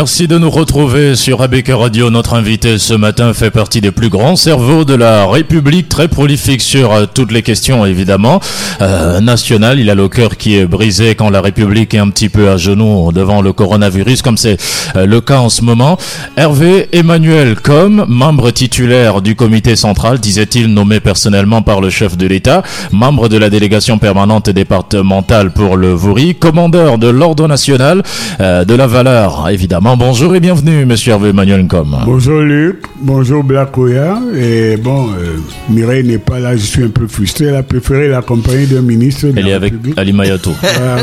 Merci 0.00 0.26
de 0.26 0.38
nous 0.38 0.48
retrouver 0.48 1.14
sur 1.14 1.42
ABK 1.42 1.72
Radio. 1.74 2.08
Notre 2.08 2.32
invité 2.32 2.78
ce 2.78 2.94
matin 2.94 3.34
fait 3.34 3.50
partie 3.50 3.82
des 3.82 3.90
plus 3.90 4.08
grands 4.08 4.34
cerveaux 4.34 4.86
de 4.86 4.94
la 4.94 5.26
République, 5.26 5.90
très 5.90 6.08
prolifique 6.08 6.62
sur 6.62 6.90
euh, 6.90 7.04
toutes 7.04 7.30
les 7.32 7.42
questions 7.42 7.84
évidemment 7.84 8.40
euh, 8.80 9.20
nationales. 9.20 9.78
Il 9.78 9.90
a 9.90 9.94
le 9.94 10.08
cœur 10.08 10.38
qui 10.38 10.56
est 10.56 10.64
brisé 10.64 11.14
quand 11.16 11.28
la 11.28 11.42
République 11.42 11.92
est 11.92 11.98
un 11.98 12.08
petit 12.08 12.30
peu 12.30 12.48
à 12.48 12.56
genoux 12.56 13.12
devant 13.12 13.42
le 13.42 13.52
coronavirus, 13.52 14.22
comme 14.22 14.38
c'est 14.38 14.56
euh, 14.96 15.04
le 15.04 15.20
cas 15.20 15.38
en 15.38 15.50
ce 15.50 15.60
moment. 15.60 15.98
Hervé 16.34 16.88
Emmanuel 16.92 17.56
comme 17.56 18.06
membre 18.08 18.52
titulaire 18.52 19.20
du 19.20 19.36
comité 19.36 19.76
central, 19.76 20.18
disait-il, 20.18 20.72
nommé 20.72 21.00
personnellement 21.00 21.60
par 21.60 21.82
le 21.82 21.90
chef 21.90 22.16
de 22.16 22.26
l'État, 22.26 22.62
membre 22.90 23.28
de 23.28 23.36
la 23.36 23.50
délégation 23.50 23.98
permanente 23.98 24.48
départementale 24.48 25.50
pour 25.50 25.76
le 25.76 25.92
Voury, 25.92 26.36
commandeur 26.36 26.96
de 26.96 27.08
l'ordre 27.08 27.46
national 27.46 28.02
euh, 28.40 28.64
de 28.64 28.74
la 28.74 28.86
valeur, 28.86 29.46
évidemment. 29.50 29.89
Bonjour 29.98 30.34
et 30.34 30.40
bienvenue, 30.40 30.86
monsieur 30.86 31.12
Hervé 31.12 31.30
Emmanuel. 31.30 31.66
Bonjour 32.06 32.40
Luc, 32.40 32.76
bonjour 33.02 33.42
Blakoya. 33.44 34.18
Et 34.36 34.76
bon, 34.76 35.08
euh, 35.08 35.36
Mireille 35.68 36.04
n'est 36.06 36.18
pas 36.18 36.38
là, 36.38 36.56
je 36.56 36.62
suis 36.62 36.84
un 36.84 36.88
peu 36.88 37.06
frustré. 37.06 37.46
Elle 37.46 37.56
a 37.56 37.62
préféré 37.62 38.08
l'accompagner 38.08 38.66
d'un 38.66 38.82
ministre. 38.82 39.26
Elle 39.36 39.44
la 39.44 39.50
est 39.50 39.52
avec 39.54 39.72
République. 39.72 39.98
Ali 39.98 40.12
Mayato. 40.12 40.50
Euh, 40.64 40.98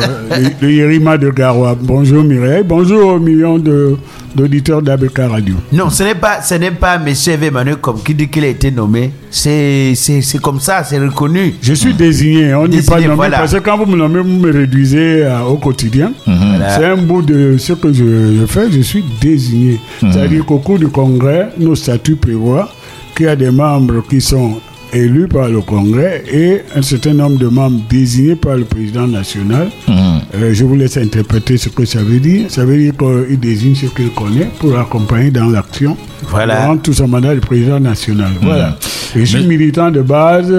le, 0.62 0.68
le 0.68 0.74
Yerima 0.74 1.18
de 1.18 1.30
Garoua. 1.30 1.76
Bonjour 1.80 2.24
Mireille. 2.24 2.64
Bonjour 2.66 3.14
aux 3.16 3.20
millions 3.20 3.58
de- 3.60 3.98
d'auditeurs 4.38 4.84
d'ABK 4.84 5.18
Radio. 5.18 5.56
Non, 5.74 5.90
ce 5.90 6.04
n'est 6.04 6.16
pas, 6.16 6.42
ce 6.44 6.54
n'est 6.54 6.70
pas 6.72 6.96
M. 7.04 7.14
Emmanuel 7.42 7.78
comme 7.78 8.02
qui 8.04 8.14
dit 8.14 8.30
qu'il 8.30 8.44
a 8.44 8.48
été 8.48 8.70
nommé. 8.70 9.12
C'est, 9.32 9.96
comme 10.42 10.60
ça, 10.60 10.84
c'est 10.84 11.00
reconnu. 11.00 11.56
Je 11.62 11.74
suis 11.74 11.94
désigné, 11.94 12.54
on 12.54 12.64
ne 12.64 12.68
dit 12.68 12.84
pas 12.84 13.02
nommé 13.02 13.16
voilà. 13.16 13.40
parce 13.40 13.54
que 13.54 13.58
quand 13.60 13.78
vous 13.78 13.88
me 13.88 13.98
nommez, 13.98 14.20
vous 14.20 14.30
me 14.30 14.52
réduisez 14.52 15.24
euh, 15.24 15.42
au 15.42 15.58
quotidien. 15.58 16.12
Voilà. 16.26 16.70
C'est 16.78 16.86
un 16.86 16.98
bout 16.98 17.24
de 17.24 17.58
ce 17.58 17.74
que 17.74 17.92
je, 17.92 18.38
je 18.40 18.46
fais, 18.46 18.72
je 18.72 18.82
suis 18.82 19.04
désigné. 19.20 19.80
C'est-à-dire 20.00 20.46
qu'au 20.46 20.60
cours 20.60 20.78
du 20.78 20.88
congrès, 20.88 21.50
nos 21.58 21.74
statuts 21.76 22.16
prévoient 22.16 22.70
qu'il 23.16 23.26
y 23.26 23.30
a 23.30 23.36
des 23.36 23.50
membres 23.50 24.04
qui 24.08 24.22
sont 24.22 24.62
élus 24.94 25.28
par 25.28 25.50
le 25.50 25.62
congrès 25.62 26.24
et 26.32 26.62
un 26.76 26.82
certain 26.82 27.14
nombre 27.14 27.38
de 27.38 27.48
membres 27.48 27.82
désignés 27.90 28.36
par 28.36 28.56
le 28.58 28.64
président 28.66 29.08
national. 29.08 29.70
Euh, 29.90 30.54
je 30.54 30.64
vous 30.64 30.76
laisse 30.76 30.98
interpréter 30.98 31.58
ce 31.58 31.70
que 31.70 31.86
ça 31.86 32.00
veut 32.00 32.20
dire. 32.20 32.50
Ça 32.50 32.66
veut 32.66 32.78
dire 32.78 32.94
qu'il 32.98 33.40
désigne 33.40 33.76
ce 33.76 33.86
qu'il 33.88 34.10
connaît 34.12 34.50
pour 34.60 34.74
l'accompagner 34.74 35.32
dans 35.32 35.50
l'action. 35.50 35.98
Voilà. 36.30 36.62
Durant 36.62 36.78
tout 36.78 36.94
son 36.94 37.08
mandat 37.08 37.36
de 37.36 37.40
président 37.40 37.80
national. 37.80 38.32
Voilà. 38.42 38.78
Je 39.16 39.24
suis 39.24 39.46
militant 39.46 39.90
de 39.92 40.02
base. 40.02 40.54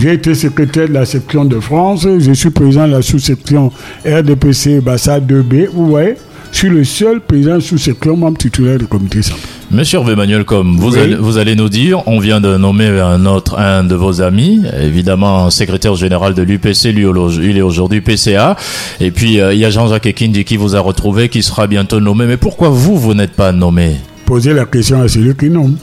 J'ai 0.00 0.14
été 0.14 0.34
secrétaire 0.34 0.88
de 0.88 0.94
la 0.94 1.04
section 1.04 1.44
de 1.44 1.60
France. 1.60 2.06
Je 2.18 2.32
suis 2.32 2.50
président 2.50 2.86
de 2.86 2.92
la 2.92 3.02
sous-section 3.02 3.70
RDPC 4.06 4.80
Bassa 4.80 5.20
2B. 5.20 5.68
Vous 5.72 5.86
voyez, 5.86 6.14
je 6.52 6.58
suis 6.58 6.68
le 6.68 6.84
seul 6.84 7.20
président 7.20 7.58
sous-section 7.60 8.16
membre 8.16 8.38
titulaire 8.38 8.78
du 8.78 8.86
comité 8.86 9.22
central. 9.22 9.48
Monsieur 9.70 9.98
Hervé 9.98 10.12
Emmanuel 10.12 10.44
Com, 10.44 10.76
vous, 10.78 10.92
Oui. 10.92 10.98
allez, 11.00 11.14
vous 11.16 11.38
allez 11.38 11.56
nous 11.56 11.70
dire, 11.70 12.06
on 12.06 12.18
vient 12.18 12.40
de 12.42 12.56
nommer 12.58 12.88
un 13.00 13.24
autre, 13.24 13.58
un 13.58 13.82
de 13.84 13.94
vos 13.94 14.20
amis, 14.20 14.62
évidemment 14.80 15.48
secrétaire 15.50 15.94
général 15.94 16.34
de 16.34 16.42
l'UPC, 16.42 16.92
lui 16.92 17.06
il 17.42 17.56
est 17.56 17.62
aujourd'hui 17.62 18.02
PCA, 18.02 18.56
et 19.00 19.10
puis 19.10 19.40
euh, 19.40 19.54
il 19.54 19.60
y 19.60 19.64
a 19.64 19.70
Jean-Jacques 19.70 20.06
Ekindi 20.06 20.44
qui 20.44 20.58
vous 20.58 20.76
a 20.76 20.80
retrouvé, 20.80 21.30
qui 21.30 21.42
sera 21.42 21.66
bientôt 21.66 22.00
nommé. 22.00 22.26
Mais 22.26 22.36
pourquoi 22.36 22.68
vous, 22.68 22.98
vous 22.98 23.14
n'êtes 23.14 23.32
pas 23.32 23.50
nommé? 23.52 23.96
Posez 24.26 24.52
la 24.52 24.66
question 24.66 25.00
à 25.00 25.08
celui 25.08 25.34
qui 25.34 25.48
nomme. 25.48 25.76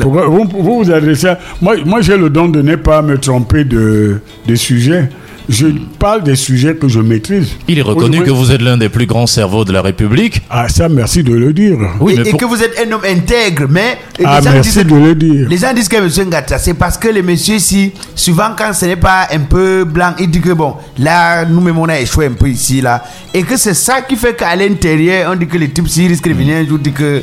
Pourquoi 0.00 0.26
vous, 0.26 0.44
vous 0.50 0.84
vous 0.84 0.90
adressez 0.90 1.28
à... 1.28 1.38
Moi, 1.60 1.76
moi 1.84 2.00
j'ai 2.00 2.16
le 2.16 2.28
don 2.30 2.48
de 2.48 2.60
ne 2.62 2.76
pas 2.76 3.00
me 3.02 3.16
tromper 3.18 3.64
de, 3.64 4.20
de 4.46 4.54
sujet. 4.54 5.08
Je 5.48 5.66
parle 5.98 6.22
des 6.22 6.36
sujets 6.36 6.74
que 6.74 6.88
je 6.88 7.00
maîtrise. 7.00 7.48
Il 7.68 7.78
est 7.78 7.82
reconnu 7.82 8.22
que 8.22 8.30
vous 8.30 8.52
êtes 8.52 8.60
l'un 8.60 8.76
des 8.76 8.90
plus 8.90 9.06
grands 9.06 9.26
cerveaux 9.26 9.64
de 9.64 9.72
la 9.72 9.80
République. 9.80 10.42
Ah, 10.50 10.68
ça, 10.68 10.88
merci 10.90 11.22
de 11.22 11.32
le 11.32 11.52
dire. 11.54 11.78
Oui, 12.00 12.12
et 12.14 12.16
mais 12.18 12.26
et 12.28 12.30
pour- 12.30 12.40
que 12.40 12.44
vous 12.44 12.62
êtes 12.62 12.74
un 12.86 12.92
homme 12.92 13.04
intègre, 13.08 13.66
mais 13.68 13.98
Ah, 14.24 14.38
les, 14.40 14.44
gens 14.44 14.52
merci 14.52 14.70
disent, 14.78 14.86
de 14.86 14.94
le 14.94 15.14
dire. 15.14 15.48
les 15.48 15.56
gens 15.56 15.72
disent 15.72 15.88
que 15.88 15.96
M. 15.96 16.28
Ngata, 16.28 16.58
c'est 16.58 16.74
parce 16.74 16.98
que 16.98 17.08
les 17.08 17.22
messieurs 17.22 17.54
ici, 17.56 17.92
souvent 18.14 18.50
quand 18.58 18.74
ce 18.74 18.84
n'est 18.84 18.96
pas 18.96 19.26
un 19.32 19.38
peu 19.40 19.84
blanc, 19.84 20.12
ils 20.18 20.30
disent 20.30 20.42
que 20.42 20.52
bon, 20.52 20.74
là, 20.98 21.44
nous-mêmes 21.46 21.78
on 21.78 21.88
a 21.88 21.98
échoué 21.98 22.26
un 22.26 22.32
peu 22.32 22.48
ici, 22.48 22.82
là. 22.82 23.02
Et 23.32 23.42
que 23.42 23.56
c'est 23.56 23.74
ça 23.74 24.02
qui 24.02 24.16
fait 24.16 24.36
qu'à 24.36 24.54
l'intérieur, 24.54 25.30
on 25.32 25.36
dit 25.36 25.46
que 25.46 25.56
les 25.56 25.70
types 25.70 25.88
s'ils 25.88 26.08
risquent 26.08 26.28
de 26.28 26.34
venir 26.34 26.56
un 26.58 26.66
jour, 26.66 26.78
dit 26.78 26.92
que 26.92 27.22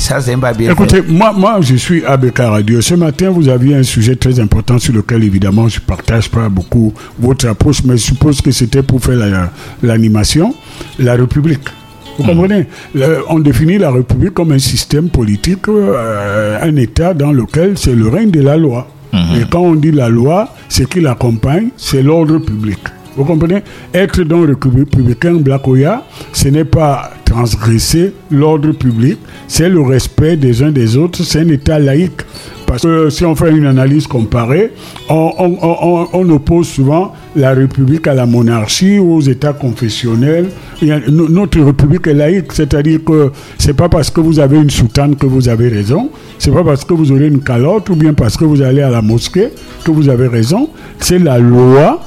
ça, 0.00 0.20
c'est 0.20 0.36
pas 0.36 0.52
bien. 0.52 0.68
fait. 0.68 0.72
Écoutez, 0.72 1.02
moi, 1.08 1.32
moi, 1.32 1.58
je 1.60 1.76
suis 1.76 2.04
ABK 2.04 2.38
Radio. 2.38 2.80
Ce 2.80 2.94
matin, 2.94 3.30
vous 3.30 3.48
aviez 3.48 3.76
un 3.76 3.82
sujet 3.82 4.16
très 4.16 4.40
important 4.40 4.78
sur 4.78 4.92
lequel, 4.94 5.22
évidemment, 5.24 5.68
je 5.68 5.78
ne 5.80 5.84
partage 5.84 6.28
pas 6.30 6.48
beaucoup 6.48 6.92
votre 7.18 7.46
approche, 7.48 7.84
mais 7.84 7.96
je 7.96 8.02
suppose 8.04 8.40
que 8.40 8.50
c'était 8.50 8.82
pour 8.82 9.00
faire 9.00 9.16
la- 9.16 9.50
l'animation. 9.82 10.54
La, 10.98 11.14
République. 11.14 11.68
Vous 12.18 12.24
comprenez? 12.24 12.66
Le- 12.94 13.22
On 13.28 13.38
définit 13.38 13.78
la 13.78 13.90
République 13.90 14.34
comme 14.34 14.52
un 14.52 14.58
système 14.58 15.08
politique, 15.08 15.68
euh, 15.68 16.58
un 16.62 16.76
État 16.76 17.14
dans 17.14 17.32
lequel 17.32 17.78
c'est 17.78 17.94
le 17.94 18.08
règne 18.08 18.30
de 18.30 18.40
la 18.40 18.56
loi. 18.56 18.88
Et 19.12 19.42
quand 19.50 19.60
on 19.62 19.74
dit 19.74 19.90
la 19.90 20.08
loi, 20.08 20.54
ce 20.68 20.84
qui 20.84 21.00
l'accompagne, 21.00 21.70
c'est 21.76 22.00
l'ordre 22.02 22.38
public. 22.38 22.78
Vous 23.20 23.26
comprenez? 23.26 23.62
Être 23.92 24.22
donc 24.22 24.48
républicain 24.48 25.34
Blakoya, 25.34 26.04
ce 26.32 26.48
n'est 26.48 26.64
pas 26.64 27.10
transgresser 27.26 28.14
l'ordre 28.30 28.72
public, 28.72 29.18
c'est 29.46 29.68
le 29.68 29.82
respect 29.82 30.36
des 30.36 30.62
uns 30.62 30.70
des 30.70 30.96
autres, 30.96 31.22
c'est 31.22 31.40
un 31.40 31.48
État 31.48 31.78
laïque. 31.78 32.22
Parce 32.66 32.82
que 32.82 33.10
si 33.10 33.26
on 33.26 33.34
fait 33.34 33.50
une 33.50 33.66
analyse 33.66 34.06
comparée, 34.06 34.72
on, 35.10 36.30
oppose 36.30 36.68
souvent 36.68 37.12
la 37.36 37.52
République 37.52 38.06
à 38.06 38.14
la 38.14 38.24
monarchie 38.24 38.98
ou 38.98 39.16
aux 39.16 39.20
États 39.20 39.52
confessionnels. 39.52 40.48
Notre 40.80 41.60
République 41.60 42.06
est 42.06 42.14
laïque, 42.14 42.52
c'est-à-dire 42.54 43.00
que 43.04 43.32
c'est 43.58 43.74
pas 43.74 43.90
parce 43.90 44.08
que 44.08 44.22
vous 44.22 44.38
avez 44.38 44.56
une 44.56 44.70
soutane 44.70 45.14
que 45.14 45.26
vous 45.26 45.48
avez 45.48 45.68
raison, 45.68 46.08
c'est 46.38 46.52
pas 46.52 46.64
parce 46.64 46.86
que 46.86 46.94
vous 46.94 47.12
aurez 47.12 47.26
une 47.26 47.40
calotte 47.40 47.90
ou 47.90 47.96
bien 47.96 48.14
parce 48.14 48.38
que 48.38 48.46
vous 48.46 48.62
allez 48.62 48.80
à 48.80 48.88
la 48.88 49.02
mosquée 49.02 49.48
que 49.84 49.90
vous 49.90 50.08
avez 50.08 50.28
raison. 50.28 50.70
C'est 51.00 51.18
la 51.18 51.38
loi 51.38 52.00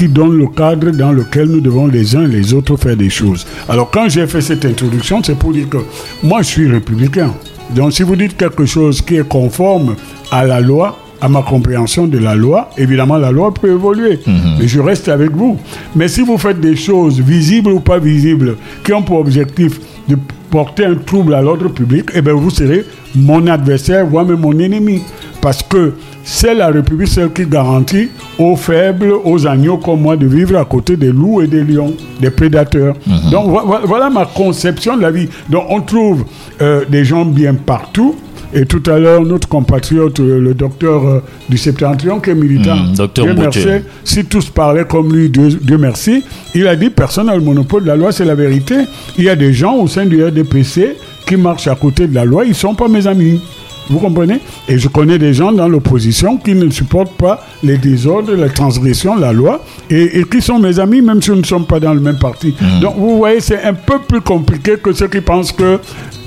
qui 0.00 0.08
donne 0.08 0.38
le 0.38 0.46
cadre 0.46 0.92
dans 0.92 1.12
lequel 1.12 1.44
nous 1.48 1.60
devons 1.60 1.86
les 1.86 2.16
uns 2.16 2.24
et 2.24 2.28
les 2.28 2.54
autres 2.54 2.74
faire 2.78 2.96
des 2.96 3.10
choses. 3.10 3.46
Alors 3.68 3.90
quand 3.90 4.08
j'ai 4.08 4.26
fait 4.26 4.40
cette 4.40 4.64
introduction, 4.64 5.22
c'est 5.22 5.38
pour 5.38 5.52
dire 5.52 5.68
que 5.68 5.76
moi 6.22 6.40
je 6.40 6.46
suis 6.46 6.66
républicain. 6.72 7.34
Donc 7.74 7.92
si 7.92 8.02
vous 8.02 8.16
dites 8.16 8.34
quelque 8.34 8.64
chose 8.64 9.02
qui 9.02 9.16
est 9.16 9.28
conforme 9.28 9.96
à 10.30 10.46
la 10.46 10.58
loi, 10.62 10.98
à 11.20 11.28
ma 11.28 11.42
compréhension 11.42 12.06
de 12.06 12.16
la 12.16 12.34
loi, 12.34 12.70
évidemment 12.78 13.18
la 13.18 13.30
loi 13.30 13.52
peut 13.52 13.72
évoluer, 13.72 14.20
mais 14.58 14.66
je 14.66 14.80
reste 14.80 15.10
avec 15.10 15.32
vous. 15.32 15.58
Mais 15.94 16.08
si 16.08 16.22
vous 16.22 16.38
faites 16.38 16.60
des 16.62 16.76
choses 16.76 17.20
visibles 17.20 17.68
ou 17.70 17.80
pas 17.80 17.98
visibles 17.98 18.56
qui 18.82 18.94
ont 18.94 19.02
pour 19.02 19.18
objectif 19.18 19.78
de 20.08 20.16
porter 20.50 20.86
un 20.86 20.94
trouble 20.94 21.34
à 21.34 21.42
l'ordre 21.42 21.68
public, 21.68 22.06
eh 22.14 22.22
bien 22.22 22.32
vous 22.32 22.48
serez 22.48 22.86
mon 23.14 23.46
adversaire, 23.48 24.06
voire 24.06 24.24
même 24.24 24.40
mon 24.40 24.58
ennemi. 24.58 25.02
Parce 25.40 25.62
que 25.62 25.94
c'est 26.22 26.54
la 26.54 26.68
République 26.68 27.08
celle 27.08 27.32
qui 27.32 27.46
garantit 27.46 28.10
aux 28.38 28.56
faibles, 28.56 29.12
aux 29.24 29.46
agneaux 29.46 29.78
comme 29.78 30.02
moi 30.02 30.16
de 30.16 30.26
vivre 30.26 30.56
à 30.58 30.64
côté 30.64 30.96
des 30.96 31.10
loups 31.12 31.40
et 31.40 31.46
des 31.46 31.64
lions, 31.64 31.94
des 32.20 32.30
prédateurs. 32.30 32.94
Donc 33.30 33.46
vo- 33.46 33.66
vo- 33.66 33.86
voilà 33.86 34.10
ma 34.10 34.26
conception 34.26 34.96
de 34.96 35.02
la 35.02 35.10
vie. 35.10 35.28
Donc 35.48 35.64
on 35.70 35.80
trouve 35.80 36.24
euh, 36.60 36.84
des 36.88 37.04
gens 37.04 37.24
bien 37.24 37.54
partout. 37.54 38.16
Et 38.52 38.66
tout 38.66 38.82
à 38.90 38.98
l'heure, 38.98 39.22
notre 39.22 39.46
compatriote, 39.48 40.18
euh, 40.18 40.40
le 40.40 40.54
docteur 40.54 41.06
euh, 41.06 41.22
du 41.48 41.56
Septentrion, 41.56 42.18
qui 42.18 42.30
est 42.30 42.34
militant, 42.34 42.74
Mhm, 42.76 42.94
docteur 42.96 43.24
Dieu 43.26 43.34
merci, 43.44 43.84
si 44.02 44.24
tous 44.24 44.50
parlaient 44.50 44.84
comme 44.84 45.14
lui, 45.14 45.30
Dieu, 45.30 45.48
Dieu 45.62 45.78
merci, 45.78 46.24
il 46.54 46.66
a 46.66 46.74
dit 46.74 46.90
personne 46.90 47.26
n'a 47.26 47.36
le 47.36 47.42
monopole 47.42 47.82
de 47.84 47.86
la 47.88 47.96
loi, 47.96 48.10
c'est 48.10 48.24
la 48.24 48.34
vérité. 48.34 48.74
Il 49.16 49.24
y 49.24 49.28
a 49.28 49.36
des 49.36 49.52
gens 49.52 49.76
au 49.76 49.86
sein 49.86 50.04
du 50.04 50.22
RDPC 50.24 50.96
qui 51.26 51.36
marchent 51.36 51.68
à 51.68 51.76
côté 51.76 52.08
de 52.08 52.14
la 52.14 52.24
loi, 52.24 52.44
ils 52.44 52.48
ne 52.48 52.54
sont 52.54 52.74
pas 52.74 52.88
mes 52.88 53.06
amis. 53.06 53.40
Vous 53.88 53.98
comprenez? 53.98 54.40
Et 54.68 54.78
je 54.78 54.88
connais 54.88 55.18
des 55.18 55.32
gens 55.34 55.52
dans 55.52 55.68
l'opposition 55.68 56.36
qui 56.36 56.54
ne 56.54 56.70
supportent 56.70 57.16
pas 57.16 57.44
les 57.62 57.78
désordres, 57.78 58.34
les 58.34 58.50
transgressions 58.50 59.16
de 59.16 59.20
la 59.22 59.32
loi 59.32 59.64
et, 59.88 60.20
et 60.20 60.24
qui 60.24 60.40
sont 60.40 60.58
mes 60.58 60.78
amis, 60.78 61.02
même 61.02 61.20
si 61.20 61.30
nous 61.30 61.36
ne 61.36 61.44
sommes 61.44 61.66
pas 61.66 61.80
dans 61.80 61.94
le 61.94 62.00
même 62.00 62.18
parti. 62.18 62.54
Donc 62.80 62.94
vous 62.96 63.16
voyez, 63.16 63.40
c'est 63.40 63.62
un 63.62 63.74
peu 63.74 63.98
plus 63.98 64.20
compliqué 64.20 64.76
que 64.82 64.92
ceux 64.92 65.08
qui 65.08 65.20
pensent 65.20 65.52
que 65.52 65.78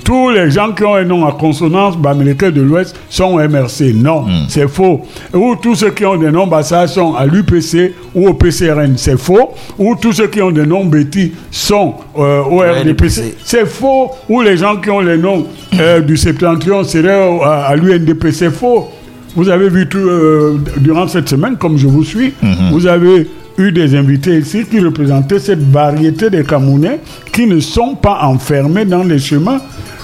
tous 0.04 0.30
les 0.30 0.52
gens 0.52 0.72
qui 0.72 0.84
ont 0.84 0.96
un 0.96 1.04
nom 1.04 1.26
à 1.26 1.32
consonance 1.32 1.98
bamileke 1.98 2.46
de 2.46 2.62
l'Ouest 2.62 2.96
sont 3.10 3.36
au 3.36 3.40
MRC. 3.40 3.94
Non, 3.96 4.26
c'est 4.48 4.68
faux. 4.68 5.02
Ou 5.34 5.56
tous 5.62 5.76
ceux 5.76 5.92
qui 5.92 6.06
ont 6.06 6.18
des 6.18 6.32
noms 6.32 6.48
Bassa 6.48 6.88
sont 6.88 7.16
à 7.16 7.26
l'UPC 7.26 7.94
ou 8.14 8.28
au 8.28 8.34
PCRN. 8.34 8.94
C'est 8.98 9.18
faux. 9.20 9.52
Ou 9.78 9.96
tous 9.96 10.14
ceux 10.14 10.28
qui 10.28 10.42
ont 10.42 10.52
des 10.52 10.66
noms 10.66 10.86
Betty 10.86 11.32
sont 11.52 11.96
euh, 12.18 12.42
au 12.44 12.60
RDPC. 12.60 13.36
C'est 13.44 13.66
faux. 13.66 14.12
Ou 14.30 14.42
les 14.42 14.58
gens 14.58 14.78
qui 14.78 14.90
ont 14.90 15.00
les 15.02 15.18
noms 15.18 15.46
euh, 15.80 16.02
du 16.02 16.18
septentrion 16.18 16.84
seraient 16.84 17.40
à, 17.44 17.66
à 17.68 17.76
l'UNDP. 17.76 18.32
C'est 18.32 18.52
faux. 18.52 18.90
Vous 19.36 19.50
avez 19.50 19.70
vu 19.70 19.88
tout, 19.90 19.98
euh, 19.98 20.60
durant 20.78 21.08
cette 21.08 21.28
semaine, 21.30 21.56
comme 21.58 21.78
je 21.78 21.88
vous 21.88 22.04
suis, 22.04 22.34
vous 22.72 22.86
avez 22.86 23.28
eu 23.58 23.72
des 23.72 23.96
invités 23.96 24.38
ici 24.38 24.66
qui 24.70 24.80
représentaient 24.80 25.40
cette 25.40 25.62
variété 25.72 26.30
de 26.30 26.42
Camerounais 26.42 27.00
qui 27.32 27.46
ne 27.48 27.60
sont 27.60 27.96
pas 27.96 28.20
enfermés 28.24 28.86
dans 28.86 29.04
les 29.04 29.20
chemins. 29.20 29.60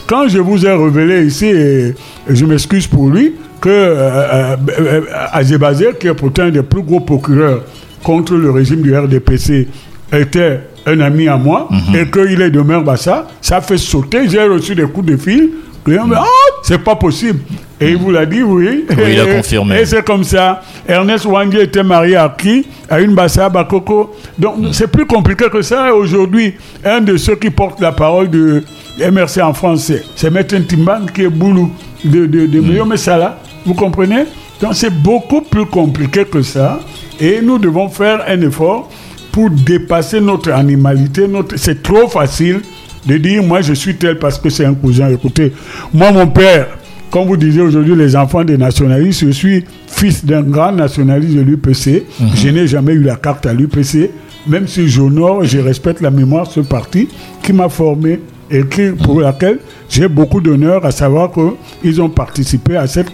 Quand 0.10 0.28
je 0.28 0.40
vous 0.40 0.66
ai 0.66 0.72
révélé 0.74 1.24
ici, 1.26 1.46
et 1.46 1.94
je 2.28 2.46
m'excuse 2.46 2.88
pour 2.88 3.10
lui, 3.10 3.36
que 3.62 3.70
euh, 3.70 3.94
euh, 4.34 4.56
euh, 4.80 5.02
Azébazé, 5.34 5.90
qui 6.00 6.08
est 6.08 6.14
pourtant 6.16 6.44
un 6.44 6.50
des 6.50 6.64
plus 6.64 6.82
gros 6.82 7.00
procureurs 7.02 7.62
contre 8.02 8.34
le 8.36 8.50
régime 8.50 8.82
du 8.82 8.98
RDPC, 8.98 9.68
était 10.12 10.62
un 10.88 11.00
ami 11.02 11.28
à 11.28 11.38
moi 11.38 11.68
Mhm. 11.70 11.96
et 11.96 12.10
qu'il 12.10 12.42
est 12.42 12.50
de 12.50 12.62
Merbassa, 12.62 13.28
ça 13.40 13.62
fait 13.62 13.78
sauter. 13.78 14.28
J'ai 14.28 14.42
reçu 14.44 14.74
des 14.74 14.84
coups 14.88 15.06
de 15.12 15.18
fil. 15.18 15.50
Disent, 15.86 16.00
Ah, 16.16 16.24
c'est 16.64 16.84
pas 16.84 16.96
possible. 16.96 17.40
Et 17.82 17.92
il 17.92 17.98
vous 17.98 18.12
l'a 18.12 18.26
dit, 18.26 18.44
oui. 18.44 18.86
Oui, 18.90 18.96
il 19.14 19.20
a 19.20 19.24
Et- 19.32 19.36
confirmé. 19.38 19.80
Et 19.80 19.86
c'est 19.86 20.04
comme 20.06 20.24
ça. 20.24 20.62
Ernest 20.88 21.26
Wangi 21.26 21.58
était 21.58 21.84
marié 21.84 22.16
à 22.16 22.36
qui? 22.38 22.66
À 22.90 23.00
une 23.00 23.16
Bassa 23.16 23.46
à 23.46 23.50
Bakoko. 23.50 24.14
Donc 24.38 24.56
c'est 24.74 24.88
plus 24.92 25.06
compliqué 25.06 25.46
que 25.52 25.62
ça. 25.62 25.88
Et 25.88 25.92
Aujourd'hui, 25.92 26.54
un 26.86 27.00
de 27.02 27.18
ceux 27.18 27.36
qui 27.36 27.50
portent 27.50 27.80
la 27.82 27.92
parole 27.92 28.30
de 28.30 28.62
MRC 29.00 29.42
en 29.42 29.54
français, 29.54 30.04
c'est 30.16 30.30
Maître 30.30 30.58
Timban 30.58 31.06
qui 31.14 31.24
est 31.24 31.30
boulou 31.30 31.72
de, 32.04 32.26
de, 32.26 32.46
de. 32.46 32.60
Meyome 32.60 32.98
Sala. 32.98 33.40
Vous 33.66 33.74
comprenez? 33.74 34.26
Donc 34.62 34.74
c'est 34.74 34.90
beaucoup 34.94 35.42
plus 35.42 35.66
compliqué 35.66 36.26
que 36.26 36.42
ça. 36.42 36.80
Et 37.20 37.42
nous 37.42 37.58
devons 37.58 37.90
faire 37.90 38.24
un 38.28 38.42
effort 38.42 38.90
pour 39.32 39.50
dépasser 39.50 40.22
notre 40.22 40.52
animalité. 40.52 41.28
Notre... 41.28 41.58
C'est 41.58 41.84
trop 41.84 42.08
facile 42.08 42.62
de 43.06 43.18
dire 43.18 43.44
moi 43.44 43.62
je 43.62 43.74
suis 43.74 43.96
tel 43.96 44.20
parce 44.20 44.38
que 44.40 44.50
c'est 44.50 44.66
un 44.66 44.74
cousin. 44.74 45.10
Écoutez, 45.10 45.54
moi 45.94 46.12
mon 46.12 46.28
père, 46.28 46.68
comme 47.12 47.28
vous 47.28 47.38
disiez 47.38 47.62
aujourd'hui, 47.62 47.96
les 47.96 48.16
enfants 48.16 48.44
des 48.44 48.58
nationalistes, 48.58 49.26
je 49.26 49.32
suis 49.32 49.66
fils 49.88 50.26
d'un 50.26 50.44
grand 50.44 50.72
nationaliste 50.72 51.36
de 51.36 51.42
l'UPC. 51.42 52.06
Je 52.36 52.50
n'ai 52.50 52.68
jamais 52.68 52.94
eu 52.94 53.02
la 53.02 53.16
carte 53.16 53.46
à 53.46 53.54
l'UPC, 53.54 54.12
même 54.48 54.68
si 54.68 54.88
j'honore 54.88 55.44
et 55.44 55.48
je 55.48 55.60
respecte 55.60 56.02
la 56.02 56.12
mémoire 56.12 56.48
de 56.48 56.54
ce 56.54 56.60
parti 56.62 57.08
qui 57.44 57.54
m'a 57.54 57.70
formé 57.70 58.20
et 58.52 58.66
qui, 58.66 58.90
pour 59.04 59.22
laquelle 59.22 59.60
j'ai 59.90 60.08
beaucoup 60.08 60.42
d'honneur 60.42 60.86
à 60.86 60.92
savoir 60.92 61.30
qu'ils 61.32 62.02
ont 62.02 62.10
participé 62.10 62.76
à 62.78 62.88
cette 62.88 63.08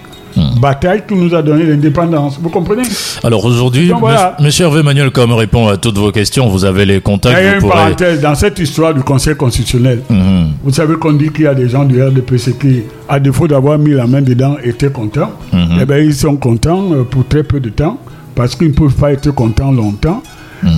bataille 0.60 1.04
qui 1.08 1.16
nous 1.16 1.34
a 1.34 1.42
donné 1.42 1.64
l'indépendance. 1.66 2.38
Vous 2.42 2.50
comprenez? 2.50 2.84
Alors 3.24 3.46
aujourd'hui, 3.46 3.90
voilà. 3.98 4.36
M- 4.38 4.46
Monsieur 4.46 4.66
Hervé 4.66 4.84
Manuel, 4.84 5.10
comme 5.12 5.32
répond 5.32 5.70
à 5.70 5.78
toutes 5.78 5.98
vos 5.98 6.12
questions, 6.12 6.50
vous 6.50 6.66
avez 6.66 6.86
les 6.86 6.96
Il 6.96 7.02
contacts, 7.02 7.42
y 7.42 7.46
a 7.48 7.54
une 7.56 7.60
pourrez. 7.62 7.72
parenthèse 7.74 8.20
dans 8.22 8.36
cette 8.36 8.60
histoire 8.60 8.94
du 8.94 9.02
Conseil 9.02 9.36
constitutionnel. 9.36 10.02
Mhm. 10.10 10.48
Vous 10.64 10.74
savez 10.74 10.96
qu'on 10.96 11.14
dit 11.14 11.30
qu'il 11.30 11.46
y 11.46 11.48
a 11.48 11.54
des 11.56 11.70
gens 11.70 11.86
du 11.86 12.02
RDPC 12.04 12.54
qui, 12.60 12.82
à 13.08 13.18
défaut 13.20 13.48
d'avoir 13.48 13.78
mis 13.80 13.92
la 13.92 14.08
main 14.08 14.22
dedans, 14.22 14.58
étaient 14.62 14.92
contents. 14.92 15.32
Mhm. 15.54 15.78
Eh 15.82 15.86
bien, 15.86 15.98
ils 16.00 16.14
sont 16.16 16.36
contents 16.36 16.84
euh, 16.92 17.04
pour 17.04 17.26
très 17.26 17.44
peu 17.44 17.62
de 17.62 17.70
temps 17.70 17.98
parce 18.36 18.56
qu'ils 18.56 18.70
ne 18.70 18.74
peuvent 18.74 18.94
pas 18.96 19.14
être 19.14 19.32
contents 19.32 19.72
longtemps. 19.72 20.22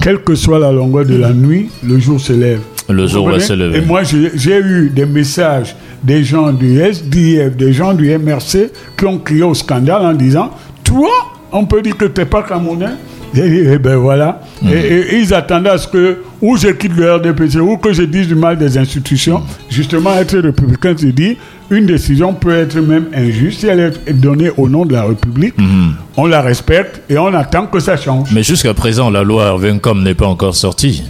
Quelle 0.04 0.20
que 0.22 0.36
soit 0.36 0.60
la 0.60 0.72
longueur 0.72 1.06
de 1.06 1.16
la 1.16 1.32
nuit, 1.32 1.70
le 1.84 1.98
jour 1.98 2.20
se 2.20 2.34
lève. 2.34 2.60
Le 2.90 3.04
Vous 3.04 3.08
jour 3.10 3.30
va 3.30 3.40
se 3.40 3.54
lever. 3.54 3.80
Et 3.80 3.82
moi, 3.82 4.02
j'ai 4.04 4.58
eu 4.60 4.90
des 4.94 5.06
messages 5.06 5.76
des 6.04 6.24
gens 6.24 6.52
du 6.54 6.80
SDF, 6.80 7.56
des 7.58 7.74
gens 7.74 7.94
du 7.94 8.10
MRC 8.18 8.70
qui 8.98 9.06
ont 9.06 9.18
crié 9.18 9.44
au 9.44 9.54
scandale 9.54 10.06
en 10.06 10.14
disant 10.14 10.52
Toi, 10.84 11.10
on 11.52 11.66
peut 11.66 11.82
dire 11.82 11.98
que 11.98 12.06
tu 12.06 12.22
n'es 12.22 12.26
pas 12.26 12.44
Camerounais 12.44 12.96
J'ai 13.34 13.50
dit 13.50 13.70
Eh 13.74 13.78
ben 13.78 13.98
voilà. 13.98 14.42
Mhm. 14.62 14.70
Et, 14.72 14.74
et- 14.78 15.16
et 15.16 15.20
ils 15.20 15.34
attendaient 15.34 15.72
à 15.72 15.78
ce 15.78 15.88
que, 15.88 16.20
ou 16.42 16.56
je 16.56 16.70
quitte 16.70 16.96
le 16.96 17.14
RDPC, 17.16 17.60
ou 17.60 17.78
que 17.78 17.92
je 17.92 18.04
dise 18.04 18.28
du 18.28 18.36
mal 18.36 18.58
des 18.58 18.78
institutions. 18.78 19.42
Justement, 19.70 20.14
être 20.18 20.38
républicain, 20.38 20.96
se 20.96 21.08
dit 21.08 21.36
une 21.70 21.86
décision 21.88 22.34
peut 22.34 22.56
être 22.56 22.80
même 22.80 23.08
injuste 23.14 23.60
si 23.62 23.68
elle 23.68 23.82
est 24.08 24.14
donnée 24.14 24.52
au 24.56 24.70
nom 24.70 24.86
de 24.86 24.94
la 24.94 25.04
République. 25.04 25.58
Mhm. 25.58 25.94
On 26.16 26.26
la 26.28 26.42
respecte 26.42 27.02
et 27.10 27.18
on 27.18 27.34
attend 27.34 27.66
que 27.66 27.80
ça 27.82 27.98
change. 27.98 28.30
Mais 28.32 28.44
jusqu'à 28.44 28.74
présent, 28.74 29.10
la 29.10 29.24
loi 29.24 29.48
Hervé-Incom 29.48 30.02
n'est 30.04 30.14
pas 30.16 30.28
encore 30.28 30.56
sortie. 30.56 31.04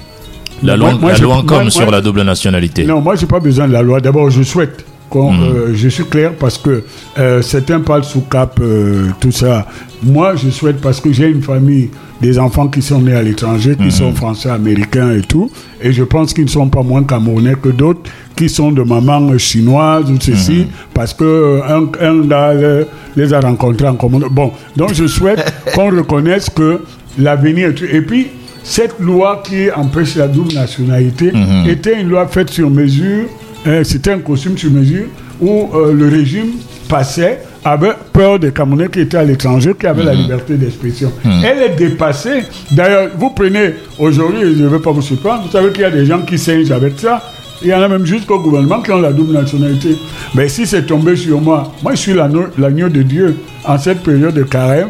La 0.64 0.76
loi, 0.76 0.94
moi, 1.00 1.12
la 1.12 1.18
loi 1.20 1.36
Incom 1.38 1.62
moi- 1.64 1.70
sur 1.70 1.90
la 1.92 2.02
double 2.02 2.24
nationalité. 2.24 2.84
Non, 2.86 3.02
moi, 3.02 3.16
j'ai 3.16 3.28
pas 3.28 3.40
besoin 3.40 3.68
de 3.68 3.74
la 3.74 3.82
loi. 3.82 4.00
D'abord, 4.00 4.30
je 4.30 4.42
souhaite 4.44 4.86
qu'on. 5.10 5.32
Mhm. 5.34 5.44
euh, 5.44 5.72
je 5.74 5.88
suis 5.90 6.04
clair 6.06 6.34
parce 6.40 6.58
que 6.58 6.84
euh, 7.20 7.42
certains 7.42 7.80
parlent 7.80 8.04
sous 8.04 8.22
cap, 8.22 8.60
euh, 8.62 9.08
tout 9.20 9.32
ça. 9.32 9.68
Moi, 10.04 10.36
je 10.36 10.50
souhaite 10.50 10.82
parce 10.82 11.00
que 11.00 11.12
j'ai 11.14 11.28
une 11.28 11.42
famille, 11.44 11.90
des 12.22 12.40
enfants 12.40 12.68
qui 12.68 12.82
sont 12.82 13.00
nés 13.00 13.14
à 13.14 13.22
l'étranger, 13.22 13.76
qui 13.76 13.84
Mhm. 13.86 13.92
sont 13.92 14.14
français, 14.14 14.50
américains 14.50 15.12
et 15.12 15.22
tout. 15.22 15.52
Et 15.82 15.92
je 15.94 16.04
pense 16.04 16.34
qu'ils 16.34 16.46
ne 16.46 16.50
sont 16.50 16.68
pas 16.68 16.82
moins 16.82 17.04
camerounais 17.04 17.54
que 17.62 17.70
d'autres 17.70 18.02
qui 18.36 18.50
sont 18.50 18.72
de 18.72 18.82
maman 18.82 19.38
chinoise 19.38 20.10
ou 20.12 20.18
ceci, 20.20 20.52
Mhm. 20.62 20.66
parce 20.96 21.14
que 21.14 21.24
euh, 21.24 21.62
un, 21.70 21.84
un 22.06 22.86
les 23.16 23.34
a 23.34 23.40
rencontrés 23.40 23.88
en 23.88 23.96
commun. 23.96 24.22
Bon, 24.32 24.52
donc 24.76 24.94
je 24.96 25.06
souhaite 25.06 25.44
qu'on 25.76 25.90
reconnaisse 25.96 26.50
que 26.50 26.80
l'avenir. 27.20 27.72
Et 27.92 28.02
puis, 28.02 28.28
cette 28.70 29.00
loi 29.00 29.42
qui 29.46 29.72
empêche 29.72 30.16
la 30.16 30.28
double 30.28 30.54
nationalité 30.54 31.32
Mhm. 31.34 31.70
était 31.70 32.00
une 32.02 32.10
loi 32.10 32.28
faite 32.28 32.50
sur 32.50 32.70
mesure, 32.70 33.26
euh, 33.66 33.84
c'était 33.84 34.12
un 34.12 34.20
costume 34.20 34.58
sur 34.58 34.70
mesure, 34.72 35.06
où 35.40 35.70
euh, 35.74 35.94
le 35.94 36.10
régime 36.10 36.52
passait 36.90 37.40
avait 37.64 37.94
peur 38.14 38.40
des 38.40 38.52
Camerounais 38.52 38.88
qui 38.90 39.00
étaient 39.02 39.18
à 39.18 39.24
l'étranger, 39.24 39.74
qui 39.80 39.88
avaient 39.88 40.04
la 40.04 40.14
liberté 40.14 40.56
d'expression. 40.56 41.12
Elle 41.44 41.60
est 41.64 41.76
dépassée. 41.76 42.44
D'ailleurs, 42.72 43.10
vous 43.18 43.30
prenez 43.32 43.74
aujourd'hui, 44.00 44.40
je 44.58 44.64
ne 44.64 44.68
vais 44.68 44.80
pas 44.80 44.92
vous 44.92 45.02
surprendre, 45.02 45.44
vous 45.46 45.52
savez 45.52 45.72
qu'il 45.72 45.82
y 45.82 45.86
a 45.86 45.92
des 45.92 46.06
gens 46.06 46.20
qui 46.22 46.38
singent 46.38 46.72
avec 46.72 46.94
ça. 47.00 47.22
Il 47.62 47.70
y 47.70 47.74
en 47.74 47.82
a 47.82 47.88
même 47.88 48.06
jusqu'au 48.06 48.40
gouvernement 48.40 48.82
qui 48.82 48.92
ont 48.92 49.02
la 49.02 49.12
double 49.12 49.34
nationalité. 49.34 49.98
Mais 50.36 50.48
si 50.48 50.66
c'est 50.68 50.84
tombé 50.86 51.16
sur 51.16 51.42
moi, 51.42 51.72
moi 51.84 51.94
je 51.96 52.00
suis 52.00 52.14
l'agneau 52.14 52.90
de 52.90 53.02
Dieu 53.02 53.36
en 53.66 53.78
cette 53.78 54.02
période 54.04 54.34
de 54.36 54.44
carême. 54.44 54.90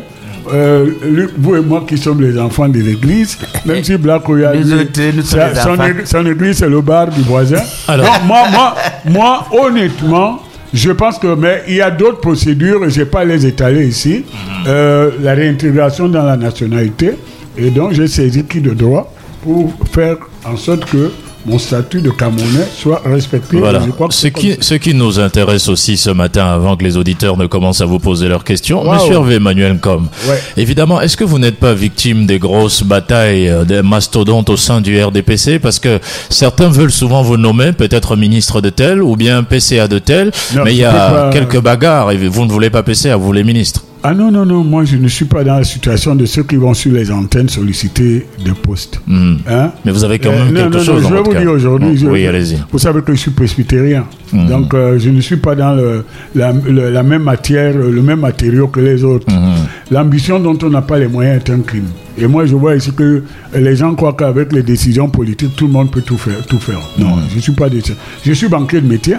Euh, 0.54 0.86
Luc, 1.06 1.32
vous 1.38 1.56
et 1.56 1.62
moi 1.62 1.84
qui 1.88 1.98
sommes 1.98 2.22
les 2.22 2.38
enfants 2.40 2.70
de 2.70 2.80
l'église, 2.80 3.38
même 3.66 3.84
si 3.84 3.98
Black 3.98 4.28
Oya, 4.30 4.54
Nous 4.56 4.64
lui, 4.64 4.74
autres, 4.82 5.02
nous 5.16 5.22
sommes 5.24 5.40
sa- 5.40 5.50
les 5.50 6.06
son, 6.06 6.20
son 6.20 6.26
église 6.26 6.58
c'est 6.58 6.70
le 6.70 6.82
bar 6.82 7.08
du 7.10 7.22
voisin. 7.22 7.62
Alors- 7.88 8.06
Donc, 8.06 8.24
moi, 8.26 8.44
moi, 8.52 8.76
moi, 9.06 9.46
honnêtement, 9.52 10.40
je 10.74 10.92
pense 10.92 11.18
que, 11.20 11.34
mais 11.36 11.64
il 11.68 11.76
y 11.76 11.82
a 11.82 11.90
d'autres 11.92 12.20
procédures, 12.20 12.80
je 12.90 13.00
ne 13.00 13.06
vais 13.06 13.10
pas 13.10 13.24
les 13.26 13.46
étaler 13.46 13.88
ici. 13.88 14.26
Euh, 14.68 15.12
la 15.22 15.34
réintégration 15.34 16.10
dans 16.10 16.24
la 16.24 16.36
nationalité. 16.38 17.12
Et 17.58 17.70
donc, 17.70 17.94
j'ai 17.94 18.08
saisi 18.08 18.44
qui 18.44 18.60
de 18.62 18.72
droit 18.72 19.12
pour 19.44 19.74
faire 19.92 20.18
en 20.46 20.58
sorte 20.58 20.86
que 20.86 21.12
mon 21.48 21.58
statut 21.58 22.02
de 22.02 22.10
Camerounais 22.12 22.68
soit 22.76 23.02
respecté. 23.06 23.58
Voilà. 23.58 23.82
Je 23.86 23.92
crois 23.92 24.10
que 24.10 24.14
Ce 24.14 24.28
qui, 24.28 24.58
ce 24.60 24.74
qui 24.76 24.94
nous 24.94 25.18
intéresse 25.20 25.70
aussi 25.70 25.96
ce 25.98 26.10
matin, 26.10 26.46
avant 26.46 26.76
que 26.76 26.84
les 26.84 26.98
auditeurs 26.98 27.38
ne 27.38 27.46
commencent 27.48 27.80
à 27.82 27.86
vous 27.86 28.00
poser 28.00 28.28
leurs 28.28 28.44
questions, 28.44 28.84
Waouh. 28.86 28.96
Monsieur 29.00 29.14
Hervé 29.16 29.36
Emmanuel 29.36 29.80
Com, 29.80 30.10
Ouais. 30.28 30.40
évidemment, 30.58 31.00
est-ce 31.00 31.16
que 31.16 31.24
vous 31.24 31.40
n'êtes 31.40 31.58
pas 31.58 31.74
victime 31.74 32.26
des 32.26 32.38
grosses 32.38 32.84
batailles 32.84 33.48
euh, 33.50 33.64
des 33.64 33.82
mastodontes 33.82 34.50
au 34.50 34.58
sein 34.58 34.82
du 34.82 35.02
RDPC 35.02 35.60
Parce 35.60 35.80
que 35.80 36.00
certains 36.30 36.68
veulent 36.70 36.92
souvent 36.92 37.22
vous 37.24 37.38
nommer, 37.38 37.72
peut-être 37.72 38.16
ministre 38.18 38.60
de 38.62 38.70
tel 38.70 39.02
ou 39.02 39.16
bien 39.16 39.44
PCA 39.44 39.88
de 39.88 40.00
tel, 40.00 40.32
Non, 40.56 40.64
mais 40.66 40.74
il 40.74 40.78
y 40.80 40.84
a 40.84 40.92
pas- 40.92 41.30
quelques 41.32 41.60
bagarres 41.62 42.12
et 42.12 42.18
vous 42.28 42.46
ne 42.46 42.52
voulez 42.52 42.70
pas 42.70 42.84
PCA, 42.84 43.16
vous 43.16 43.32
les 43.32 43.44
ministres. 43.46 43.84
Ah 44.04 44.14
non, 44.14 44.32
non, 44.32 44.46
non, 44.46 44.64
moi 44.64 44.86
je 44.86 44.96
ne 44.96 45.08
suis 45.08 45.26
pas 45.26 45.44
dans 45.44 45.58
la 45.58 45.64
situation 45.64 46.16
de 46.16 46.26
ceux 46.26 46.44
qui 46.44 46.56
vont 46.56 46.74
sur 46.74 46.94
les 46.94 47.12
antennes 47.12 47.50
solliciter 47.50 48.26
des 48.46 48.52
postes. 48.52 49.02
Hmm. 49.08 49.36
Hein? 49.50 49.72
Mais 49.84 49.92
vous 49.92 50.04
avez 50.04 50.20
quand 50.20 50.32
même 50.32 50.54
non, 50.54 50.62
quelque 50.64 50.78
non, 50.78 50.84
chose 50.84 51.04
non, 51.04 51.10
je 51.10 51.14
vais 51.16 51.22
vous 51.24 51.32
cas. 51.32 51.40
dire 51.42 51.52
aujourd'hui. 51.52 51.90
Hmm. 51.90 51.98
je- 51.98 52.08
Oui, 52.08 52.26
allez-y. 52.28 52.58
Vous 52.72 52.80
savez 52.80 53.02
que 53.02 53.14
je 53.14 53.18
suis 53.20 53.32
presbytérien. 53.32 54.06
Mhm. 54.32 54.48
Donc, 54.48 54.74
euh, 54.74 55.00
je 55.00 55.10
ne 55.10 55.20
suis 55.20 55.38
pas 55.38 55.56
dans 55.56 55.74
le- 55.74 56.06
la, 56.36 56.52
le- 56.54 56.90
la 56.92 57.04
même 57.04 57.24
matière, 57.24 57.76
le 57.76 58.02
même 58.02 58.20
matériau 58.22 58.68
que 58.68 58.80
les 58.80 59.04
autres. 59.04 59.26
Mhm. 59.34 59.56
L'ambition 59.92 60.40
dont 60.40 60.58
on 60.64 60.70
n'a 60.70 60.82
pas 60.82 61.00
les 61.00 61.08
moyens 61.08 61.42
est 61.46 61.50
un 61.52 61.60
crime. 61.60 61.88
Et 62.18 62.28
moi, 62.28 62.46
je 62.46 62.56
vois 62.56 62.76
ici 62.76 62.92
que 62.94 63.24
les 63.56 63.76
gens 63.76 63.94
croient 63.96 64.14
qu'avec 64.14 64.54
les 64.54 64.64
décisions 64.64 65.10
politiques, 65.10 65.56
tout 65.56 65.68
le 65.68 65.74
monde 65.74 65.92
peut 65.92 66.02
tout 66.02 66.18
faire. 66.18 66.46
Tout 66.48 66.60
faire. 66.60 66.80
Non, 66.98 67.16
je 67.30 67.36
ne 67.36 67.42
suis 67.42 67.52
pas 67.54 67.70
de 67.70 67.80
ça. 67.80 67.94
Je 68.26 68.32
suis 68.34 68.48
banquier 68.48 68.82
de 68.82 68.88
métier 68.88 69.16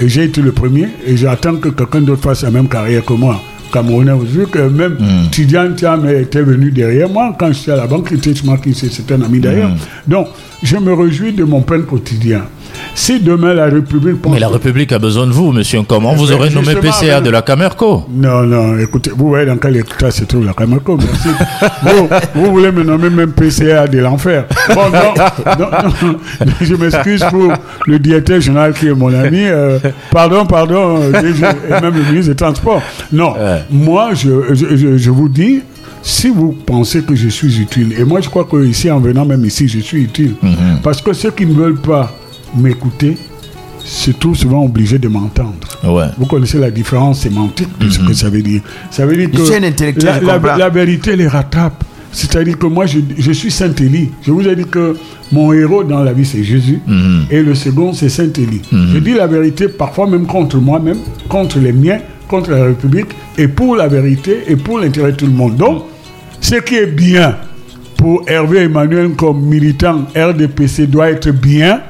et 0.00 0.08
j'ai 0.08 0.24
été 0.24 0.40
le 0.42 0.52
premier 0.52 0.88
et 1.06 1.16
j'attends 1.16 1.56
que 1.56 1.68
quelqu'un 1.70 2.00
d'autre 2.00 2.22
fasse 2.22 2.42
la 2.42 2.50
même 2.50 2.68
carrière 2.68 3.04
que 3.04 3.12
moi. 3.14 3.40
Camerounais, 3.72 4.12
vu 4.24 4.46
que 4.46 4.58
même 4.58 4.96
Mhm. 5.00 5.30
Tidiane 5.30 5.74
Thiam 5.74 6.06
était 6.08 6.42
venu 6.42 6.70
derrière 6.70 7.08
moi 7.08 7.34
quand 7.38 7.50
j'étais 7.52 7.72
à 7.72 7.76
la 7.76 7.86
banque, 7.86 8.08
il 8.12 8.18
était 8.18 8.34
chez 8.34 8.44
moi, 8.44 8.58
qui- 8.58 8.74
c'est 8.74 9.10
un 9.12 9.22
ami 9.22 9.40
d'ailleurs. 9.40 9.70
Mhm. 9.70 9.76
Donc, 10.06 10.28
je 10.62 10.76
me 10.76 10.92
réjouis 10.92 11.32
de 11.32 11.44
mon 11.44 11.62
pain 11.62 11.80
quotidien. 11.82 12.42
Si 12.94 13.20
demain 13.20 13.54
la 13.54 13.66
République 13.66 14.20
pense 14.20 14.32
Mais 14.34 14.40
la 14.40 14.48
République 14.48 14.92
a 14.92 14.98
besoin 14.98 15.26
de 15.26 15.32
vous, 15.32 15.50
monsieur. 15.52 15.80
Comment 15.88 16.14
vous 16.14 16.30
aurez 16.32 16.50
nommé 16.50 16.74
PCA 16.74 17.20
de 17.20 17.30
la 17.30 17.42
Camerco 17.42 18.04
Non, 18.10 18.42
non, 18.42 18.78
écoutez, 18.78 19.10
vous 19.16 19.28
voyez 19.28 19.46
dans 19.46 19.56
quel 19.56 19.76
état 19.76 20.10
se 20.10 20.24
trouve 20.24 20.44
la 20.46 20.52
Cameroun, 20.52 20.98
merci. 21.00 21.28
vous, 21.82 22.08
vous 22.34 22.50
voulez 22.52 22.70
me 22.70 22.82
nommer 22.84 23.10
même 23.10 23.32
PCA 23.32 23.86
de 23.86 23.98
l'enfer. 23.98 24.44
Bon, 24.74 24.90
non, 24.90 25.14
non, 25.58 25.66
non, 26.46 26.52
je 26.60 26.74
m'excuse 26.74 27.24
pour 27.30 27.52
le 27.86 27.98
directeur 27.98 28.40
général 28.40 28.72
qui 28.74 28.88
est 28.88 28.94
mon 28.94 29.12
ami. 29.12 29.42
euh, 29.44 29.78
pardon, 30.10 30.44
pardon, 30.46 31.00
euh, 31.00 31.12
et 31.22 31.80
même 31.80 31.94
le 31.94 32.02
ministre 32.10 32.30
des 32.32 32.36
Transports. 32.36 32.82
Non, 33.12 33.32
Ouais. 33.32 33.62
moi, 33.70 34.10
je, 34.14 34.54
je, 34.54 34.76
je- 34.76 34.96
je 34.98 35.10
vous 35.10 35.28
dis, 35.28 35.62
si 36.02 36.28
vous 36.28 36.52
pensez 36.52 37.02
que 37.02 37.14
je 37.14 37.28
suis 37.28 37.60
utile, 37.60 37.94
et 37.98 38.04
moi 38.04 38.20
je 38.20 38.28
crois 38.28 38.44
que 38.44 38.62
ici, 38.64 38.90
en 38.90 38.98
venant 39.00 39.24
même 39.24 39.44
ici, 39.44 39.68
je 39.68 39.78
suis 39.80 40.02
utile, 40.02 40.34
Mhm. 40.42 40.80
parce 40.82 41.00
que 41.00 41.12
ceux 41.12 41.30
qui 41.30 41.46
ne 41.46 41.54
veulent 41.54 41.80
pas 41.80 42.12
m'écouter 42.56 43.16
se 43.84 44.10
trouvent 44.12 44.36
souvent 44.36 44.64
obligés 44.64 44.98
de 44.98 45.08
m'entendre. 45.08 45.54
Ouais. 45.84 46.06
Vous 46.16 46.26
connaissez 46.26 46.58
la 46.58 46.70
différence 46.70 47.20
sémantique 47.20 47.68
de 47.80 47.90
ce 47.90 47.98
que 47.98 48.12
ça 48.14 48.30
veut 48.30 48.42
dire. 48.42 48.60
Ça 48.90 49.04
veut 49.06 49.16
dire 49.16 49.30
que 49.30 49.38
la, 50.04 50.12
la- 50.20 50.38
la 50.58 50.68
vérité 50.68 51.16
les 51.16 51.26
rattrape. 51.26 51.82
C'est-à-dire 52.12 52.58
que 52.58 52.66
moi, 52.66 52.84
je, 52.86 52.98
je 53.18 53.32
suis 53.32 53.50
Saint-Élie. 53.50 54.10
Je 54.22 54.30
vous 54.30 54.46
ai 54.46 54.54
dit 54.54 54.66
que 54.66 54.96
mon 55.32 55.52
héros 55.52 55.82
dans 55.82 56.04
la 56.04 56.12
vie, 56.12 56.26
c'est 56.26 56.44
Jésus. 56.44 56.78
Mhm. 56.86 57.24
Et 57.30 57.42
le 57.42 57.54
second, 57.54 57.92
c'est 57.94 58.10
Saint-Élie. 58.10 58.60
Je 58.70 58.98
dis 58.98 59.14
la 59.14 59.26
vérité 59.26 59.66
parfois 59.68 60.06
même 60.06 60.26
contre 60.26 60.58
moi-même, 60.58 60.98
contre 61.28 61.58
les 61.58 61.72
miens, 61.72 61.98
contre 62.28 62.50
la 62.50 62.64
République, 62.66 63.06
et 63.38 63.48
pour 63.48 63.76
la 63.76 63.88
vérité 63.88 64.44
et 64.46 64.56
pour 64.56 64.78
l'intérêt 64.78 65.12
de 65.12 65.16
tout 65.16 65.26
le 65.26 65.32
monde. 65.32 65.56
Donc, 65.56 65.84
ce 66.40 66.56
qui 66.56 66.76
est 66.76 66.86
bien 66.86 67.36
pour 67.96 68.22
Hervé 68.28 68.58
Emmanuel 68.64 69.10
comme 69.16 69.40
militant 69.42 70.02
RDPC 70.14 70.86
doit 70.88 71.10
être 71.10 71.30
bien 71.30 71.80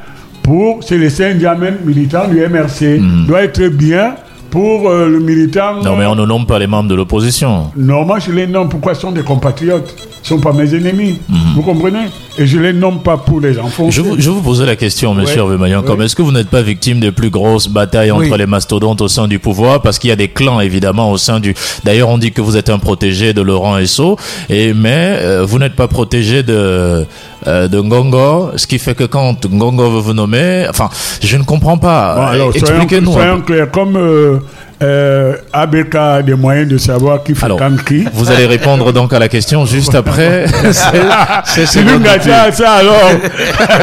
pour 0.43 0.83
Célestin 0.83 1.35
Diamène, 1.35 1.77
militant 1.85 2.27
du 2.29 2.37
MRC, 2.41 3.01
doit 3.27 3.43
être 3.45 3.69
bien 3.69 4.15
pour 4.51 4.91
euh, 4.91 5.09
le 5.09 5.19
militant. 5.19 5.77
Mhm. 5.77 5.85
Non, 5.85 5.97
mais 5.97 6.05
on 6.05 6.15
ne 6.15 6.27
nomme 6.27 6.45
pas 6.45 6.59
les 6.59 6.67
membres 6.67 6.89
de 6.91 6.95
l'opposition. 6.95 7.71
Non, 7.75 8.05
moi 8.05 8.19
je 8.19 8.31
les 8.33 8.47
nomme 8.47 8.69
pourquoi 8.69 8.93
ils 8.93 8.99
sont 8.99 9.11
des 9.11 9.23
compatriotes? 9.23 9.95
Ils 9.99 10.23
ne 10.25 10.27
sont 10.29 10.41
pas 10.41 10.53
mes 10.53 10.75
ennemis. 10.75 11.19
Vous 11.55 11.63
comprenez? 11.63 12.09
Et 12.39 12.47
je 12.47 12.59
les 12.59 12.73
nomme 12.75 13.01
pas 13.03 13.17
pour 13.17 13.41
les 13.41 13.59
enfants. 13.59 13.87
Mhm. 13.87 13.91
Je 13.91 14.01
vous, 14.03 14.15
je 14.21 14.31
vous 14.31 14.43
posais 14.43 14.67
la 14.67 14.77
question, 14.77 15.15
monsieur 15.15 15.43
Ouais. 15.43 15.55
Hervé 15.55 15.87
comme 15.87 16.03
est-ce 16.03 16.15
que 16.15 16.21
vous 16.23 16.33
n'êtes 16.33 16.49
pas 16.49 16.61
victime 16.61 17.01
des 17.01 17.13
plus 17.13 17.31
grosses 17.31 17.69
batailles 17.69 18.11
entre 18.11 18.31
Oui. 18.31 18.39
les 18.39 18.47
mastodontes 18.47 19.01
au 19.01 19.09
sein 19.09 19.27
du 19.27 19.39
pouvoir? 19.39 19.81
Parce 19.81 19.99
qu'il 19.99 20.11
y 20.11 20.13
a 20.13 20.17
des 20.17 20.29
clans, 20.29 20.61
évidemment, 20.61 21.11
au 21.11 21.17
sein 21.17 21.41
du... 21.41 21.55
D'ailleurs, 21.85 22.11
on 22.11 22.19
dit 22.19 22.33
que 22.33 22.43
vous 22.43 22.59
êtes 22.59 22.69
un 22.69 22.79
protégé 22.79 23.33
de 23.33 23.41
Laurent 23.41 23.79
Esso, 23.79 24.19
et, 24.51 24.75
mais 24.75 25.17
euh, 25.19 25.45
vous 25.47 25.59
n'êtes 25.59 25.75
pas 25.77 25.89
protégé 25.89 26.43
de, 26.43 27.07
euh, 27.47 27.69
de 27.69 27.81
Ngongo, 27.81 28.53
ce 28.57 28.67
qui 28.67 28.79
fait 28.79 28.95
que 28.95 29.05
quand 29.05 29.45
Ngongo 29.47 29.91
veut 29.91 30.01
vous 30.01 30.15
nommer... 30.15 30.67
Enfin, 30.69 30.89
je 31.23 31.37
ne 31.37 31.45
comprends 31.45 31.79
pas. 31.79 32.33
Bon, 32.39 32.51
Expliquez-nous. 32.53 33.13
soyons 33.13 33.41
clairs. 33.41 33.71
Comme 33.71 33.97
euh, 33.97 34.39
euh, 34.83 35.35
ABK 35.53 35.95
a 35.95 36.23
des 36.23 36.35
moyens 36.35 36.69
de 36.69 36.79
savoir 36.79 37.23
qui 37.23 37.35
Alors, 37.43 37.59
fréquente 37.59 37.85
qui. 37.85 38.05
Vous 38.15 38.31
allez 38.31 38.47
répondre 38.47 38.93
donc 38.93 39.13
à 39.13 39.19
la 39.19 39.29
question 39.29 39.65
juste 39.65 39.95
après. 39.95 40.47
C'est- 40.73 41.67
c'est- 41.67 42.53
ça, 42.53 42.73
alors, 42.73 43.11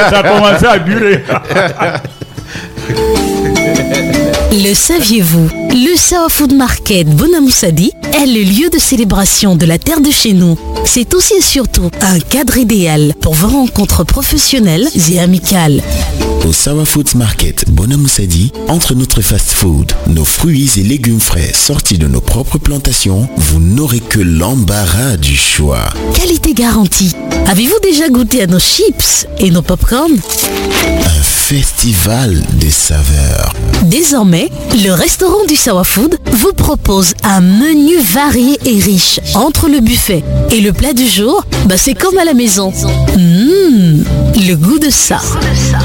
ça 0.10 0.20
a 0.20 0.24
commencé 0.24 0.66
à 0.66 0.80
durer. 0.80 1.24
Le 4.52 4.74
saviez-vous? 4.74 5.48
Le 5.70 5.96
Sawa 5.96 6.28
Food 6.28 6.54
Market 6.54 7.08
Bonamoussadi 7.08 7.92
est 8.14 8.26
le 8.26 8.42
lieu 8.42 8.70
de 8.72 8.80
célébration 8.80 9.56
de 9.56 9.68
la 9.68 9.78
terre 9.78 10.02
de 10.02 10.10
chez 10.10 10.34
nous. 10.34 10.58
C'est 10.86 11.14
aussi 11.14 11.36
et 11.36 11.42
surtout 11.42 11.92
un 12.02 12.20
cadre 12.20 12.58
idéal 12.58 13.14
pour 13.22 13.36
vos 13.36 13.48
rencontres 13.48 14.04
professionnelles 14.04 14.90
et 15.12 15.20
amicales. 15.20 15.84
Au 16.50 16.52
Sawa 16.52 16.84
Foods 16.84 17.14
Market 17.16 17.70
Bonamoussadi, 17.70 18.52
entre 18.70 18.96
notre 18.96 19.22
fast-food, 19.22 19.92
nos 20.08 20.26
fruits 20.26 20.72
et 20.78 20.82
légumes 20.82 21.20
frais 21.20 21.54
sortis 21.54 22.00
de 22.00 22.08
nos 22.08 22.22
propres 22.22 22.58
plantations, 22.58 23.30
vous 23.38 23.60
n'aurez 23.60 24.00
que 24.00 24.20
l'embarras 24.20 25.18
du 25.18 25.36
choix. 25.36 25.88
Qualité 26.16 26.56
garantie. 26.56 27.16
Avez-vous 27.46 27.80
déjà 27.84 28.10
goûté 28.10 28.42
à 28.42 28.48
nos 28.48 28.58
chips 28.58 29.28
et 29.38 29.52
nos 29.52 29.62
popcorn 29.62 30.12
Un 30.12 31.22
festival 31.24 32.42
des 32.60 32.72
saveurs. 32.72 33.54
Désormais, 33.84 34.50
le 34.84 34.92
restaurant 34.92 35.46
du 35.48 35.56
Sawa 35.56 35.84
Food 35.84 36.18
vous 36.32 36.54
propose 36.54 37.14
un 37.24 37.42
menu 37.42 38.00
varié 38.02 38.58
et 38.66 38.80
riche. 38.80 39.20
Entre 39.36 39.68
le 39.68 39.82
buffet 39.82 40.24
et 40.52 40.62
le 40.62 40.74
plat 40.74 40.94
du 40.94 41.08
jour, 41.08 41.44
bah 41.66 41.78
c'est 41.78 41.94
comme 41.94 42.18
à 42.18 42.26
la 42.26 42.34
maison. 42.34 42.72
Mmh, 43.18 44.04
le 44.48 44.54
goût 44.56 44.80
de 44.80 44.90
ça. 44.90 45.22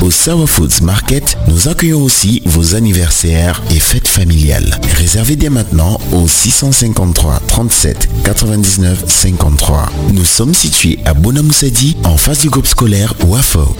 Au 0.03 0.11
Sawa 0.11 0.47
Foods 0.55 0.83
Market, 0.85 1.37
nous 1.49 1.67
accueillons 1.67 2.05
aussi 2.05 2.41
vos 2.45 2.77
anniversaires 2.77 3.61
et 3.73 3.81
fêtes 3.81 4.07
familiales. 4.07 4.79
Réservez 4.99 5.35
dès 5.35 5.51
maintenant 5.51 6.01
au 6.13 6.29
653 6.29 7.41
37 7.49 8.09
99 8.23 9.03
53. 9.05 9.91
Nous 10.13 10.25
sommes 10.25 10.55
situés 10.55 11.01
à 11.07 11.13
Bonamoussadi, 11.13 11.97
en 12.05 12.17
face 12.17 12.39
du 12.39 12.51
groupe 12.51 12.69
scolaire 12.69 13.15
WAFO, 13.27 13.75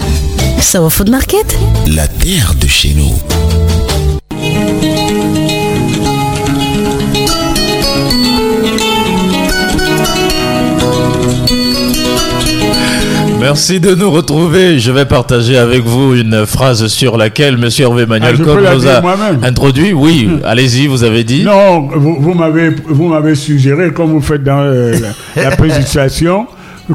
Sawa 0.59 0.89
Food 0.89 1.11
Market? 1.11 1.57
La 1.87 2.09
terre 2.09 2.53
de 2.59 2.67
chez 2.67 2.93
nous. 2.93 3.84
Merci 13.45 13.79
de 13.79 13.93
nous 13.93 14.09
retrouver. 14.09 14.79
Je 14.79 14.91
vais 14.91 15.05
partager 15.05 15.55
avec 15.55 15.83
vous 15.83 16.15
une 16.15 16.47
phrase 16.47 16.87
sur 16.87 17.15
laquelle 17.15 17.57
Monsieur 17.57 17.85
Hervé 17.85 18.07
Manuel 18.07 18.37
Ah, 18.39 18.73
nous 18.73 18.87
a 18.87 19.47
introduit. 19.47 19.93
Oui, 19.93 20.27
allez-y, 20.43 20.87
vous 20.87 21.03
avez 21.03 21.23
dit. 21.23 21.43
Non, 21.43 21.81
vous, 21.95 22.17
vous 22.19 22.33
m'avez 22.33 22.71
vous 22.87 23.07
m'avez 23.07 23.35
suggéré, 23.35 23.93
comme 23.93 24.09
vous 24.09 24.21
faites 24.21 24.43
dans 24.43 24.61
euh, 24.61 24.95
la, 25.35 25.43
la 25.49 25.51
présentation, 25.55 26.47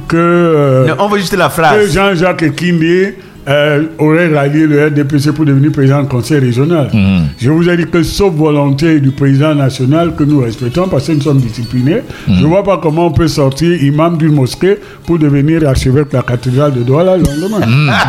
que, 0.08 0.16
euh, 0.16 0.88
Non, 0.88 0.94
on 0.98 1.08
veut 1.08 1.18
juste 1.20 1.36
la 1.36 1.46
que 1.46 1.52
phrase. 1.52 1.92
Jean-Jacques 1.94 2.56
Kindi 2.56 3.12
euh, 3.50 3.82
aurait 3.98 4.32
rallié 4.32 4.66
le 4.66 4.86
RDPC 4.86 5.32
pour 5.32 5.44
devenir 5.44 5.72
président 5.72 6.02
du 6.02 6.08
conseil 6.08 6.38
régional. 6.38 6.88
Mhm. 6.92 7.26
Je 7.38 7.50
vous 7.50 7.68
ai 7.68 7.76
dit 7.76 7.86
que 7.86 8.02
sauf 8.02 8.32
volonté 8.34 9.00
du 9.00 9.10
président 9.10 9.54
national 9.54 10.14
que 10.16 10.24
nous 10.24 10.40
respectons 10.40 10.86
parce 10.88 11.06
que 11.06 11.12
nous 11.12 11.20
sommes 11.22 11.40
disciplinés, 11.40 12.02
Mhm. 12.28 12.36
je 12.36 12.42
ne 12.42 12.46
vois 12.46 12.62
pas 12.62 12.78
comment 12.82 13.06
on 13.06 13.10
peut 13.12 13.28
sortir 13.28 13.82
imam 13.82 14.16
d'une 14.16 14.32
mosquée 14.34 14.78
pour 15.06 15.18
devenir 15.18 15.66
archevêque 15.68 16.10
de 16.10 16.16
la 16.16 16.22
cathédrale 16.22 16.72
de 16.74 16.82
Douala 16.82 17.16
le 17.16 17.24
lendemain. 17.24 17.60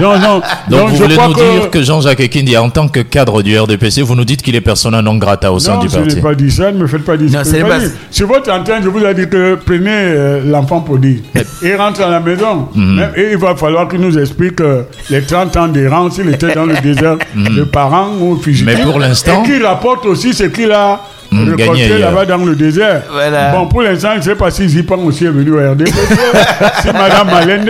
Non. 0.02 0.16
Mhm. 0.16 0.22
Donc, 0.22 0.44
donc 0.70 0.90
vous 0.90 0.96
je 0.98 1.02
voulez 1.04 1.16
crois 1.16 1.28
nous 1.30 1.34
que- 1.34 1.60
dire 1.60 1.70
que 1.72 1.82
Jean-Jacques 1.82 2.20
Ekindi, 2.20 2.58
en 2.58 2.70
tant 2.70 2.88
que 2.88 3.00
cadre 3.02 3.42
du 3.42 3.58
RDPC, 3.58 4.02
vous 4.04 4.16
nous 4.16 4.26
dites 4.26 4.42
qu'il 4.42 4.56
est 4.56 4.62
persona 4.62 5.02
non 5.02 5.16
grata 5.18 5.52
au 5.52 5.60
sein 5.60 5.76
Non, 5.76 5.80
du 5.82 5.90
je 5.90 5.96
parti. 5.96 6.16
n'ai 6.16 6.22
pas 6.22 6.36
dit 6.36 6.52
ça, 6.52 6.72
ne 6.72 6.78
me 6.78 6.88
faites 6.88 7.04
pas 7.04 7.18
dire 7.18 7.30
Non, 7.32 7.68
pas-. 7.68 7.80
Sur 8.12 8.28
votre 8.28 8.52
antenne, 8.52 8.84
je 8.84 8.90
vous 8.90 9.00
ai 9.04 9.14
dit 9.14 9.28
que 9.28 9.56
prenez 9.66 9.90
euh, 9.90 10.42
l'enfant 10.46 10.82
prodigue 10.82 11.22
et 11.64 11.76
rentre 11.76 12.02
à 12.02 12.10
la 12.10 12.20
maison. 12.20 12.68
Même- 12.76 13.10
Et 13.16 13.32
il 13.32 13.38
va 13.38 13.56
falloir 13.56 13.88
qu'il 13.88 14.00
nous 14.00 14.18
explique 14.18 14.62
euh, 14.62 14.84
les 15.10 15.22
30 15.32 15.58
ans 15.58 15.68
d'errance, 15.68 16.16
s'il 16.16 16.30
était 16.30 16.54
dans 16.54 16.66
le 16.66 16.76
désert 16.84 17.18
de 17.36 17.64
parents 17.64 18.10
ou 18.20 18.36
fugitifs. 18.38 18.68
Mhm. 18.78 18.78
Mais 18.86 18.92
pour 18.92 19.00
l'instant- 19.00 19.44
Et 19.44 19.48
qu'il 19.48 19.66
rapporte 19.66 20.06
aussi 20.06 20.34
ce 20.34 20.44
qu'il 20.44 20.72
a 20.72 21.00
gagné 21.32 21.54
récolté 21.64 21.98
là-bas 21.98 22.26
dans 22.26 22.44
le 22.44 22.56
désert. 22.56 23.04
Voilà. 23.10 23.52
Bon, 23.54 23.66
pour 23.68 23.82
l'instant, 23.84 24.10
je 24.16 24.18
ne 24.18 24.22
sais 24.24 24.36
pas 24.36 24.52
si 24.52 24.68
Zipan 24.68 24.98
aussi 24.98 25.24
est 25.26 25.30
venu 25.30 25.52
au 25.54 25.72
RDPC, 25.72 25.94
si 26.82 26.88
Madame 26.88 27.28
Malende, 27.32 27.70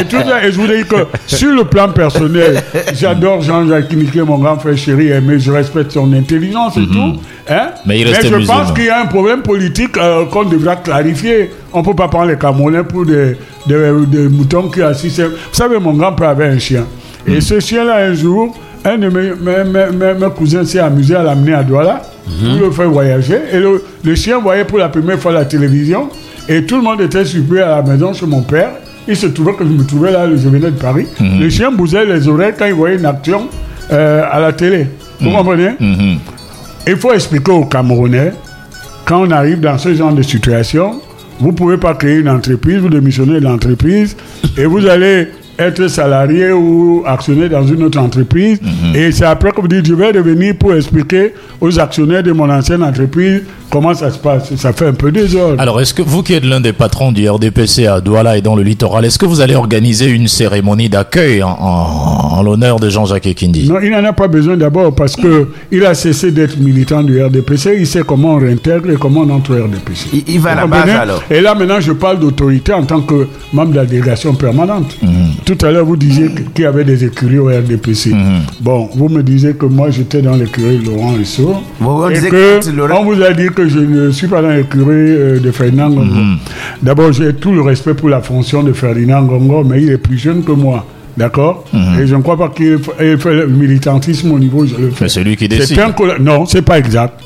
et 0.00 0.04
tout 0.06 0.16
ça. 0.26 0.42
Et 0.42 0.50
je 0.50 0.58
vous 0.58 0.66
dis 0.66 0.82
que 0.88 0.96
sur 1.26 1.52
le 1.52 1.64
plan 1.64 1.90
personnel, 1.90 2.62
j'adore 2.98 3.42
Jean-Jacques 3.42 3.88
Kiniké, 3.88 4.22
mon 4.22 4.38
grand 4.38 4.58
frère 4.58 4.78
chéri, 4.78 5.10
mais 5.22 5.38
je 5.38 5.52
respecte 5.52 5.92
son 5.92 6.10
intelligence 6.14 6.78
et 6.78 6.86
tout. 6.86 7.18
Hein? 7.50 7.66
Mais 7.84 8.00
il 8.00 8.08
restait 8.08 8.28
je 8.28 8.34
musulman. 8.36 8.60
pense 8.60 8.72
qu'il 8.72 8.84
y 8.86 8.88
a 8.88 9.02
un 9.02 9.06
problème 9.06 9.42
politique 9.42 9.98
euh, 9.98 10.24
qu'on 10.26 10.44
devra 10.44 10.76
clarifier. 10.76 11.50
On 11.74 11.80
ne 11.80 11.84
peut 11.84 11.94
pas 11.94 12.08
prendre 12.08 12.28
les 12.30 12.38
Camerounais 12.38 12.84
pour 12.84 13.04
des, 13.04 13.36
des, 13.66 13.90
des 14.06 14.28
moutons 14.28 14.68
qui 14.70 14.80
assistent. 14.80 15.20
Vous 15.22 15.36
savez, 15.52 15.78
mon 15.78 15.92
grand-père 15.92 16.30
avait 16.30 16.46
un 16.46 16.58
chien. 16.58 16.86
Et 17.26 17.40
ce 17.40 17.60
chien-là, 17.60 17.96
un 18.06 18.14
jour, 18.14 18.56
un 18.84 18.98
de 18.98 19.08
mes, 19.08 19.30
mes, 19.30 19.64
mes- 19.64 19.96
mes- 19.96 20.14
mes 20.14 20.30
cousins 20.36 20.64
s'est 20.64 20.78
amusé 20.80 21.14
à 21.14 21.22
l'amener 21.22 21.54
à 21.54 21.62
Douala 21.62 22.02
pour 22.24 22.66
le 22.66 22.70
faire 22.72 22.90
voyager. 22.90 23.38
Et 23.52 23.58
le, 23.58 23.82
le 24.04 24.14
chien 24.14 24.38
voyait 24.40 24.64
pour 24.64 24.78
la 24.78 24.88
première 24.88 25.18
fois 25.18 25.32
la 25.32 25.44
télévision. 25.44 26.08
Et 26.48 26.64
tout 26.64 26.76
le 26.76 26.82
monde 26.82 27.00
était 27.00 27.24
surpris 27.24 27.60
à 27.60 27.76
la 27.76 27.82
maison 27.82 28.12
chez 28.12 28.26
mon 28.26 28.42
père. 28.42 28.70
Il 29.06 29.16
se 29.16 29.26
trouvait 29.28 29.54
que 29.54 29.64
je 29.64 29.70
me 29.70 29.84
trouvais 29.84 30.10
là, 30.12 30.26
je 30.30 30.48
venais 30.48 30.58
de 30.70 30.70
Paris. 30.70 31.06
Le 31.40 31.48
chien 31.50 31.70
bousait 31.72 32.04
les 32.04 32.26
oreilles 32.28 32.54
quand 32.58 32.66
il 32.66 32.74
voyait 32.74 32.96
une 32.96 33.06
action 33.06 33.48
euh, 33.92 34.22
à 34.30 34.40
la 34.40 34.52
télé. 34.52 34.86
Vous 35.20 35.30
comprenez? 35.30 35.70
Mhm. 35.78 36.18
il 36.86 36.96
faut 36.96 37.12
expliquer 37.12 37.52
aux 37.52 37.64
Camerounais, 37.66 38.32
quand 39.04 39.22
on 39.26 39.30
arrive 39.30 39.60
dans 39.60 39.78
ce 39.78 39.94
genre 39.94 40.12
de 40.12 40.22
situation, 40.22 41.00
vous 41.38 41.48
ne 41.48 41.56
pouvez 41.56 41.76
pas 41.76 41.94
créer 41.94 42.18
une 42.18 42.28
entreprise, 42.28 42.78
vous 42.78 42.88
démissionnez 42.88 43.38
de 43.40 43.44
l'entreprise 43.44 44.16
et 44.56 44.64
vous 44.64 44.84
allez 44.86 45.28
être 45.58 45.86
salarié 45.88 46.50
ou 46.52 47.02
actionnaire 47.06 47.50
dans 47.50 47.66
une 47.66 47.82
autre 47.84 47.98
entreprise. 47.98 48.58
Et 48.94 49.12
c'est 49.12 49.24
après 49.24 49.50
que 49.52 49.60
vous 49.60 49.68
dites, 49.68 49.86
je 49.86 49.94
vais 49.94 50.10
revenir 50.10 50.54
pour 50.58 50.74
expliquer 50.74 51.34
aux 51.60 51.78
actionnaires 51.78 52.22
de 52.22 52.32
mon 52.32 52.48
ancienne 52.50 52.82
entreprise 52.82 53.42
comment 53.70 53.94
ça 53.94 54.10
se 54.10 54.18
passe. 54.18 54.54
Ça 54.56 54.72
fait 54.72 54.86
un 54.86 54.92
peu 54.92 55.10
désordre. 55.12 55.60
Alors, 55.60 55.80
est-ce 55.80 55.94
que 55.94 56.02
vous 56.02 56.22
qui 56.22 56.34
êtes 56.34 56.44
l'un 56.44 56.60
des 56.60 56.72
patrons 56.72 57.12
du 57.12 57.28
RDPC 57.28 57.86
à 57.86 58.00
Douala 58.00 58.36
et 58.36 58.42
dans 58.42 58.54
le 58.56 58.62
littoral, 58.62 59.04
est-ce 59.04 59.18
que 59.18 59.26
vous 59.26 59.40
allez 59.40 59.54
organiser 59.54 60.06
une 60.10 60.28
cérémonie 60.28 60.88
d'accueil 60.88 61.42
en, 61.42 61.50
en- 61.50 62.38
en 62.38 62.42
l'honneur 62.42 62.80
de 62.80 62.88
Jean-Jacques 62.90 63.26
Ekindi? 63.26 63.68
Non, 63.68 63.76
il 63.82 63.90
n'en 63.90 64.04
a 64.04 64.12
pas 64.12 64.28
besoin 64.28 64.56
d'abord 64.56 64.94
parce 64.94 65.16
que 65.16 65.48
il 65.70 65.84
a 65.86 65.94
cessé 65.94 66.32
d'être 66.32 66.58
militant 66.58 67.02
du 67.02 67.22
RDPC. 67.22 67.76
Il 67.78 67.86
sait 67.86 68.02
comment 68.02 68.34
on 68.34 68.38
réintègre 68.38 68.90
et 68.90 68.96
comment 68.96 69.20
on 69.20 69.30
entre 69.30 69.52
au 69.58 69.64
RDPC. 69.64 70.08
Il- 70.12 70.24
il 70.34 70.40
va 70.40 70.50
à 70.52 70.54
la 70.56 70.66
base, 70.66 70.90
alors. 70.90 71.22
Et 71.30 71.40
là 71.40 71.54
maintenant, 71.54 71.80
je 71.80 71.92
parle 71.92 72.18
d'autorité 72.18 72.72
en 72.74 72.82
tant 72.84 73.00
que 73.00 73.26
membre 73.52 73.70
de 73.72 73.76
la 73.76 73.86
délégation 73.86 74.34
permanente. 74.34 74.96
Mhm. 75.02 75.10
Tout 75.44 75.58
à 75.62 75.70
l'heure, 75.72 75.84
vous 75.84 75.96
disiez 75.96 76.28
qu'il 76.54 76.64
y 76.64 76.66
avait 76.66 76.84
des 76.84 77.04
écuries 77.04 77.38
au 77.38 77.46
RDPC. 77.46 78.10
Mhm. 78.14 78.42
Bon, 78.60 78.88
vous 78.94 79.08
me 79.08 79.22
disiez 79.22 79.54
que 79.54 79.66
moi 79.66 79.90
j'étais 79.90 80.22
dans 80.22 80.36
l'écurie 80.36 80.78
de 80.78 80.86
Laurent. 80.86 81.14
Bon, 81.80 82.04
on 82.04 82.08
et 82.10 82.14
que 82.14 82.64
que 82.70 82.70
Laurent- 82.76 83.00
on 83.00 83.04
vous 83.12 83.22
a 83.22 83.32
dit 83.32 83.48
que 83.54 83.66
je 83.68 83.78
ne 83.80 84.10
suis 84.10 84.28
pas 84.28 84.40
dans 84.42 84.50
l'écurie 84.50 84.86
euh, 84.90 85.40
de 85.40 85.50
Ferdinand 85.50 85.90
Gongo. 85.90 86.04
Mhm. 86.14 86.36
D'abord, 86.82 87.12
j'ai 87.12 87.34
tout 87.34 87.52
le 87.52 87.62
respect 87.62 87.94
pour 87.94 88.08
la 88.08 88.20
fonction 88.20 88.62
de 88.62 88.72
Ferdinand 88.72 89.22
Gongo, 89.22 89.64
mais 89.64 89.82
il 89.82 89.90
est 89.90 89.98
plus 89.98 90.18
jeune 90.18 90.42
que 90.44 90.52
moi. 90.52 90.86
D'accord 91.16 91.64
Mhm. 91.72 92.00
Et 92.00 92.06
je 92.06 92.14
ne 92.16 92.22
crois 92.22 92.36
pas 92.38 92.48
qu'il 92.48 92.78
ait 93.00 93.16
fait 93.16 93.34
le 93.34 93.46
militantisme 93.48 94.30
au 94.32 94.38
niveau 94.38 94.62
où 94.62 94.66
je 94.66 94.76
le 94.76 94.90
fais. 94.90 95.04
Mais 95.04 95.08
c'est 95.08 95.24
lui 95.24 95.36
qui 95.36 95.48
décide. 95.48 95.78
un 95.78 95.94
Non, 96.20 96.46
c'est 96.46 96.62
pas 96.62 96.78
exact. 96.78 97.20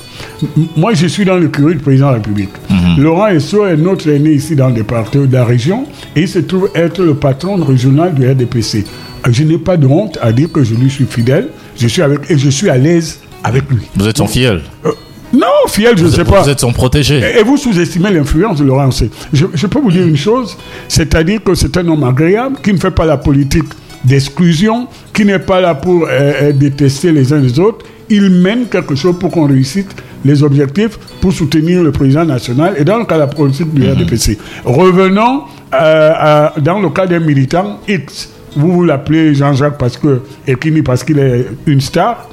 Moi, 0.76 0.94
je 0.94 1.06
suis 1.06 1.24
dans 1.24 1.36
l'écurie 1.36 1.74
du 1.74 1.80
président 1.80 2.06
de 2.06 2.10
la 2.12 2.16
République. 2.18 2.50
Mhm. 2.70 3.02
Laurent 3.02 3.28
Esso 3.28 3.64
est 3.66 3.76
notre 3.76 4.08
aîné 4.08 4.32
ici 4.32 4.56
dans 4.56 4.68
le 4.68 4.74
département 4.74 5.24
de 5.26 5.32
la 5.32 5.44
région 5.44 5.86
et 6.14 6.22
il 6.22 6.28
se 6.28 6.38
trouve 6.40 6.70
être 6.74 7.02
le 7.02 7.14
patron 7.14 7.56
régional 7.56 8.14
du 8.14 8.28
RDPC. 8.28 8.84
Euh, 9.26 9.30
Je 9.32 9.42
n'ai 9.44 9.58
pas 9.58 9.76
de 9.76 9.86
honte 9.86 10.18
à 10.22 10.32
dire 10.32 10.50
que 10.52 10.62
je 10.64 10.74
lui 10.74 10.90
suis 10.90 11.06
fidèle. 11.06 11.48
Je 11.78 11.86
suis 11.88 12.02
avec 12.02 12.30
et 12.30 12.38
je 12.38 12.48
suis 12.50 12.68
à 12.70 12.76
l'aise 12.78 13.20
avec 13.44 13.64
lui. 13.70 13.82
Vous 13.94 14.06
êtes 14.08 14.16
son 14.16 14.26
filleul 14.26 14.62
Euh, 14.84 14.90
Non, 15.32 15.46
fiel, 15.68 15.96
je 15.98 16.04
ne 16.04 16.08
Vous, 16.08 16.14
sais 16.14 16.22
vous 16.22 16.30
pas. 16.32 16.46
êtes 16.46 16.60
son 16.60 16.72
protégé. 16.72 17.20
Et 17.38 17.42
vous 17.42 17.56
sous-estimez 17.56 18.10
l'influence 18.10 18.58
de 18.58 18.64
Laurent 18.64 18.90
C. 18.90 19.10
Je, 19.32 19.46
je 19.52 19.66
peux 19.66 19.80
vous 19.80 19.90
dire 19.90 20.06
une 20.06 20.16
chose, 20.16 20.56
c'est-à-dire 20.88 21.42
que 21.42 21.54
c'est 21.54 21.76
un 21.76 21.86
homme 21.88 22.04
agréable 22.04 22.56
qui 22.62 22.72
ne 22.72 22.78
fait 22.78 22.90
pas 22.90 23.04
la 23.04 23.16
politique 23.16 23.64
d'exclusion, 24.04 24.86
qui 25.12 25.24
n'est 25.24 25.38
pas 25.40 25.60
là 25.60 25.74
pour 25.74 26.04
euh, 26.04 26.08
euh, 26.10 26.52
détester 26.52 27.12
les 27.12 27.32
uns 27.32 27.38
les 27.40 27.58
autres. 27.58 27.84
Il 28.08 28.30
mène 28.30 28.66
quelque 28.66 28.94
chose 28.94 29.18
pour 29.18 29.30
qu'on 29.32 29.48
réussisse 29.48 29.86
les 30.24 30.42
objectifs 30.42 30.96
pour 31.20 31.32
soutenir 31.32 31.82
le 31.82 31.90
président 31.90 32.24
national 32.24 32.74
et 32.78 32.84
dans 32.84 32.98
le 32.98 33.04
cas 33.04 33.16
de 33.16 33.20
la 33.20 33.26
politique 33.26 33.72
du 33.74 33.82
RDPC. 33.90 34.38
Revenons 34.64 35.42
euh, 35.74 36.12
à- 36.14 36.54
dans 36.60 36.78
le 36.78 36.88
cas 36.90 37.06
d'un 37.06 37.18
militant 37.18 37.80
X. 37.88 38.30
Vous 38.56 38.70
vous 38.72 38.84
l'appelez 38.84 39.34
Jean-Jacques 39.34 39.76
parce 39.76 39.96
que 39.96 40.22
Ekini 40.46 40.82
parce 40.82 41.02
qu'il 41.02 41.18
est 41.18 41.46
une 41.66 41.80
star. 41.80 42.28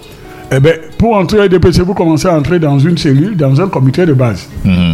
Eh 0.56 0.60
ben, 0.60 0.76
pour 1.04 1.18
entrer 1.18 1.38
au 1.38 1.44
RDPC, 1.44 1.82
vous 1.82 1.94
commencez 1.94 2.30
à 2.30 2.34
entrer 2.34 2.60
dans 2.60 2.80
une 2.80 2.98
cellule, 2.98 3.36
dans 3.36 3.60
un 3.60 3.68
comité 3.68 4.06
de 4.06 4.14
base, 4.14 4.48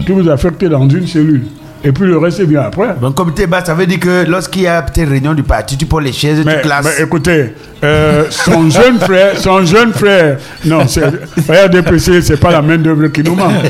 qui 0.08 0.12
vous 0.12 0.28
affecte 0.28 0.66
dans 0.66 0.90
une 0.90 1.06
cellule. 1.06 1.44
Et 1.84 1.92
puis 1.92 2.08
le 2.08 2.18
reste 2.18 2.42
vient 2.42 2.62
après. 2.62 2.96
Bon, 3.00 3.12
comité 3.12 3.46
bas, 3.46 3.64
ça 3.64 3.76
veut 3.76 3.86
dire 3.86 4.00
que 4.00 4.26
lorsqu'il 4.28 4.64
y 4.64 4.68
a 4.68 4.82
peut-être 4.82 5.08
réunion 5.08 5.36
du 5.36 5.44
parti, 5.44 5.78
tu 5.78 5.86
prends 5.86 6.00
les 6.00 6.12
chaises, 6.12 6.44
Mais, 6.44 6.56
tu 6.56 6.68
classes. 6.68 6.98
mais 6.98 7.04
écoutez, 7.04 7.54
euh, 7.84 8.24
son 8.32 8.70
jeune 8.72 8.98
frère, 9.00 9.38
son 9.38 9.64
jeune 9.64 9.94
frère, 9.94 10.40
non, 10.66 10.88
c'est 10.88 11.06
RDPC, 11.06 12.24
c'est 12.24 12.40
pas 12.40 12.54
la 12.54 12.64
main 12.64 12.80
d'œuvre 12.80 13.10
qui 13.10 13.22
nous 13.22 13.36
manque. 13.36 13.70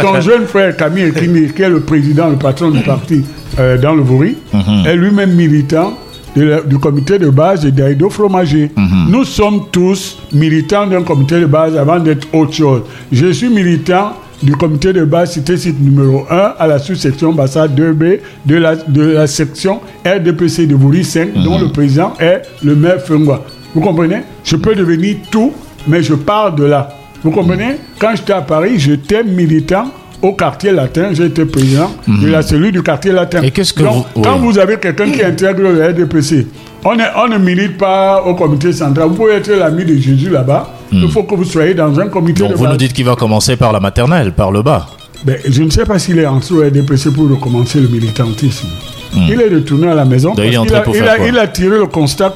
Son 0.00 0.20
jeune 0.20 0.46
frère 0.46 0.76
Camille 0.76 1.06
Ekini, 1.06 1.50
qui 1.52 1.62
est 1.62 1.68
le 1.68 1.80
président, 1.80 2.28
le 2.28 2.36
patron 2.36 2.70
du 2.70 2.82
parti 2.84 3.24
euh, 3.58 3.76
dans 3.78 3.96
le 3.96 4.02
Vaury, 4.02 4.38
est 4.86 4.94
lui-même 4.94 5.32
militant 5.32 5.98
de 6.36 6.42
la- 6.42 6.60
du 6.62 6.78
comité 6.78 7.18
de 7.18 7.28
base 7.30 7.62
de 7.64 7.70
Daïdo 7.70 8.08
Fromager. 8.10 8.70
Nous 9.08 9.24
sommes 9.24 9.62
tous 9.72 10.18
militants 10.32 10.86
d'un 10.86 11.02
comité 11.02 11.40
de 11.40 11.46
base 11.46 11.76
avant 11.76 11.98
d'être 11.98 12.26
autre 12.32 12.52
chose. 12.52 12.82
Je 13.10 13.32
suis 13.32 13.48
militant 13.48 14.12
du 14.42 14.52
comité 14.56 14.92
de 14.92 15.04
base 15.04 15.32
cité 15.32 15.56
site 15.56 15.80
numéro 15.80 16.24
1 16.30 16.54
à 16.58 16.66
la 16.66 16.78
sous-section 16.78 17.32
Bassa 17.32 17.68
2B 17.68 18.20
de 18.46 18.56
la, 18.56 18.76
de 18.76 19.02
la 19.02 19.26
section 19.26 19.80
RDPC 20.06 20.66
de 20.66 20.74
Voury 20.74 21.04
5 21.04 21.34
dont 21.34 21.58
le 21.58 21.68
président 21.68 22.14
est 22.18 22.42
le 22.62 22.74
maire 22.74 23.00
Fengwa. 23.02 23.44
Vous 23.74 23.80
comprenez? 23.82 24.22
Je 24.44 24.56
peux 24.56 24.74
devenir 24.74 25.16
tout, 25.30 25.52
mais 25.86 26.02
je 26.02 26.14
pars 26.14 26.54
de 26.54 26.64
là. 26.64 26.96
Vous 27.22 27.30
comprenez? 27.30 27.76
Quand 27.98 28.12
j'étais 28.16 28.32
à 28.32 28.40
Paris, 28.40 28.78
j'étais 28.78 29.22
militant 29.22 29.90
au 30.22 30.32
quartier 30.32 30.72
latin, 30.72 31.10
j'ai 31.12 31.26
été 31.26 31.44
président 31.44 31.90
de 32.06 32.26
la 32.28 32.42
cellule 32.42 32.72
du 32.72 32.82
quartier 32.82 33.12
latin. 33.12 33.42
Et 33.42 33.50
qu'est-ce 33.50 33.72
que 33.72 33.82
Donc, 33.82 34.06
vous- 34.14 34.22
Quand 34.22 34.34
oui. 34.34 34.40
vous 34.42 34.58
avez 34.58 34.76
quelqu'un 34.78 35.10
qui 35.10 35.22
intègre 35.22 35.62
le 35.62 35.84
RDPC, 35.88 36.46
on, 36.84 36.98
est- 36.98 37.02
on 37.16 37.28
ne 37.28 37.38
milite 37.38 37.78
pas 37.78 38.22
au 38.22 38.34
comité 38.34 38.72
central. 38.72 39.08
Vous 39.08 39.14
pouvez 39.14 39.34
être 39.34 39.50
l'ami 39.50 39.84
de 39.84 39.94
Jésus 39.96 40.28
là-bas. 40.30 40.74
Il 40.92 41.08
faut 41.10 41.22
que 41.22 41.34
vous 41.34 41.44
soyez 41.44 41.72
dans 41.74 41.98
un 42.00 42.08
comité 42.08 42.40
Donc 42.42 42.50
de 42.52 42.56
vous 42.56 42.64
base. 42.64 42.72
nous 42.72 42.78
dites 42.78 42.92
qu'il 42.92 43.04
va 43.04 43.14
commencer 43.16 43.56
par 43.56 43.72
la 43.72 43.80
maternelle, 43.80 44.32
par 44.32 44.50
le 44.50 44.62
bas. 44.62 44.86
Ben, 45.24 45.36
je 45.46 45.62
ne 45.62 45.70
sais 45.70 45.84
pas 45.84 45.98
s'il 45.98 46.18
est 46.18 46.26
entré 46.26 46.54
au 46.54 46.60
RDPC 46.66 47.10
pour 47.12 47.28
recommencer 47.30 47.78
le 47.80 47.88
militantisme. 47.88 48.68
Il 49.14 49.40
est 49.40 49.52
retourné 49.54 49.88
à 49.88 49.94
la 49.94 50.04
maison 50.04 50.34
il 50.36 50.56
a, 50.74 50.80
pour 50.82 50.94
il 50.96 51.02
faire 51.02 51.12
a- 51.12 51.16
quoi 51.16 51.26
il 51.28 51.38
a 51.38 51.46
tiré 51.48 51.76
le 51.78 51.86
constat 51.86 52.32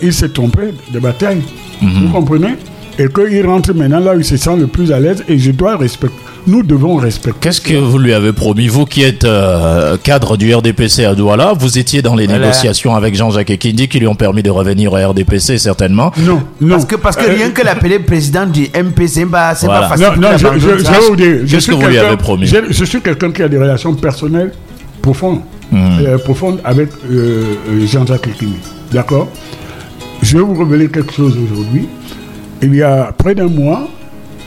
qu'il 0.00 0.12
s'est 0.12 0.28
trompé 0.30 0.74
de 0.92 0.98
bataille. 0.98 1.42
Vous 1.82 2.08
comprenez? 2.12 2.54
Et 2.98 3.08
qu'il 3.08 3.44
rentre 3.46 3.74
maintenant 3.74 3.98
là 3.98 4.14
où 4.14 4.18
il 4.20 4.24
se 4.24 4.36
sent 4.36 4.56
le 4.56 4.66
plus 4.68 4.92
à 4.92 5.00
l'aise 5.00 5.24
et 5.28 5.36
je 5.38 5.50
dois 5.50 5.76
respecter. 5.76 6.16
Nous 6.46 6.62
devons 6.62 6.96
respecter. 6.96 7.38
Qu'est-ce 7.40 7.60
que 7.60 7.74
vous 7.74 7.98
lui 7.98 8.12
avez 8.12 8.32
promis 8.34 8.68
Vous 8.68 8.84
qui 8.84 9.02
êtes 9.02 9.24
euh, 9.24 9.96
cadre 10.02 10.36
du 10.36 10.54
RDPC 10.54 11.04
à 11.06 11.14
Douala, 11.14 11.54
vous 11.58 11.78
étiez 11.78 12.02
dans 12.02 12.14
les 12.14 12.26
Voilà. 12.26 12.40
négociations 12.40 12.94
avec 12.94 13.14
Jean-Jacques 13.14 13.48
Ekindi 13.50 13.88
qui 13.88 13.98
lui 13.98 14.06
ont 14.06 14.14
permis 14.14 14.42
de 14.42 14.50
revenir 14.50 14.92
au 14.92 14.96
RDPC 14.96 15.56
certainement. 15.58 16.12
Non, 16.18 16.42
non. 16.60 16.74
Parce 16.74 16.84
que, 16.84 16.96
parce 16.96 17.16
que 17.16 17.24
Euh, 17.24 17.34
rien 17.34 17.50
que 17.50 17.62
l'appeler 17.62 17.98
président 17.98 18.44
du 18.46 18.64
MP, 18.74 19.06
c'est 19.08 19.24
pas, 19.24 19.54
c'est 19.54 19.66
Voilà. 19.66 19.88
pas 19.88 19.96
facile. 19.96 20.06
Non, 20.20 20.20
non, 20.20 20.28
qu'il 20.30 20.38
je, 20.38 20.46
abandonne 20.46 20.78
je- 20.78 20.84
ça. 20.84 20.92
je 20.92 21.00
vais 21.00 21.06
vous 21.08 21.16
dire. 21.16 21.26
je 21.26 21.50
Qu'est-ce 21.54 21.60
suis 21.60 21.72
que 21.76 21.82
vous 21.82 21.88
lui 21.88 21.98
avez 21.98 22.16
promis 22.18 22.46
Je 22.46 22.84
suis 22.84 23.00
quelqu'un 23.00 23.32
qui 23.32 23.42
a 23.42 23.48
des 23.48 23.58
relations 23.58 23.94
personnelles 23.94 24.52
profondes, 25.00 25.40
euh, 25.72 26.18
profondes 26.18 26.60
avec 26.64 26.88
euh, 27.10 27.54
Jean-Jacques 27.86 28.28
Ekini. 28.28 28.56
D'accord? 28.92 29.28
Je 30.22 30.36
vais 30.36 30.42
vous 30.44 30.54
révéler 30.62 30.88
quelque 30.88 31.12
chose 31.12 31.36
aujourd'hui. 31.38 31.88
Il 32.62 32.74
y 32.74 32.82
a 32.82 33.12
près 33.16 33.34
d'un 33.34 33.48
mois, 33.48 33.88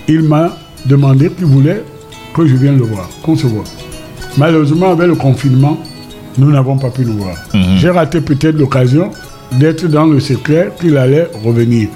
il 0.07 0.21
m'a 0.21 0.55
demandé 0.87 1.29
qu'il 1.29 1.45
voulait 1.45 1.83
que 2.33 2.45
je 2.47 2.55
vienne 2.55 2.77
le 2.77 2.85
voir, 2.85 3.09
qu'on 3.23 3.35
se 3.35 3.47
voit. 3.47 3.63
Malheureusement, 4.37 4.91
avec 4.91 5.07
le 5.07 5.15
confinement, 5.15 5.77
nous 6.37 6.51
n'avons 6.51 6.77
pas 6.77 6.89
pu 6.89 7.01
nous 7.05 7.17
voir. 7.17 7.35
J'ai 7.77 7.89
raté 7.89 8.21
peut-être 8.21 8.55
l'occasion 8.57 9.11
d'être 9.53 9.87
dans 9.87 10.05
le 10.05 10.19
secret 10.19 10.71
qu'il 10.79 10.97
allait 10.97 11.27
revenir. 11.43 11.89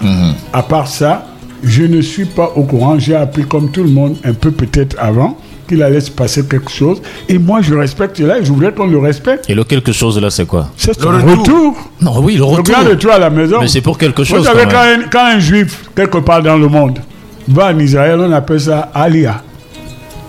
À 0.54 0.64
part 0.64 0.88
ça, 0.88 1.28
je 1.64 1.84
ne 1.84 2.02
suis 2.02 2.26
pas 2.26 2.52
au 2.56 2.64
courant. 2.64 2.98
J'ai 2.98 3.16
appris 3.16 3.44
comme 3.44 3.72
tout 3.72 3.84
le 3.84 3.90
monde, 3.90 4.16
un 4.24 4.34
peu 4.34 4.50
peut-être 4.52 4.96
avant, 5.00 5.38
qu'il 5.68 5.84
allait 5.84 6.02
se 6.02 6.10
passer 6.12 6.44
quelque 6.46 6.72
chose. 6.72 7.02
Et 7.30 7.38
moi, 7.38 7.62
je 7.62 7.74
respecte 7.76 8.18
cela 8.18 8.40
et 8.40 8.44
je 8.46 8.52
voudrais 8.52 8.74
qu'on 8.74 8.88
le 8.88 8.98
respecte. 8.98 9.48
Et 9.50 9.54
le 9.54 9.64
quelque 9.64 9.92
chose 9.92 10.20
là, 10.20 10.30
c'est 10.32 10.46
quoi? 10.48 10.70
C'est 10.76 11.00
Le 11.00 11.08
retour. 11.08 11.30
retour. 11.38 11.90
Non, 12.02 12.20
oui, 12.22 12.36
le 12.36 12.44
retour. 12.44 12.76
Regarde-toi 12.76 13.14
à 13.14 13.20
la 13.20 13.30
maison. 13.30 13.58
Mais 13.62 13.68
c'est 13.68 13.82
pour 13.82 13.98
quelque 13.98 14.24
chose. 14.24 14.40
Vous 14.40 14.46
savez, 14.46 14.64
quand 14.64 14.72
quand 14.72 14.84
même. 14.86 15.02
un, 15.02 15.08
quand 15.10 15.26
un 15.26 15.40
juif, 15.40 15.84
quelque 15.96 16.18
part 16.18 16.42
dans 16.42 16.58
le 16.58 16.68
monde, 16.68 17.00
va 17.48 17.68
en 17.74 17.80
Israël, 17.80 18.20
on 18.20 18.32
appelle 18.32 18.60
ça 18.60 18.90
Aliyah, 18.94 19.42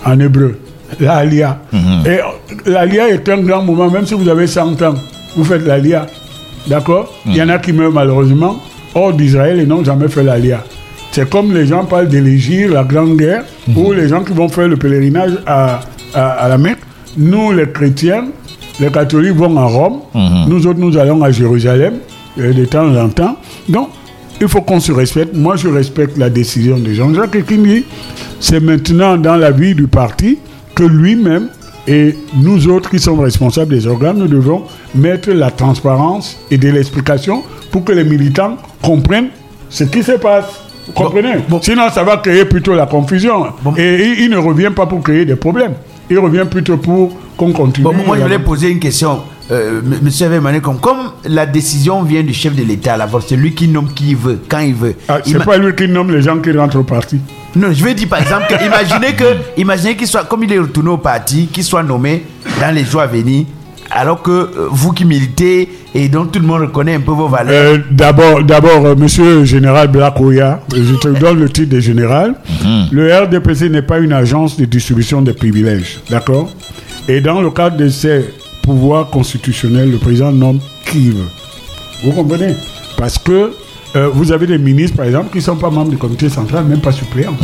en 0.04 0.18
hébreu. 0.18 0.58
La 1.00 1.16
Aliyah. 1.16 1.58
Mhm. 1.72 2.06
Et 2.06 2.70
l'Aliyah 2.70 3.08
est 3.08 3.28
un 3.28 3.38
grand 3.38 3.62
moment, 3.62 3.90
même 3.90 4.06
si 4.06 4.14
vous 4.14 4.28
avez 4.28 4.46
100 4.46 4.80
ans, 4.82 4.94
vous 5.36 5.44
faites 5.44 5.64
l'Aliyah. 5.66 6.06
D'accord 6.66 7.12
Il 7.26 7.34
y 7.36 7.42
en 7.42 7.48
a 7.48 7.58
qui 7.58 7.72
meurent 7.72 7.92
malheureusement 7.92 8.56
hors 8.94 9.12
d'Israël 9.12 9.58
et 9.58 9.66
n'ont 9.66 9.82
jamais 9.84 10.08
fait 10.08 10.22
l'Aliyah. 10.22 10.62
C'est 11.10 11.28
comme 11.28 11.52
les 11.52 11.66
gens 11.66 11.84
parlent 11.84 12.08
d'élégir 12.08 12.72
la 12.72 12.84
Grande 12.84 13.16
Guerre 13.16 13.44
ou 13.76 13.92
les 13.92 14.08
gens 14.08 14.22
qui 14.22 14.32
vont 14.32 14.48
faire 14.48 14.68
le 14.68 14.76
pèlerinage 14.76 15.32
à, 15.46 15.80
à, 16.14 16.28
à 16.30 16.48
la 16.48 16.58
Mecque. 16.58 16.78
Nous, 17.16 17.52
les 17.52 17.68
chrétiens, 17.70 18.26
les 18.80 18.88
catholiques 18.90 19.36
vont 19.36 19.56
à 19.58 19.64
Rome. 19.64 20.00
Nous 20.48 20.66
autres, 20.66 20.78
nous 20.78 20.96
allons 20.96 21.22
à 21.22 21.30
Jérusalem 21.30 21.94
euh, 22.38 22.52
de 22.52 22.64
temps 22.64 22.94
en 22.96 23.08
temps. 23.08 23.36
Donc, 23.68 23.88
il 24.42 24.48
faut 24.48 24.60
qu'on 24.60 24.80
se 24.80 24.92
respecte. 24.92 25.34
Moi, 25.34 25.56
je 25.56 25.68
respecte 25.68 26.18
la 26.18 26.28
décision 26.28 26.78
de 26.78 26.92
Jean-Jacques 26.92 27.36
Ekini. 27.36 27.84
C'est 28.40 28.60
maintenant 28.60 29.16
dans 29.16 29.36
la 29.36 29.52
vie 29.52 29.74
du 29.74 29.86
parti 29.86 30.38
que 30.74 30.82
lui-même 30.82 31.48
et 31.86 32.16
nous 32.34 32.68
autres 32.68 32.90
qui 32.90 32.98
sommes 32.98 33.20
responsables 33.20 33.72
des 33.74 33.86
organes, 33.86 34.18
nous 34.18 34.28
devons 34.28 34.64
mettre 34.94 35.30
la 35.30 35.50
transparence 35.50 36.38
et 36.50 36.58
de 36.58 36.68
l'explication 36.68 37.42
pour 37.70 37.84
que 37.84 37.92
les 37.92 38.04
militants 38.04 38.56
comprennent 38.82 39.28
ce 39.68 39.84
qui 39.84 40.02
se 40.02 40.12
passe. 40.12 40.46
Vous 40.86 40.92
comprenez? 40.92 41.34
Sinon, 41.60 41.88
ça 41.92 42.02
va 42.02 42.16
créer 42.16 42.44
plutôt 42.44 42.74
la 42.74 42.86
confusion. 42.86 43.46
Et 43.76 44.06
il, 44.06 44.24
il 44.24 44.30
ne 44.30 44.38
revient 44.38 44.70
pas 44.74 44.86
pour 44.86 45.02
créer 45.02 45.24
des 45.24 45.36
problèmes. 45.36 45.74
Il 46.10 46.18
revient 46.18 46.44
plutôt 46.50 46.76
pour 46.76 47.16
qu'on 47.36 47.52
continue. 47.52 47.86
Moi, 48.06 48.16
je 48.16 48.22
voulais 48.22 48.38
poser 48.40 48.70
une 48.70 48.80
question. 48.80 49.20
Euh, 49.52 49.80
m- 49.80 49.98
Monsieur 50.02 50.26
Evemané, 50.26 50.60
comme, 50.60 50.80
comme 50.80 51.10
la 51.26 51.44
décision 51.46 52.02
vient 52.02 52.22
du 52.22 52.32
chef 52.32 52.54
de 52.56 52.62
l'État, 52.64 52.96
là, 52.96 53.06
c'est 53.26 53.36
lui 53.36 53.52
qui 53.54 53.68
nomme 53.68 53.92
qui 53.92 54.10
il 54.10 54.16
veut, 54.16 54.38
quand 54.48 54.60
il 54.60 54.74
veut. 54.74 54.94
Ah, 55.08 55.18
c'est 55.24 55.44
pas 55.44 55.58
lui 55.58 55.74
qui 55.74 55.86
nomme 55.88 56.10
les 56.10 56.22
gens 56.22 56.38
qui 56.38 56.52
rentrent 56.52 56.78
au 56.78 56.84
parti. 56.84 57.20
Non, 57.54 57.68
je 57.70 57.84
veux 57.84 57.92
dire 57.92 58.08
par 58.08 58.20
exemple, 58.22 58.46
que, 58.48 58.64
imaginez 58.64 59.12
que, 59.14 59.24
imaginez 59.58 59.94
qu'il 59.96 60.06
soit, 60.06 60.24
comme 60.24 60.42
il 60.44 60.52
est 60.52 60.58
retourné 60.58 60.88
au 60.90 60.96
parti, 60.96 61.48
qu'il 61.48 61.64
soit 61.64 61.82
nommé 61.82 62.24
dans 62.60 62.74
les 62.74 62.82
jours 62.84 63.02
à 63.02 63.06
venir, 63.06 63.44
alors 63.90 64.22
que 64.22 64.30
euh, 64.30 64.48
vous 64.70 64.92
qui 64.92 65.04
militez 65.04 65.68
et 65.94 66.08
dont 66.08 66.24
tout 66.24 66.38
le 66.40 66.46
monde 66.46 66.62
reconnaît 66.62 66.94
un 66.94 67.00
peu 67.00 67.10
vos 67.12 67.28
valeurs. 67.28 67.52
Euh, 67.74 67.78
d'abord, 67.90 68.42
d'abord, 68.42 68.86
euh, 68.86 68.94
Monsieur 68.96 69.40
le 69.40 69.44
Général 69.44 69.88
Blakoya, 69.88 70.62
je 70.74 70.94
te 70.94 71.08
donne 71.08 71.40
le 71.40 71.50
titre 71.50 71.74
de 71.74 71.80
général. 71.80 72.36
Le 72.90 73.14
RDPC 73.14 73.68
n'est 73.68 73.82
pas 73.82 73.98
une 73.98 74.14
agence 74.14 74.56
de 74.56 74.64
distribution 74.64 75.20
de 75.20 75.32
privilèges, 75.32 76.00
d'accord? 76.08 76.50
Et 77.06 77.20
dans 77.20 77.42
le 77.42 77.50
cadre 77.50 77.76
de 77.76 77.90
ses 77.90 78.24
pouvoirs 78.62 79.08
constitutionnels, 79.10 79.90
le 79.90 79.98
président 79.98 80.32
nomme 80.32 80.60
qui 80.86 81.10
veut. 81.10 81.28
Vous 82.04 82.12
comprenez? 82.12 82.54
Parce 82.96 83.18
que 83.18 83.52
euh, 83.94 84.08
vous 84.14 84.32
avez 84.32 84.46
des 84.46 84.56
ministres, 84.58 84.96
par 84.96 85.04
exemple, 85.06 85.30
qui 85.30 85.38
ne 85.38 85.42
sont 85.42 85.56
pas 85.56 85.68
membres 85.68 85.90
du 85.90 85.98
comité 85.98 86.28
central, 86.30 86.64
même 86.64 86.80
pas 86.80 86.92
suppléants. 86.92 87.36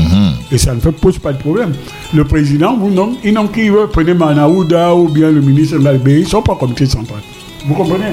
Et 0.51 0.57
ça 0.59 0.75
ne 0.75 0.81
pose 0.81 1.19
pas 1.19 1.33
de 1.33 1.39
problème. 1.39 1.73
Le 2.15 2.25
président 2.25 2.77
vous 2.77 2.91
nomme, 2.91 3.17
il 3.23 3.35
nomme 3.35 3.51
qui 3.51 3.69
veut. 3.69 3.87
Prenez 3.93 4.15
Manaouda 4.15 4.95
ou 4.95 5.09
bien 5.09 5.31
le 5.31 5.41
ministre 5.43 5.77
Ngalbé, 5.79 6.21
ils 6.21 6.23
ne 6.25 6.29
sont 6.29 6.41
pas 6.43 6.53
au 6.55 6.57
comité 6.57 6.87
central. 6.87 7.21
Vous 7.67 7.75
comprenez? 7.75 8.13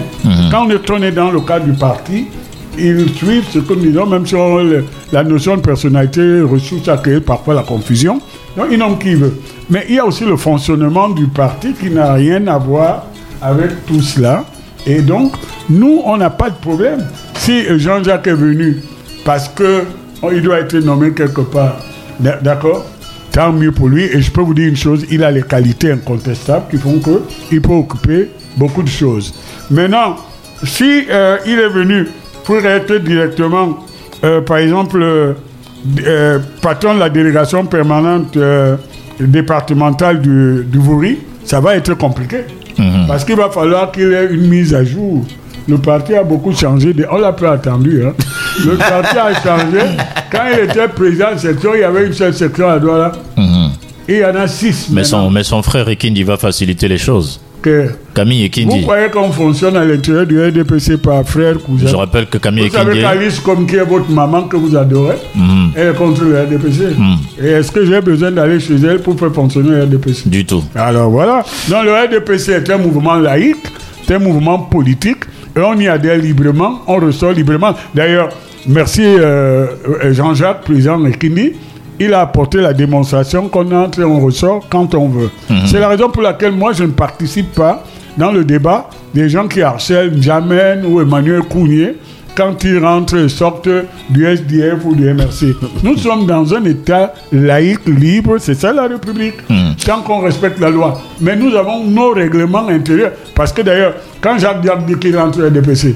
Quand 0.52 0.68
on 0.68 1.02
est, 1.02 1.12
dans 1.12 1.32
le 1.32 1.40
cadre 1.40 1.66
du 1.66 1.74
parti, 1.74 2.26
ils 2.78 3.08
suivent 3.16 3.46
ce 3.50 3.60
que 3.60 3.74
nous 3.74 3.86
disons, 3.86 4.06
même 4.06 4.26
si 4.26 4.36
on- 4.36 4.58
le- 4.58 4.84
la 5.14 5.24
notion 5.24 5.56
de 5.56 5.62
personnalité 5.62 6.42
ressource 6.42 6.90
a 6.90 6.98
créé 6.98 7.22
parfois 7.22 7.54
la 7.54 7.64
confusion. 7.64 8.20
Donc, 8.58 8.68
ils 8.72 8.78
nomme 8.78 8.98
qui 8.98 9.10
il 9.12 9.18
veut. 9.18 9.34
Mais 9.70 9.86
il 9.90 9.96
y 9.96 10.00
a 10.00 10.06
aussi 10.06 10.26
le 10.26 10.38
fonctionnement 10.38 11.10
du 11.10 11.28
parti 11.28 11.74
qui 11.74 11.90
n'a 11.90 12.14
rien 12.14 12.46
à 12.48 12.58
voir 12.58 13.06
avec 13.42 13.86
tout 13.86 14.02
cela. 14.02 14.46
Et 14.86 15.02
donc, 15.02 15.34
nous, 15.70 16.02
on 16.06 16.18
n'a 16.18 16.30
pas 16.30 16.50
de 16.50 16.56
problème. 16.56 17.06
Si 17.36 17.66
euh, 17.68 17.78
Jean-Jacques 17.78 18.28
est 18.28 18.34
venu 18.34 18.78
parce 19.26 19.50
que 19.50 19.82
oh, 20.22 20.30
il 20.32 20.42
doit 20.42 20.60
être 20.60 20.76
nommé 20.78 21.12
quelque 21.12 21.42
part, 21.42 21.78
d'a- 22.20 22.38
d'accord? 22.38 22.86
Tant 23.32 23.52
mieux 23.52 23.72
pour 23.72 23.90
lui. 23.90 24.04
Et 24.04 24.22
je 24.22 24.32
peux 24.32 24.42
vous 24.42 24.54
dire 24.54 24.70
une 24.70 24.78
chose, 24.78 25.06
il 25.12 25.24
a 25.24 25.32
les 25.32 25.42
qualités 25.42 25.92
incontestables 25.92 26.66
qui 26.72 26.78
font 26.78 27.00
qu'il 27.50 27.62
peut 27.62 27.74
occuper 27.74 28.30
beaucoup 28.56 28.84
de 28.84 28.88
choses. 28.88 29.34
Maintenant, 29.70 30.16
si 30.64 31.06
euh, 31.10 31.38
il 31.46 31.60
est 31.60 31.68
venu 31.70 32.08
pour 32.46 32.58
être 32.58 32.96
directement, 32.98 33.80
euh, 34.24 34.40
par 34.42 34.58
exemple, 34.58 35.04
euh, 36.06 36.40
patron 36.62 36.96
de 36.96 37.00
la 37.00 37.10
délégation 37.10 37.66
permanente 37.66 38.36
euh, 38.38 38.76
départementale 39.20 40.22
du, 40.22 40.66
du 40.66 40.80
ça 41.44 41.60
va 41.60 41.76
être 41.76 41.94
compliqué. 41.96 42.38
Mhm. 42.78 43.06
Parce 43.08 43.24
qu'il 43.24 43.36
va 43.36 43.50
falloir 43.50 43.92
qu'il 43.92 44.12
ait 44.12 44.28
une 44.32 44.48
mise 44.48 44.74
à 44.74 44.84
jour. 44.84 45.26
Le 45.68 45.78
parti 45.78 46.14
a 46.14 46.24
beaucoup 46.24 46.54
changé. 46.54 46.94
de- 46.94 47.06
On 47.12 47.18
l'a 47.18 47.32
pas 47.34 47.54
attendu. 47.54 48.04
hein. 48.06 48.14
Le 48.66 48.76
parti 48.78 49.18
a 49.18 49.34
changé. 49.34 49.80
Quand 50.32 50.44
il 50.54 50.66
était 50.70 50.88
président 50.90 51.34
de 51.34 51.40
section, 51.40 51.72
il 51.74 51.80
y 51.82 51.84
avait 51.84 52.06
une 52.08 52.14
seule 52.14 52.34
section 52.34 52.70
à 52.70 52.78
Douala. 52.80 53.12
Mhm. 53.38 53.55
Il 54.08 54.18
y 54.18 54.26
en 54.26 54.36
a 54.36 54.48
six. 54.48 54.88
Mais 54.90 55.02
maintenant. 55.02 55.24
son, 55.26 55.32
mais 55.32 55.44
son 55.44 55.62
frère 55.64 55.88
Ekindi 55.90 56.24
va 56.24 56.38
faciliter 56.38 56.88
les 56.88 56.98
choses. 56.98 57.40
Que- 57.62 57.90
Camille 58.14 58.42
Vous 58.42 58.46
Ekindi. 58.46 58.82
croyez 58.84 59.10
qu'on 59.10 59.32
fonctionne 59.32 59.76
à 59.76 59.84
l'intérieur 59.84 60.28
du 60.28 60.40
RDPC 60.40 60.98
par 60.98 61.28
frère, 61.28 61.58
cousin? 61.60 61.88
Je 61.88 61.96
rappelle 61.96 62.28
que 62.28 62.38
Camille 62.38 62.68
Vous 62.68 62.76
savez 62.76 62.92
Ekindi. 63.00 63.02
qu'Alice, 63.02 63.40
comme 63.40 63.66
qui 63.66 63.76
est 63.78 63.84
votre 63.84 64.08
maman 64.12 64.44
que 64.44 64.56
vous 64.56 64.76
adorez, 64.78 65.16
Mhm. 65.34 65.72
elle 65.76 65.88
est 65.88 65.94
contre 65.96 66.24
le 66.26 66.40
RDPC. 66.42 66.84
Et 67.42 67.48
est-ce 67.48 67.72
que 67.72 67.84
j'ai 67.84 68.00
besoin 68.02 68.30
d'aller 68.32 68.60
chez 68.60 68.76
elle 68.76 69.00
pour 69.00 69.18
faire 69.18 69.34
fonctionner 69.34 69.70
le 69.72 69.84
RDPC 69.86 70.30
Du 70.30 70.46
tout. 70.46 70.64
Alors 70.76 71.10
voilà. 71.10 71.44
Donc 71.68 71.86
le 71.86 71.92
RDPC 71.94 72.52
est 72.52 72.70
un 72.70 72.78
mouvement 72.78 73.16
laïque, 73.16 73.66
c'est 74.08 74.14
un 74.14 74.20
mouvement 74.20 74.60
politique, 74.60 75.24
et 75.58 75.60
on 75.62 75.74
y 75.80 75.88
adhère 75.88 76.18
librement, 76.20 76.82
on 76.86 76.98
ressort 76.98 77.32
librement. 77.32 77.74
D'ailleurs, 77.96 78.30
merci 78.68 79.02
euh, 79.04 79.66
Jean-Jacques, 80.14 80.62
président 80.66 81.04
Ekindi, 81.04 81.54
il 82.00 82.14
a 82.14 82.22
apporté 82.22 82.60
la 82.60 82.74
démonstration 82.74 83.48
qu'on 83.48 83.72
entre 83.72 84.02
et 84.02 84.04
on 84.04 84.20
ressort 84.20 84.66
quand 84.70 84.94
on 84.96 85.08
veut. 85.08 85.30
C'est 85.66 85.80
la 85.80 85.88
raison 85.90 86.10
pour 86.10 86.22
laquelle 86.22 86.52
moi 86.52 86.74
je 86.74 86.84
ne 86.84 86.92
participe 86.92 87.54
pas 87.54 87.84
dans 88.18 88.32
le 88.32 88.44
débat 88.44 88.90
des 89.14 89.30
gens 89.30 89.48
qui 89.48 89.62
harcèlent 89.62 90.22
Jamen 90.22 90.86
ou 90.86 91.02
Emmanuel 91.02 91.42
Cougnier 91.42 91.96
quand 92.36 92.64
ils 92.66 92.78
rentrent 92.80 93.16
et 93.18 93.30
sortent 93.30 93.70
du 94.10 94.26
SDF 94.26 94.84
ou 94.84 94.94
du 94.94 95.06
MRC. 95.14 95.56
Nous 95.84 95.98
sommes 95.98 96.26
dans 96.26 96.54
un 96.54 96.64
État 96.66 97.14
laïque, 97.32 97.86
libre, 97.88 98.38
c'est 98.40 98.56
ça 98.56 98.74
la 98.74 98.88
République, 98.88 99.36
tant 99.86 100.02
qu'on 100.02 100.20
respecte 100.20 100.60
la 100.60 100.70
loi. 100.70 101.00
Mais 101.22 101.36
nous 101.36 101.56
avons 101.56 101.86
nos 101.86 102.12
règlements 102.12 102.68
intérieurs. 102.68 103.14
Parce 103.34 103.54
que 103.54 103.62
d'ailleurs, 103.62 103.94
quand 104.20 104.38
Jacques 104.38 104.62
Diab 104.62 104.86
dit 104.86 104.96
qu'il 104.96 105.18
rentre 105.18 105.40
au 105.42 105.48
RDPC, 105.48 105.96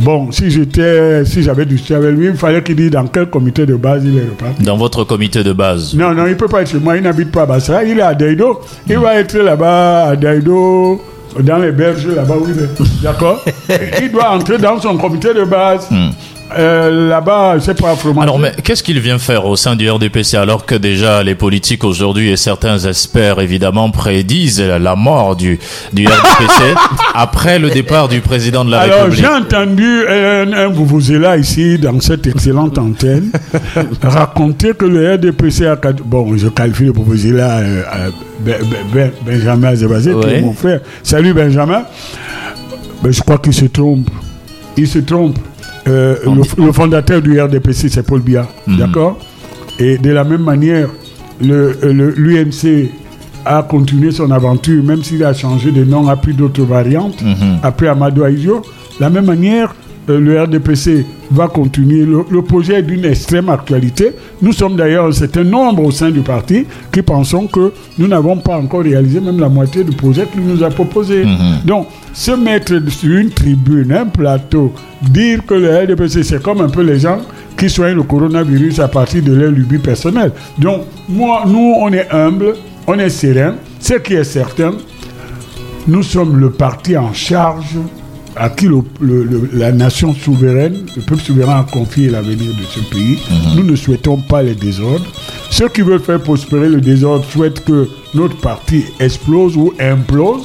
bon, 0.00 0.32
si 0.32 0.50
j'étais, 0.50 1.24
si 1.24 1.42
j'avais 1.42 1.66
discuté 1.66 1.94
avec 1.94 2.14
lui, 2.14 2.26
il 2.26 2.34
fallait 2.34 2.62
qu'il 2.62 2.76
dise 2.76 2.90
dans 2.90 3.06
quel 3.06 3.26
comité 3.26 3.66
de 3.66 3.76
base 3.76 4.02
il 4.04 4.16
est 4.16 4.22
reparti. 4.22 4.62
Dans 4.62 4.76
votre 4.76 5.04
comité 5.04 5.42
de 5.44 5.52
base. 5.52 5.94
Non, 5.94 6.12
non, 6.14 6.26
il 6.26 6.30
ne 6.30 6.34
peut 6.34 6.48
pas 6.48 6.62
être 6.62 6.70
chez 6.70 6.78
moi, 6.78 6.96
il 6.96 7.02
n'habite 7.02 7.30
pas 7.30 7.42
à 7.42 7.46
Bassara, 7.46 7.84
il 7.84 7.98
est 7.98 8.02
à 8.02 8.14
Daido. 8.14 8.60
Il 8.88 8.98
va 8.98 9.16
être 9.16 9.36
là-bas 9.36 10.08
à 10.08 10.16
Daido, 10.16 11.00
dans 11.38 11.58
les 11.58 11.72
berges 11.72 12.06
là-bas 12.06 12.34
où 12.36 12.46
il 12.48 12.58
est. 12.62 13.02
D'accord? 13.02 13.44
Il 14.02 14.10
doit 14.10 14.30
entrer 14.30 14.58
dans 14.58 14.80
son 14.80 14.96
comité 14.96 15.32
de 15.32 15.44
base. 15.44 15.88
Euh, 16.58 17.08
là-bas, 17.08 17.56
c'est 17.60 17.80
pas 17.80 17.94
Fromager. 17.96 18.22
Alors, 18.22 18.38
mais 18.38 18.52
qu'est-ce 18.64 18.82
qu'il 18.82 18.98
vient 19.00 19.18
faire 19.18 19.46
au 19.46 19.56
sein 19.56 19.76
du 19.76 19.88
RDPC 19.90 20.36
alors 20.36 20.66
que 20.66 20.74
déjà 20.74 21.22
les 21.22 21.34
politiques 21.34 21.84
aujourd'hui 21.84 22.30
et 22.30 22.36
certains 22.36 22.78
experts 22.78 23.40
évidemment 23.40 23.90
prédisent 23.90 24.60
la 24.60 24.96
mort 24.96 25.36
du, 25.36 25.58
du 25.92 26.06
RDPC 26.06 26.74
après 27.14 27.58
le 27.58 27.70
départ 27.70 28.08
du 28.08 28.20
président 28.20 28.64
de 28.64 28.70
la 28.70 28.80
Alors, 28.80 28.96
République? 29.04 29.20
j'ai 29.20 29.28
entendu 29.28 30.06
un, 30.08 30.52
un 30.52 30.68
Vuvuzela 30.68 31.36
ici, 31.36 31.78
dans 31.78 32.00
cette 32.00 32.26
excellente 32.26 32.78
antenne, 32.78 33.30
raconter 34.02 34.72
que 34.74 34.84
le 34.86 35.14
RDPC 35.14 35.66
a... 35.66 35.76
Bon, 36.04 36.36
je 36.36 36.48
qualifie 36.48 36.84
le 36.86 36.92
Vuvuzela 36.92 37.58
euh, 37.58 37.82
euh, 37.96 38.10
Ben- 38.40 38.56
Ben- 38.62 38.86
Ben- 38.92 39.10
Benjamin 39.24 39.68
Azebazé, 39.68 40.12
qui 40.20 40.28
est 40.28 40.40
mon 40.40 40.52
frère. 40.52 40.80
Salut 41.02 41.32
Benjamin. 41.34 41.82
Je 43.08 43.20
crois 43.20 43.38
qu'il 43.38 43.52
se 43.54 43.66
trompe. 43.66 44.08
Il 44.76 44.86
se 44.88 44.98
trompe. 44.98 45.38
Euh, 45.90 46.16
le, 46.24 46.72
fondateur 46.72 47.20
du 47.20 47.40
RDPC, 47.40 47.88
c'est 47.88 48.02
Paul 48.06 48.20
Biya. 48.20 48.46
D'accord? 48.78 49.18
Et 49.78 49.98
de 49.98 50.10
la 50.10 50.24
même 50.24 50.42
manière, 50.42 50.88
le- 51.42 51.76
le- 51.82 52.10
l'UMC 52.16 52.90
a 53.44 53.62
continué 53.62 54.10
son 54.10 54.30
aventure, 54.30 54.82
même 54.84 55.02
s'il 55.02 55.24
a 55.24 55.32
changé 55.32 55.70
de 55.72 55.82
nom, 55.84 56.08
a 56.08 56.16
pris 56.16 56.34
d'autres 56.34 56.62
variantes, 56.62 57.22
après 57.62 57.88
Amadou 57.88 58.22
Aïdjo. 58.22 58.60
De 58.98 59.02
la 59.04 59.10
même 59.10 59.24
manière, 59.26 59.68
euh, 59.70 59.72
le 60.18 60.42
RDPC 60.42 61.04
va 61.30 61.48
continuer. 61.48 62.04
Le, 62.04 62.24
le 62.30 62.42
projet 62.42 62.74
est 62.80 62.82
d'une 62.82 63.04
extrême 63.04 63.48
actualité. 63.48 64.12
Nous 64.42 64.52
sommes 64.52 64.76
d'ailleurs 64.76 65.06
un 65.06 65.12
certain 65.12 65.44
nombre 65.44 65.84
au 65.84 65.90
sein 65.90 66.10
du 66.10 66.20
parti 66.20 66.64
qui 66.92 67.02
pensons 67.02 67.46
que 67.46 67.72
nous 67.98 68.08
n'avons 68.08 68.36
pas 68.38 68.56
encore 68.56 68.82
réalisé 68.82 69.20
même 69.20 69.38
la 69.38 69.48
moitié 69.48 69.84
du 69.84 69.94
projet 69.94 70.26
qu'il 70.32 70.42
nous 70.42 70.62
a 70.62 70.70
proposé. 70.70 71.24
Donc, 71.64 71.86
se 72.12 72.32
mettre 72.32 72.80
sur 72.90 73.16
une 73.16 73.30
tribune, 73.30 73.92
un 73.92 74.06
plateau, 74.06 74.72
dire 75.02 75.44
que 75.46 75.54
le 75.54 75.78
RDPC, 75.84 76.22
c'est 76.24 76.42
comme 76.42 76.60
un 76.60 76.68
peu 76.68 76.82
les 76.82 76.98
gens 76.98 77.18
qui 77.56 77.68
soignent 77.68 77.96
le 77.96 78.02
coronavirus 78.02 78.80
à 78.80 78.88
partir 78.88 79.22
de 79.22 79.32
leur 79.34 79.50
lubie 79.50 79.78
personnelle. 79.78 80.32
Donc, 80.58 80.82
moi, 81.08 81.44
nous, 81.46 81.74
on 81.78 81.92
est 81.92 82.10
humble, 82.10 82.54
on 82.86 82.98
est 82.98 83.10
serein. 83.10 83.54
Ce 83.78 83.94
qui 83.94 84.14
est 84.14 84.24
certain, 84.24 84.72
nous 85.86 86.02
sommes 86.02 86.38
le 86.38 86.50
parti 86.50 86.96
en 86.96 87.12
charge 87.12 87.76
à 88.36 88.48
qui 88.48 88.66
le- 88.66 88.82
le- 89.00 89.24
le- 89.24 89.50
la 89.52 89.72
nation 89.72 90.14
souveraine, 90.14 90.86
le 90.96 91.02
peuple 91.02 91.22
souverain 91.22 91.60
a 91.60 91.66
confié 91.70 92.08
l'avenir 92.10 92.52
de 92.54 92.64
ce 92.68 92.80
pays. 92.80 93.18
Nous 93.56 93.64
ne 93.64 93.74
souhaitons 93.76 94.16
pas 94.18 94.42
les 94.42 94.54
désordres. 94.54 95.06
Ceux 95.50 95.68
qui 95.68 95.80
veulent 95.82 96.00
faire 96.00 96.20
prospérer 96.20 96.68
le 96.68 96.80
désordre 96.80 97.24
souhaitent 97.24 97.64
que 97.64 97.88
notre 98.14 98.36
parti 98.36 98.84
explose 99.00 99.56
ou 99.56 99.72
implose, 99.80 100.44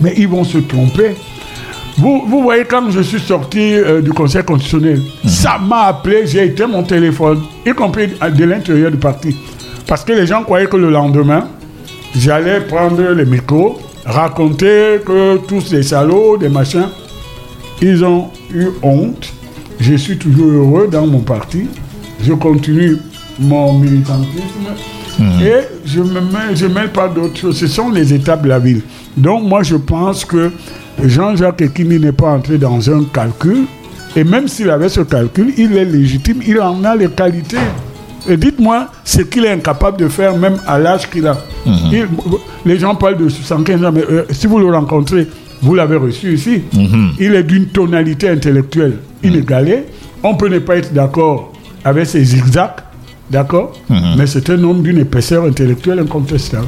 mais 0.00 0.14
ils 0.16 0.28
vont 0.28 0.44
se 0.44 0.58
tromper. 0.58 1.16
Vous, 1.96 2.22
vous 2.28 2.42
voyez, 2.42 2.64
quand 2.64 2.90
je 2.90 3.00
suis 3.00 3.18
sorti 3.18 3.58
euh, 3.74 4.00
du 4.00 4.10
Conseil 4.12 4.44
constitutionnel, 4.44 5.00
ça 5.26 5.58
m'a 5.58 5.86
appelé, 5.86 6.26
j'ai 6.26 6.44
éteint 6.46 6.68
mon 6.68 6.84
téléphone, 6.84 7.40
y 7.66 7.70
compris 7.72 8.06
de 8.08 8.44
l'intérieur 8.44 8.90
du 8.92 8.98
parti. 8.98 9.34
Parce 9.86 10.04
que 10.04 10.12
les 10.12 10.26
gens 10.26 10.44
croyaient 10.44 10.66
que 10.68 10.76
le 10.76 10.90
lendemain, 10.90 11.48
j'allais 12.14 12.60
prendre 12.60 13.02
le 13.02 13.24
micro, 13.24 13.80
raconter 14.08 15.00
que 15.04 15.36
tous 15.46 15.70
les 15.70 15.82
salauds, 15.82 16.36
des 16.36 16.48
machins, 16.48 16.88
ils 17.80 18.04
ont 18.04 18.30
eu 18.52 18.68
honte. 18.82 19.32
Je 19.78 19.94
suis 19.94 20.18
toujours 20.18 20.50
heureux 20.50 20.88
dans 20.90 21.06
mon 21.06 21.20
parti. 21.20 21.68
Je 22.20 22.32
continue 22.32 22.96
mon 23.38 23.78
militantisme. 23.78 24.68
Et 25.40 25.66
je 25.84 26.00
ne 26.00 26.20
mêle, 26.20 26.54
je 26.54 26.66
pas 26.88 27.08
d'autres 27.08 27.36
choses. 27.36 27.58
Ce 27.58 27.66
sont 27.66 27.90
les 27.90 28.14
étapes 28.14 28.42
de 28.42 28.48
la 28.48 28.58
ville. 28.58 28.82
Donc 29.16 29.44
moi, 29.44 29.62
je 29.62 29.76
pense 29.76 30.24
que 30.24 30.50
Jean-Jacques 31.04 31.60
Ekini 31.60 31.98
n'est 31.98 32.12
pas 32.12 32.30
entré 32.30 32.58
dans 32.58 32.90
un 32.90 33.04
calcul. 33.04 33.64
Et 34.16 34.24
même 34.24 34.48
s'il 34.48 34.70
avait 34.70 34.88
ce 34.88 35.00
calcul, 35.02 35.52
il 35.56 35.76
est 35.76 35.84
légitime. 35.84 36.40
Il 36.46 36.60
en 36.60 36.82
a 36.84 36.96
les 36.96 37.08
qualités. 37.08 37.58
Et 38.28 38.36
dites-moi 38.36 38.88
ce 39.04 39.22
qu'il 39.22 39.44
est 39.44 39.50
incapable 39.52 39.98
de 39.98 40.08
faire 40.08 40.36
même 40.36 40.56
à 40.66 40.78
l'âge 40.78 41.08
qu'il 41.10 41.26
a. 41.26 41.36
Il- 41.92 42.06
les 42.64 42.78
gens 42.78 42.94
parlent 42.94 43.16
de 43.18 43.28
75 43.28 43.84
ans, 43.84 43.92
mais 43.92 44.04
euh, 44.10 44.24
si 44.30 44.46
vous 44.46 44.58
le 44.58 44.66
rencontrez, 44.74 45.26
vous 45.62 45.74
l'avez 45.74 45.96
reçu 45.96 46.34
ici. 46.34 46.62
Il 47.18 47.34
est 47.34 47.42
d'une 47.42 47.66
tonalité 47.66 48.28
intellectuelle 48.28 48.98
inégalée. 49.22 49.84
On 50.22 50.34
peut 50.34 50.48
ne 50.48 50.58
pas 50.58 50.76
être 50.76 50.92
d'accord 50.92 51.52
avec 51.84 52.06
ses 52.06 52.24
zigzags, 52.24 52.70
d'accord 53.30 53.72
Mais 54.16 54.26
c'est 54.26 54.48
un 54.50 54.62
homme 54.64 54.82
d'une 54.82 54.98
épaisseur 54.98 55.44
intellectuelle 55.44 56.00
incontestable. 56.00 56.66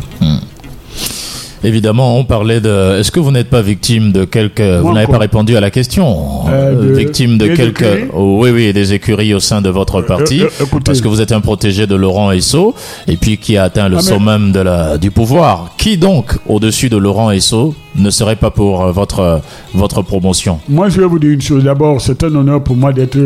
Évidemment, 1.62 2.18
on 2.18 2.24
parlait 2.24 2.60
de. 2.60 2.98
Est-ce 2.98 3.10
que 3.10 3.20
vous 3.20 3.30
n'êtes 3.30 3.50
pas 3.50 3.60
victime 3.62 4.12
de 4.12 4.24
quelques. 4.24 4.60
Vous 4.62 4.92
n'avez 4.92 5.06
pas 5.06 5.18
répondu 5.18 5.56
à 5.56 5.60
la 5.60 5.70
question. 5.70 6.46
Euh, 6.48 6.72
Euh, 6.72 6.74
de- 6.88 6.92
victime 6.94 7.36
de 7.38 7.48
des 7.48 7.54
quelques. 7.54 7.82
écuries 7.82 8.04
Oh, 8.14 8.38
oui, 8.42 8.50
oui, 8.50 8.72
des 8.72 8.92
écuries 8.94 9.34
au 9.34 9.40
sein 9.40 9.60
de 9.60 9.68
votre 9.68 10.00
parti. 10.02 10.42
euh, 10.42 10.48
écoutez. 10.60 10.84
parce 10.84 11.00
que 11.00 11.08
vous 11.08 11.20
êtes 11.20 11.32
un 11.32 11.40
protégé 11.40 11.86
de 11.86 11.94
Laurent 11.94 12.30
Esso, 12.32 12.74
et 13.06 13.16
puis 13.16 13.36
qui 13.38 13.56
a 13.56 13.64
atteint 13.64 13.88
le 13.88 13.96
Ah, 13.98 14.00
mais- 14.02 14.08
summum 14.14 14.52
de 14.52 14.60
la, 14.60 14.96
du 14.98 15.10
pouvoir. 15.10 15.72
Qui 15.76 15.96
donc, 15.98 16.32
au-dessus 16.48 16.88
de 16.88 16.96
Laurent 16.96 17.30
Esso, 17.30 17.74
ne 17.96 18.10
serait 18.10 18.36
pas 18.36 18.50
pour 18.50 18.86
votre, 18.92 19.40
votre 19.74 20.02
promotion? 20.02 20.60
Moi, 20.68 20.88
je 20.88 21.00
vais 21.00 21.06
vous 21.06 21.18
dire 21.18 21.30
une 21.32 21.42
chose. 21.42 21.64
D'abord, 21.64 22.00
c'est 22.00 22.22
un 22.24 22.34
honneur 22.34 22.62
pour 22.62 22.76
moi 22.76 22.92
d'être 22.92 23.18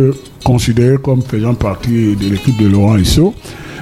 considéré 0.43 0.97
comme 0.97 1.23
faisant 1.23 1.55
partie 1.55 2.17
de 2.17 2.29
l'équipe 2.31 2.61
de 2.61 2.69
Laurent 2.69 2.97
Esso. 2.97 3.33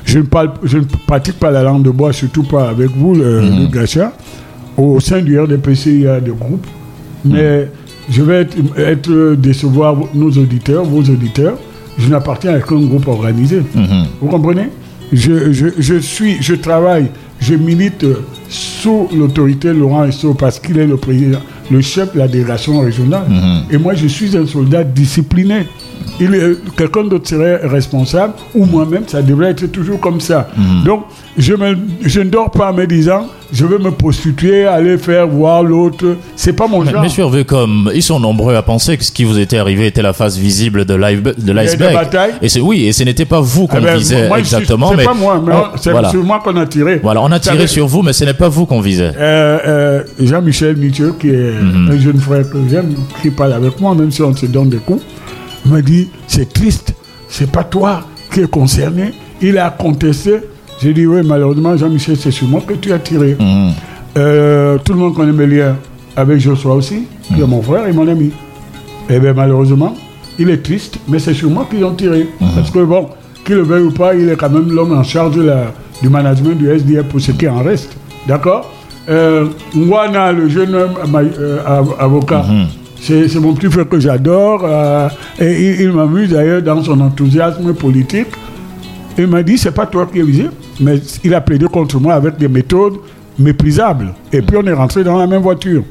Je 0.04 0.18
ne, 0.18 0.24
parle, 0.24 0.50
je 0.64 0.78
ne 0.78 0.84
pratique 1.06 1.38
pas 1.38 1.52
la 1.52 1.62
langue 1.62 1.84
de 1.84 1.90
bois, 1.90 2.12
surtout 2.12 2.42
pas 2.42 2.68
avec 2.68 2.90
vous, 2.96 3.14
le, 3.14 3.40
le 3.40 3.66
Gacha. 3.68 4.12
Au 4.76 4.98
sein 5.00 5.20
du 5.20 5.38
RDPC, 5.38 5.86
il 5.86 6.00
y 6.02 6.06
a 6.06 6.20
des 6.20 6.30
groupes. 6.32 6.66
Mais 7.24 7.68
je 8.10 8.22
vais 8.22 8.40
être, 8.42 8.56
être 8.78 9.34
décevoir 9.36 9.96
nos 10.14 10.30
auditeurs, 10.30 10.84
vos 10.84 11.02
auditeurs. 11.02 11.56
Je 11.98 12.08
n'appartiens 12.08 12.54
à 12.54 12.58
aucun 12.58 12.80
groupe 12.86 13.06
organisé. 13.06 13.62
Vous 14.20 14.28
comprenez? 14.28 14.68
Je, 15.12 15.52
je, 15.52 15.66
je 15.78 15.96
suis, 15.98 16.42
je 16.42 16.54
travaille, 16.54 17.08
je 17.38 17.54
milite 17.54 18.06
sous 18.48 19.08
l'autorité 19.14 19.68
de 19.68 19.74
Laurent 19.74 20.04
Esso 20.04 20.32
parce 20.32 20.58
qu'il 20.58 20.78
est 20.78 20.86
le 20.86 20.96
président, 20.96 21.40
le 21.70 21.80
chef 21.82 22.14
de 22.14 22.18
la 22.18 22.28
délégation 22.28 22.80
régionale. 22.80 23.24
Et 23.70 23.76
moi, 23.76 23.92
je 23.94 24.06
suis 24.06 24.34
un 24.36 24.46
soldat 24.46 24.84
discipliné. 24.84 25.66
Il 26.20 26.34
est- 26.34 26.76
quelqu'un 26.76 27.04
d'autre 27.04 27.28
serait 27.28 27.60
responsable, 27.66 28.34
ou 28.54 28.64
moi-même, 28.66 29.04
ça 29.06 29.22
devrait 29.22 29.50
être 29.50 29.66
toujours 29.66 30.00
comme 30.00 30.20
ça. 30.20 30.48
Mhm. 30.56 30.84
Donc, 30.84 31.04
je, 31.36 31.54
me, 31.54 31.76
je 32.04 32.20
ne 32.20 32.30
dors 32.30 32.50
pas 32.50 32.70
en 32.70 32.74
me 32.74 32.86
disant, 32.86 33.26
je 33.52 33.66
vais 33.66 33.78
me 33.78 33.90
prostituer, 33.90 34.64
aller 34.66 34.96
faire 34.98 35.26
voir 35.26 35.62
l'autre. 35.62 36.16
C'est 36.36 36.54
pas 36.54 36.66
mon 36.66 36.82
Mais, 36.84 36.90
genre. 36.92 37.02
Monsieur 37.02 37.22
Hervé, 37.24 37.44
comme 37.44 37.90
ils 37.94 38.02
sont 38.02 38.18
nombreux 38.20 38.54
à 38.54 38.62
penser 38.62 38.96
que 38.96 39.04
ce 39.04 39.12
qui 39.12 39.24
vous 39.24 39.38
était 39.38 39.58
arrivé 39.58 39.86
était 39.86 40.00
la 40.02 40.12
face 40.14 40.36
visible 40.38 40.84
de 40.86 40.94
l'iceberg. 41.52 42.08
Et 42.40 42.48
c'est 42.48 42.60
oui, 42.60 42.86
et 42.86 42.92
ce 42.92 43.02
n'était 43.04 43.24
pas 43.26 43.40
vous 43.40 43.66
qu'on 43.66 43.78
Eh 43.78 43.84
ben, 43.84 43.96
visait 43.96 44.28
moi, 44.28 44.38
exactement, 44.38 44.90
c'est 44.90 44.96
mais 44.96 45.04
pas 45.04 45.14
moi, 45.14 45.42
mais 45.44 45.52
c'est 45.76 45.90
voilà. 45.90 46.10
sur 46.10 46.24
moi 46.24 46.40
qu'on 46.42 46.56
a 46.56 46.66
tiré. 46.66 47.00
Voilà, 47.02 47.20
on 47.22 47.30
a 47.30 47.38
tiré 47.40 47.66
sur 47.66 47.86
vous, 47.86 48.02
mais 48.02 48.12
ce 48.12 48.24
n'est 48.24 48.34
pas 48.34 48.48
vous 48.48 48.64
qu'on 48.66 48.80
visait. 48.80 49.12
Euh, 49.18 49.58
euh, 49.66 50.02
Jean-Michel 50.20 50.76
Mitchell, 50.76 51.12
qui 51.18 51.28
est 51.28 51.52
Mhm. 51.52 51.90
un 51.92 51.98
jeune 51.98 52.18
frère 52.18 52.48
que 52.48 52.58
j'aime, 52.70 52.94
qui 53.20 53.30
parle 53.30 53.52
avec 53.52 53.78
moi, 53.80 53.94
même 53.94 54.10
si 54.10 54.22
on 54.22 54.34
se 54.34 54.46
donne 54.46 54.68
des 54.70 54.78
coups, 54.78 55.02
m'a 55.66 55.82
dit 55.82 56.08
c'est 56.26 56.52
triste, 56.52 56.94
c'est 57.28 57.50
pas 57.50 57.64
toi 57.64 58.02
qui 58.32 58.40
es 58.40 58.46
concerné. 58.46 59.12
Il 59.40 59.58
a 59.58 59.70
contesté. 59.70 60.36
J'ai 60.80 60.92
dit 60.94 61.06
oui, 61.06 61.20
malheureusement, 61.24 61.76
Jean-Michel, 61.76 62.16
c'est 62.16 62.30
sur 62.30 62.48
moi 62.48 62.60
que 62.66 62.74
tu 62.74 62.92
as 62.92 62.98
tiré. 62.98 63.36
Mhm. 63.38 63.70
Euh, 64.18 64.78
tout 64.84 64.92
le 64.92 64.98
monde 64.98 65.14
connaît 65.14 65.32
mes 65.32 65.46
liens 65.46 65.76
avec 66.16 66.38
Joshua 66.40 66.74
aussi, 66.74 67.04
qui 67.34 67.40
est 67.40 67.46
mon 67.46 67.62
frère 67.62 67.86
et 67.86 67.92
mon 67.92 68.06
ami. 68.08 68.30
Eh 69.08 69.18
bien, 69.18 69.32
malheureusement, 69.32 69.94
il 70.38 70.50
est 70.50 70.62
triste, 70.62 70.98
mais 71.08 71.18
c'est 71.18 71.34
sur 71.34 71.50
moi 71.50 71.66
qu'ils 71.70 71.84
ont 71.84 71.94
tiré. 71.94 72.28
Parce 72.54 72.70
que, 72.70 72.80
bon, 72.84 73.08
qu'il 73.44 73.56
le 73.56 73.62
veuille 73.62 73.84
ou 73.84 73.90
pas, 73.90 74.14
il 74.14 74.28
est 74.28 74.36
quand 74.36 74.50
même 74.50 74.70
l'homme 74.70 74.92
en 74.96 75.02
charge 75.02 75.36
de 75.36 75.42
la- 75.42 75.72
du 76.02 76.08
management 76.08 76.54
du 76.58 76.68
SDF 76.68 77.04
pour 77.06 77.20
ce 77.20 77.32
qui 77.32 77.48
en 77.48 77.62
reste. 77.62 77.96
D'accord? 78.26 78.70
Euh, 79.08 79.46
Ngwana, 79.74 80.32
le 80.32 80.48
jeune 80.48 80.74
homme 80.74 80.94
euh, 81.14 81.58
av- 81.66 81.94
avocat, 81.98 82.44
c'est 83.02 83.40
mon 83.40 83.52
petit 83.54 83.70
frère 83.70 83.88
que 83.88 83.98
j'adore. 83.98 84.62
euh, 84.64 85.08
et 85.40 85.70
il, 85.74 85.80
il 85.82 85.92
m'amuse 85.92 86.30
d'ailleurs 86.30 86.62
dans 86.62 86.82
son 86.82 87.00
enthousiasme 87.00 87.74
politique. 87.74 88.28
Il 89.18 89.26
m'a 89.26 89.42
dit, 89.42 89.58
c'est 89.58 89.72
pas 89.72 89.86
toi 89.86 90.08
qui 90.10 90.20
es 90.20 90.22
visé, 90.22 90.46
mais 90.80 91.00
il 91.24 91.34
a 91.34 91.40
plaidé 91.40 91.66
contre 91.66 91.98
moi 92.00 92.14
avec 92.14 92.38
des 92.38 92.48
méthodes 92.48 92.94
méprisables. 93.38 94.14
Et 94.32 94.40
puis 94.40 94.56
on 94.56 94.66
est 94.66 94.72
rentré 94.72 95.04
dans 95.04 95.18
la 95.18 95.26
même 95.26 95.42
voiture. 95.42 95.82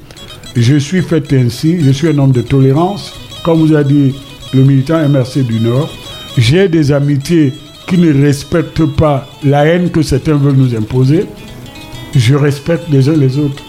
Je 0.56 0.76
suis 0.78 1.02
fait 1.02 1.32
ainsi, 1.34 1.82
je 1.82 1.91
suis 1.91 2.08
un 2.08 2.17
homme 2.17 2.32
de 2.32 2.41
tolérance. 2.41 3.13
Comme 3.43 3.60
vous 3.60 3.76
a 3.76 3.84
dit 3.84 4.15
le 4.54 4.63
militant 4.63 4.97
MRC 5.08 5.43
du 5.45 5.60
Nord, 5.60 5.89
j'ai 6.38 6.67
des 6.67 6.91
amitiés 6.91 7.54
qui 7.88 7.97
ne 7.97 8.12
respectent 8.24 8.86
pas 8.86 9.28
la 9.43 9.65
haine 9.65 9.89
que 9.89 10.02
certains 10.02 10.36
veulent 10.36 10.56
nous 10.56 10.76
imposer. 10.76 11.26
Je 12.15 12.36
respecte 12.36 12.89
les 12.89 13.10
uns 13.10 13.15
les 13.17 13.38
autres. 13.38 13.63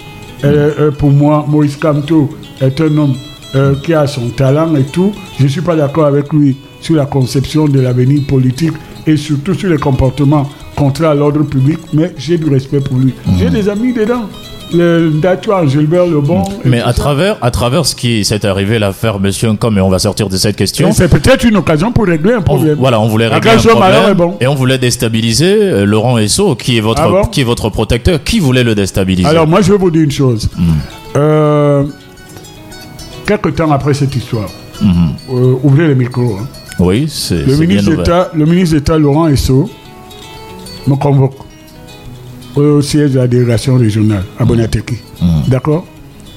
Euh, 0.44 0.72
euh, 0.78 0.90
pour 0.90 1.10
moi, 1.10 1.44
Maurice 1.48 1.76
Kamto 1.76 2.30
est 2.60 2.80
un 2.80 2.96
homme 2.96 3.14
euh, 3.54 3.74
qui 3.82 3.94
a 3.94 4.06
son 4.06 4.28
talent 4.30 4.74
et 4.76 4.84
tout. 4.84 5.12
Je 5.38 5.44
ne 5.44 5.48
suis 5.48 5.60
pas 5.60 5.76
d'accord 5.76 6.06
avec 6.06 6.32
lui 6.32 6.56
sur 6.80 6.96
la 6.96 7.06
conception 7.06 7.66
de 7.66 7.80
l'avenir 7.80 8.22
politique 8.26 8.72
et 9.06 9.16
surtout 9.16 9.54
sur 9.54 9.70
les 9.70 9.78
comportements 9.78 10.48
contraires 10.76 11.10
à 11.10 11.14
l'ordre 11.14 11.42
public, 11.44 11.78
mais 11.92 12.12
j'ai 12.16 12.38
du 12.38 12.48
respect 12.50 12.80
pour 12.80 12.96
lui. 12.98 13.12
J'ai 13.38 13.50
des 13.50 13.68
amis 13.68 13.92
dedans. 13.92 14.28
Le 14.74 15.10
Datua, 15.20 15.66
Gilbert 15.66 16.06
Lebon. 16.06 16.44
Mais 16.64 16.80
à 16.80 16.86
ça. 16.86 16.92
travers, 16.94 17.36
à 17.42 17.50
travers 17.50 17.84
ce 17.84 17.94
qui 17.94 18.24
s'est 18.24 18.46
arrivé, 18.46 18.78
l'affaire 18.78 19.20
MonsieurNcom, 19.20 19.76
et 19.76 19.80
on 19.82 19.90
va 19.90 19.98
sortir 19.98 20.30
de 20.30 20.36
cette 20.38 20.56
question. 20.56 20.92
C'est 20.92 21.08
peut-être 21.10 21.44
une 21.44 21.58
occasion 21.58 21.92
pour 21.92 22.06
régler 22.06 22.32
un 22.32 22.38
On- 22.38 22.42
problème. 22.42 22.76
voilà, 22.78 22.98
on 22.98 23.06
voulait 23.06 23.28
La 23.28 23.34
régler 23.34 23.50
un 23.50 23.56
problème 23.58 24.14
bon. 24.16 24.36
et 24.40 24.46
on 24.46 24.54
voulait 24.54 24.78
déstabiliser 24.78 25.56
euh, 25.60 25.84
Laurent 25.84 26.16
Esso, 26.16 26.54
qui 26.56 26.78
est 26.78 26.80
votre, 26.80 27.02
Ah 27.04 27.08
bon 27.10 27.24
qui 27.24 27.42
est 27.42 27.44
votre 27.44 27.68
protecteur. 27.68 28.24
Qui 28.24 28.38
voulait 28.40 28.64
le 28.64 28.74
déstabiliser? 28.74 29.28
Alors 29.28 29.46
moi 29.46 29.60
je 29.60 29.72
vais 29.72 29.78
vous 29.78 29.90
dire 29.90 30.04
une 30.04 30.10
chose. 30.10 30.48
Hmm. 30.56 30.62
Euh, 31.16 31.71
quelque 33.26 33.50
temps 33.50 33.70
après 33.70 33.94
cette 33.94 34.14
histoire, 34.14 34.48
Mhm. 34.80 34.90
euh, 35.30 35.54
ouvrez 35.62 35.88
les 35.88 35.94
micros. 35.94 36.36
hein. 36.40 36.46
Oui, 36.78 37.06
c'est 37.08 37.44
Le 37.46 37.56
bien 37.56 37.66
ministre 37.66 38.30
le 38.34 38.46
ministre 38.46 38.74
d'État 38.76 38.98
Laurent 38.98 39.28
Esso 39.28 39.68
me 40.86 40.96
convoque 40.96 41.34
au 42.56 42.80
siège 42.82 43.12
de 43.12 43.18
la 43.18 43.28
délégation 43.28 43.76
régionale 43.76 44.24
à 44.38 44.44
Bonateki. 44.44 44.96
D'accord? 45.48 45.86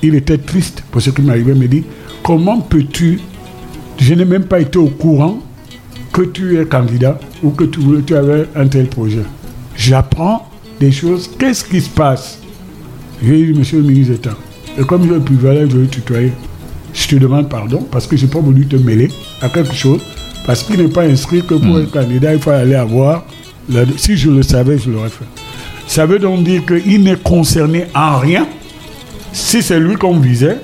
Il 0.03 0.13
était 0.15 0.37
triste 0.37 0.83
pour 0.91 1.01
ce 1.01 1.09
qui 1.09 1.21
m'arrivait. 1.21 1.53
Il 1.53 1.59
me 1.59 1.67
dit 1.67 1.83
Comment 2.23 2.59
peux-tu 2.59 3.19
Je 3.97 4.13
n'ai 4.13 4.25
même 4.25 4.43
pas 4.43 4.59
été 4.59 4.77
au 4.77 4.87
courant 4.87 5.39
que 6.11 6.21
tu 6.21 6.59
es 6.59 6.65
candidat 6.65 7.17
ou 7.41 7.49
que 7.51 7.63
tu, 7.63 7.79
tu 8.05 8.15
avais 8.15 8.45
un 8.55 8.67
tel 8.67 8.87
projet. 8.87 9.23
J'apprends 9.75 10.47
des 10.79 10.91
choses. 10.91 11.29
Qu'est-ce 11.39 11.63
qui 11.63 11.81
se 11.81 11.89
passe? 11.89 12.39
J'ai 13.23 13.45
dit 13.47 13.57
Monsieur 13.57 13.79
le 13.79 13.85
ministre 13.87 14.13
d'État, 14.13 14.35
et 14.77 14.83
comme 14.83 15.03
j'ai 15.03 15.13
le 15.15 15.19
privilège 15.21 15.69
de 15.69 15.79
le 15.79 15.87
tutoyer, 15.87 16.33
je 16.95 17.07
te 17.07 17.15
demande 17.15 17.49
pardon 17.49 17.85
parce 17.91 18.07
que 18.07 18.15
je 18.17 18.25
n'ai 18.25 18.31
pas 18.31 18.39
voulu 18.39 18.65
te 18.65 18.75
mêler 18.77 19.09
à 19.41 19.49
quelque 19.49 19.73
chose 19.75 19.99
parce 20.45 20.63
qu'il 20.63 20.77
n'est 20.81 20.87
pas 20.87 21.03
inscrit 21.03 21.41
que 21.43 21.55
pour 21.55 21.79
être 21.79 21.91
candidat, 21.91 22.33
il 22.33 22.39
faut 22.39 22.51
aller 22.51 22.75
avoir. 22.75 23.23
la- 23.69 23.83
si 23.97 24.15
je 24.15 24.29
le 24.29 24.43
savais, 24.43 24.77
je 24.77 24.89
l'aurais 24.91 25.09
fait. 25.09 25.25
Ça 25.87 26.05
veut 26.05 26.19
donc 26.19 26.43
dire 26.43 26.61
qu'il 26.65 27.01
n'est 27.03 27.15
concerné 27.15 27.85
en 27.95 28.17
rien. 28.19 28.47
Si 29.33 29.61
c'est 29.63 29.79
lui 29.79 29.95
qu'on 29.95 30.19
visait, 30.19 30.57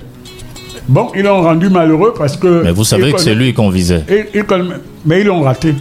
bon, 0.88 1.08
ils 1.16 1.24
l'ont 1.24 1.42
rendu 1.42 1.70
malheureux 1.70 2.14
parce 2.18 2.38
que. 2.38 2.62
Mais 2.64 2.72
vous 2.72 2.84
savez 2.84 3.12
que 3.12 3.20
c'est 3.20 3.36
lui 3.36 3.54
qu'on 3.54 3.70
visait. 3.70 4.04
mais 5.06 5.22
ils 5.22 5.26
l'ont 5.28 5.42
raté. 5.42 5.74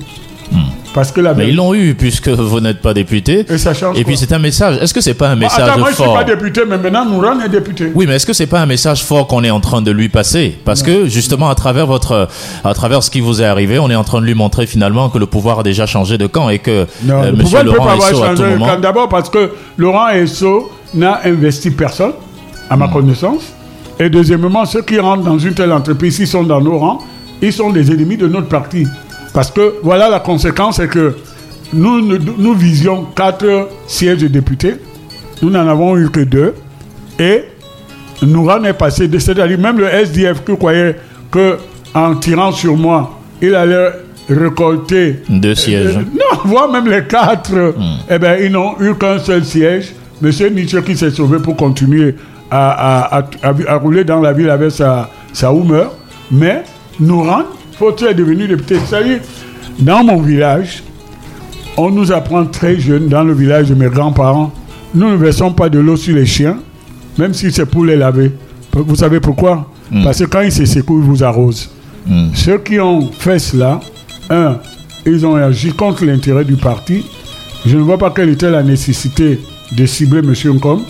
Parce 0.93 1.13
que 1.13 1.21
la 1.21 1.35
Mais 1.35 1.49
ils 1.51 1.57
l'ont 1.57 1.73
eu 1.73 1.95
puisque 1.95 2.29
vous 2.29 2.59
n'êtes 2.61 2.81
pas 2.81 2.93
député. 2.93 3.47
Et 3.49 3.59
ça 3.59 3.73
change 3.75 3.97
Et 3.99 4.03
puis 4.05 4.17
c'est 4.17 4.33
un 4.33 4.41
message. 4.41 4.79
Est-ce 4.83 4.93
que 4.93 5.01
c'est 5.01 5.15
pas 5.15 5.29
un 5.29 5.37
message 5.37 5.69
Attends, 5.69 5.79
moi 5.79 5.91
je 5.91 5.95
suis 5.95 6.05
fort 6.05 6.15
pas 6.15 6.25
député, 6.25 6.63
mais 6.69 6.79
maintenant 6.79 7.05
Nouran 7.05 7.39
est 7.41 7.49
député. 7.49 7.93
Oui, 7.95 8.07
mais 8.09 8.17
est-ce 8.17 8.27
que 8.27 8.33
c'est 8.33 8.49
pas 8.49 8.61
un 8.61 8.67
message 8.67 9.05
fort 9.05 9.27
qu'on 9.29 9.45
est 9.45 9.51
en 9.51 9.61
train 9.61 9.83
de 9.83 9.91
lui 9.93 10.09
passer? 10.09 10.59
Parce 10.65 10.83
que 10.83 11.07
justement, 11.07 11.49
à 11.49 11.55
travers 11.55 11.87
votre, 11.87 12.29
à 12.65 12.75
travers 12.75 13.03
ce 13.05 13.11
qui 13.11 13.21
vous 13.21 13.41
est 13.41 13.45
arrivé, 13.45 13.79
on 13.79 13.89
est 13.89 13.95
en 13.95 14.03
train 14.05 14.21
de 14.21 14.27
lui 14.27 14.35
montrer 14.35 14.67
finalement 14.67 15.11
que 15.11 15.19
le 15.19 15.27
pouvoir 15.27 15.61
a 15.61 15.63
déjà 15.63 15.87
changé 15.87 16.19
de 16.19 16.27
camp 16.27 16.49
et 16.49 16.59
que 16.59 16.87
Non, 17.05 17.23
euh, 17.23 17.31
le 17.31 17.37
Monsieur 17.37 17.63
Laurent 17.63 17.87
pas 17.87 17.93
avoir 17.93 18.09
Esso 18.11 18.23
à 18.23 18.27
changé 18.27 18.37
tout 18.37 18.43
de 18.43 18.49
moment. 18.57 18.67
camp. 18.67 18.81
D'abord 18.81 19.09
parce 19.09 19.31
que 19.31 19.53
Laurent 19.79 20.09
Esso 20.09 20.73
n'a 20.95 21.21
investi 21.25 21.71
personne, 21.71 22.13
à 22.69 22.77
ma 22.77 22.89
connaissance. 22.89 23.43
Et 24.01 24.09
deuxièmement, 24.11 24.65
ceux 24.65 24.83
qui 24.83 24.99
rentrent 24.99 25.23
dans 25.23 25.39
une 25.39 25.55
telle 25.55 25.73
entreprise, 25.73 26.17
s'ils 26.17 26.27
sont 26.27 26.43
dans 26.43 26.61
nos 26.61 26.79
rangs, 26.79 26.99
ils 27.43 27.53
sont 27.53 27.71
des 27.71 27.93
ennemis 27.93 28.17
de 28.17 28.27
notre 28.27 28.49
parti. 28.49 28.87
Parce 29.33 29.51
que 29.51 29.75
voilà 29.83 30.09
la 30.09 30.21
conséquence, 30.21 30.77
c'est 30.77 30.89
que 30.89 31.15
nous, 31.73 32.01
nous, 32.01 32.19
nous 32.37 32.55
visions 32.55 33.05
quatre 33.15 33.69
sièges 33.87 34.19
de 34.19 34.29
députés. 34.29 34.75
Nous 35.43 35.51
n'en 35.51 35.67
avons 35.69 35.97
eu 35.97 36.11
que 36.11 36.21
deux. 36.21 36.55
Et 37.19 37.45
Nouran 38.23 38.65
est 38.65 38.73
passé 38.75 39.09
de 39.09 39.19
c'est-à-dire 39.19 39.59
même 39.59 39.79
le 39.79 39.87
SDF 39.87 40.45
qui 40.45 40.57
croyait 40.57 40.97
que 41.31 41.57
en 41.95 42.15
tirant 42.17 42.53
sur 42.53 42.77
moi, 42.77 43.19
il 43.41 43.55
allait 43.55 43.91
récolter 44.29 45.23
Deux 45.29 45.55
sièges. 45.55 45.97
euh, 45.97 46.01
non, 46.15 46.41
voire 46.45 46.71
même 46.71 46.89
les 46.89 47.05
quatre, 47.05 47.75
eh 48.09 48.19
ben, 48.19 48.39
ils 48.43 48.51
n'ont 48.53 48.75
eu 48.81 48.95
qu'un 48.95 49.19
seul 49.19 49.45
siège. 49.45 49.93
Monsieur 50.21 50.49
Nietzsche 50.51 50.83
qui 50.83 50.97
s'est 50.97 51.11
sauvé 51.11 51.39
pour 51.39 51.57
continuer 51.57 52.15
à, 52.51 52.71
à- 53.17 53.19
à- 53.21 53.25
à- 53.43 53.73
à 53.73 53.77
rouler 53.77 54.05
dans 54.05 54.21
la 54.21 54.33
ville 54.33 54.51
avec 54.51 54.71
sa, 54.71 55.09
sa 55.33 55.51
humeur. 55.53 55.93
Mais 56.31 56.63
Nouran, 57.01 57.43
faut-il 57.81 58.09
est 58.09 58.15
devenu 58.15 58.47
député. 58.47 58.77
C'est-à-dire, 58.87 59.21
dans 59.79 60.05
mon 60.05 60.21
village, 60.21 60.83
on 61.79 61.91
nous 61.91 62.13
apprend 62.13 62.45
très 62.45 62.79
jeune, 62.79 63.09
dans 63.09 63.25
le 63.25 63.33
village 63.33 63.71
de 63.71 63.75
mes 63.75 63.89
grands-parents, 63.89 64.53
nous 64.95 65.09
ne 65.11 65.17
versons 65.17 65.51
pas 65.53 65.71
de 65.71 65.79
l'eau 65.79 65.97
sur 65.97 66.15
les 66.15 66.27
chiens, 66.27 66.59
même 67.17 67.33
si 67.33 67.51
c'est 67.51 67.65
pour 67.65 67.87
les 67.87 67.97
laver. 67.97 68.33
Vous 68.75 68.97
savez 68.97 69.19
pourquoi? 69.19 69.71
Parce 70.05 70.19
que 70.19 70.25
quand 70.25 70.43
ils 70.43 70.53
se 70.53 70.67
secouent, 70.67 71.01
ils 71.01 71.09
vous 71.09 71.25
arrosent. 71.25 71.71
Ceux 72.35 72.59
qui 72.59 72.79
ont 72.79 73.11
fait 73.11 73.39
cela, 73.39 73.81
un, 74.29 74.59
ils 75.07 75.25
ont 75.25 75.37
agi 75.37 75.73
contre 75.73 76.05
l'intérêt 76.05 76.45
du 76.45 76.57
parti. 76.57 77.07
Je 77.65 77.79
ne 77.79 77.83
vois 77.83 77.97
pas 77.99 78.11
quelle 78.11 78.29
était 78.29 78.51
la 78.51 78.63
nécessité 78.63 79.41
de 79.73 79.87
cibler 79.87 80.19
M. 80.21 80.35
Nkom, 80.57 80.83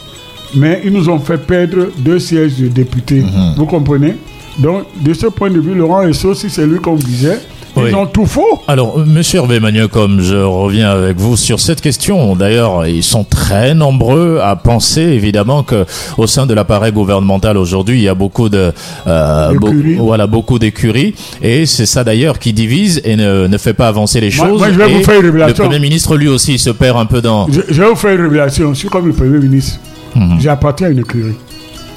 mais 0.57 0.81
ils 0.85 0.93
nous 0.93 1.09
ont 1.09 1.21
fait 1.21 1.39
perdre 1.39 1.87
deux 1.99 2.19
sièges 2.19 2.59
de 2.59 2.67
députés. 2.67 3.23
Vous 3.57 3.67
comprenez? 3.67 4.17
Donc, 4.59 4.85
de 5.03 5.15
ce 5.15 5.27
point 5.27 5.51
de 5.51 5.61
vue, 5.61 5.75
Laurent 5.75 6.03
Esso, 6.03 6.35
si 6.35 6.51
c'est 6.51 6.67
lui 6.67 6.79
qu'on 6.81 6.97
disait, 6.97 7.39
Oui. 7.77 7.85
ils 7.89 7.95
ont 7.95 8.07
tout 8.07 8.27
faux. 8.27 8.61
Alors, 8.67 8.99
euh, 8.99 9.05
Monsieur 9.07 9.39
Hervé 9.39 9.61
comme 9.91 10.21
je 10.21 10.35
reviens 10.37 10.91
avec 10.91 11.17
vous 11.19 11.37
sur 11.37 11.61
cette 11.61 11.81
question, 11.81 12.35
d'ailleurs, 12.35 12.87
ils 12.87 13.03
sont 13.05 13.25
très 13.25 13.75
nombreux 13.75 14.41
à 14.43 14.57
penser, 14.57 15.03
évidemment, 15.03 15.63
que 15.63 15.87
au 16.19 16.27
sein 16.27 16.47
de 16.47 16.53
l'appareil 16.55 16.93
gouvernemental 16.93 17.57
aujourd'hui, 17.57 17.99
il 17.99 18.03
y 18.03 18.09
a 18.09 18.15
beaucoup 18.15 18.49
de, 18.49 18.73
euh, 19.07 19.53
voilà, 19.99 20.27
beaucoup 20.27 20.59
d'écuries, 20.59 21.15
et 21.43 21.65
c'est 21.65 21.87
ça 21.87 22.03
d'ailleurs 22.05 22.39
qui 22.39 22.53
divise 22.53 23.01
et 23.05 23.15
ne, 23.17 23.47
ne 23.47 23.59
fait 23.59 23.75
pas 23.75 23.87
avancer 23.89 24.21
les 24.21 24.31
choses. 24.33 24.59
moi, 24.59 24.71
je 24.73 24.77
vais 24.79 24.91
Et 24.91 24.95
vous 24.95 25.05
faire 25.05 25.15
une 25.17 25.23
Le 25.23 25.27
révélation. 25.29 25.65
Premier 25.65 25.79
ministre, 25.79 26.17
lui 26.17 26.29
aussi, 26.29 26.59
se 26.59 26.71
perd 26.71 26.99
un 26.99 27.07
peu 27.07 27.23
dans 27.23 27.47
Je, 27.51 27.61
je 27.73 27.81
vais 27.83 27.89
vous 27.89 27.97
faire 27.97 28.13
une 28.15 28.23
révélation. 28.23 28.75
Je 28.75 28.79
suis 28.81 28.89
comme 28.89 29.07
le 29.07 29.13
Premier 29.15 29.39
ministre. 29.39 29.79
J'appartiens 30.41 30.89
à 30.89 30.91
une 30.91 30.99
écurie. 30.99 31.35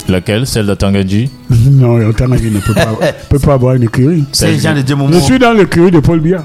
Laquelle, 0.10 0.46
celle 0.46 0.66
de 0.66 0.74
Tanganji. 0.74 1.30
non, 1.72 1.98
le 1.98 2.14
Tanguy 2.14 2.52
ne 2.52 2.60
peut 2.60 2.74
pas, 2.74 2.88
peut 3.30 3.40
pas 3.40 3.54
avoir 3.54 3.76
une 3.76 3.84
écurie. 3.84 4.24
C'est 4.32 4.58
Jean 4.60 4.76
de 4.76 4.82
Dieu 4.82 4.96
Je 5.12 5.20
suis 5.20 5.40
dans 5.40 5.54
l'écurie 5.54 5.92
de 5.92 6.00
Paul 6.00 6.20
Biya. 6.20 6.44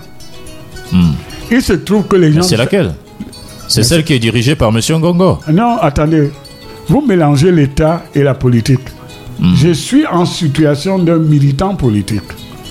Hmm. 0.93 1.13
Il 1.51 1.63
se 1.63 1.73
trouve 1.75 2.07
que 2.07 2.17
les 2.17 2.33
gens. 2.33 2.43
C'est 2.43 2.57
laquelle? 2.57 2.95
C'est 3.69 3.83
celle 3.83 4.05
qui 4.05 4.15
est 4.15 4.19
dirigée 4.19 4.55
par 4.55 4.73
Monsieur 4.73 4.97
Ngongo. 4.97 5.41
Non, 5.53 5.77
attendez. 5.81 6.31
Vous 6.89 7.03
mélangez 7.07 7.53
l'État 7.53 8.05
et 8.15 8.23
la 8.23 8.35
politique. 8.35 8.81
Hmm. 9.39 9.55
Je 9.55 9.73
suis 9.73 10.07
en 10.07 10.25
situation 10.25 10.99
d'un 10.99 11.19
militant 11.19 11.75
politique. 11.75 12.23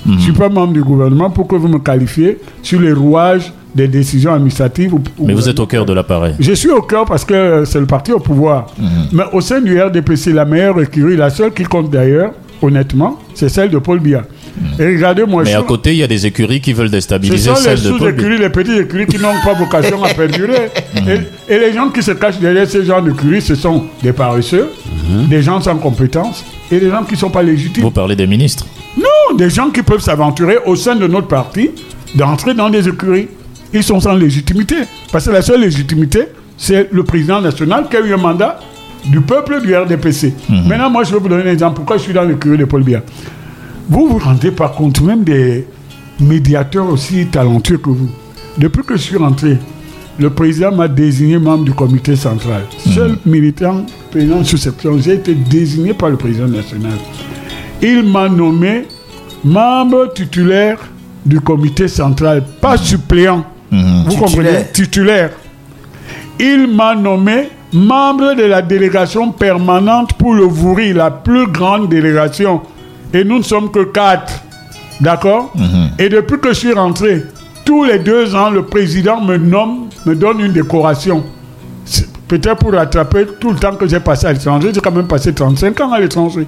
Je 0.06 0.12
ne 0.14 0.20
suis 0.20 0.32
pas 0.32 0.48
membre 0.48 0.74
du 0.74 0.84
gouvernement 0.84 1.30
pour 1.30 1.48
que 1.48 1.56
vous 1.56 1.68
me 1.68 1.80
qualifiez 1.80 2.38
sur 2.64 2.80
les 2.80 2.94
rouages 2.94 3.52
des 3.76 3.88
décisions 3.88 4.34
administratives. 4.34 4.94
ou- 4.94 5.02
ou- 5.18 5.28
Mais 5.28 5.34
vous 5.34 5.48
êtes 5.50 5.60
au 5.60 5.66
cœur 5.68 5.86
de 5.86 5.94
l'appareil. 5.94 6.34
Je 6.40 6.54
suis 6.54 6.70
au 6.72 6.82
cœur 6.82 7.06
parce 7.06 7.24
que 7.26 7.64
c'est 7.66 7.80
le 7.80 7.86
parti 7.86 8.12
au 8.12 8.20
pouvoir. 8.20 8.68
Mhm. 8.78 8.88
Mais 9.14 9.24
au 9.34 9.42
sein 9.42 9.62
du 9.62 9.80
RDPC, 9.80 10.34
la 10.34 10.46
meilleure 10.46 10.82
écurie, 10.82 11.16
la 11.16 11.30
seule 11.30 11.54
qui 11.54 11.64
compte 11.64 11.90
d'ailleurs, 11.92 12.32
honnêtement, 12.62 13.20
c'est 13.36 13.50
celle 13.50 13.70
de 13.70 13.78
Paul 13.78 14.00
Biya. 14.00 14.24
Et 14.80 14.86
regardez-moi. 14.88 15.44
Mais 15.44 15.54
à 15.54 15.62
côté, 15.62 15.92
il 15.92 15.98
y 15.98 16.04
a 16.04 16.08
des 16.08 16.26
écuries 16.26 16.60
qui 16.60 16.74
veulent 16.74 16.88
ce 16.88 16.92
déstabiliser 16.94 17.50
sont 17.50 17.56
les 17.56 17.62
celle 17.62 17.82
de 17.84 17.90
Paul 17.90 18.00
Biya. 18.00 18.10
sous-écuries, 18.10 18.38
les 18.40 18.50
petites 18.50 18.80
écuries 18.80 19.06
qui 19.06 19.20
n'ont 19.20 19.40
pas 19.46 19.54
vocation 19.54 20.04
à 20.04 20.10
perdurer. 20.10 20.70
et, 20.96 21.54
et 21.54 21.60
les 21.60 21.74
gens 21.74 21.90
qui 21.90 22.02
se 22.02 22.12
cachent 22.12 22.40
derrière 22.40 22.68
ces 22.68 22.84
genres 22.84 23.04
d'écuries, 23.04 23.42
ce 23.42 23.54
sont 23.54 23.84
des 24.02 24.14
paresseux, 24.14 24.70
des 25.30 25.44
gens 25.44 25.62
sans 25.62 25.76
compétences 25.78 26.44
et 26.72 26.80
des 26.80 26.90
gens 26.90 27.04
qui 27.04 27.14
ne 27.14 27.20
sont 27.20 27.30
pas 27.30 27.44
légitimes. 27.44 27.84
Vous 27.84 27.92
parlez 27.92 28.16
des 28.16 28.26
ministres. 28.26 28.66
Non, 28.98 29.38
des 29.38 29.52
gens 29.52 29.70
qui 29.70 29.84
peuvent 29.84 30.02
s'aventurer 30.02 30.56
au 30.66 30.76
sein 30.76 30.96
de 30.96 31.06
notre 31.06 31.28
parti 31.28 31.70
d'entrer 32.16 32.56
dans 32.56 32.70
des 32.72 32.88
écuries. 32.88 33.28
Ils 33.74 33.84
sont 33.84 34.00
sans 34.00 34.14
légitimité. 34.16 34.76
Parce 35.12 35.26
que 35.26 35.32
la 35.32 35.42
seule 35.42 35.62
légitimité, 35.62 36.28
c'est 36.58 36.90
le 36.92 37.04
président 37.04 37.42
national 37.42 37.88
qui 37.90 37.98
a 37.98 38.02
eu 38.02 38.14
un 38.14 38.18
mandat 38.18 38.60
du 39.06 39.22
peuple 39.22 39.62
du 39.62 39.76
RDPC. 39.76 40.34
Maintenant, 40.50 40.90
moi, 40.90 41.04
je 41.04 41.14
vais 41.14 41.20
vous 41.20 41.30
donner 41.30 41.50
un 41.50 41.54
exemple. 41.54 41.76
Pourquoi 41.76 41.98
je 41.98 42.04
suis 42.04 42.14
dans 42.14 42.24
l'écurie 42.24 42.58
de 42.58 42.66
Paul 42.66 42.84
Biya 42.84 43.02
Vous 43.90 44.08
vous 44.08 44.18
rendez 44.18 44.52
pas 44.52 44.70
compte, 44.70 45.02
même 45.02 45.24
des 45.24 45.66
médiateurs 46.20 46.90
aussi 46.90 47.28
talentueux 47.28 47.78
que 47.78 47.90
vous. 47.90 48.10
Depuis 48.58 48.84
que 48.84 48.98
je 48.98 49.02
suis 49.04 49.18
rentré, 49.18 49.58
le 50.20 50.30
président 50.32 50.72
m'a 50.72 50.88
désigné 50.88 51.38
membre 51.38 51.64
du 51.66 51.74
comité 51.74 52.16
central. 52.16 52.64
Seul 52.80 53.18
militant 53.26 53.86
président 54.10 54.44
sous 54.44 54.58
section, 54.58 54.98
j'ai 55.00 55.14
été 55.14 55.36
désigné 55.36 55.94
par 55.94 56.10
le 56.10 56.18
président 56.18 56.48
national. 56.48 56.94
Il 57.82 58.04
m'a 58.04 58.28
nommé 58.28 58.88
membre 59.44 60.12
titulaire 60.14 60.80
du 61.26 61.40
comité 61.40 61.88
central, 61.88 62.44
pas 62.62 62.78
suppléant. 62.78 63.46
Vous 63.72 63.78
Titulaire. 64.10 64.20
comprenez 64.20 64.66
Titulaire. 64.74 65.30
Il 66.40 66.68
m'a 66.68 66.96
nommé 66.96 67.50
membre 67.74 68.36
de 68.36 68.44
la 68.44 68.62
délégation 68.62 69.32
permanente 69.32 70.14
pour 70.14 70.34
le 70.34 70.44
Vouri, 70.44 70.94
la 70.94 71.12
plus 71.12 71.48
grande 71.48 71.90
délégation. 71.90 72.62
Et 73.14 73.24
nous 73.24 73.40
ne 73.40 73.44
sommes 73.44 73.72
que 73.72 73.84
quatre. 73.86 74.34
D'accord 75.02 75.54
Et 76.00 76.10
depuis 76.10 76.40
que 76.40 76.50
je 76.50 76.54
suis 76.54 76.74
rentré, 76.74 77.24
tous 77.66 77.84
les 77.84 78.00
deux 78.00 78.34
ans, 78.36 78.50
le 78.50 78.64
président 78.64 79.22
me 79.22 79.38
nomme, 79.38 79.90
me 80.06 80.16
donne 80.16 80.40
une 80.40 80.54
décoration. 80.54 81.24
Peut-être 82.28 82.58
pour 82.58 82.74
rattraper 82.74 83.26
tout 83.40 83.52
le 83.52 83.58
temps 83.58 83.76
que 83.76 83.88
j'ai 83.88 84.00
passé 84.00 84.26
à 84.28 84.34
l'étranger. 84.34 84.72
J'ai 84.74 84.82
quand 84.82 84.92
même 84.92 85.08
passé 85.08 85.34
35 85.34 85.80
ans 85.82 85.92
à 85.92 86.00
l'étranger. 86.00 86.48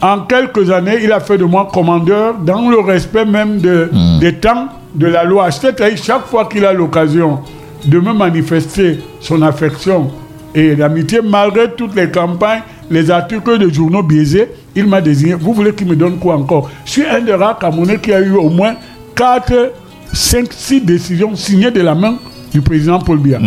En 0.00 0.20
quelques 0.20 0.70
années, 0.70 0.98
il 1.02 1.10
a 1.10 1.18
fait 1.18 1.38
de 1.38 1.44
moi 1.44 1.68
commandeur 1.72 2.34
dans 2.38 2.70
le 2.70 2.78
respect 2.78 3.24
même 3.24 3.58
de, 3.58 3.90
des 4.20 4.34
temps 4.34 4.68
de 4.94 5.06
la 5.06 5.24
loi. 5.24 5.50
C'est-à-dire 5.50 5.96
chaque 5.96 6.26
fois 6.26 6.46
qu'il 6.46 6.64
a 6.64 6.72
l'occasion 6.72 7.40
de 7.84 7.98
me 7.98 8.12
manifester 8.12 9.00
son 9.20 9.42
affection 9.42 10.10
et 10.54 10.76
l'amitié, 10.76 11.20
malgré 11.22 11.72
toutes 11.72 11.96
les 11.96 12.10
campagnes, 12.10 12.62
les 12.90 13.10
articles 13.10 13.58
de 13.58 13.68
journaux 13.72 14.02
biaisés, 14.02 14.48
il 14.74 14.86
m'a 14.86 15.00
désigné. 15.00 15.34
Vous 15.34 15.52
voulez 15.52 15.74
qu'il 15.74 15.88
me 15.88 15.96
donne 15.96 16.18
quoi 16.18 16.36
encore? 16.36 16.70
Je 16.84 16.90
suis 16.92 17.04
un 17.04 17.20
des 17.20 17.34
rares 17.34 17.58
Camerounais 17.58 17.98
qui 17.98 18.12
a 18.12 18.20
eu 18.20 18.32
au 18.32 18.48
moins 18.48 18.74
4, 19.16 19.72
5, 20.12 20.46
6 20.50 20.80
décisions 20.82 21.34
signées 21.34 21.70
de 21.72 21.80
la 21.80 21.94
main 21.94 22.14
du 22.52 22.60
président 22.62 22.98
Paul 22.98 23.18
Biya. 23.18 23.38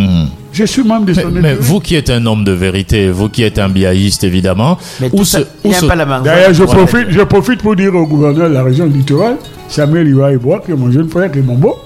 Je 0.52 0.64
suis 0.64 0.82
membre 0.84 1.06
de 1.06 1.12
Mais, 1.14 1.22
son 1.22 1.30
mais 1.30 1.38
écurie. 1.40 1.56
vous 1.60 1.80
qui 1.80 1.94
êtes 1.94 2.10
un 2.10 2.24
homme 2.26 2.44
de 2.44 2.52
vérité, 2.52 3.08
vous 3.10 3.28
qui 3.30 3.42
êtes 3.42 3.58
un 3.58 3.68
biaïste 3.70 4.22
évidemment, 4.24 4.76
Mais 5.00 5.08
où 5.12 5.24
se- 5.24 5.38
ça, 5.38 5.44
il 5.64 5.68
où 5.68 5.70
n'y 5.70 5.74
a 5.74 5.78
se- 5.78 5.86
pas 5.86 5.94
la 5.96 6.04
main. 6.06 6.20
D'ailleurs, 6.20 6.52
je, 6.52 6.64
profite, 6.64 7.06
je 7.10 7.20
profite 7.22 7.62
pour 7.62 7.74
dire 7.74 7.94
au 7.94 8.06
gouverneur 8.06 8.48
de 8.50 8.54
la 8.54 8.62
région 8.62 8.84
littorale, 8.86 9.36
Samuel 9.68 10.08
Iwa 10.08 10.30
qui 10.64 10.72
est 10.72 10.76
mon 10.76 10.90
jeune 10.90 11.08
frère, 11.08 11.32
qui 11.32 11.38
est 11.38 11.42
mon 11.42 11.54
beau, 11.56 11.76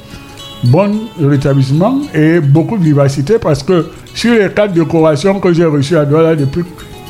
bon 0.65 0.91
rétablissement 1.21 2.01
et 2.13 2.41
beaucoup 2.41 2.77
de 2.77 2.83
vivacité 2.83 3.35
parce 3.41 3.63
que 3.63 3.87
sur 4.15 4.35
les 4.35 4.49
quatre 4.51 4.73
décorations 4.73 5.39
que 5.39 5.53
j'ai 5.53 5.65
reçues 5.65 5.97
à 5.97 6.05
Douala 6.05 6.35
depuis, 6.35 6.65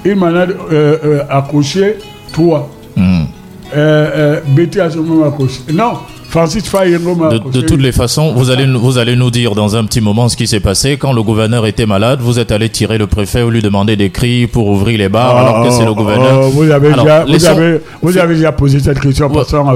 il 0.05 0.17
m'en 0.17 0.27
a 0.27 0.47
euh, 0.47 0.49
euh, 0.73 1.23
accroché 1.31 1.97
trois. 2.33 2.69
Hmm. 2.97 3.23
Euh, 3.75 4.11
euh, 4.17 4.41
Betty 4.49 4.79
a 4.79 4.91
sûrement 4.91 5.25
accroché. 5.27 5.61
Non, 5.73 5.95
De, 7.53 7.61
toutes 7.63 7.81
les 7.81 7.93
façons, 7.93 8.33
vous 8.35 8.51
allez, 8.51 8.67
nous- 8.67 8.81
vous 8.81 8.99
allez 8.99 9.17
nous 9.17 9.31
dire 9.31 9.55
dans 9.55 9.77
un 9.77 9.85
petit 9.85 10.01
moment 10.01 10.29
ce 10.29 10.37
qui 10.37 10.47
s'est 10.47 10.61
passé. 10.61 10.97
Quand 10.97 11.13
le 11.13 11.23
gouverneur 11.23 11.67
était 11.67 11.87
malade, 11.87 12.21
vous 12.23 12.39
êtes 12.39 12.53
allé 12.53 12.69
tirer 12.69 12.99
le 12.99 13.07
préfet 13.07 13.43
ou 13.43 13.51
lui 13.51 13.63
demander 13.63 13.97
des 13.97 14.11
cris 14.11 14.47
pour 14.47 14.67
ouvrir 14.69 14.99
les 14.99 15.09
bars 15.09 15.37
alors 15.37 15.65
que 15.67 15.71
c'est 15.73 15.85
le 15.85 15.95
gouverneur. 15.95 16.43
oh, 16.45 16.51
vous, 16.51 16.71
avez 16.71 16.93
Alors, 16.93 17.05
déjà, 17.05 17.25
vous, 17.25 17.33
laissons- 17.33 17.47
avez, 17.51 17.81
vous 18.03 18.19
avez 18.19 18.35
déjà 18.37 18.53
posé 18.53 18.81
cette 18.81 19.01
question. 19.01 19.31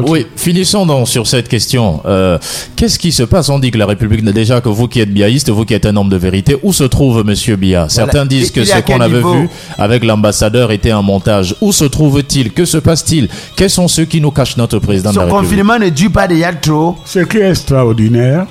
Oui, 0.07 0.27
finissons 0.37 0.87
donc 0.87 1.09
sur 1.09 1.27
cette 1.27 1.49
question. 1.49 2.01
Euh, 2.07 2.39
Qu'est-ce 2.77 2.99
qui 2.99 3.13
se 3.13 3.23
passe? 3.23 3.49
On 3.49 3.59
dit 3.59 3.71
que 3.71 3.79
la 3.79 3.87
République, 3.87 4.25
déjà 4.25 4.61
que 4.61 4.69
vous 4.69 4.89
qui 4.89 5.01
êtes 5.01 5.13
biaïste, 5.13 5.51
vous 5.51 5.65
qui 5.65 5.75
êtes 5.75 5.87
un 5.87 5.97
homme 5.97 6.09
de 6.09 6.17
vérité, 6.17 6.57
où 6.63 6.73
se 6.73 6.85
trouve 6.85 7.25
Monsieur 7.25 7.57
Bia 7.57 7.87
Certains 7.89 8.27
disent 8.27 8.51
que 8.51 8.65
ce 8.65 8.79
qu'on 8.81 9.01
avait 9.01 9.17
niveau 9.17 9.33
vu 9.33 9.49
avec 9.79 10.05
l'ambassadeur 10.05 10.73
était 10.73 10.91
un 10.91 11.03
montage. 11.03 11.55
Où 11.61 11.73
se 11.73 11.85
trouve-t-il? 11.85 12.53
Que 12.53 12.65
se 12.65 12.79
passe-t-il? 12.79 13.29
Quels 13.57 13.71
sont 13.71 13.89
ceux 13.89 14.05
qui 14.05 14.21
nous 14.21 14.31
cachent 14.31 14.57
notre 14.57 14.79
président 14.79 15.11
de 15.11 15.15
Son 15.15 15.21
la 15.21 15.27
République? 15.27 15.51
confinement 15.51 15.79
ne 15.79 15.89
dure 15.91 16.11
pas 16.13 16.27
déjà 16.29 16.50
Ce 17.05 17.21
qui 17.21 17.39
est 17.39 17.49
extraordinaire, 17.51 18.47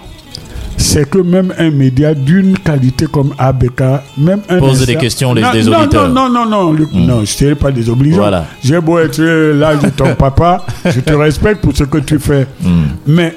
c'est 0.77 1.09
que 1.09 1.17
même 1.19 1.53
un 1.57 1.71
média 1.71 2.13
d'une 2.13 2.57
qualité 2.57 3.05
comme 3.05 3.33
ABK, 3.38 3.81
même 4.17 4.39
un. 4.49 4.59
Pose 4.59 4.85
des 4.85 4.95
questions, 4.95 5.33
les- 5.33 5.41
non, 5.41 5.51
des 5.51 5.63
non, 5.63 5.77
auditeurs. 5.79 6.09
Hmm. 6.09 6.13
Non, 6.13 6.29
non, 6.29 6.45
non, 6.45 6.65
non, 6.65 6.71
Luc, 6.73 6.89
non, 6.93 7.23
je 7.25 7.45
ne 7.45 7.53
pas 7.53 7.71
désobligeant. 7.71 8.17
Voilà. 8.17 8.45
J'ai 8.63 8.79
beau 8.79 8.97
être 8.99 9.21
l'âge 9.21 9.79
de 9.79 9.89
ton 9.89 10.15
papa, 10.15 10.65
je 10.85 10.99
te 11.01 11.13
respecte 11.13 11.62
pour 11.62 11.75
ce 11.75 11.83
que 11.83 11.97
tu 11.97 12.17
fais. 12.19 12.47
Hmm. 12.62 12.83
Mais 13.07 13.35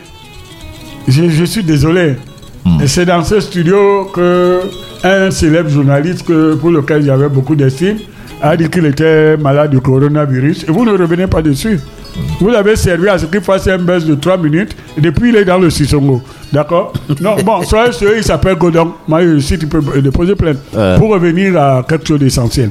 je, 1.08 1.28
je 1.28 1.44
suis 1.44 1.64
désolé. 1.64 2.16
Hmm. 2.64 2.78
C'est 2.86 3.06
dans 3.06 3.24
ce 3.24 3.40
studio 3.40 4.04
que 4.14 4.60
un 5.02 5.32
célèbre 5.32 5.68
journaliste 5.68 6.22
que, 6.24 6.54
pour 6.54 6.70
lequel 6.70 7.04
j'avais 7.04 7.28
beaucoup 7.28 7.56
d'estime 7.56 7.96
a 8.40 8.56
dit 8.56 8.68
qu'il 8.68 8.86
était 8.86 9.36
malade 9.36 9.70
du 9.72 9.80
coronavirus. 9.80 10.64
Et 10.68 10.70
vous 10.70 10.84
ne 10.84 10.92
revenez 10.96 11.26
pas 11.26 11.42
dessus. 11.42 11.80
Vous 12.40 12.48
l'avez 12.48 12.76
servi 12.76 13.08
à 13.08 13.18
ce 13.18 13.26
qu'il 13.26 13.40
fasse 13.40 13.66
un 13.68 13.78
baisse 13.78 14.04
de 14.04 14.14
3 14.14 14.36
minutes. 14.38 14.76
Et 14.96 15.00
depuis, 15.00 15.30
il 15.30 15.36
est 15.36 15.44
dans 15.44 15.58
le 15.58 15.70
Sissongo. 15.70 16.22
D'accord 16.52 16.92
Non, 17.20 17.36
bon, 17.44 17.62
soyez 17.64 17.92
sûr, 17.92 18.10
il 18.16 18.22
s'appelle 18.24 18.56
Godon. 18.56 18.92
Moi, 19.08 19.20
si 19.40 19.58
tu 19.58 19.66
peux 19.66 19.82
déposer 20.00 20.34
plainte. 20.34 20.58
Euh. 20.76 20.98
Pour 20.98 21.10
revenir 21.10 21.60
à 21.60 21.84
quelque 21.88 22.06
chose 22.06 22.20
d'essentiel. 22.20 22.70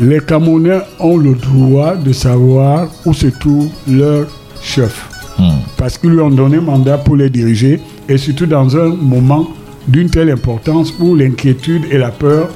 Les 0.00 0.20
Camerounais 0.20 0.80
ont 1.00 1.16
le 1.16 1.34
droit 1.34 1.96
de 1.96 2.12
savoir 2.12 2.88
où 3.06 3.14
se 3.14 3.28
trouve 3.28 3.68
leur 3.88 4.26
chef 4.62 5.08
Hmm. 5.38 5.58
parce 5.76 5.98
qu'ils 5.98 6.10
lui 6.10 6.20
ont 6.20 6.30
donné 6.30 6.58
mandat 6.58 6.96
pour 6.96 7.16
les 7.16 7.28
diriger, 7.28 7.78
et 8.08 8.16
surtout 8.16 8.46
dans 8.46 8.74
un 8.74 8.88
moment 8.88 9.48
d'une 9.86 10.08
telle 10.08 10.30
importance 10.30 10.94
où 10.98 11.14
l'inquiétude 11.14 11.82
et 11.90 11.98
la 11.98 12.10
peur 12.10 12.48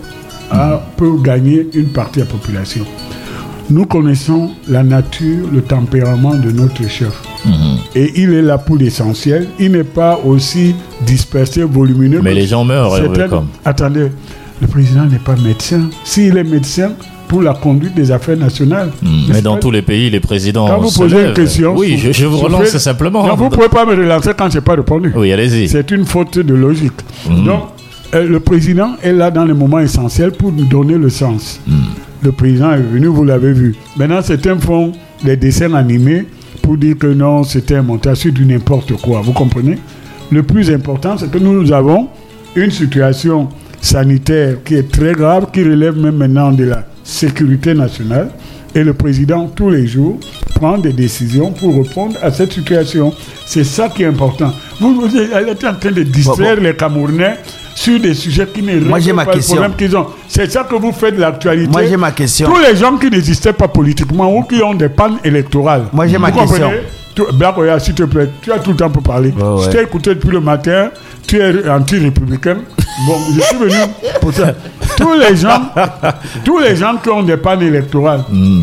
ah, 0.51 0.83
peuvent 0.97 1.21
gagner 1.23 1.69
une 1.75 1.89
partie 1.89 2.21
de 2.21 2.25
la 2.25 2.31
population. 2.31 2.85
Nous 3.71 3.87
connaissons 3.87 4.51
la 4.69 4.83
nature, 4.83 5.47
le 5.53 5.63
tempérament 5.63 6.35
de 6.35 6.51
notre 6.51 6.89
chef. 6.89 7.13
Et 7.95 8.13
il 8.21 8.33
est 8.35 8.43
là 8.43 8.59
pour 8.59 8.77
l'essentiel. 8.77 9.47
Il 9.61 9.73
n'est 9.73 9.85
pas 9.85 10.19
aussi 10.25 10.75
dispersé, 11.07 11.63
volumineux. 11.63 12.21
Mais 12.23 12.35
les 12.35 12.47
gens 12.47 12.65
meurent, 12.65 12.95
un- 12.95 13.29
comme. 13.29 13.47
Attendez, 13.65 14.09
le 14.61 14.67
président 14.67 15.05
n'est 15.07 15.19
pas 15.19 15.37
médecin. 15.37 15.89
S'il 16.05 16.37
est 16.37 16.45
médecin 16.45 16.93
pour 17.29 17.43
la 17.43 17.55
conduite 17.55 17.95
des 17.95 18.11
affaires 18.11 18.37
nationales. 18.37 18.91
N'est-ce 19.03 19.33
Mais 19.33 19.41
dans 19.41 19.57
tous 19.57 19.71
les 19.71 19.83
pays, 19.83 20.11
les 20.11 20.19
présidents. 20.19 20.67
quand 20.67 20.81
vous 20.81 20.89
se 20.91 20.99
posez 20.99 21.27
une 21.29 21.33
question. 21.33 21.77
Oui, 21.77 21.97
je, 21.97 22.11
je 22.11 22.27
vous 22.27 22.39
relance 22.39 22.77
simplement. 22.77 23.25
Non, 23.25 23.37
vous 23.37 23.45
ne 23.45 23.51
pouvez 23.51 23.69
pas 23.69 23.87
me 23.87 23.93
relancer 23.95 24.31
quand 24.37 24.51
je 24.51 24.57
n'ai 24.57 24.63
pas 24.65 24.75
répondu. 24.75 25.13
Oui, 25.15 25.33
allez-y. 25.33 25.69
C'est 25.69 25.93
une 25.93 26.05
faute 26.05 26.39
de 26.41 26.55
logique. 26.55 26.93
Mhm. 27.29 27.45
Donc, 27.45 27.61
euh, 28.17 28.27
le 28.27 28.41
président 28.41 28.97
est 29.01 29.13
là 29.13 29.31
dans 29.31 29.45
les 29.45 29.55
moments 29.55 29.79
essentiels 29.79 30.33
pour 30.33 30.51
nous 30.51 30.65
donner 30.65 30.95
le 30.99 31.09
sens. 31.09 31.61
Mhm. 31.69 31.75
Le 32.23 32.33
président 32.33 32.73
est 32.73 32.81
venu, 32.81 33.07
vous 33.07 33.25
l'avez 33.25 33.53
vu. 33.53 33.75
Maintenant, 33.97 34.21
certains 34.23 34.59
font 34.59 34.93
des 35.25 35.37
dessins 35.37 35.73
animés 35.75 36.27
pour 36.63 36.77
dire 36.77 36.99
que 36.99 37.07
non, 37.07 37.43
c'était 37.45 37.77
un 37.77 37.83
montage 37.83 38.19
sur 38.19 38.33
du 38.33 38.45
n'importe 38.45 38.93
quoi. 39.01 39.21
Vous 39.23 39.33
comprenez? 39.33 39.79
Le 40.31 40.43
plus 40.43 40.71
important, 40.71 41.17
c'est 41.17 41.31
que 41.31 41.39
nous 41.39 41.73
avons 41.73 42.09
une 42.55 42.71
situation 42.71 43.49
sanitaire 43.81 44.57
qui 44.65 44.75
est 44.75 44.91
très 44.91 45.13
grave, 45.13 45.47
qui 45.53 45.63
relève 45.65 45.97
même 45.97 46.17
maintenant 46.17 46.53
de 46.53 46.65
la 46.65 46.85
sécurité 47.03 47.75
nationale. 47.75 48.31
Et 48.75 48.85
le 48.85 48.93
président, 48.95 49.49
tous 49.49 49.71
les 49.71 49.87
jours, 49.87 50.19
prend 50.55 50.79
des 50.79 50.93
décisions 50.93 51.51
pour 51.53 51.75
répondre 51.75 52.17
à 52.23 52.31
cette 52.31 52.53
situation. 52.53 53.13
C'est 53.47 53.65
ça 53.65 53.89
qui 53.89 54.03
est 54.03 54.07
important. 54.07 54.53
Vous, 54.79 54.95
vous 55.01 55.17
êtes 55.17 55.65
en 55.65 55.75
train 55.75 55.91
de 55.91 56.03
distraire 56.03 56.55
Bon, 56.57 56.63
bon. 56.63 56.69
les 56.69 56.77
Camerounais 56.77 57.39
sur 57.75 57.99
des 58.01 58.15
sujets 58.15 58.47
qui 58.53 58.63
ne 58.63 58.81
Moi, 58.81 58.99
j'ai 58.99 59.07
règlent 59.07 59.17
ma 59.17 59.25
pas 59.27 59.33
question. 59.35 59.55
le 59.57 59.61
problème 59.63 59.79
qu'ils 59.79 59.97
ont. 59.97 60.07
C'est 60.29 60.51
ça 60.51 60.65
que 60.65 60.75
vous 60.75 60.93
faites 60.93 61.17
de 61.17 61.21
l'actualité. 61.21 61.71
Moi, 61.71 61.87
j'ai 61.87 61.97
ma 61.97 62.11
question. 62.13 62.49
Tous 62.51 62.59
les 62.61 62.77
gens 62.77 62.97
qui 62.97 63.11
n'existaient 63.11 63.53
pas 63.53 63.69
politiquement 63.69 64.35
ou 64.37 64.43
qui 64.43 64.63
ont 64.63 64.75
des 64.75 64.89
pannes 64.89 65.19
électorales. 65.25 65.85
Moi, 65.93 66.07
j'ai 66.07 66.19
ma 66.19 66.31
Vous 66.31 66.39
comprenez 66.39 66.61
question. 66.61 66.81
Black 67.35 67.55
s'il 67.81 67.95
te 67.95 68.05
plaît, 68.05 68.31
tu 68.41 68.51
as 68.53 68.59
tout 68.61 68.71
le 68.71 68.77
temps 68.77 68.89
pour 68.89 69.03
parler. 69.03 69.31
Ouais. 69.31 69.65
Je 69.65 69.71
t'ai 69.71 69.83
écouté 69.83 70.15
depuis 70.15 70.31
le 70.31 70.41
matin, 70.41 70.91
tu 71.27 71.39
es 71.39 71.69
anti-républicain. 71.69 72.57
Bon, 73.07 73.15
je 73.35 73.41
suis 73.41 73.57
venu 73.57 73.75
pour 74.21 74.33
ça. 74.33 74.55
Tous 74.97 75.15
les 75.15 75.37
gens, 75.37 75.61
tous 76.45 76.59
les 76.59 76.77
gens 76.77 76.97
qui 77.03 77.11
ont 77.11 77.23
des 77.23 77.37
pannes 77.37 77.63
électorales, 77.63 78.25
Hmm. 78.31 78.63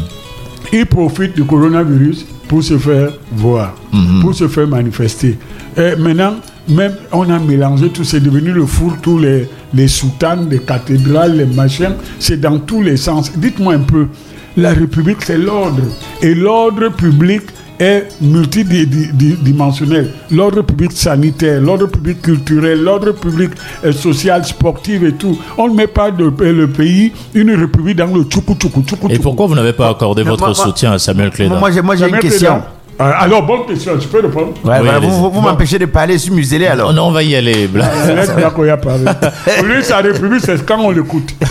ils 0.74 0.86
profitent 0.86 1.36
du 1.36 1.44
coronavirus 1.44 2.26
pour 2.48 2.64
se 2.64 2.78
faire 2.78 3.12
voir, 3.32 3.76
pour 4.22 4.34
se 4.34 4.48
faire 4.48 4.68
manifester. 4.68 5.38
Et 5.76 5.96
maintenant, 5.96 6.36
même 6.70 6.96
on 7.12 7.30
a 7.30 7.40
mélangé 7.40 7.90
tout, 7.90 8.04
c'est 8.04 8.20
devenu 8.20 8.52
le 8.52 8.66
four, 8.66 8.98
tous 9.02 9.20
les, 9.20 9.48
les 9.74 9.88
soutanes, 9.88 10.50
les 10.50 10.60
cathédrales, 10.60 11.38
les 11.38 11.46
machins, 11.46 11.94
c'est 12.20 12.40
dans 12.40 12.60
tous 12.60 12.82
les 12.82 12.98
sens. 12.98 13.32
Dites-moi 13.38 13.76
un 13.76 13.80
peu, 13.80 14.08
la 14.56 14.74
République, 14.74 15.18
c'est 15.22 15.38
l'ordre. 15.38 15.84
Et 16.22 16.34
l'ordre 16.34 16.90
public 16.90 17.44
est 17.80 18.08
multidimensionnel. 18.22 20.12
L'ordre 20.32 20.62
public 20.62 20.92
sanitaire, 20.92 21.62
l'ordre 21.62 21.88
public 21.88 22.22
culturel, 22.22 22.82
l'ordre 22.82 23.12
public 23.12 23.52
euh, 23.86 23.92
social, 23.92 24.44
sportif 24.46 25.04
et 25.04 25.14
tout. 25.14 25.38
On 25.58 25.68
ne 25.70 25.76
met 25.76 25.88
pas 25.88 26.12
de, 26.12 26.26
euh, 26.26 26.54
le 26.54 26.68
pays, 26.68 27.12
une 27.34 27.52
république 27.56 27.98
dans 27.98 28.08
le 28.08 28.24
tchoukou 28.24 28.56
tchoukou 28.56 28.84
tchoukou. 28.84 29.08
Et 29.10 29.20
pourquoi 29.20 29.48
vous 29.48 29.56
n'avez 29.56 29.74
pas 29.74 29.90
accordé 29.90 30.24
Non, 30.24 30.32
votre 30.32 30.56
soutien 30.56 30.94
à 30.94 31.00
Samuel 31.00 31.32
Cléda 31.32 31.58
Moi, 31.60 31.72
j'ai 31.72 31.82
moi, 31.82 31.96
j'ai 31.96 32.08
une 32.10 32.20
question. 32.20 32.62
Euh, 33.00 33.12
alors, 33.20 33.44
bonne 33.44 33.66
question, 33.68 34.00
je 34.00 34.08
peux 34.08 34.22
répondre 34.22 34.54
Ouais, 34.64 34.80
Oui, 34.80 34.86
voilà, 34.86 35.00
vous, 35.00 35.30
vous, 35.30 35.42
m'empêchez 35.42 35.78
de 35.78 35.86
parler, 35.86 36.14
je 36.14 36.24
suis 36.24 36.32
muselé 36.32 36.66
alors. 36.66 36.92
Non, 36.94 37.08
on 37.08 37.12
va 37.12 37.22
y 37.22 37.36
aller. 37.36 37.68
Laisse 37.68 38.32
Blakoya 38.36 38.78
parler. 38.78 39.06
Lui, 39.64 39.84
sa 39.84 39.98
république, 39.98 40.42
c'est 40.44 40.66
quand 40.66 40.80
on 40.80 40.90
l'écoute. 40.92 41.36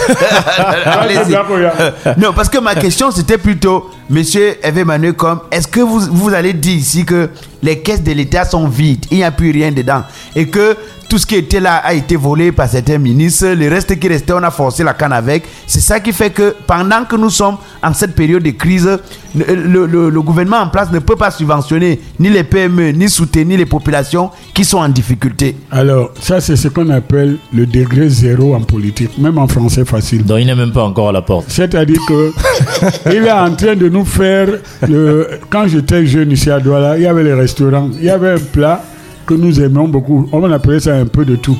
Non, 2.18 2.32
parce 2.34 2.48
que 2.48 2.58
ma 2.58 2.74
question 2.74 3.10
c'était 3.10 3.38
plutôt, 3.38 3.90
monsieur 4.10 4.56
Hervé 4.62 4.84
Manuel, 4.84 5.14
comme 5.14 5.40
est-ce 5.50 5.68
que 5.68 5.80
vous, 5.80 6.00
vous 6.00 6.34
allez 6.34 6.52
dire 6.52 6.76
ici 6.76 7.04
que 7.04 7.30
les 7.62 7.80
caisses 7.80 8.02
de 8.02 8.12
l'État 8.12 8.44
sont 8.44 8.66
vides, 8.68 9.04
il 9.10 9.18
n'y 9.18 9.24
a 9.24 9.30
plus 9.30 9.50
rien 9.50 9.70
dedans, 9.72 10.02
et 10.34 10.46
que 10.48 10.76
tout 11.08 11.18
ce 11.18 11.26
qui 11.26 11.36
était 11.36 11.60
là 11.60 11.76
a 11.76 11.94
été 11.94 12.16
volé 12.16 12.52
par 12.52 12.68
certains 12.68 12.98
ministres, 12.98 13.46
le 13.48 13.68
reste 13.68 13.98
qui 13.98 14.08
restait, 14.08 14.32
on 14.32 14.42
a 14.42 14.50
forcé 14.50 14.82
la 14.84 14.94
canne 14.94 15.12
avec. 15.12 15.44
C'est 15.66 15.80
ça 15.80 16.00
qui 16.00 16.12
fait 16.12 16.30
que 16.30 16.54
pendant 16.66 17.04
que 17.04 17.16
nous 17.16 17.30
sommes 17.30 17.56
en 17.82 17.92
cette 17.92 18.14
période 18.14 18.42
de 18.42 18.50
crise, 18.50 18.88
le, 19.34 19.54
le- 19.54 19.86
le- 19.86 20.10
le 20.10 20.22
gouvernement 20.22 20.58
en 20.62 20.68
place 20.68 20.90
ne 20.90 20.98
peut 20.98 21.16
pas 21.16 21.30
subventionner 21.30 22.00
ni 22.18 22.28
les 22.30 22.42
PME, 22.44 22.90
ni 22.92 23.08
soutenir 23.08 23.58
les 23.58 23.66
populations 23.66 24.30
qui 24.54 24.64
sont 24.64 24.78
en 24.78 24.88
difficulté. 24.88 25.56
Alors, 25.70 26.10
ça, 26.20 26.40
c'est 26.40 26.56
ce 26.56 26.68
qu'on 26.68 26.88
appelle 26.90 27.36
le 27.52 27.66
degré 27.66 28.08
zéro 28.08 28.54
en 28.54 28.60
politique, 28.62 29.16
même 29.18 29.38
en 29.38 29.46
français 29.48 29.84
facile. 29.84 30.24
Donc 30.24 30.38
il 30.40 30.46
n'est 30.46 30.54
même 30.54 30.72
pas 30.72 30.84
encore 30.84 31.10
à 31.10 31.12
la 31.12 31.22
porte. 31.22 31.46
C'est-à-dire 31.48 32.00
que 32.08 32.32
il 33.10 33.24
est 33.26 33.30
en 33.30 33.54
train 33.54 33.76
de 33.76 33.88
nous 33.88 34.04
faire 34.04 34.48
le. 34.88 35.28
Quand 35.50 35.66
j'étais 35.68 36.06
jeune 36.06 36.32
ici 36.32 36.50
à 36.50 36.58
Douala, 36.60 36.96
il 36.96 37.02
y 37.02 37.06
avait 37.06 37.22
les 37.24 37.34
restaurants, 37.34 37.90
il 37.98 38.04
y 38.04 38.10
avait 38.10 38.32
un 38.32 38.38
plat 38.38 38.82
que 39.26 39.34
nous 39.34 39.60
aimions 39.60 39.88
beaucoup. 39.88 40.28
On 40.32 40.50
appelait 40.50 40.80
ça 40.80 40.94
un 40.94 41.06
peu 41.06 41.24
de 41.24 41.36
tout. 41.36 41.56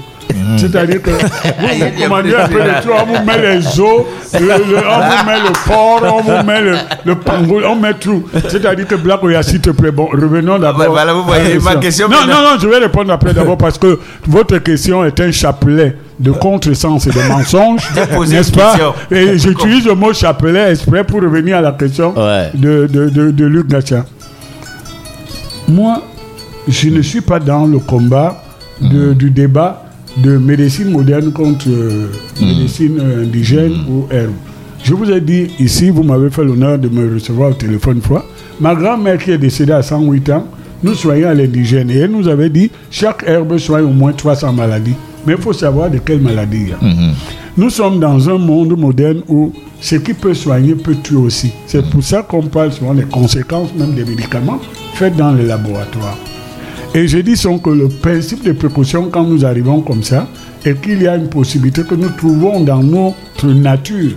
C'est-à-dire 0.56 1.00
que 1.02 1.10
vous 1.10 2.02
commandez 2.02 2.34
un 2.34 2.48
peu 2.48 2.60
de 2.60 2.82
tout, 2.82 2.88
on 2.90 3.06
vous 3.06 3.24
met 3.24 3.38
les 3.40 3.80
os, 3.80 4.02
le- 4.34 4.40
le- 4.40 4.78
on 4.78 5.00
vous 5.00 5.26
met 5.26 5.38
le 5.38 5.52
porc, 5.66 6.02
on 6.02 6.20
vous 6.22 6.44
met 6.46 6.60
le, 6.62 6.76
le 7.04 7.14
pangolin, 7.14 7.68
on 7.70 7.76
met 7.76 7.94
tout. 7.94 8.24
C'est-à-dire 8.48 8.86
que 8.86 8.96
Black 8.96 9.22
Oya, 9.22 9.42
s'il 9.42 9.60
te 9.60 9.70
plaît, 9.70 9.90
bon, 9.92 10.06
revenons 10.06 10.58
d'abord. 10.58 10.86
Voilà, 10.90 11.12
vous 11.14 11.22
voyez, 11.22 11.58
ma 11.58 11.76
question 11.76 12.08
Non, 12.08 12.26
non, 12.26 12.42
non, 12.42 12.58
je 12.60 12.66
vais 12.66 12.78
répondre 12.78 13.12
après 13.12 13.32
d'abord 13.34 13.56
parce 13.56 13.78
que 13.78 13.98
votre 14.26 14.58
question 14.58 15.04
est 15.04 15.18
un 15.20 15.30
chapelet 15.30 15.96
de 16.18 16.32
contresens 16.32 17.06
et 17.06 17.10
de 17.10 17.28
mensonges, 17.28 17.88
n'est-ce 18.28 18.50
pas? 18.52 18.72
question. 18.72 18.94
Et 19.10 19.38
j'utilise 19.38 19.86
le 19.86 19.94
mot 19.94 20.12
chapelet 20.12 20.72
exprès 20.72 21.04
pour 21.04 21.20
revenir 21.22 21.58
à 21.58 21.60
la 21.60 21.72
question 21.72 22.12
Ouais. 22.16 22.50
de, 22.54 22.86
de, 22.92 23.08
de, 23.10 23.30
de 23.30 23.44
Luc 23.46 23.68
Gacha. 23.68 24.04
Moi, 25.68 26.02
je 26.68 26.88
ne 26.90 27.02
suis 27.02 27.20
pas 27.20 27.38
dans 27.40 27.66
le 27.66 27.78
combat 27.78 28.42
de- 28.80 29.12
du 29.12 29.30
débat 29.30 29.82
de 30.18 30.36
médecine 30.38 30.90
moderne 30.90 31.32
contre 31.32 31.68
euh, 31.68 32.08
médecine 32.40 32.98
euh, 33.00 33.24
indigène 33.24 33.72
ou 33.88 34.06
herbe. 34.10 34.32
Je 34.82 34.94
vous 34.94 35.10
ai 35.10 35.20
dit 35.20 35.48
ici, 35.58 35.90
vous 35.90 36.02
m'avez 36.02 36.30
fait 36.30 36.44
l'honneur 36.44 36.78
de 36.78 36.88
me 36.88 37.14
recevoir 37.14 37.50
au 37.50 37.54
téléphone 37.54 37.96
une 37.96 38.02
fois. 38.02 38.24
Ma 38.60 38.74
grand-mère 38.74 39.18
qui 39.18 39.30
est 39.32 39.38
décédée 39.38 39.72
à 39.72 39.82
108 39.82 40.30
ans, 40.30 40.46
nous 40.82 40.94
soignons 40.94 41.28
à 41.28 41.34
l'indigène 41.34 41.90
et 41.90 41.96
elle 41.96 42.10
nous 42.12 42.28
avait 42.28 42.48
dit 42.50 42.70
chaque 42.90 43.24
herbe 43.26 43.58
soigne 43.58 43.84
au 43.84 43.90
moins 43.90 44.12
300 44.12 44.52
maladies. 44.52 44.94
Mais 45.26 45.32
il 45.34 45.38
faut 45.42 45.52
savoir 45.52 45.90
de 45.90 45.98
quelle 45.98 46.20
maladie 46.20 46.58
il 46.62 46.68
y 46.68 46.72
a. 46.72 46.78
Nous 47.56 47.70
sommes 47.70 47.98
dans 47.98 48.28
un 48.30 48.38
monde 48.38 48.78
moderne 48.78 49.22
où 49.28 49.52
ce 49.80 49.96
qui 49.96 50.14
peut 50.14 50.34
soigner 50.34 50.74
peut 50.74 50.94
tuer 51.02 51.16
aussi. 51.16 51.50
C'est 51.66 51.84
pour 51.90 52.02
ça 52.02 52.22
qu'on 52.22 52.42
parle 52.42 52.72
souvent 52.72 52.94
des 52.94 53.04
conséquences 53.04 53.74
même 53.74 53.92
des 53.94 54.04
médicaments 54.04 54.60
faits 54.94 55.16
dans 55.16 55.32
les 55.32 55.44
laboratoires. 55.46 56.16
Et 56.98 57.06
je 57.06 57.18
dis 57.18 57.34
donc 57.42 57.62
que 57.62 57.70
le 57.70 57.88
principe 57.88 58.42
de 58.42 58.52
précaution, 58.52 59.10
quand 59.10 59.22
nous 59.24 59.44
arrivons 59.44 59.82
comme 59.82 60.02
ça, 60.02 60.26
est 60.64 60.80
qu'il 60.80 61.02
y 61.02 61.06
a 61.06 61.16
une 61.16 61.28
possibilité 61.28 61.82
que 61.82 61.94
nous 61.94 62.08
trouvons 62.08 62.60
dans 62.60 62.82
notre 62.82 63.48
nature 63.48 64.12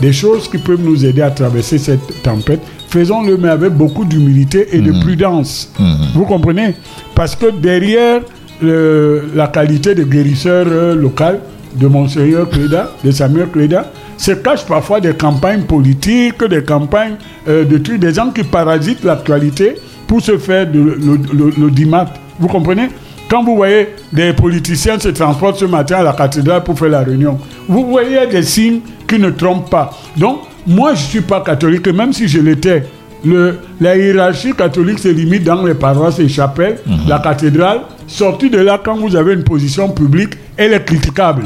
des 0.00 0.12
choses 0.12 0.48
qui 0.50 0.58
peuvent 0.58 0.82
nous 0.82 1.04
aider 1.06 1.22
à 1.22 1.30
traverser 1.30 1.78
cette 1.78 2.22
tempête. 2.24 2.60
Faisons-le, 2.88 3.36
mais 3.36 3.48
avec 3.48 3.72
beaucoup 3.72 4.04
d'humilité 4.04 4.66
et 4.72 4.80
de 4.80 4.90
prudence. 5.00 5.72
Vous 6.14 6.24
comprenez? 6.24 6.74
Parce 7.14 7.36
que 7.36 7.50
derrière 7.52 8.22
le- 8.60 9.30
la 9.36 9.46
qualité 9.46 9.94
de 9.94 10.02
guérisseur 10.02 10.66
euh, 10.68 10.96
local 10.96 11.38
de 11.76 11.86
Monseigneur 11.86 12.48
Cléda, 12.50 12.90
de 13.04 13.10
Samuel 13.12 13.48
Cléda, 13.50 13.92
se 14.16 14.32
cachent 14.32 14.66
parfois 14.66 15.00
des 15.00 15.12
campagnes 15.14 15.62
politiques, 15.62 16.42
des 16.44 16.64
campagnes 16.64 17.14
euh, 17.46 17.64
de 17.64 17.78
trucs, 17.78 18.00
des 18.00 18.12
gens 18.14 18.30
qui 18.30 18.42
parasitent 18.42 19.04
l'actualité 19.04 19.76
pour 20.08 20.20
se 20.20 20.36
faire 20.38 20.66
de 20.70 20.80
le- 20.80 20.96
le- 21.32 21.52
l'audimat. 21.56 22.06
Vous 22.40 22.48
comprenez? 22.48 22.88
Quand 23.30 23.44
vous 23.44 23.56
voyez 23.56 23.90
des 24.12 24.32
politiciens 24.32 24.98
se 24.98 25.08
transportent 25.08 25.58
ce 25.58 25.66
matin 25.66 25.96
à 25.98 26.02
la 26.02 26.12
cathédrale 26.14 26.64
pour 26.64 26.78
faire 26.78 26.88
la 26.88 27.00
réunion, 27.00 27.38
vous 27.68 27.86
voyez 27.86 28.26
des 28.26 28.42
signes 28.42 28.80
qui 29.06 29.18
ne 29.18 29.30
trompent 29.30 29.68
pas. 29.70 29.90
Donc, 30.16 30.38
moi, 30.66 30.94
je 30.94 31.02
ne 31.02 31.06
suis 31.08 31.20
pas 31.20 31.42
catholique, 31.42 31.86
même 31.88 32.12
si 32.12 32.26
je 32.26 32.40
l'étais. 32.40 32.84
Le, 33.24 33.58
la 33.80 33.96
hiérarchie 33.96 34.52
catholique 34.54 34.98
se 35.00 35.08
limite 35.08 35.42
dans 35.44 35.62
les 35.64 35.74
paroisses 35.74 36.20
et 36.20 36.28
chapelles, 36.28 36.78
la 37.06 37.18
cathédrale. 37.18 37.80
Sorti 38.06 38.48
de 38.48 38.58
là, 38.58 38.80
quand 38.82 38.96
vous 38.96 39.14
avez 39.16 39.34
une 39.34 39.42
position 39.44 39.90
publique, 39.90 40.34
elle 40.56 40.72
est 40.72 40.84
critiquable. 40.84 41.44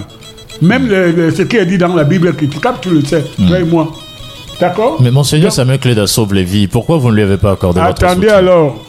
Même 0.61 0.87
le- 0.87 1.11
le- 1.11 1.31
ce 1.33 1.43
qui 1.43 1.57
est 1.57 1.67
dit 1.67 1.79
dans 1.79 1.95
la 1.95 2.05
Bible 2.05 2.29
est 2.29 2.37
critiquable, 2.37 2.79
tu 2.81 2.91
le 2.91 3.01
sais, 3.05 3.25
toi 3.49 3.59
et 3.59 3.65
moi. 3.65 3.91
D'accord 4.63 5.03
Mais 5.03 5.11
Monseigneur 5.11 5.51
Samuel 5.51 5.81
Cléda 5.81 6.07
sauve 6.07 6.35
les 6.35 6.45
vies. 6.45 6.69
Pourquoi 6.69 6.97
vous 6.97 7.11
ne 7.11 7.17
lui 7.17 7.23
avez 7.23 7.37
pas 7.37 7.51
accordé 7.51 7.81
votre 7.81 8.05
Attendez 8.05 8.29
soutien 8.29 8.37
alors. 8.37 8.81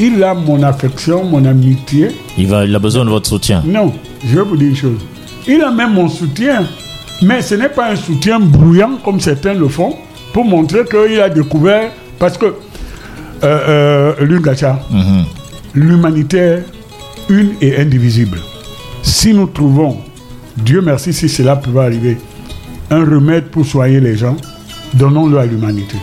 Il 0.00 0.24
a 0.24 0.34
mon 0.34 0.60
affection, 0.64 1.22
mon 1.22 1.44
amitié. 1.44 2.08
il, 2.36 2.48
va, 2.48 2.64
il 2.64 2.74
a 2.74 2.80
besoin 2.80 3.04
de 3.04 3.10
votre 3.10 3.28
soutien. 3.28 3.62
Non, 3.64 3.92
je 4.26 4.34
vais 4.34 4.42
vous 4.42 4.56
dire 4.56 4.70
une 4.70 4.74
chose. 4.74 4.98
Il 5.46 5.62
a 5.62 5.70
même 5.70 5.92
mon 5.92 6.08
soutien. 6.08 6.64
Mais 7.22 7.40
ce 7.40 7.54
n'est 7.54 7.68
pas 7.68 7.92
un 7.92 7.94
soutien 7.94 8.40
bruyant 8.40 8.98
comme 9.04 9.20
certains 9.20 9.54
le 9.54 9.68
font 9.68 9.94
pour 10.32 10.44
montrer 10.44 10.80
qu'il 10.84 11.20
a 11.20 11.28
découvert. 11.28 11.92
Parce 12.18 12.36
que, 12.36 12.46
euh, 12.46 12.54
euh, 13.44 14.24
Luc 14.24 14.42
Gacha, 14.42 14.80
l'humanité 15.72 16.38
est 16.38 16.64
une 17.28 17.52
et 17.60 17.78
indivisible. 17.78 18.40
Si 19.04 19.32
nous 19.32 19.46
trouvons, 19.46 19.98
Dieu 20.56 20.80
merci 20.80 21.12
si 21.12 21.28
cela 21.28 21.54
pouvait 21.54 21.82
arriver, 21.82 22.18
un 22.90 23.04
remède 23.04 23.44
pour 23.44 23.64
soigner 23.64 24.00
les 24.00 24.16
gens, 24.16 24.36
donnons-le 24.94 25.38
à 25.38 25.46
l'humanité. 25.46 25.96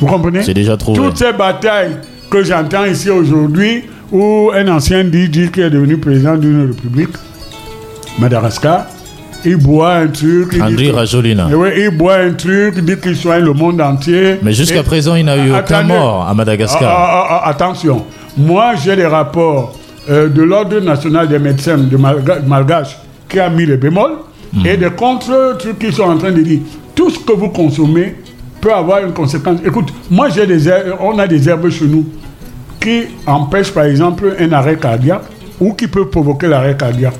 Vous 0.00 0.06
comprenez 0.06 0.42
C'est 0.42 0.54
déjà 0.54 0.76
trouvé. 0.76 0.98
Toutes 0.98 1.16
ces 1.18 1.32
batailles 1.32 1.96
que 2.30 2.42
j'entends 2.42 2.84
ici 2.84 3.10
aujourd'hui, 3.10 3.84
où 4.10 4.50
un 4.54 4.68
ancien 4.68 5.04
DJ 5.04 5.50
qui 5.50 5.60
est 5.60 5.70
devenu 5.70 5.96
président 5.98 6.36
d'une 6.36 6.66
république, 6.68 7.10
Madagascar, 8.18 8.86
il 9.44 9.56
boit 9.56 9.94
un 9.96 10.06
truc. 10.08 10.54
dit 10.54 10.62
André 10.62 10.90
Rajolina. 10.90 11.48
Eh 11.50 11.54
oui, 11.54 11.68
il 11.76 11.90
boit 11.96 12.16
un 12.16 12.32
truc, 12.32 12.74
il 12.76 12.84
dit 12.84 12.96
qu'il 12.98 13.16
soigne 13.16 13.44
le 13.44 13.52
monde 13.52 13.80
entier. 13.80 14.36
Mais 14.42 14.52
jusqu'à 14.52 14.80
Et- 14.80 14.82
présent, 14.82 15.14
il 15.14 15.24
n'a 15.24 15.36
eu 15.36 15.52
aucun 15.52 15.82
mort 15.82 16.26
à 16.28 16.34
Madagascar. 16.34 16.82
Ah, 16.84 17.26
ah, 17.30 17.40
ah, 17.44 17.48
attention, 17.48 18.04
moi 18.36 18.72
j'ai 18.82 18.94
des 18.96 19.06
rapports 19.06 19.78
euh, 20.10 20.28
de 20.28 20.42
l'Ordre 20.42 20.78
national 20.80 21.28
des 21.28 21.38
médecins 21.38 21.78
de 21.78 21.96
Malga- 21.96 22.40
Malgache 22.46 22.96
qui 23.28 23.38
a 23.40 23.48
mis 23.48 23.64
le 23.66 23.76
bémol 23.76 24.10
et 24.64 24.76
des 24.76 24.90
contre-trucs 24.90 25.78
qui 25.78 25.92
sont 25.92 26.02
en 26.04 26.18
train 26.18 26.32
de 26.32 26.42
dire 26.42 26.60
tout 26.94 27.10
ce 27.10 27.18
que 27.18 27.32
vous 27.32 27.48
consommez 27.48 28.16
peut 28.60 28.72
avoir 28.72 29.04
une 29.04 29.12
conséquence. 29.12 29.58
Écoute, 29.64 29.92
moi 30.10 30.28
j'ai 30.28 30.46
des 30.46 30.68
herbes, 30.68 30.96
on 31.00 31.18
a 31.18 31.26
des 31.26 31.48
herbes 31.48 31.68
chez 31.70 31.86
nous 31.86 32.06
qui 32.80 33.02
empêchent 33.26 33.72
par 33.72 33.84
exemple 33.84 34.34
un 34.38 34.52
arrêt 34.52 34.76
cardiaque 34.76 35.22
ou 35.60 35.72
qui 35.74 35.86
peuvent 35.86 36.10
provoquer 36.10 36.48
l'arrêt 36.48 36.76
cardiaque. 36.76 37.14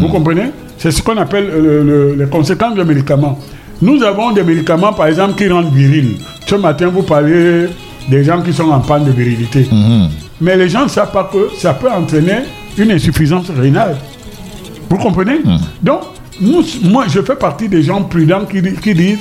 Vous 0.00 0.08
comprenez? 0.08 0.50
C'est 0.78 0.90
ce 0.90 1.02
qu'on 1.02 1.16
appelle 1.18 1.48
euh, 1.50 1.82
le- 1.84 2.14
les 2.24 2.28
conséquences 2.30 2.74
des 2.74 2.84
médicaments. 2.84 3.38
Nous 3.82 4.02
avons 4.02 4.32
des 4.32 4.42
médicaments 4.42 4.92
par 4.92 5.06
exemple 5.06 5.34
qui 5.36 5.48
rendent 5.48 5.72
viril. 5.72 6.16
Ce 6.46 6.54
matin, 6.54 6.88
vous 6.88 7.02
parlez 7.02 7.66
des 8.08 8.24
gens 8.24 8.40
qui 8.40 8.52
sont 8.52 8.70
en 8.70 8.80
panne 8.80 9.04
de 9.04 9.10
virilité. 9.10 9.68
Mais 10.40 10.56
les 10.56 10.68
gens 10.68 10.84
ne 10.84 10.88
savent 10.88 11.12
pas 11.12 11.28
que 11.32 11.50
ça 11.58 11.74
peut 11.74 11.90
entraîner 11.90 12.40
une 12.78 12.90
insuffisance 12.92 13.50
rénale. 13.50 13.96
Vous 14.88 14.96
comprenez? 14.98 15.38
Donc, 15.82 16.00
nous- 16.40 16.64
moi, 16.84 17.04
je 17.08 17.20
fais 17.22 17.36
partie 17.36 17.68
des 17.68 17.82
gens 17.82 18.02
prudents 18.02 18.44
qui, 18.44 18.60
di- 18.62 18.74
qui 18.74 18.94
disent 18.94 19.18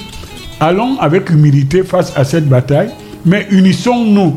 allons 0.60 0.98
avec 1.00 1.30
humilité 1.30 1.84
face 1.84 2.14
à 2.16 2.24
cette 2.24 2.48
bataille, 2.48 2.90
mais 3.26 3.48
unissons-nous. 3.52 4.36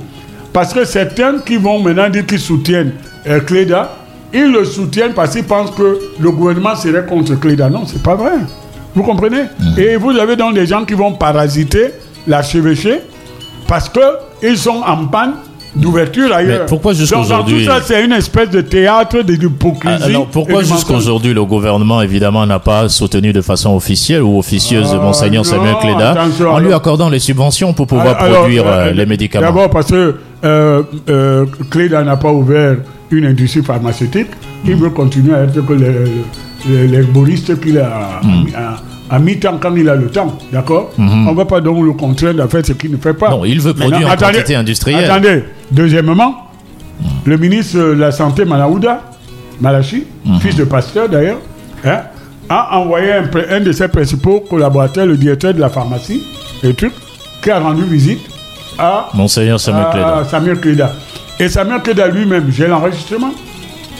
Parce 0.53 0.72
que 0.72 0.85
certains 0.85 1.39
qui 1.39 1.57
vont 1.57 1.81
maintenant 1.81 2.09
dire 2.09 2.26
qu'ils 2.26 2.41
soutiennent 2.41 2.93
euh, 3.26 3.41
Cléda, 3.41 3.93
ils 4.33 4.51
le 4.51 4.64
soutiennent 4.64 5.12
parce 5.14 5.35
qu'ils 5.35 5.45
pensent 5.45 5.70
que 5.70 5.99
le 6.18 6.31
gouvernement 6.31 6.74
serait 6.74 7.05
contre 7.07 7.35
Cléda. 7.39 7.68
Non, 7.70 7.85
c'est 7.87 8.03
pas 8.03 8.14
vrai. 8.14 8.33
Vous 8.95 9.03
comprenez? 9.03 9.43
Et 9.76 9.97
vous 9.97 10.11
avez 10.11 10.35
donc 10.37 10.55
des 10.55 10.66
gens 10.66 10.85
qui 10.85 10.95
vont 10.95 11.12
parasiter 11.12 11.91
l'archevêché 12.26 13.01
parce 13.66 13.89
que 13.89 14.01
ils 14.43 14.57
sont 14.59 14.83
en 14.87 15.07
panne 15.07 15.35
d'ouverture 15.77 16.33
ailleurs. 16.33 16.61
Mais 16.61 16.66
pourquoi 16.66 16.93
jusqu'aujourd'hui- 16.95 17.64
tout 17.64 17.71
ça, 17.71 17.81
c'est 17.85 18.05
une 18.05 18.12
espèce 18.12 18.51
de 18.51 18.61
théâtre 18.62 19.23
de 19.23 19.35
d'hypocrisie. 19.37 19.97
Ah, 20.03 20.07
Alors 20.07 20.27
pourquoi 20.27 20.55
et 20.61 20.64
de 20.64 20.69
jusqu'à 20.69 20.93
mensonge. 20.95 20.97
aujourd'hui 21.07 21.35
le 21.35 21.45
gouvernement 21.45 22.03
évidemment 22.03 22.45
n'a 22.47 22.59
pas 22.59 22.89
soutenu 22.89 23.33
de 23.33 23.41
façon 23.41 23.75
officielle 23.77 24.23
ou 24.23 24.39
officieuse 24.39 24.89
Ah, 24.93 24.97
Monseigneur 25.03 25.45
Samuel 25.47 25.75
Cléda 25.81 26.14
en 26.51 26.59
lui 26.59 26.73
accordant 26.73 27.09
les 27.09 27.19
subventions 27.19 27.73
pour 27.73 27.87
pouvoir 27.87 28.21
Alors, 28.21 28.39
produire 28.41 28.66
euh, 28.66 28.71
euh, 28.89 28.93
les 28.93 29.07
médicaments? 29.07 29.47
D'abord 29.47 29.71
parce 29.71 29.91
que 29.91 30.16
euh, 30.45 30.83
euh, 31.09 31.47
Cléda 31.71 32.03
n'a 32.03 32.16
pas 32.16 32.33
ouvert 32.33 32.77
une 33.11 33.27
industrie 33.27 33.62
pharmaceutique. 33.62 34.29
Il 34.64 34.77
Hmm. 34.77 34.81
veut 34.81 34.91
continuer 34.91 35.35
à 35.35 35.43
être 35.45 35.64
que 35.64 35.73
le- 35.73 36.05
le- 36.69 36.87
l'herboriste 36.87 37.61
qu'il 37.61 37.79
a, 37.79 38.21
Hmm. 38.23 38.47
a, 38.57 38.77
mis 39.19 39.39
tant 39.39 39.57
quand 39.59 39.75
il 39.77 39.89
a 39.89 39.95
le 39.95 40.09
temps. 40.09 40.37
D'accord 40.53 40.91
On 40.99 41.03
ne 41.03 41.35
va 41.35 41.45
pas 41.45 41.61
donc 41.61 41.85
le 41.85 41.93
contraindre 41.93 42.43
à 42.43 42.49
faire 42.49 42.65
ce 42.65 42.73
qu'il 42.73 42.91
ne 42.91 42.97
fait 42.99 43.15
pas. 43.15 43.31
Non, 43.31 43.45
il 43.45 43.61
veut 43.61 43.73
produire 43.75 44.09
en 44.11 44.17
quantité 44.17 44.55
industrielle. 44.55 45.11
Attendez. 45.11 45.45
Deuxièmement, 45.71 46.49
le 47.25 47.37
ministre 47.39 47.79
de 47.79 47.83
la 47.93 48.11
Santé, 48.13 48.45
Malaouda, 48.45 49.03
Malachi, 49.61 50.05
Hmm. 50.25 50.39
fils 50.41 50.57
de 50.57 50.65
pasteur 50.65 51.09
d'ailleurs, 51.09 51.39
hein, 51.85 52.01
a 52.49 52.79
envoyé 52.79 53.13
un, 53.13 53.61
de 53.61 53.73
ses 53.73 53.89
principaux 53.89 54.41
collaborateurs, 54.41 55.07
le 55.07 55.17
directeur 55.17 55.53
de 55.55 55.61
la 55.61 55.69
pharmacie, 55.69 56.23
et 56.63 56.75
truc, 56.75 56.93
qui 57.43 57.51
a 57.51 57.59
rendu 57.61 57.83
visite 57.85 58.21
à 58.79 59.09
Monseigneur 59.15 59.59
Samuel 59.61 59.85
à- 59.87 59.91
Cléda. 59.93 60.17
à 60.19 60.25
Samuel 60.25 60.61
Cléda. 60.61 60.93
Et 61.41 61.49
Samuel 61.49 61.81
Cléda 61.83 62.09
lui-même, 62.09 62.47
j'ai 62.51 62.67
l'enregistrement, 62.67 63.33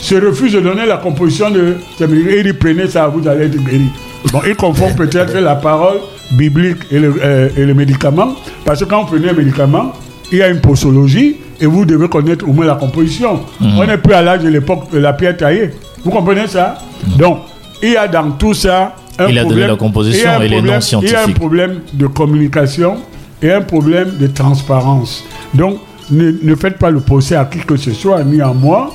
se 0.01 0.15
refuse 0.15 0.53
de 0.53 0.61
donner 0.61 0.87
la 0.87 0.97
composition 0.99 1.51
de. 1.51 1.77
Et 2.01 2.39
il 2.39 2.45
dit 2.45 2.53
prenez 2.53 2.87
ça, 2.89 3.09
vous 3.09 3.27
allez 3.27 3.47
être 3.47 3.57
guéri. 3.65 3.87
Bon, 4.33 4.41
il 4.47 4.57
confond 4.57 4.93
peut-être 4.95 5.35
la 5.39 5.55
parole 5.55 5.99
biblique 6.33 6.79
et 6.91 6.99
le, 6.99 7.15
euh, 7.23 7.49
et 7.57 7.65
le 7.65 7.73
médicament, 7.75 8.35
parce 8.65 8.81
que 8.81 8.85
quand 8.85 9.03
vous 9.05 9.07
prenez 9.17 9.31
un 9.31 9.33
médicament, 9.33 9.93
il 10.31 10.39
y 10.39 10.43
a 10.43 10.49
une 10.49 10.61
posologie 10.61 11.37
et 11.61 11.67
vous 11.67 11.85
devez 11.85 12.09
connaître 12.09 12.47
au 12.47 12.53
moins 12.53 12.67
la 12.67 12.75
composition. 12.75 13.41
Mhm. 13.61 13.79
On 13.79 13.87
n'est 13.87 13.97
plus 13.99 14.13
à 14.15 14.23
l'âge 14.23 14.43
de 14.43 14.49
l'époque 14.49 14.91
de 14.93 14.99
la 14.99 15.13
pierre 15.13 15.37
taillée. 15.37 15.71
Vous 16.05 16.11
comprenez 16.11 16.47
ça? 16.47 16.79
Donc, 17.19 17.39
il 17.83 17.93
y 17.93 17.97
a 17.97 18.07
dans 18.09 18.31
tout 18.33 18.55
ça 18.55 18.95
un. 19.19 19.29
Il 19.29 19.39
a 19.39 19.43
donné 19.43 19.55
problème- 19.55 19.69
la 19.71 19.77
composition 19.77 20.31
et 20.43 20.49
les 20.49 20.57
noms 20.57 20.63
problème- 20.63 20.65
Il 20.65 20.69
y 20.69 20.73
a 20.73 20.77
un 20.77 20.81
scientifiques. 20.81 21.35
problème 21.39 21.75
de 21.95 22.07
communication 22.07 22.97
et 23.41 23.51
un 23.53 23.63
problème 23.63 24.13
de 24.21 24.27
transparence. 24.27 25.25
Donc, 25.55 25.79
ne, 26.11 26.33
ne 26.43 26.55
faites 26.55 26.77
pas 26.79 26.91
le 26.91 27.01
procès 27.01 27.37
à 27.37 27.45
qui 27.45 27.59
que 27.61 27.77
ce 27.77 27.93
soit, 27.93 28.23
ni 28.25 28.41
à 28.41 28.49
moi. 28.53 28.93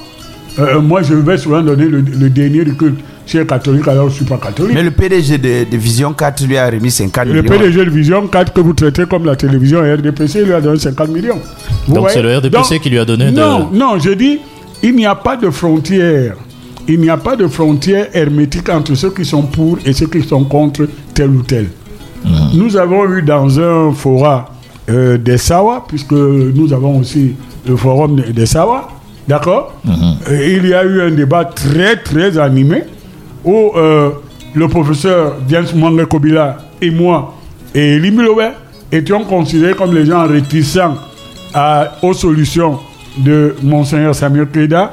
Euh, 0.59 0.79
moi, 0.81 1.01
je 1.01 1.15
vais 1.15 1.37
souvent 1.37 1.61
donner 1.61 1.85
le, 1.85 2.01
le 2.01 2.29
dernier 2.29 2.63
du 2.63 2.75
culte 2.75 2.99
chez 3.25 3.39
les 3.39 3.45
catholiques, 3.47 3.87
alors 3.87 4.05
je 4.09 4.11
ne 4.13 4.15
suis 4.17 4.25
pas 4.25 4.37
catholique. 4.37 4.73
Mais 4.75 4.83
le 4.83 4.91
PDG 4.91 5.37
de, 5.37 5.69
de 5.71 5.77
Vision 5.77 6.13
4 6.13 6.45
lui 6.45 6.57
a 6.57 6.69
remis 6.69 6.91
50 6.91 7.25
Le 7.27 7.41
millions. 7.41 7.57
PDG 7.57 7.85
de 7.85 7.89
Vision 7.89 8.27
4 8.27 8.53
que 8.53 8.61
vous 8.61 8.73
traitez 8.73 9.05
comme 9.05 9.25
la 9.25 9.35
télévision 9.35 9.79
RDPC 9.81 10.43
lui 10.45 10.53
a 10.53 10.61
donné 10.61 10.79
50 10.79 11.09
millions. 11.09 11.39
Vous 11.87 11.95
Donc 11.95 12.09
c'est 12.09 12.21
le 12.21 12.37
RDPC 12.37 12.79
qui 12.79 12.89
lui 12.89 12.99
a 12.99 13.05
donné 13.05 13.31
de- 13.31 13.31
Non, 13.39 13.69
non, 13.73 13.97
je 13.99 14.11
dis, 14.11 14.39
il 14.81 14.95
n'y 14.95 15.05
a 15.05 15.15
pas 15.15 15.35
de 15.37 15.49
frontière. 15.49 16.35
Il 16.87 16.99
n'y 16.99 17.09
a 17.09 17.15
pas 17.17 17.35
de 17.37 17.47
frontière 17.47 18.07
hermétique 18.13 18.67
entre 18.69 18.93
ceux 18.95 19.11
qui 19.11 19.23
sont 19.23 19.43
pour 19.43 19.77
et 19.85 19.93
ceux 19.93 20.07
qui 20.07 20.21
sont 20.21 20.43
contre 20.43 20.87
tel 21.13 21.29
ou 21.29 21.41
tel. 21.43 21.67
Nous 22.53 22.75
avons 22.77 23.09
eu 23.09 23.21
dans 23.21 23.59
un 23.59 23.91
forum 23.93 24.43
euh, 24.89 25.17
des 25.17 25.37
Sawa, 25.37 25.85
puisque 25.87 26.11
nous 26.11 26.73
avons 26.73 26.99
aussi 26.99 27.35
le 27.67 27.75
forum 27.77 28.19
des- 28.19 28.45
Sawa, 28.45 28.89
d'accord? 29.27 29.73
Et 30.29 30.53
Il 30.55 30.67
y 30.67 30.73
a 30.73 30.83
eu 30.83 31.01
un 31.01 31.11
débat 31.11 31.45
très 31.45 31.95
très 31.97 32.37
animé 32.37 32.83
où 33.43 33.71
euh, 33.75 34.09
le 34.55 34.67
professeur 34.67 35.35
James 35.49 35.65
Mwange 35.75 36.05
Kobila 36.05 36.57
et 36.81 36.91
moi 36.91 37.35
et 37.75 37.95
Elie 37.97 38.11
Milowe 38.11 38.51
étions 38.91 39.23
considérés 39.23 39.73
comme 39.73 39.93
les 39.93 40.05
gens 40.05 40.25
réticents 40.27 40.95
à- 41.53 41.93
aux 42.01 42.13
solutions 42.13 42.79
de 43.17 43.55
Monseigneur 43.63 44.13
Samuel 44.15 44.47
Keda 44.47 44.91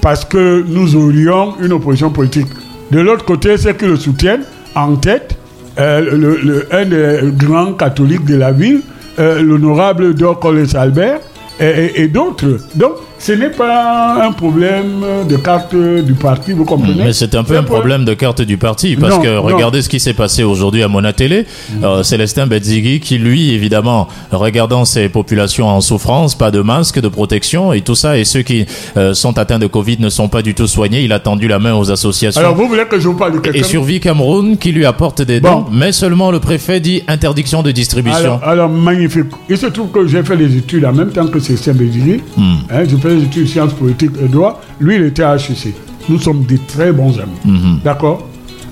parce 0.00 0.24
que 0.24 0.64
nous 0.66 0.96
aurions 0.96 1.54
une 1.62 1.72
opposition 1.72 2.10
politique. 2.10 2.48
De 2.90 3.00
l'autre 3.00 3.24
côté, 3.24 3.56
ceux 3.56 3.72
qui 3.72 3.86
le 3.86 3.96
soutiennent, 3.96 4.42
en 4.74 4.96
tête, 4.96 5.36
euh, 5.78 6.00
le- 6.00 6.38
le- 6.42 6.66
un 6.72 6.84
des 6.84 7.20
grands 7.36 7.72
catholiques 7.72 8.24
de 8.24 8.36
la 8.36 8.52
ville, 8.52 8.80
euh, 9.18 9.40
l'honorable 9.40 10.14
Dor 10.14 10.38
Collins 10.40 10.74
Albert, 10.74 11.20
et, 11.60 11.64
et- 11.64 12.00
et 12.02 12.08
d'autres. 12.08 12.58
Donc, 12.74 12.92
ce 13.18 13.32
n'est 13.32 13.50
pas 13.50 14.22
un 14.26 14.32
problème 14.32 15.04
de 15.28 15.36
carte 15.36 15.74
du 15.74 16.12
parti, 16.14 16.52
vous 16.52 16.64
comprenez 16.64 17.04
Mais 17.04 17.12
c'est 17.12 17.34
un 17.34 17.44
peu 17.44 17.56
un 17.56 17.62
problème 17.62 18.04
de 18.04 18.12
carte 18.14 18.42
du 18.42 18.58
parti, 18.58 18.96
parce 18.96 19.14
Non, 19.16 19.22
que 19.22 19.28
non. 19.36 19.42
regardez 19.42 19.80
ce 19.82 19.88
qui 19.88 19.98
s'est 20.00 20.12
passé 20.14 20.42
aujourd'hui 20.42 20.82
à 20.82 20.88
Mona 20.88 21.12
Télé. 21.12 21.46
Euh, 21.82 22.02
Célestin 22.02 22.46
Betzigui, 22.46 23.00
qui 23.00 23.16
lui, 23.18 23.52
évidemment, 23.54 24.08
regardant 24.30 24.84
ces 24.84 25.08
populations 25.08 25.68
en 25.68 25.80
souffrance, 25.80 26.34
pas 26.34 26.50
de 26.50 26.60
masque, 26.60 27.00
de 27.00 27.08
protection 27.08 27.72
et 27.72 27.80
tout 27.80 27.94
ça, 27.94 28.18
et 28.18 28.24
ceux 28.24 28.42
qui 28.42 28.66
euh, 28.96 29.14
sont 29.14 29.38
atteints 29.38 29.58
de 29.58 29.66
Covid 29.66 29.96
ne 30.00 30.10
sont 30.10 30.28
pas 30.28 30.42
du 30.42 30.54
tout 30.54 30.66
soignés, 30.66 31.02
il 31.02 31.12
a 31.12 31.18
tendu 31.18 31.48
la 31.48 31.58
main 31.58 31.74
aux 31.74 31.90
associations. 31.90 32.40
Alors, 32.40 32.54
vous 32.54 32.68
voulez 32.68 32.84
que 32.84 33.00
je 33.00 33.08
vous 33.08 33.14
parle 33.14 33.32
de 33.34 33.38
quelqu'un 33.38 33.60
et 33.60 33.62
sur 33.62 33.84
Vie 33.84 34.00
Cameroun, 34.00 34.58
qui 34.58 34.72
lui 34.72 34.84
apporte 34.84 35.22
des 35.22 35.40
Bon. 35.40 35.50
dons, 35.60 35.64
mais 35.72 35.92
seulement 35.92 36.30
le 36.30 36.40
préfet 36.40 36.80
dit 36.80 37.02
interdiction 37.08 37.62
de 37.62 37.70
distribution. 37.70 38.18
Alors, 38.18 38.44
alors, 38.44 38.68
magnifique. 38.68 39.26
Il 39.48 39.56
se 39.56 39.66
trouve 39.66 39.90
que 39.90 40.06
j'ai 40.06 40.22
fait 40.22 40.36
des 40.36 40.56
études 40.58 40.84
en 40.84 40.92
même 40.92 41.10
temps 41.10 41.26
que 41.26 41.38
Célestin 41.38 41.72
Bédigui. 41.72 42.20
Hmm. 42.36 42.54
Hein, 42.70 42.84
fait 43.04 43.16
des 43.16 43.24
études 43.24 43.48
sciences 43.48 43.72
politiques 43.74 44.12
et 44.22 44.28
droit. 44.28 44.60
Lui, 44.80 44.96
il 44.96 45.02
était 45.04 45.22
à 45.22 45.36
HEC. 45.36 45.74
Nous 46.08 46.18
sommes 46.18 46.44
des 46.44 46.58
très 46.58 46.92
bons 46.92 47.14
amis. 47.18 47.40
Hmm. 47.44 47.78
D'accord? 47.84 48.26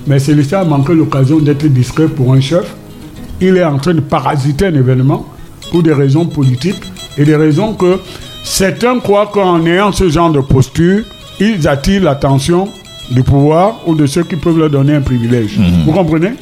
Mais 0.07 0.19
Célestin 0.19 0.61
a 0.61 0.63
manqué 0.65 0.93
l'occasion 0.93 1.39
d'être 1.39 1.65
discret 1.67 2.07
pour 2.07 2.33
un 2.33 2.41
chef. 2.41 2.75
Il 3.39 3.57
est 3.57 3.63
en 3.63 3.77
train 3.77 3.93
de 3.93 4.01
parasiter 4.01 4.65
un 4.67 4.75
événement 4.75 5.25
pour 5.71 5.83
des 5.83 5.93
raisons 5.93 6.25
politiques 6.25 6.81
et 7.17 7.25
des 7.25 7.35
raisons 7.35 7.73
que 7.73 7.99
certains 8.43 8.99
croient 8.99 9.29
qu'en 9.33 9.65
ayant 9.65 9.91
ce 9.91 10.09
genre 10.09 10.31
de 10.31 10.41
posture, 10.41 11.03
ils 11.39 11.67
attirent 11.67 12.03
l'attention 12.03 12.67
du 13.11 13.23
pouvoir 13.23 13.81
ou 13.87 13.95
de 13.95 14.05
ceux 14.05 14.23
qui 14.23 14.35
peuvent 14.35 14.57
leur 14.57 14.69
donner 14.69 14.95
un 14.95 15.01
privilège. 15.01 15.59
Vous 15.85 15.91
comprenez? 15.91 16.33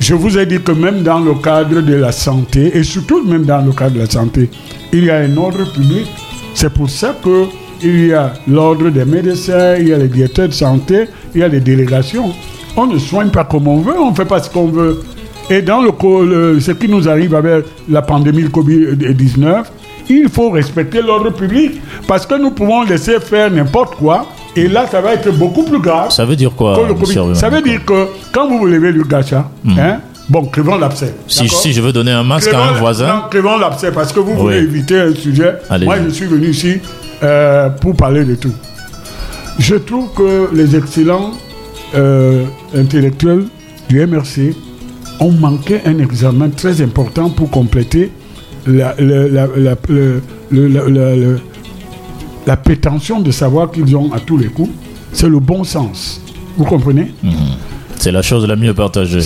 Je 0.00 0.14
vous 0.14 0.38
ai 0.38 0.46
dit 0.46 0.60
que 0.60 0.72
même 0.72 1.02
dans 1.02 1.18
le 1.18 1.34
cadre 1.34 1.80
de 1.80 1.94
la 1.94 2.12
santé, 2.12 2.76
et 2.76 2.84
surtout 2.84 3.24
même 3.24 3.44
dans 3.44 3.64
le 3.64 3.72
cadre 3.72 3.94
de 3.94 4.00
la 4.00 4.06
santé, 4.06 4.48
il 4.92 5.04
y 5.04 5.10
a 5.10 5.16
un 5.18 5.36
ordre 5.36 5.64
public. 5.72 6.06
C'est 6.54 6.72
pour 6.72 6.90
ça 6.90 7.14
que 7.22 7.46
il 7.82 8.06
y 8.08 8.12
a 8.12 8.32
l'ordre 8.48 8.90
des 8.90 9.04
médecins, 9.04 9.76
il 9.76 9.88
y 9.88 9.92
a 9.92 9.98
les 9.98 10.08
directeurs 10.08 10.48
de 10.48 10.52
santé, 10.52 11.08
il 11.34 11.40
y 11.40 11.44
a 11.44 11.48
les 11.48 11.60
délégations. 11.60 12.32
On 12.76 12.86
ne 12.86 12.98
soigne 12.98 13.30
pas 13.30 13.44
comme 13.44 13.68
on 13.68 13.78
veut, 13.80 13.98
on 13.98 14.10
ne 14.10 14.16
fait 14.16 14.24
pas 14.24 14.42
ce 14.42 14.50
qu'on 14.50 14.66
veut. 14.66 15.02
Et 15.50 15.62
dans 15.62 15.80
le, 15.80 16.60
ce 16.60 16.72
qui 16.72 16.88
nous 16.88 17.08
arrive 17.08 17.34
avec 17.34 17.64
la 17.88 18.02
pandémie 18.02 18.42
de 18.42 18.48
Covid-19, 18.48 19.64
il 20.10 20.28
faut 20.28 20.50
respecter 20.50 21.00
l'ordre 21.02 21.30
public 21.30 21.80
parce 22.06 22.26
que 22.26 22.34
nous 22.34 22.50
pouvons 22.50 22.82
laisser 22.82 23.20
faire 23.20 23.50
n'importe 23.50 23.94
quoi. 23.96 24.26
Et 24.56 24.66
là, 24.66 24.86
ça 24.90 25.00
va 25.00 25.14
être 25.14 25.30
beaucoup 25.32 25.62
plus 25.62 25.78
grave. 25.78 26.10
Ça 26.10 26.24
veut 26.24 26.36
dire 26.36 26.52
quoi 26.54 26.76
que 26.76 26.88
le 26.88 26.94
Covid. 26.94 27.36
Ça 27.36 27.48
veut 27.48 27.62
dire 27.62 27.84
que 27.84 28.06
quand 28.32 28.48
vous 28.48 28.58
vous 28.58 28.66
levez 28.66 28.92
du 28.92 29.04
gacha, 29.04 29.50
hein, 29.78 29.98
bon, 30.28 30.44
crevons 30.46 30.78
l'abcès. 30.78 31.14
si, 31.26 31.48
si 31.48 31.72
je 31.72 31.80
veux 31.80 31.92
donner 31.92 32.12
un 32.12 32.24
masque 32.24 32.52
à 32.52 32.62
un 32.68 32.72
voisin, 32.72 33.06
non, 33.08 33.22
crevons 33.30 33.58
l'abcès 33.58 33.90
parce 33.92 34.12
que 34.12 34.20
vous 34.20 34.32
Oui. 34.32 34.36
voulez 34.38 34.58
éviter 34.58 35.00
un 35.00 35.14
sujet. 35.14 35.54
Allez-y. 35.70 35.86
Moi, 35.86 35.96
je 36.04 36.10
suis 36.10 36.26
venu 36.26 36.48
ici 36.48 36.74
euh, 37.22 37.68
pour 37.70 37.94
parler 37.96 38.24
de 38.24 38.34
tout. 38.34 38.52
Je 39.58 39.74
trouve 39.76 40.08
que 40.14 40.48
les 40.54 40.76
excellents 40.76 41.32
euh, 41.94 42.44
intellectuels 42.76 43.44
du 43.88 44.04
MRC 44.06 44.54
ont 45.20 45.32
manqué 45.32 45.80
un 45.84 45.98
examen 45.98 46.48
très 46.50 46.80
important 46.80 47.28
pour 47.30 47.50
compléter 47.50 48.12
la, 48.66 48.94
la, 48.98 49.26
la, 49.28 49.46
la, 49.56 49.74
le- 49.88 50.22
le- 50.50 50.68
la- 50.68 50.88
la- 50.88 51.16
le- 51.16 51.40
la 52.46 52.56
prétention 52.56 53.20
de 53.20 53.30
savoir 53.30 53.70
qu'ils 53.70 53.96
ont 53.96 54.12
à 54.12 54.20
tous 54.20 54.36
les 54.36 54.46
coups. 54.48 54.70
C'est 55.12 55.28
le 55.28 55.38
bon 55.40 55.64
sens. 55.64 56.20
Vous 56.56 56.64
comprenez? 56.64 57.12
C'est 57.98 58.12
la 58.12 58.22
chose 58.22 58.46
la 58.46 58.56
mieux 58.56 58.74
partagée. 58.74 59.20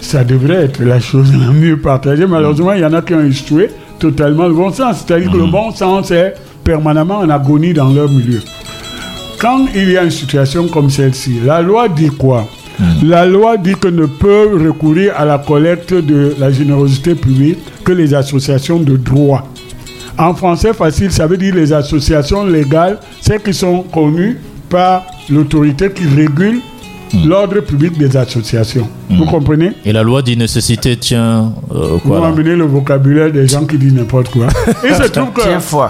ça 0.00 0.24
devrait 0.24 0.64
être 0.64 0.82
la 0.82 1.00
chose 1.00 1.32
la 1.32 1.52
mieux 1.52 1.80
partagée. 1.80 2.26
Malheureusement, 2.26 2.72
il 2.72 2.80
y 2.80 2.84
en 2.84 2.92
a 2.92 3.02
qui 3.02 3.14
ont 3.14 3.24
échoué 3.24 3.70
totalement 3.98 4.48
le 4.48 4.54
bon 4.54 4.72
sens. 4.72 5.04
C'est-à-dire 5.06 5.30
que 5.30 5.36
le 5.36 5.46
bon 5.46 5.70
sens 5.70 6.10
est 6.10 6.34
permanemment 6.64 7.18
en 7.18 7.30
agonie 7.30 7.72
dans 7.72 7.90
leur 7.90 8.10
milieu. 8.10 8.40
Quand 9.38 9.66
il 9.74 9.90
y 9.90 9.96
a 9.96 10.02
une 10.02 10.10
situation 10.10 10.66
comme 10.68 10.90
celle-ci, 10.90 11.40
la 11.44 11.62
loi 11.62 11.88
dit 11.88 12.10
quoi? 12.10 12.46
La 13.04 13.26
loi 13.26 13.56
dit 13.56 13.74
que 13.74 13.88
ne 13.88 14.06
peut 14.06 14.50
recourir 14.66 15.14
à 15.16 15.24
la 15.24 15.38
collecte 15.38 15.94
de 15.94 16.34
la 16.38 16.50
générosité 16.50 17.14
publique 17.14 17.58
que 17.84 17.92
les 17.92 18.14
associations 18.14 18.78
de 18.78 18.96
droit. 18.96 19.48
En 20.16 20.34
français 20.34 20.72
facile, 20.72 21.10
ça 21.12 21.26
veut 21.26 21.36
dire 21.36 21.54
les 21.54 21.72
associations 21.72 22.44
légales, 22.44 22.98
celles 23.20 23.42
qui 23.42 23.54
sont 23.54 23.82
connues 23.82 24.38
par 24.68 25.06
l'autorité 25.30 25.90
qui 25.90 26.06
régule 26.06 26.60
l'ordre 27.26 27.60
public 27.60 27.96
des 27.98 28.16
associations. 28.16 28.88
Vous 29.10 29.24
comprenez? 29.24 29.72
Et 29.84 29.92
la 29.92 30.02
loi 30.02 30.22
dit 30.22 30.36
nécessité 30.36 30.96
tient 30.96 31.52
euh, 31.74 31.98
quoi 31.98 32.18
Vous 32.20 32.24
amenez 32.24 32.54
le 32.56 32.64
vocabulaire 32.64 33.30
des 33.32 33.46
gens 33.48 33.64
qui 33.64 33.78
disent 33.78 33.94
n'importe 33.94 34.28
quoi. 34.30 34.46
Il 34.84 34.94
se 34.94 35.08
trouve 35.08 35.30
que 35.32 35.40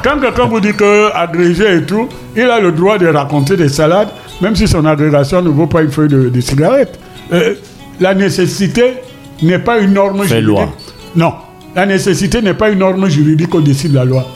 quand 0.03 0.21
quelqu'un 0.21 0.47
vous 0.47 0.61
dit 0.61 0.73
que 0.75 1.13
agrégé 1.15 1.77
et 1.77 1.83
tout, 1.83 2.09
il 2.37 2.43
a 2.43 2.61
le 2.61 2.73
droit 2.73 2.99
de 2.99 3.07
raconter 3.09 3.57
des 3.57 3.69
salades, 3.69 4.09
même 4.41 4.55
si 4.55 4.69
son 4.69 4.85
agrégation 4.85 5.43
ne 5.43 5.49
vaut 5.49 5.67
pas 5.67 5.83
une 5.83 5.91
feuille 5.91 6.09
de, 6.09 6.29
de 6.29 6.41
cigarette. 6.41 6.99
Euh, 7.33 7.55
la 8.01 8.15
nécessité 8.15 8.95
n'est 9.43 9.59
pas 9.59 9.79
une 9.81 9.95
norme 9.95 10.23
Fait 10.23 10.29
juridique. 10.41 10.47
loi. 10.49 10.69
Non. 11.17 11.33
La 11.75 11.87
nécessité 11.87 12.41
n'est 12.43 12.55
pas 12.55 12.71
une 12.71 12.79
norme 12.79 13.09
juridique 13.09 13.55
au-dessus 13.55 13.89
de 13.89 13.95
la 13.95 14.05
loi. 14.05 14.27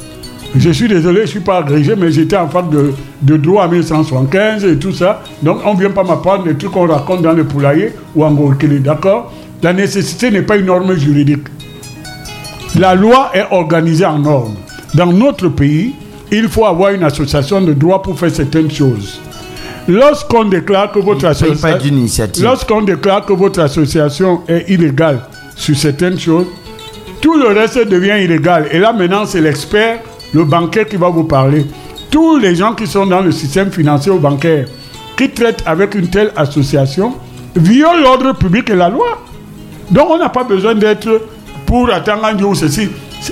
Je 0.55 0.71
suis 0.71 0.87
désolé, 0.87 1.19
je 1.19 1.23
ne 1.23 1.27
suis 1.27 1.41
pas 1.41 1.59
agrégé, 1.59 1.95
mais 1.97 2.13
j'étais 2.13 2.37
en 2.37 2.49
fac 2.49 2.69
de, 2.69 2.93
de 3.23 3.37
droit 3.39 3.65
en 3.65 3.69
1975 3.69 4.65
et 4.67 4.77
tout 4.79 4.93
ça. 4.93 5.23
Donc 5.43 5.61
on 5.65 5.75
ne 5.75 5.81
vient 5.81 5.91
pas 5.91 6.05
m'apprendre 6.05 6.45
des 6.45 6.55
trucs 6.55 6.73
qu'on 6.73 6.87
raconte 6.87 7.23
dans 7.23 7.33
le 7.33 7.45
poulailler 7.45 7.93
ou 8.15 8.25
en 8.25 8.33
Gorkele, 8.33 8.83
d'accord? 8.83 9.33
La 9.63 9.73
nécessité 9.73 10.31
n'est 10.31 10.43
pas 10.43 10.57
une 10.57 10.67
norme 10.67 10.95
juridique. 10.97 11.47
La 12.79 12.95
loi 12.95 13.31
est 13.35 13.47
organisée 13.51 14.05
en 14.05 14.19
normes. 14.19 14.57
Dans 14.95 15.13
notre 15.13 15.49
pays, 15.49 15.95
il 16.31 16.49
faut 16.49 16.67
avoir 16.67 16.91
une 16.93 17.05
association 17.05 17.61
de 17.63 17.73
droit 17.73 18.03
pour 18.03 18.19
faire 18.19 18.31
certaines 18.31 18.71
choses. 18.71 19.21
Lorsqu'on 19.89 20.45
déclare 20.45 20.93
que 20.93 20.99
votre 20.99 21.27
association, 21.27 21.79
lorsqu'on 22.43 22.83
déclare 22.83 23.25
que 23.25 23.33
votre 23.33 23.61
association 23.61 24.43
est 24.49 24.71
illégale 24.71 25.21
sur 25.57 25.77
certaines 25.77 26.19
choses, 26.19 26.47
tout 27.21 27.37
le 27.39 27.49
reste 27.49 27.89
devient 27.89 28.23
illégal. 28.23 28.67
Et 28.71 28.79
là 28.79 28.93
maintenant, 28.93 29.25
c'est 29.27 29.41
l'expert, 29.41 30.01
le 30.33 30.45
banquier 30.45 30.85
qui 30.87 30.97
va 30.97 31.09
vous 31.09 31.25
parler. 31.25 31.67
Tous 32.11 32.39
les 32.39 32.55
gens 32.55 32.75
qui 32.75 32.87
sont 32.87 33.07
dans 33.07 33.21
le 33.21 33.33
système 33.33 33.71
financier 33.71 34.13
ou 34.13 34.19
bancaire, 34.19 34.67
qui 35.17 35.31
traitent 35.31 35.63
avec 35.67 35.95
une 35.95 36.09
telle 36.09 36.33
association, 36.37 37.15
violent 37.55 38.01
l'ordre 38.03 38.33
public 38.35 38.71
et 38.71 38.77
la 38.77 38.89
loi. 38.89 39.19
Donc 39.91 40.09
on 40.11 40.19
n'a 40.19 40.29
pas 40.29 40.45
besoin 40.45 40.75
d'être 40.75 41.23
pour 41.67 41.91
attendre 41.93 42.25
un 42.25 42.43
ou 42.43 42.55
ceci. 42.55 42.89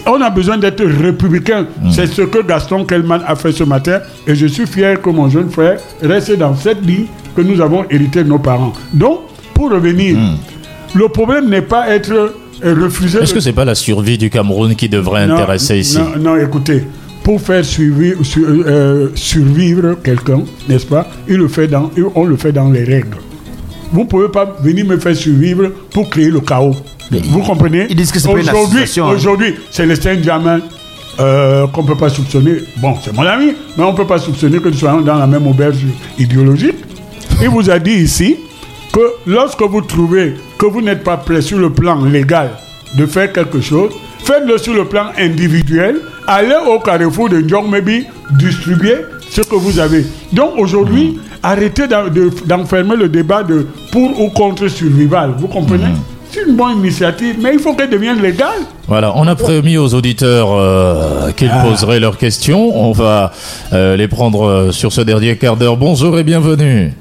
On 0.07 0.21
a 0.21 0.31
besoin 0.31 0.57
d'être 0.57 0.85
républicain. 0.85 1.67
C'est 1.91 2.07
ce 2.07 2.23
que 2.23 2.43
Gaston 2.47 2.85
Kellman 2.85 3.23
a 3.27 3.35
fait 3.35 3.51
ce 3.53 3.65
matin. 3.65 4.01
Et 4.27 4.35
je 4.35 4.47
suis 4.47 4.67
fier 4.67 5.01
que 5.01 5.11
mon 5.11 5.29
jeune 5.29 5.51
frère 5.51 5.79
reste 6.01 6.37
dans 6.39 6.55
cette 6.55 6.85
ligne 6.87 7.07
que 7.35 7.43
nous 7.43 7.61
avons 7.61 7.85
hérité 7.91 8.23
de 8.23 8.29
nos 8.29 8.39
parents. 8.39 8.73
Donc, 8.93 9.21
pour 9.53 9.71
revenir, 9.71 10.17
le 10.95 11.09
problème 11.09 11.49
n'est 11.49 11.63
pas 11.63 11.89
être 11.89 12.35
Est-ce 12.63 13.31
de- 13.31 13.35
que 13.35 13.41
c'est 13.41 13.53
pas 13.53 13.65
la 13.65 13.75
survie 13.75 14.19
du 14.19 14.31
Cameroun 14.31 14.75
qui 14.75 14.89
devrait 14.89 15.27
non, 15.27 15.35
intéresser 15.35 15.79
ici 15.79 15.99
Non, 15.99 16.35
non, 16.35 16.37
écoutez, 16.37 16.85
pour 17.23 17.41
faire 17.41 17.65
survivre, 17.65 18.25
sur- 18.25 18.43
euh, 18.49 19.09
survivre 19.15 19.97
quelqu'un, 20.03 20.43
n'est-ce 20.69 20.87
pas 20.87 21.07
il 21.29 21.37
le 21.37 21.49
fait 21.49 21.67
dans, 21.69 21.91
On 22.15 22.25
le 22.25 22.37
fait 22.37 22.53
dans 22.53 22.71
les 22.71 22.85
règles. 22.85 23.17
Vous 23.93 24.01
ne 24.01 24.07
pouvez 24.07 24.29
pas 24.29 24.57
venir 24.63 24.85
me 24.87 24.99
faire 24.99 25.17
survivre 25.17 25.71
pour 25.93 26.09
créer 26.11 26.31
le 26.31 26.41
chaos. 26.41 26.77
Vous 27.11 27.41
comprenez 27.41 27.87
ils 27.91 27.97
disent 27.97 28.13
que 28.13 28.21
c'est 28.21 28.29
Aujourd'hui- 28.29 28.85
hein. 28.99 29.11
Aujourd'hui, 29.13 29.55
Célestin 29.71 30.15
Diamant, 30.15 30.61
euh, 31.19 31.67
qu'on 31.67 31.83
ne 31.83 31.89
peut 31.89 31.97
pas 31.97 32.09
soupçonner, 32.09 32.59
bon, 32.77 32.95
c'est 33.03 33.13
mon 33.13 33.23
ami, 33.27 33.53
mais 33.77 33.83
on 33.83 33.91
ne 33.93 33.97
peut 33.97 34.07
pas 34.07 34.19
soupçonner 34.19 34.59
que 34.61 34.69
nous 34.69 34.75
soyons 34.77 35.01
dans 35.01 35.17
la 35.17 35.27
même 35.27 35.45
auberge 35.47 35.79
idéologique. 36.19 36.77
Il 37.43 37.49
vous 37.49 37.69
a 37.69 37.79
dit 37.81 37.91
ici 37.95 38.37
que 38.93 39.01
lorsque 39.27 39.63
vous 39.63 39.81
trouvez 39.83 40.35
que 40.59 40.67
vous 40.67 40.81
n'êtes 40.81 41.05
pas 41.05 41.17
prêt 41.17 41.41
sur 41.43 41.59
le 41.59 41.71
plan 41.71 42.05
légal 42.05 42.51
de 42.97 43.07
faire 43.07 43.33
quelque 43.33 43.61
chose, 43.61 43.93
faites-le 44.25 44.59
sur 44.59 44.75
le 44.75 44.85
plan 44.85 45.07
individuel, 45.19 45.97
allez 46.27 46.57
au 46.69 46.79
carrefour 46.81 47.29
de 47.29 47.41
Njong 47.41 47.69
Maybe, 47.71 48.05
distribuez 48.39 48.97
ce 49.31 49.43
que 49.43 49.55
vous 49.55 49.79
avez. 49.79 50.05
Donc 50.33 50.53
aujourd'hui, 50.59 51.19
arrêtez 51.43 51.87
d'en- 51.87 52.09
de- 52.09 52.31
d'enfermer 52.47 52.97
le 52.97 53.09
débat 53.09 53.43
de 53.45 53.67
pour 53.93 54.21
ou 54.21 54.29
contre 54.31 54.67
survival. 54.69 55.35
Vous 55.39 55.47
comprenez? 55.49 55.85
C'est 56.33 56.43
une 56.49 56.55
bonne 56.57 56.79
initiative, 56.79 57.37
mais 57.41 57.55
il 57.55 57.59
faut 57.59 57.75
qu'elle 57.75 57.91
devienne 57.91 58.21
légale. 58.23 58.61
Voilà, 58.87 59.13
on 59.17 59.27
a 59.27 59.35
promis 59.35 59.77
aux 59.79 59.95
auditeurs 59.95 60.49
euh, 60.53 61.33
qu'ils 61.33 61.51
Ah. 61.53 61.65
poseraient 61.65 61.99
leurs 61.99 62.19
questions. 62.19 62.77
On 62.77 62.93
va 62.93 63.33
euh, 63.73 63.97
les 63.97 64.07
prendre 64.07 64.45
euh, 64.47 64.71
sur 64.73 64.93
ce 64.93 65.01
dernier 65.01 65.37
quart 65.37 65.57
d'heure. 65.57 65.77
Bonjour 65.77 66.17
et 66.19 66.23
bienvenue. 66.25 66.93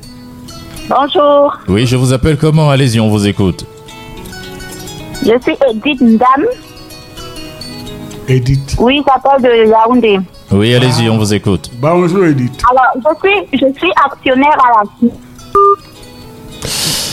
Bonjour, 0.90 1.56
Oui, 1.68 1.86
je 1.86 1.96
vous 1.96 2.14
appelle 2.14 2.36
comment? 2.38 2.70
Allez-y, 2.72 3.00
on 3.00 3.10
vous 3.10 3.28
écoute. 3.28 3.64
je 5.22 5.40
suis 5.42 5.56
Edith 5.70 6.02
Ndam. 6.02 6.46
Edith. 8.28 8.76
Oui, 8.80 9.04
j'appelle 9.08 9.44
de 9.44 9.70
Yaoundé. 9.70 10.20
Oui, 10.52 10.74
allez-y, 10.74 11.08
on 11.10 11.18
vous 11.20 11.32
écoute. 11.32 11.70
Bonjour 11.80 12.26
Edith. 12.26 12.60
Alors, 12.72 12.92
je 12.96 13.28
suis, 13.28 13.48
je 13.54 13.80
suis 13.80 13.92
actionnaire 14.04 14.58
à 14.66 14.84
la 14.84 15.12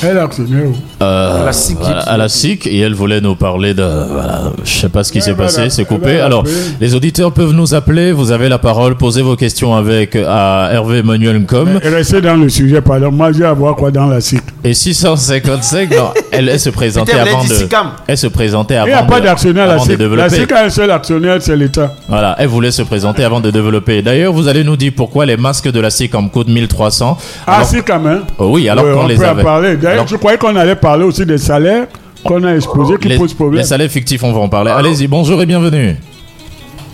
Elle 0.09 0.17
est 0.17 0.21
actionnaire. 0.21 0.69
Euh, 1.03 1.45
la 1.45 1.53
SIC. 1.53 1.77
voilà, 1.79 2.01
à 2.01 2.17
la 2.17 2.29
SIC 2.29 2.67
et 2.67 2.79
elle 2.81 2.95
voulait 2.95 3.21
nous 3.21 3.35
parler 3.35 3.75
de 3.75 3.83
voilà, 3.83 4.45
je 4.65 4.71
sais 4.81 4.89
pas 4.89 5.05
ce 5.05 5.13
qui 5.13 5.19
Elle 5.19 5.25
s'est 5.25 5.33
va 5.33 5.45
passé 5.45 5.69
c'est 5.69 5.83
elle 5.83 5.89
coupé 5.89 6.17
va 6.17 6.25
alors 6.25 6.43
les 6.81 6.95
auditeurs 6.95 7.33
peuvent 7.33 7.53
nous 7.53 7.75
appeler 7.75 8.13
vous 8.13 8.31
avez 8.33 8.49
la 8.49 8.57
parole 8.59 8.97
posez 8.97 9.21
vos 9.21 9.37
questions 9.37 9.75
avec 9.75 10.17
à 10.17 10.71
Hervé 10.73 11.03
Manuel 11.03 11.45
Com 11.45 11.69
Et 11.83 11.89
Restez 11.89 12.23
dans 12.23 12.37
le 12.37 12.49
sujet, 12.49 12.81
pardon. 12.81 13.11
Moi, 13.13 13.33
j'ai 13.33 13.45
à 13.45 13.53
voir 13.53 13.77
quoi 13.77 13.91
dans 13.91 14.07
la 14.07 14.21
cycle. 14.23 14.53
et 14.65 14.73
655 14.73 15.91
non, 15.91 16.11
elle, 16.33 16.49
elle 16.49 16.59
se 16.61 16.71
présentait 16.71 17.13
avant 17.13 17.45
de 17.45 17.69
elle 18.07 18.17
se 18.19 18.27
présentait 18.27 18.75
Il 18.75 18.79
avant 18.79 18.87
n'y 18.87 18.93
a 18.95 19.03
pas 19.03 19.21
de- 19.21 19.25
d'actionnaire 19.27 19.65
à 19.71 19.75
la 19.75 19.79
cycle. 19.79 20.15
La 20.17 20.29
cycle 20.31 20.55
a 20.55 20.65
un 20.65 20.71
seul 20.71 20.91
actionnaire, 20.91 21.37
c'est 21.41 21.57
l'État. 21.57 21.95
Voilà, 22.09 22.37
elle 22.39 22.49
voulait 22.49 22.71
se 22.71 22.83
présenter 22.83 23.23
avant 23.25 23.41
de 23.41 23.51
développer. 23.51 24.01
D'ailleurs, 24.03 24.33
vous 24.33 24.49
allez 24.49 24.65
nous 24.65 24.77
dire 24.77 24.93
pourquoi 24.97 25.27
les 25.27 25.37
masques 25.37 25.71
de 25.71 25.81
la 25.81 25.91
SIC 25.91 26.15
en 26.15 26.29
coûtent 26.29 26.49
1300. 26.49 27.19
Ah, 27.47 27.57
Alors- 27.57 27.67
si, 27.69 27.83
quand 27.83 28.01
même. 28.01 28.23
Oh 28.39 28.49
oui, 28.53 28.69
alors 28.69 28.85
Ouais, 28.85 28.93
qu'on 28.95 29.05
on 29.05 29.07
les 29.07 29.23
avait. 29.23 29.43
parler. 29.43 29.77
D'ailleurs, 29.77 29.93
Alors- 29.93 30.07
je 30.09 30.17
croyais 30.17 30.39
qu'on 30.39 30.57
allait 30.57 30.75
parler 30.87 31.03
aussi 31.05 31.27
des 31.27 31.39
salaires 31.39 31.89
qu'on 32.25 32.45
a 32.45 32.55
exposés 32.55 32.97
qui 32.99 33.09
les, 33.09 33.19
posent 33.19 33.35
problème. 33.35 33.59
les 33.59 33.65
salaires 33.67 33.91
fictifs, 33.91 34.23
on 34.23 34.33
va 34.33 34.39
en 34.39 34.49
parler. 34.49 34.71
Allez-y, 34.71 35.09
bonjour 35.09 35.43
et 35.43 35.47
bienvenue. 35.47 35.97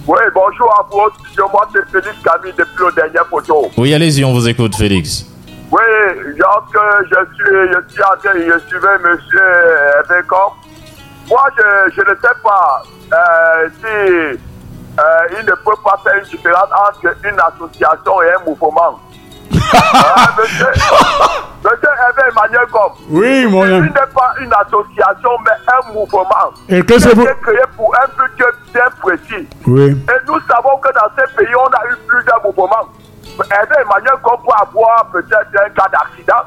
Oui, 0.06 0.18
bonjour 0.34 0.70
à 0.78 0.86
vous. 0.90 1.10
Je 1.36 1.42
moi, 1.42 1.68
c'est 1.70 1.84
Félix 1.90 2.16
Camille 2.24 2.54
depuis 2.56 2.86
le 2.86 2.92
dernier 2.92 3.28
photo. 3.28 3.70
Oui, 3.76 3.92
allez-y, 3.92 4.24
on 4.24 4.32
vous 4.32 4.48
écoute, 4.48 4.74
Félix. 4.76 5.26
Oui, 5.70 5.82
genre 6.38 6.66
que 6.72 6.78
je 7.04 7.20
suis, 7.34 7.54
je 7.68 7.92
suis 7.92 8.02
en 8.02 8.16
train, 8.16 8.32
je 8.34 8.58
suivais 8.66 8.98
monsieur 9.04 9.50
Ebekon. 10.00 10.48
Moi, 11.28 11.42
je, 11.58 11.92
je 11.94 12.00
ne 12.00 12.14
sais 12.16 12.36
pas 12.42 12.82
euh, 13.12 13.68
si 13.78 14.38
euh, 15.00 15.38
il 15.38 15.44
ne 15.44 15.52
peut 15.52 15.80
pas 15.84 16.00
faire 16.02 16.14
une 16.16 16.30
différence 16.30 16.70
entre 16.88 17.14
une 17.24 17.38
association 17.38 18.22
et 18.22 18.30
un 18.40 18.48
mouvement. 18.48 18.98
Monsieur, 19.52 20.66
monsieur 21.64 21.88
Hervé 21.88 22.22
Emmanuel 22.30 22.66
Comme. 22.72 22.92
Oui, 23.10 23.46
mon 23.46 23.62
ami. 23.62 23.88
n'est 23.88 24.12
pas 24.14 24.34
une 24.40 24.52
association, 24.52 25.30
mais 25.44 25.52
un 25.72 25.92
mouvement. 25.92 26.24
Et 26.68 26.82
que 26.82 26.98
c'est 26.98 27.14
vous 27.14 27.22
Qui 27.22 27.28
est 27.28 27.40
créé 27.42 27.62
pour 27.76 27.94
un 27.94 28.06
but 28.18 28.44
bien 28.72 28.82
précis. 29.00 29.48
Oui. 29.66 29.90
Et 29.90 30.26
nous 30.26 30.40
savons 30.48 30.76
que 30.78 30.92
dans 30.94 31.08
ces 31.16 31.36
pays, 31.36 31.54
on 31.54 31.66
a 31.66 31.86
eu 31.92 31.96
plusieurs 32.08 32.42
mouvements. 32.44 32.88
Aider 33.44 33.80
Emmanuel 33.80 34.14
qu'on 34.22 34.36
peut 34.38 34.52
avoir 34.60 35.06
peut-être 35.12 35.48
un 35.64 35.70
cas 35.70 35.88
d'accident. 35.90 36.42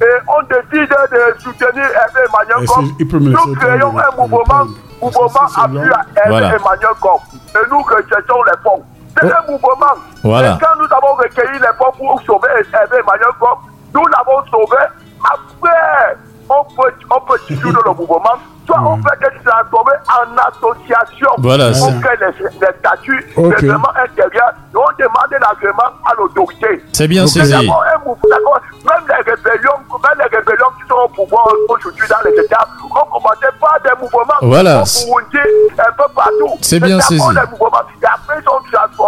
Et 0.00 0.04
on 0.28 0.42
décide 0.42 0.90
de 0.90 1.40
soutenir 1.40 1.84
Aider 1.84 2.24
Emmanuel 2.28 2.62
Et 2.62 2.66
comme 2.66 2.86
c'est- 2.86 2.94
il 3.00 3.08
peut 3.08 3.18
me 3.18 3.30
laisser 3.30 3.46
nous 3.48 3.54
créons 3.56 3.98
un 3.98 4.16
mouvement, 4.16 4.64
mouvement 5.00 5.46
appui 5.56 5.78
à 5.92 6.28
Voilà. 6.28 6.46
Emmanuel 6.48 6.94
comme. 7.00 7.20
Et 7.54 7.70
nous 7.70 7.82
recherchons 7.82 8.42
les 8.46 8.62
fonds. 8.62 8.84
C'est 9.20 9.32
un 9.32 9.42
mouvement. 9.52 9.94
Voilà. 10.22 10.54
Et 10.54 10.58
quand 10.60 10.76
nous 10.78 10.84
avons 10.96 11.14
recueilli 11.16 11.58
les 11.60 11.76
fonds 11.78 11.92
pour 11.96 12.20
sauver 12.22 12.48
Emmanuel 12.72 13.32
comme, 13.40 13.58
nous 13.94 14.06
l'avons 14.06 14.44
sauvé. 14.50 14.78
Après, 15.24 16.16
on 16.48 16.64
peut, 16.74 16.92
on 17.10 17.20
peut 17.20 17.38
dissoudre 17.48 17.80
le 17.84 17.92
mouvement. 17.92 18.34
Soit 18.66 18.80
on 18.80 18.96
peut 18.96 19.10
le 19.20 19.28
transformer 19.44 19.92
en 20.08 20.36
association. 20.48 21.28
Voilà, 21.38 21.68
on 21.82 22.00
crée 22.00 22.16
les, 22.18 22.44
les 22.44 22.78
statuts, 22.78 23.32
Ok. 23.36 23.44
les 23.44 23.54
règlements 23.56 23.92
intérieurs, 23.94 24.52
et 24.72 24.76
on 24.76 24.92
demande 24.98 25.32
l'agrément 25.32 25.92
à 26.10 26.14
l'autorité. 26.16 26.82
C'est 26.94 27.06
bien 27.06 27.26
saisi. 27.26 27.52
Même 27.54 27.66
les 27.66 29.32
rébellions, 29.32 29.78
même 30.02 30.18
les 30.18 30.36
rébellions 30.36 30.70
qui 30.80 30.88
sont 30.88 30.94
au 30.94 31.08
pouvoir 31.08 31.46
aujourd'hui 31.68 32.04
dans 32.08 32.30
les 32.30 32.40
États, 32.42 32.66
on 32.84 33.18
commençait 33.18 33.46
par 33.60 33.78
des 33.84 33.90
mouvements. 34.00 34.40
Voilà. 34.40 34.80
Un 34.80 35.92
peu 35.92 36.04
partout. 36.14 36.58
C'est 36.62 36.80
bien 36.80 37.00
saisi. 37.00 37.22
et 37.22 38.06
après 38.06 38.36
ils 38.38 38.48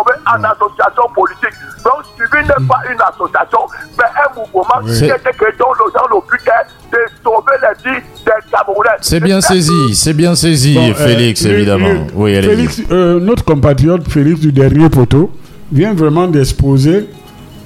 en 0.00 0.44
association 0.44 1.02
politique. 1.14 1.56
Donc, 1.84 2.04
suivi 2.16 2.44
n'est 2.46 2.66
pas 2.66 2.80
une 2.90 3.00
association, 3.00 3.58
mais 3.98 4.04
un 4.04 4.34
mouvement 4.36 4.80
qui 4.86 4.94
C'est- 4.96 5.06
était 5.06 5.32
créé 5.38 5.52
dans 5.58 5.72
le, 5.72 5.92
dans 5.92 6.16
le 6.16 6.20
but 6.30 6.42
est 6.46 6.92
de 6.92 6.98
sauver 7.22 7.56
les 7.62 7.90
vies 7.90 8.02
des 8.24 8.50
Camerounais. 8.50 8.90
C'est 9.00 9.20
bien 9.20 9.40
saisi, 9.40 9.94
c'est 9.94 10.12
bien 10.14 10.34
saisi, 10.34 10.74
Bon, 10.74 10.90
euh, 10.90 10.94
Félix, 10.94 11.44
lui- 11.44 11.52
évidemment. 11.52 11.88
lui- 11.88 12.00
oui, 12.14 12.36
allez-y. 12.36 12.50
Félix, 12.50 12.82
euh, 12.90 13.20
notre 13.20 13.44
compatriote 13.44 14.08
Félix 14.08 14.40
du 14.40 14.52
dernier 14.52 14.88
poteau 14.88 15.30
vient 15.72 15.94
vraiment 15.94 16.26
d'exposer 16.26 17.08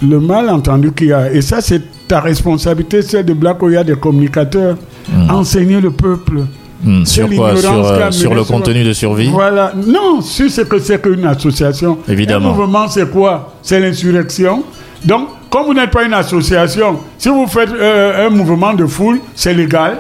le 0.03 0.19
malentendu 0.21 0.93
qu'il 0.93 1.09
y 1.09 1.13
a. 1.13 1.31
Et 1.31 1.43
ça, 1.43 1.61
c'est 1.61 1.83
ta 2.09 2.21
responsabilité, 2.21 3.03
c'est 3.03 3.23
de 3.23 3.33
Black 3.35 3.63
Oya 3.63 3.85
des 3.85 3.97
communicateurs. 3.97 4.77
Enseigner 5.29 5.81
le 5.81 5.91
peuple. 5.91 6.43
Hmm, 6.83 7.05
sur 7.05 7.29
quoi? 7.31 7.57
Sur, 7.57 7.73
euh, 7.87 8.11
sur 8.11 8.35
le 8.35 8.43
contenu 8.45 8.83
de 8.85 8.93
survie? 8.93 9.29
Voilà. 9.29 9.73
Non, 9.87 10.21
sur 10.23 10.51
ce 10.51 10.63
que 10.63 10.79
c'est 10.79 11.01
qu'une 11.03 11.27
association. 11.27 11.99
Évidemment. 12.09 12.51
Un 12.53 12.57
mouvement, 12.57 12.89
c'est 12.89 13.11
quoi? 13.11 13.55
C'est 13.63 13.81
l'insurrection. 13.81 14.65
Donc, 15.05 15.29
comme 15.51 15.67
vous 15.67 15.75
n'êtes 15.75 15.91
pas 15.91 16.05
une 16.05 16.15
association, 16.15 16.99
si 17.19 17.29
vous 17.29 17.47
faites 17.47 17.71
euh, 17.73 18.27
un 18.27 18.31
mouvement 18.31 18.73
de 18.75 18.87
foule, 18.87 19.21
c'est 19.35 19.53
légal. 19.55 19.99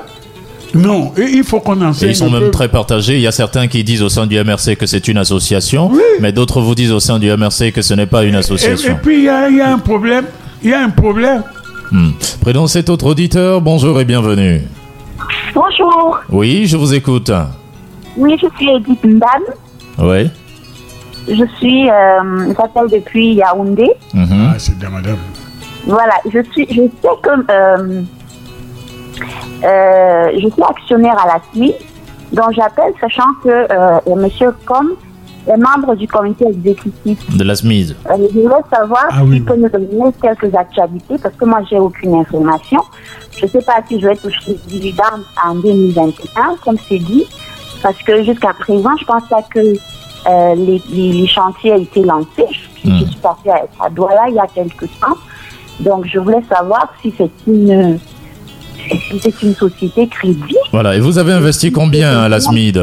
Non, 0.73 1.13
et 1.19 1.23
il 1.25 1.43
faut 1.43 1.59
qu'on 1.59 1.81
Et 1.83 1.85
enseigne. 1.85 2.11
ils 2.11 2.15
sont 2.17 2.31
même 2.31 2.51
très 2.53 2.69
partagés. 2.69 3.17
Il 3.17 3.21
y 3.23 3.27
a 3.27 3.33
certains 3.33 3.67
qui 3.67 3.83
disent 3.83 4.03
au 4.03 4.09
sein 4.09 4.27
du 4.27 4.37
MRC 4.43 4.77
que 4.77 4.87
c'est 4.87 5.09
une 5.09 5.19
association, 5.19 5.91
mais 6.21 6.31
d'autres 6.33 6.61
vous 6.61 6.77
disent 6.77 6.93
au 6.93 7.01
sein 7.01 7.19
du 7.19 7.29
MRC 7.29 7.73
que 7.73 7.83
ce 7.83 7.93
n'est 7.95 8.07
pas 8.07 8.23
une 8.23 8.35
Et, 8.35 8.37
et 8.37 8.41
association. 8.41 8.97
puis, 9.03 9.19
il 9.19 9.25
y, 9.25 9.29
a- 9.29 9.49
il 9.51 9.57
y 9.57 9.61
a 9.61 9.73
un 9.73 9.79
problème. 9.79 10.25
Il 10.63 10.71
y 10.71 10.73
a 10.73 10.81
un 10.85 10.91
problème. 10.91 11.43
Prenons 12.41 12.69
cet 12.69 12.89
autre 12.89 13.07
auditeur. 13.07 13.61
Bonjour 13.61 14.01
et 14.01 14.05
bienvenue. 14.05 14.63
Bonjour, 15.55 16.19
Oui, 16.31 16.67
je 16.67 16.77
vous 16.77 16.95
écoute. 16.95 17.31
Oui, 18.17 18.37
je 18.41 18.47
suis 18.57 18.71
Edith 18.71 19.05
Ndam. 19.05 19.43
Oui. 19.99 20.31
Je 21.29 21.45
suis, 21.59 21.89
euh, 21.91 22.53
j'appelle 22.55 22.89
depuis 22.91 23.35
Yaoundé. 23.35 23.91
Mhm. 24.15 24.51
Ah, 24.53 24.59
c'est 24.59 24.81
la 24.83 24.89
madame. 24.91 25.19
Voilà, 25.87 26.15
je 26.33 26.41
suis, 26.53 26.67
je 26.69 26.83
sais 26.83 27.09
que 27.23 27.31
euh, 27.51 28.03
euh, 29.65 30.31
je 30.35 30.49
suis 30.49 30.63
actionnaire 30.63 31.17
à 31.19 31.27
la 31.27 31.41
SMI, 31.53 31.75
donc 32.33 32.53
j'appelle 32.53 32.93
sachant 33.01 33.33
que 33.43 33.49
euh, 33.49 33.99
Monsieur 34.17 34.53
Com 34.67 34.91
est 35.49 35.57
membre 35.57 35.95
du 35.97 36.07
comité 36.07 36.47
exécutif. 36.47 37.37
De 37.37 37.45
la 37.45 37.55
SMID. 37.55 37.97
Euh, 38.11 38.17
je 38.33 38.39
voulais 38.41 38.55
savoir 38.73 39.07
Ah 39.11 39.21
s'il 39.21 39.29
oui. 39.31 39.41
peut 39.41 39.57
nous 39.57 39.69
donner 39.69 40.13
quelques 40.21 40.55
actualités 40.55 41.17
parce 41.23 41.35
que 41.35 41.45
moi 41.45 41.61
j'ai 41.69 41.79
aucune 41.79 42.15
information. 42.15 42.81
Je 43.39 43.47
ne 43.47 43.51
sais 43.51 43.63
pas 43.63 43.81
si 43.89 43.99
je 44.01 44.07
vais 44.07 44.17
toucher 44.17 44.39
les 44.49 44.59
dividendes 44.69 45.23
en 45.47 45.55
2021, 45.55 46.57
comme 46.65 46.77
c'est 46.89 46.99
dit, 46.99 47.25
parce 47.83 47.97
que 48.03 48.23
jusqu'à 48.25 48.53
présent, 48.53 48.91
je 49.01 49.05
pense 49.07 49.23
pas 49.31 49.43
que 49.55 49.61
euh, 49.61 50.55
les, 50.55 50.83
les- 50.93 51.13
les 51.13 51.27
chantiers 51.27 51.71
aient 51.73 51.83
été 51.83 52.03
lancés. 52.03 52.45
Je, 52.85 52.91
je 52.91 53.05
suis 53.07 53.17
partie 53.23 53.49
à, 53.49 53.63
à 53.83 53.89
Douala 53.89 54.29
il 54.29 54.35
y 54.35 54.39
a 54.39 54.47
quelques 54.55 54.89
temps. 55.01 55.17
Donc 55.81 56.05
je 56.07 56.19
voulais 56.19 56.43
savoir 56.53 56.93
si 57.01 57.13
c'est 57.17 57.31
une, 57.47 57.99
si 59.09 59.19
c'est 59.21 59.43
une 59.43 59.55
société 59.55 60.07
crédible. 60.09 60.47
Voilà. 60.73 60.95
Et 60.97 61.01
vous 61.01 61.17
avez 61.17 61.33
investi 61.33 61.73
combien 61.73 62.21
à 62.21 62.29
la 62.29 62.41
SMID 62.41 62.79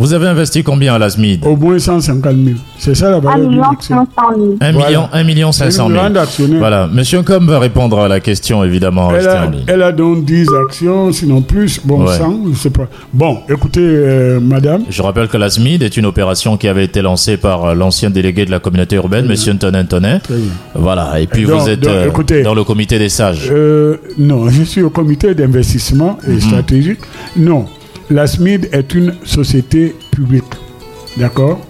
Vous 0.00 0.12
avez 0.12 0.28
investi 0.28 0.62
combien 0.62 0.94
à 0.94 0.98
la 0.98 1.10
SMID 1.10 1.44
Au 1.44 1.56
moins 1.56 1.76
150 1.78 2.32
000. 2.36 2.56
C'est 2.78 2.94
ça 2.94 3.10
la 3.10 3.16
1 3.16 3.20
valeur 3.20 3.38
du 3.40 3.46
million 3.56 3.70
Nixon. 3.70 4.06
500 4.16 4.28
000. 4.36 4.56
1 4.60 4.72
Voilà. 4.72 4.86
million, 4.88 5.08
1 5.12 5.24
million 5.24 5.50
500 5.52 5.86
une 5.86 5.90
000. 5.92 6.00
grande 6.04 6.16
actionnaire. 6.16 6.58
Voilà. 6.60 6.86
Monsieur 6.86 7.22
Com 7.22 7.46
va 7.48 7.58
répondre 7.58 7.98
à 7.98 8.06
la 8.06 8.20
question, 8.20 8.62
évidemment. 8.62 9.10
Elle 9.12 9.26
a, 9.28 9.50
elle 9.66 9.82
a 9.82 9.90
donc 9.90 10.24
10 10.24 10.46
actions, 10.66 11.10
sinon 11.12 11.42
plus. 11.42 11.80
Bon, 11.84 12.04
Ouais. 12.06 12.16
100, 12.16 12.42
je 12.52 12.56
sais 12.58 12.70
pas. 12.70 12.86
Bon, 13.12 13.38
écoutez, 13.48 13.80
euh, 13.82 14.38
madame. 14.40 14.82
Je 14.88 15.02
rappelle 15.02 15.26
que 15.26 15.36
la 15.36 15.50
SMID 15.50 15.82
est 15.82 15.96
une 15.96 16.06
opération 16.06 16.56
qui 16.56 16.68
avait 16.68 16.84
été 16.84 17.02
lancée 17.02 17.36
par 17.36 17.64
euh, 17.64 17.74
l'ancien 17.74 18.08
délégué 18.10 18.44
de 18.46 18.52
la 18.52 18.60
communauté 18.60 18.94
urbaine, 18.96 19.26
Monsieur 19.26 19.52
Antonin 19.52 19.82
Antonin. 19.82 20.20
Très 20.20 20.34
bien. 20.36 20.52
Voilà. 20.76 21.18
Et 21.20 21.26
puis 21.26 21.44
Donc- 21.44 21.60
vous 21.60 21.68
êtes 21.68 21.80
donc, 21.80 21.92
euh, 21.92 22.06
écoutez, 22.06 22.42
dans 22.44 22.54
le 22.54 22.62
comité 22.62 23.00
des 23.00 23.08
sages. 23.08 23.48
Euh, 23.50 23.96
non, 24.16 24.48
je 24.48 24.62
suis 24.62 24.82
au 24.82 24.90
comité 24.90 25.34
d'investissement 25.34 26.18
et 26.30 26.38
stratégique. 26.38 27.00
Non, 27.36 27.66
la 28.10 28.26
SMID 28.26 28.68
est 28.72 28.94
une 28.94 29.14
société 29.24 29.94
publique, 30.10 30.44
d'accord? 31.16 31.60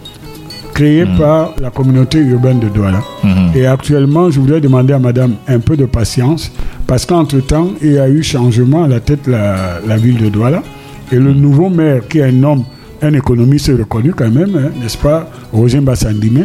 Créée 0.75 1.07
par 1.19 1.55
la 1.61 1.71
communauté 1.71 2.19
urbaine 2.19 2.61
de 2.61 2.69
Douala. 2.69 3.03
Mhm. 3.25 3.51
Et 3.57 3.67
actuellement, 3.67 4.31
je 4.31 4.39
voudrais 4.39 4.61
demander 4.61 4.93
à 4.93 4.99
madame 5.01 5.35
un 5.49 5.59
peu 5.59 5.77
de 5.77 5.87
patience 5.87 6.53
parce 6.87 7.05
qu'entre-temps, 7.05 7.71
il 7.83 7.93
y 7.93 7.99
a 7.99 8.09
eu 8.09 8.23
changement 8.23 8.85
à 8.85 8.89
la 8.89 9.01
tête 9.01 9.27
de 9.27 9.33
la, 9.33 9.81
la 9.85 9.97
ville 9.97 10.19
de 10.19 10.29
Douala. 10.29 10.63
Et 11.11 11.17
le 11.17 11.33
nouveau 11.33 11.69
maire, 11.69 12.07
qui 12.09 12.19
est 12.19 12.25
un 12.25 12.43
homme, 12.45 12.65
un 13.03 13.13
économiste 13.15 13.69
reconnu 13.77 14.13
quand 14.13 14.31
même, 14.31 14.55
hein, 14.57 14.71
n'est-ce 14.81 14.99
pas, 14.99 15.29
Roger 15.53 15.81
Bassandimé, 15.81 16.45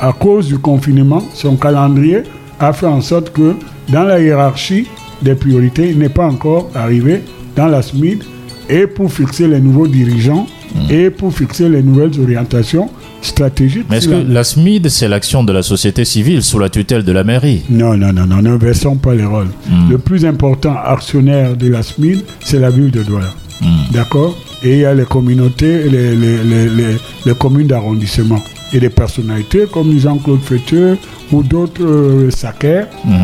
à 0.00 0.12
cause 0.12 0.48
du 0.48 0.58
confinement, 0.58 1.22
son 1.34 1.56
calendrier 1.56 2.22
a 2.58 2.72
fait 2.72 2.86
en 2.86 3.00
sorte 3.00 3.32
que 3.32 3.54
dans 3.88 4.02
la 4.02 4.20
hiérarchie 4.20 4.86
des 5.22 5.34
priorités, 5.34 5.90
il 5.90 5.98
n'est 5.98 6.08
pas 6.08 6.26
encore 6.26 6.70
arrivé 6.74 7.22
dans 7.54 7.66
la 7.66 7.82
SMID 7.82 8.24
et 8.70 8.86
pour 8.86 9.12
fixer 9.12 9.48
les 9.48 9.60
nouveaux 9.60 9.86
dirigeants 9.88 10.46
et 10.88 11.10
pour 11.10 11.32
fixer 11.34 11.68
les 11.68 11.82
nouvelles 11.82 12.18
orientations 12.20 12.88
stratégiques. 13.22 13.86
Mais 13.90 13.98
est-ce 13.98 14.08
que 14.08 14.14
la- 14.32 14.44
SMID, 14.44 14.88
c'est 14.88 15.08
l'action 15.08 15.42
de 15.44 15.52
la 15.52 15.62
société 15.62 16.04
civile 16.04 16.42
sous 16.42 16.58
la 16.58 16.68
tutelle 16.68 17.02
de 17.04 17.12
la 17.12 17.24
mairie 17.24 17.62
non, 17.68 17.96
non, 17.96 18.12
non, 18.12 18.26
non, 18.26 18.40
n'inversons 18.42 18.96
pas 18.96 19.14
les 19.14 19.24
rôles. 19.24 19.48
Le 19.90 19.98
plus 19.98 20.24
important 20.24 20.74
actionnaire 20.84 21.56
de 21.56 21.68
la 21.68 21.82
SMID, 21.82 22.20
c'est 22.40 22.60
la 22.60 22.70
ville 22.70 22.90
de 22.90 23.02
Douala. 23.02 23.30
D'accord? 23.92 24.36
Et 24.62 24.72
il 24.74 24.78
y 24.80 24.84
a 24.84 24.94
les 24.94 25.04
communautés, 25.04 25.88
les, 25.88 26.14
les, 26.14 26.42
les, 26.44 26.68
les, 26.68 26.96
les 27.26 27.34
communes 27.34 27.66
d'arrondissement. 27.66 28.40
Et 28.72 28.78
des 28.78 28.90
personnalités 28.90 29.64
comme 29.72 29.98
Jean-Claude 29.98 30.40
Fétieux 30.42 30.96
ou 31.32 31.42
d'autres 31.42 31.82
euh, 31.84 32.30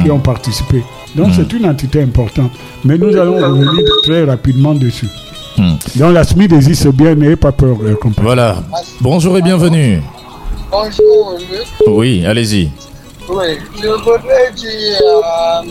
qui 0.03 0.11
ont 0.11 0.19
participé. 0.19 0.83
Donc 1.15 1.29
c'est 1.37 1.51
une 1.53 1.67
entité 1.67 2.03
importante. 2.03 2.51
Mais 2.85 2.99
nous 2.99 3.17
allons 3.17 3.37
revenir 3.37 3.85
très 4.03 4.25
rapidement 4.25 4.75
dessus. 4.75 5.07
Hmm. 5.59 5.77
Donc 5.97 6.13
la 6.13 6.25
SMID 6.25 6.53
existe 6.53 6.89
bien, 6.89 7.15
n'ayez 7.15 7.37
pas 7.37 7.53
peur, 7.53 7.77
euh, 7.83 7.95
compagnie. 7.95 8.27
Voilà. 8.27 8.57
Bonjour 9.01 9.39
et 9.39 9.43
bienvenue. 9.43 10.03
Bonjour, 10.71 11.35
Luc. 11.39 11.67
Oui, 11.87 12.25
allez-y. 12.27 12.71
Oui, 13.29 13.45
je 13.83 13.89
voudrais 13.89 14.53
dire 14.55 15.01
euh, 15.03 15.63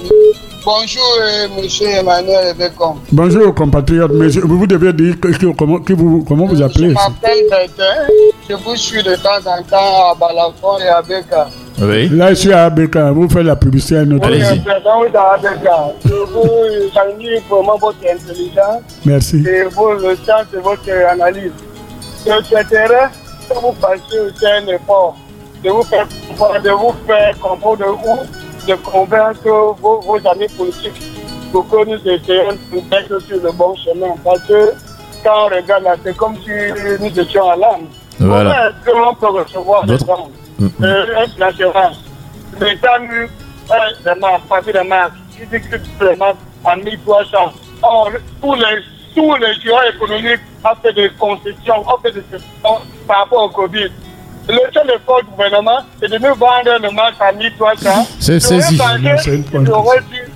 bonjour, 0.66 1.04
euh, 1.22 1.48
monsieur 1.62 1.88
Emmanuel 1.88 2.56
Ebecom. 2.60 2.98
Bonjour 3.12 3.54
compatriotes, 3.54 4.12
mais 4.14 4.30
je- 4.30 4.40
vous 4.42 4.66
devez 4.68 4.92
dire 4.94 5.20
que, 5.20 5.28
que- 5.30 5.54
comment, 5.56 5.80
que 5.80 5.94
vous, 5.94 6.24
comment 6.28 6.48
vous 6.48 6.58
Je 6.58 6.64
appelez 6.64 6.94
ça 6.94 7.10
m'appelle 7.10 7.46
Bertin. 7.50 8.08
Je 8.50 8.56
vous 8.56 8.76
suis 8.76 9.04
de 9.04 9.16
temps 9.16 9.40
en 9.46 9.62
temps 9.64 10.12
à 10.12 10.16
Balafon 10.20 10.80
et 10.84 10.88
à 10.88 11.02
Beka. 11.02 11.48
Oui. 11.82 12.10
Là, 12.10 12.30
je 12.30 12.36
suis 12.36 12.54
à 12.54 12.66
Abeka, 12.66 13.12
vous 13.12 13.28
faites 13.30 13.44
la 13.44 13.56
publicité 13.56 13.98
à 13.98 14.06
notre 14.06 14.28
Allez-y. 14.28 14.64
Je 16.06 16.14
vous 16.32 16.90
salue 16.94 17.36
vraiment 17.50 17.78
votre 17.78 17.98
intelligence 18.10 18.82
Merci. 19.06 19.44
et 19.46 19.64
vos, 19.64 19.94
le 19.94 20.16
sens 20.16 20.46
de 20.54 20.60
votre 20.60 20.90
analyse. 21.10 21.52
Je 22.26 22.44
souhaiterais 22.44 23.10
que 23.50 23.54
vous 23.60 23.74
fassiez 23.80 24.20
aussi 24.20 24.46
un 24.46 24.68
effort 24.68 25.18
de 25.64 25.70
vous 25.70 25.84
faire 25.84 26.08
comprendre, 26.28 26.62
de 26.62 26.70
vous 26.70 26.94
faire 27.06 27.40
comprendre 27.40 27.78
de 27.78 27.84
vous, 27.86 28.20
de 28.68 28.74
convaincre 28.76 29.76
vos, 29.82 30.00
vos 30.00 30.28
amis 30.28 30.48
politiques 30.58 31.02
pour 31.52 31.68
que 31.70 31.86
nous 31.86 32.00
essayions 32.08 32.54
de 32.54 32.76
nous 32.76 32.84
mettre 32.90 33.20
sur 33.22 33.42
le 33.42 33.52
bon 33.52 33.76
chemin. 33.76 34.16
Parce 34.24 34.42
que 34.44 34.72
quand 35.24 35.46
on 35.48 35.56
regarde 35.56 35.84
là, 35.84 35.96
c'est 36.04 36.16
comme 36.16 36.36
si 36.38 36.52
nous 37.00 37.20
étions 37.20 37.50
à 37.50 37.56
l'âme. 37.56 37.88
Voilà. 38.20 38.72
Comment 38.86 39.12
est-ce 39.12 39.20
qu'on 39.20 39.34
peut 39.34 39.40
recevoir 39.42 39.86
des 39.86 39.98
D'autres- 40.60 40.76
gens 40.82 40.84
euh, 40.84 41.26
l'assurance 41.38 42.00
L'État 42.60 43.00
fait 43.00 44.04
des 44.14 44.20
marques, 44.20 44.44
pas 44.48 44.62
des 44.74 44.84
marques, 44.88 45.14
il 45.40 45.48
que 45.60 46.10
des 46.10 46.16
marques 46.16 46.38
en 46.64 46.78
1300. 46.78 47.54
Or, 47.82 48.10
tous 48.42 48.56
les, 48.56 48.64
tous 49.16 49.36
les 49.36 49.54
géants 49.56 49.82
économiques 49.94 50.40
ont 50.64 50.76
fait 50.82 50.94
des 50.94 51.10
concessions, 51.20 51.80
ont 51.82 51.98
fait 52.02 52.12
des 52.12 52.22
concessions 52.22 52.82
par 53.08 53.18
rapport 53.20 53.44
au 53.44 53.50
Covid. 53.50 53.92
Le 54.48 54.60
seul 54.72 54.84
effort 54.96 55.22
du 55.24 55.32
gouvernement, 55.32 55.80
c'est 56.00 56.08
de 56.08 56.18
nous 56.18 56.36
vendre 56.36 56.80
le 56.82 56.92
marque 56.96 57.16
à 57.20 57.32
1300. 57.32 58.08
C'est 58.20 58.40
saisi. 58.40 58.78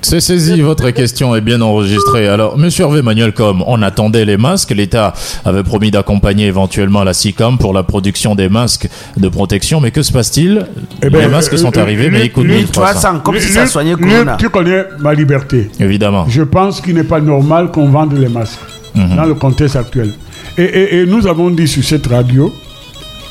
c'est 0.01 0.19
saisi, 0.19 0.61
votre 0.61 0.89
question 0.89 1.35
est 1.35 1.41
bien 1.41 1.61
enregistrée. 1.61 2.27
Alors, 2.27 2.57
monsieur 2.57 2.85
Hervé 2.85 3.01
Manuel, 3.03 3.33
comme 3.33 3.63
on 3.67 3.81
attendait 3.83 4.25
les 4.25 4.37
masques, 4.37 4.71
l'État 4.71 5.13
avait 5.45 5.63
promis 5.63 5.91
d'accompagner 5.91 6.47
éventuellement 6.47 7.03
la 7.03 7.13
SICAM 7.13 7.57
pour 7.59 7.73
la 7.73 7.83
production 7.83 8.33
des 8.33 8.49
masques 8.49 8.89
de 9.17 9.29
protection, 9.29 9.79
mais 9.79 9.91
que 9.91 10.01
se 10.01 10.11
passe-t-il 10.11 10.65
Eh 11.03 11.09
ben, 11.09 11.21
Les 11.21 11.27
masques 11.27 11.53
euh, 11.53 11.57
sont 11.57 11.77
euh, 11.77 11.81
arrivés, 11.81 12.09
mais 12.09 12.25
ils 12.25 12.31
coûtent 12.31 12.45
Luc, 12.45 12.55
1300. 12.57 12.81
300, 12.81 13.19
comme 13.19 13.35
si 13.39 13.45
Luc, 13.47 13.53
ça 13.53 13.67
soignait 13.67 13.95
Luc, 13.95 14.09
Corona. 14.09 14.37
tu 14.39 14.49
connais 14.49 14.85
ma 14.99 15.13
liberté. 15.13 15.69
Évidemment. 15.79 16.25
Je 16.27 16.41
pense 16.41 16.81
qu'il 16.81 16.95
n'est 16.95 17.03
pas 17.03 17.19
normal 17.19 17.69
qu'on 17.71 17.89
vende 17.89 18.13
les 18.17 18.29
masques 18.29 18.59
dans 18.95 19.25
le 19.25 19.35
contexte 19.35 19.75
actuel. 19.75 20.11
Et, 20.57 20.63
et- 20.63 20.95
et 21.01 21.05
nous 21.05 21.27
avons 21.27 21.49
dit 21.51 21.67
sur 21.67 21.83
cette 21.83 22.07
radio 22.07 22.51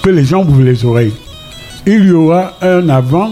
que 0.09 0.15
les 0.15 0.25
gens 0.25 0.43
ouvrent 0.43 0.63
les 0.63 0.85
oreilles. 0.85 1.13
Il 1.87 2.07
y 2.07 2.13
aura 2.13 2.55
un 2.63 2.89
avant 2.89 3.31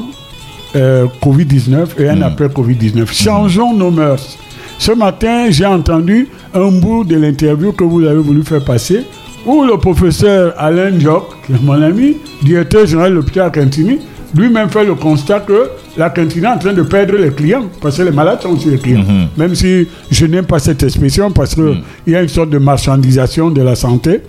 euh, 0.74 1.06
Covid-19 1.22 1.98
et 1.98 2.08
un 2.08 2.20
après 2.22 2.48
Covid-19. 2.48 3.06
Changeons 3.12 3.74
nos 3.74 3.90
mœurs. 3.90 4.36
Ce 4.78 4.92
matin, 4.92 5.46
j'ai 5.50 5.64
entendu 5.64 6.28
un 6.52 6.70
bout 6.70 7.04
de 7.04 7.16
l'interview 7.16 7.72
que 7.72 7.84
vous 7.84 8.04
avez 8.04 8.20
voulu 8.20 8.42
faire 8.42 8.62
passer 8.62 9.04
où 9.46 9.64
le 9.64 9.78
professeur 9.78 10.52
Alain 10.58 10.98
Jock, 10.98 11.28
qui 11.46 11.52
est 11.52 11.62
mon 11.62 11.80
ami, 11.80 12.16
directeur 12.42 12.84
général 12.84 13.12
de 13.12 13.16
l'hôpital 13.16 13.50
Cantini, 13.52 13.98
lui-même 14.34 14.68
fait 14.68 14.84
le 14.84 14.96
constat 14.96 15.40
que 15.40 15.70
la 15.96 16.10
cantine 16.10 16.44
est 16.44 16.48
en 16.48 16.58
train 16.58 16.72
de 16.74 16.82
perdre 16.82 17.14
les 17.16 17.30
clients 17.30 17.64
parce 17.80 17.96
que 17.96 18.02
les 18.02 18.10
malades 18.10 18.42
sont 18.42 18.50
aussi 18.50 18.68
les 18.68 18.78
clients. 18.78 19.04
Même 19.38 19.54
si 19.54 19.88
je 20.10 20.26
n'aime 20.26 20.44
pas 20.44 20.58
cette 20.58 20.82
expression 20.82 21.30
parce 21.30 21.54
qu'il 21.54 21.80
il 22.06 22.12
y 22.12 22.16
a 22.16 22.22
une 22.22 22.28
sorte 22.28 22.50
de 22.50 22.58
marchandisation 22.58 23.50
de 23.50 23.62
la 23.62 23.76
santé. 23.76 24.20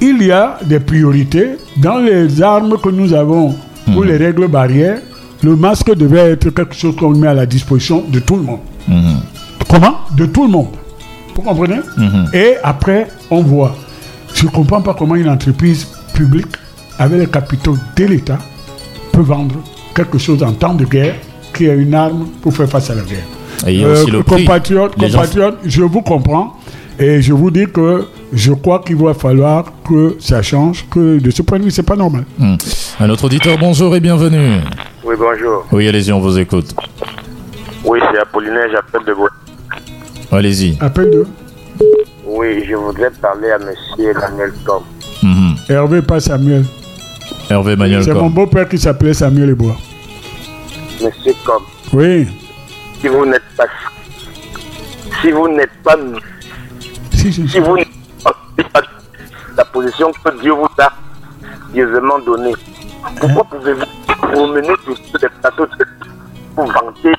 Il 0.00 0.22
y 0.22 0.30
a 0.30 0.58
des 0.64 0.80
priorités 0.80 1.56
dans 1.78 1.98
les 1.98 2.42
armes 2.42 2.76
que 2.82 2.88
nous 2.90 3.12
avons 3.14 3.54
pour 3.92 4.04
les 4.04 4.16
règles 4.16 4.48
barrières. 4.48 4.98
Le 5.42 5.56
masque 5.56 5.94
devait 5.94 6.32
être 6.32 6.50
quelque 6.50 6.74
chose 6.74 6.96
qu'on 6.96 7.10
met 7.14 7.28
à 7.28 7.34
la 7.34 7.46
disposition 7.46 8.04
de 8.08 8.18
tout 8.20 8.36
le 8.36 8.42
monde. 8.42 8.60
Comment? 9.68 9.96
De 10.16 10.26
tout 10.26 10.44
le 10.44 10.50
monde. 10.50 10.68
Vous 11.34 11.42
comprenez? 11.42 11.80
Et 12.32 12.54
après, 12.62 13.08
on 13.30 13.42
voit. 13.42 13.74
Je 14.34 14.44
ne 14.46 14.50
comprends 14.50 14.80
pas 14.82 14.94
comment 14.94 15.14
une 15.14 15.28
entreprise 15.28 15.86
publique, 16.14 16.46
avec 16.98 17.18
les 17.20 17.26
capitaux 17.26 17.76
de 17.96 18.04
l'État, 18.04 18.38
peut 19.12 19.20
vendre 19.22 19.56
quelque 19.94 20.18
chose 20.18 20.42
en 20.42 20.52
temps 20.52 20.74
de 20.74 20.84
guerre 20.84 21.14
qui 21.54 21.66
est 21.66 21.76
une 21.76 21.94
arme 21.94 22.26
pour 22.42 22.54
faire 22.54 22.68
face 22.68 22.90
à 22.90 22.94
la 22.94 23.02
guerre. 23.02 23.24
Et 23.66 23.72
il 23.74 23.80
y 23.80 23.84
a 23.84 23.88
aussi 23.88 24.10
le 24.10 24.22
prix. 24.22 24.44
compatriotes, 24.44 24.92
Les 25.00 25.08
gens- 25.08 25.18
compatriotes, 25.20 25.58
je 25.64 25.82
vous 25.82 26.02
comprends 26.02 26.54
et 26.98 27.22
je 27.22 27.32
vous 27.32 27.50
dis 27.50 27.66
que 27.72 28.06
je 28.36 28.52
crois 28.52 28.80
qu'il 28.80 28.96
va 28.96 29.14
falloir 29.14 29.64
que 29.88 30.16
ça 30.20 30.42
change, 30.42 30.86
que 30.90 31.18
de 31.18 31.30
ce 31.30 31.40
point 31.42 31.58
de 31.58 31.64
vue, 31.64 31.70
c'est 31.70 31.82
pas 31.82 31.96
normal. 31.96 32.24
Hmm. 32.38 32.56
Un 33.00 33.10
autre 33.10 33.24
auditeur, 33.24 33.56
bonjour 33.58 33.96
et 33.96 34.00
bienvenue. 34.00 34.60
Oui, 35.02 35.14
bonjour. 35.18 35.64
Oui, 35.72 35.88
allez-y, 35.88 36.12
on 36.12 36.20
vous 36.20 36.38
écoute. 36.38 36.74
Oui, 37.84 37.98
c'est 38.12 38.18
Apollinaire, 38.18 38.68
j'appelle 38.70 39.04
de 39.06 39.14
Bois. 39.14 39.30
Ah. 40.30 40.36
Allez-y. 40.36 40.76
Appel 40.80 41.10
de? 41.10 41.26
Oui, 42.26 42.62
je 42.68 42.74
voudrais 42.74 43.10
parler 43.22 43.50
à 43.52 43.58
monsieur 43.58 44.12
Daniel 44.20 44.52
Tom. 44.66 44.82
Mhm. 45.22 45.54
Hervé, 45.70 46.02
pas 46.02 46.20
Samuel. 46.20 46.64
Hervé 47.48 47.74
Manuel 47.76 48.04
C'est 48.04 48.12
mon 48.12 48.28
beau-père 48.28 48.68
qui 48.68 48.76
s'appelait 48.78 49.14
Samuel 49.14 49.50
Ebois. 49.50 49.76
Monsieur 51.02 51.32
Tom, 51.46 51.62
Oui. 51.94 52.26
si 53.00 53.08
vous 53.08 53.24
n'êtes 53.24 53.42
pas. 53.56 53.64
Si 55.22 55.30
vous 55.30 55.48
n'êtes 55.48 55.70
pas. 55.82 55.96
Si, 57.12 57.32
si, 57.32 57.48
Si 57.48 57.58
vous 57.60 57.76
n'êtes 57.76 57.85
pas 57.85 57.85
la 59.56 59.64
position 59.64 60.12
que 60.12 60.40
Dieu 60.40 60.52
vous 60.52 60.68
a 60.78 60.92
pieusement 61.72 62.18
donnée, 62.20 62.54
pourquoi 63.20 63.44
pouvez-vous 63.44 63.86
vous 64.34 64.46
mener 64.46 64.74
sur 64.84 65.18
des 65.18 65.28
plateaux 65.28 65.66
de 65.66 65.86
pour 66.54 66.66
vanter 66.72 67.12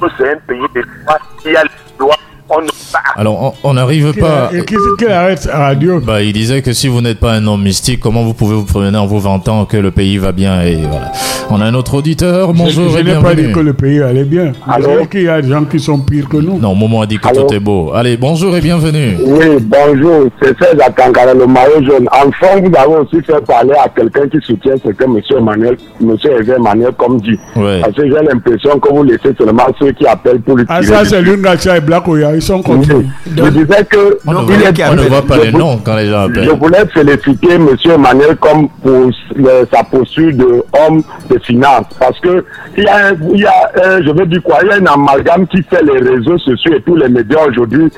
que 0.00 0.06
c'est 0.18 0.32
un 0.32 0.36
pays 0.38 0.60
de 0.74 0.82
droit, 0.82 1.18
y 1.44 1.56
a 1.56 1.64
les 1.64 1.70
droits, 1.98 2.16
on 2.48 2.60
ne 2.60 2.66
pas. 2.92 2.98
Alors, 3.16 3.54
on- 3.64 3.74
n'arrive 3.74 4.12
pas. 4.14 4.50
et 4.54 4.64
qui, 4.64 4.76
qui 4.98 5.06
arrête 5.06 5.40
sa 5.40 5.58
radio 5.58 6.00
Bah, 6.00 6.22
il 6.22 6.32
disait 6.32 6.62
que 6.62 6.72
si 6.72 6.88
vous 6.88 7.00
n'êtes 7.00 7.18
pas 7.18 7.32
un 7.32 7.46
homme 7.46 7.62
mystique, 7.62 8.00
comment 8.00 8.22
vous 8.22 8.34
pouvez 8.34 8.54
vous 8.54 8.64
promener 8.64 8.96
en 8.96 9.06
vous 9.06 9.18
vantant 9.18 9.64
que 9.64 9.76
le 9.76 9.90
pays 9.90 10.16
va 10.18 10.32
bien 10.32 10.62
et 10.62 10.76
voilà. 10.76 11.12
On 11.50 11.60
a 11.60 11.64
un 11.66 11.74
autre 11.74 11.94
auditeur. 11.94 12.52
Bonjour 12.52 12.90
Je 12.90 12.98
et 12.98 13.04
n'ai 13.04 13.14
pas 13.20 13.34
dit 13.34 13.52
que 13.52 13.60
le 13.60 13.72
pays 13.72 14.00
allait 14.02 14.24
bien. 14.24 14.52
Je 14.78 14.82
sais 14.84 15.06
qu'il 15.06 15.22
y 15.22 15.28
a 15.28 15.40
des 15.42 15.48
gens 15.48 15.64
qui 15.64 15.78
sont 15.78 15.98
pires 16.00 16.28
que 16.28 16.38
nous. 16.38 16.58
Non, 16.58 16.74
Momo 16.74 17.02
a 17.02 17.06
dit 17.06 17.18
que 17.18 17.28
Allô 17.28 17.42
tout 17.44 17.54
est 17.54 17.60
beau. 17.60 17.92
Allez, 17.94 18.16
bonjour 18.16 18.56
et 18.56 18.60
bienvenue. 18.60 19.16
Oui, 19.24 19.46
bonjour, 19.62 20.26
c'est 20.42 20.56
Serge 20.58 20.80
Akankara, 20.84 21.34
le 21.34 21.46
maillot 21.46 21.84
jaune. 21.84 22.08
Enfin, 22.12 22.60
vous 22.62 22.72
avez 22.76 22.96
aussi 23.00 23.22
fait 23.24 23.44
parler 23.46 23.74
à 23.84 23.88
quelqu'un 23.88 24.28
qui 24.28 24.38
soutient 24.44 24.74
ce 24.84 24.90
que 24.90 25.04
M. 25.04 25.20
Emmanuel, 25.38 25.76
M. 26.00 26.16
Emmanuel, 26.56 26.92
comme 26.98 27.20
dit. 27.20 27.38
Ouais. 27.54 27.80
Parce 27.80 27.94
que 27.94 28.02
j'ai 28.04 28.24
l'impression 28.28 28.78
que 28.78 28.88
vous 28.92 29.02
laissez 29.04 29.34
seulement 29.38 29.66
ceux 29.80 29.92
qui 29.92 30.06
appellent 30.06 30.40
pour 30.40 30.56
lui 30.56 30.64
Ah, 30.68 30.82
ça, 30.82 31.04
c'est 31.04 31.22
Lungacha 31.22 31.76
et 31.76 31.80
Black 31.80 32.06
Oya. 32.08 32.35
Ils 32.36 32.42
sont. 32.42 32.62
Oui. 32.66 33.06
Je 33.36 33.42
disais 33.50 33.84
que 33.84 34.18
On 34.26 34.32
ne 34.32 34.38
il 34.40 34.44
voit, 34.44 34.68
est- 34.68 34.90
on 34.90 34.94
ne 34.94 35.02
voit 35.02 35.22
pas 35.22 35.36
je 35.36 35.40
les 35.42 35.52
noms 35.52 35.78
quand 35.84 35.96
les 35.96 36.06
gens 36.08 36.26
Je 36.34 36.40
appellent. 36.40 36.58
voulais 36.58 36.86
féliciter 36.92 37.54
M. 37.54 37.68
Emmanuel 37.84 38.36
comme 38.36 38.68
pour 38.82 39.10
le- 39.34 39.66
sa 39.72 39.82
posture 39.84 40.32
de 40.34 40.62
homme 40.78 41.02
de 41.30 41.38
finance. 41.40 41.86
Parce 41.98 42.18
que 42.20 42.44
il 42.76 42.84
y 42.84 42.88
a, 42.88 43.08
un- 43.08 43.16
il 43.34 43.40
y 43.40 43.46
a 43.46 43.70
euh, 43.84 44.00
je 44.04 44.10
veux 44.10 44.26
dire 44.26 44.42
quoi, 44.42 44.58
il 44.62 44.68
y 44.68 44.72
a 44.72 44.76
un 44.76 44.86
amalgame 44.86 45.46
qui 45.46 45.62
fait 45.62 45.82
les 45.82 45.98
réseaux 45.98 46.38
sociaux 46.38 46.72
et 46.76 46.82
tous 46.82 46.96
les 46.96 47.08
médias 47.08 47.46
aujourd'hui 47.48 47.88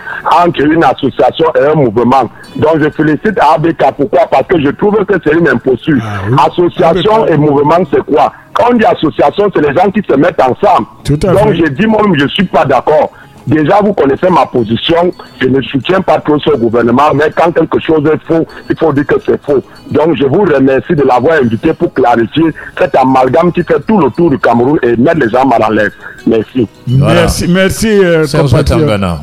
entre 0.45 0.61
une 0.62 0.84
association 0.84 1.47
et 1.61 1.66
un 1.72 1.74
mouvement. 1.74 2.30
Donc 2.57 2.80
je 2.80 2.91
félicite 2.91 3.39
ABK. 3.55 3.84
Pourquoi? 3.97 4.20
Parce 4.30 4.47
que 4.47 4.61
je 4.61 4.70
trouve 4.70 5.05
que 5.05 5.14
c'est 5.24 5.34
une 5.34 5.49
imposture. 5.49 5.97
Ah 6.03 6.20
oui. 6.30 6.36
Association 6.47 7.22
ABK. 7.24 7.30
et 7.32 7.36
mouvement, 7.36 7.78
c'est 7.93 8.03
quoi? 8.05 8.32
Quand 8.55 8.72
on 8.72 8.76
dit 8.76 8.84
association, 8.84 9.51
c'est 9.55 9.61
les 9.68 9.74
gens 9.74 9.89
qui 9.91 10.01
se 10.09 10.16
mettent 10.16 10.41
ensemble. 10.41 10.86
Tout 11.05 11.18
à 11.26 11.32
Donc 11.32 11.53
j'ai 11.55 11.70
dit 11.70 11.86
moi, 11.86 12.03
je 12.18 12.26
suis 12.28 12.45
pas 12.45 12.64
d'accord. 12.64 13.11
Déjà, 13.49 13.80
vous 13.82 13.94
connaissez 13.94 14.28
ma 14.28 14.44
position. 14.44 15.11
Je 15.40 15.49
ne 15.49 15.61
soutiens 15.62 16.03
pas 16.03 16.20
trop 16.20 16.38
ce 16.38 16.51
gouvernement, 16.57 17.14
mais 17.14 17.30
quand 17.34 17.51
quelque 17.51 17.80
chose 17.80 18.05
est 18.12 18.20
faux, 18.26 18.46
il 18.68 18.76
faut 18.76 18.92
dire 18.92 19.07
que 19.07 19.14
c'est 19.24 19.42
faux. 19.42 19.62
Donc, 19.90 20.16
je 20.16 20.24
vous 20.24 20.42
remercie 20.42 20.94
de 20.94 21.03
l'avoir 21.03 21.38
invité 21.42 21.72
pour 21.72 21.92
clarifier 21.94 22.44
cet 22.78 22.94
amalgame 22.94 23.51
qui 23.51 23.62
fait 23.62 23.80
tout 23.86 23.99
le 23.99 24.11
tour 24.11 24.28
du 24.30 24.38
Cameroun 24.38 24.78
et 24.82 24.96
mettre 24.96 25.20
les 25.20 25.30
gens 25.30 25.46
mal 25.46 25.62
en 25.64 25.70
l'aise. 25.70 25.92
Merci. 26.26 26.68
Voilà. 26.86 27.14
Merci, 27.22 27.49
merci, 27.49 27.88
euh, 27.88 28.24
Serge. 28.24 28.53
Voilà. 28.53 29.18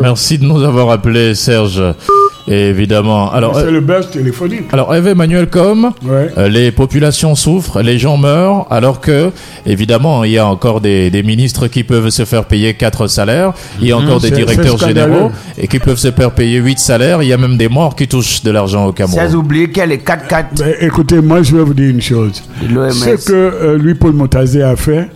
Merci 0.00 0.38
de 0.38 0.44
nous 0.44 0.62
avoir 0.62 0.90
appelé, 0.90 1.34
Serge. 1.34 1.82
Évidemment. 2.48 3.32
Alors, 3.32 3.56
C'est 3.56 3.66
euh, 3.66 3.70
le 3.72 3.80
buzz 3.80 4.10
téléphonique. 4.10 4.62
alors 4.72 4.94
Hervé 4.94 5.10
Emmanuel 5.10 5.48
comme 5.48 5.90
Ouais. 6.04 6.30
euh, 6.38 6.48
les 6.48 6.70
populations 6.70 7.34
souffrent, 7.34 7.82
les 7.82 7.98
gens 7.98 8.16
meurent, 8.16 8.66
alors 8.70 9.00
que 9.00 9.30
évidemment 9.66 10.22
il 10.22 10.32
y 10.32 10.38
a 10.38 10.46
encore 10.46 10.80
des, 10.80 11.10
des 11.10 11.22
ministres 11.24 11.66
qui 11.66 11.82
peuvent 11.82 12.10
se 12.10 12.24
faire 12.24 12.44
payer 12.44 12.74
quatre 12.74 13.08
salaires, 13.08 13.52
il 13.80 13.88
y 13.88 13.92
a 13.92 13.96
encore 13.98 14.20
des 14.20 14.30
Mmh, 14.30 14.34
directeurs 14.34 14.78
généraux 14.78 15.30
et 15.58 15.66
qui 15.66 15.78
peuvent 15.80 15.98
se 15.98 16.10
faire 16.12 16.30
payer 16.32 16.58
huit 16.58 16.78
salaires. 16.78 17.22
Il 17.22 17.28
y 17.28 17.32
a 17.32 17.38
même 17.38 17.56
des 17.56 17.68
morts 17.68 17.96
qui 17.96 18.06
touchent 18.06 18.42
de 18.42 18.50
l'argent 18.50 18.84
au 18.84 18.88
Sans 18.88 18.92
Cameroun. 18.92 19.34
oublier 19.36 19.68
qu'il 19.68 19.78
y 19.78 19.80
a 19.80 19.86
les 19.86 19.98
4-4 19.98 20.46
Ben, 20.58 20.74
écoutez, 20.80 21.20
moi, 21.20 21.42
je 21.42 21.56
vais 21.56 21.62
vous 21.64 21.74
dire 21.74 21.90
une 21.90 22.00
chose. 22.00 22.42
Ce 22.60 23.26
que 23.26 23.32
euh, 23.32 23.78
lui, 23.78 23.94
Paul 23.94 24.12
Motazé, 24.12 24.62
a 24.62 24.76
fait, 24.76 25.08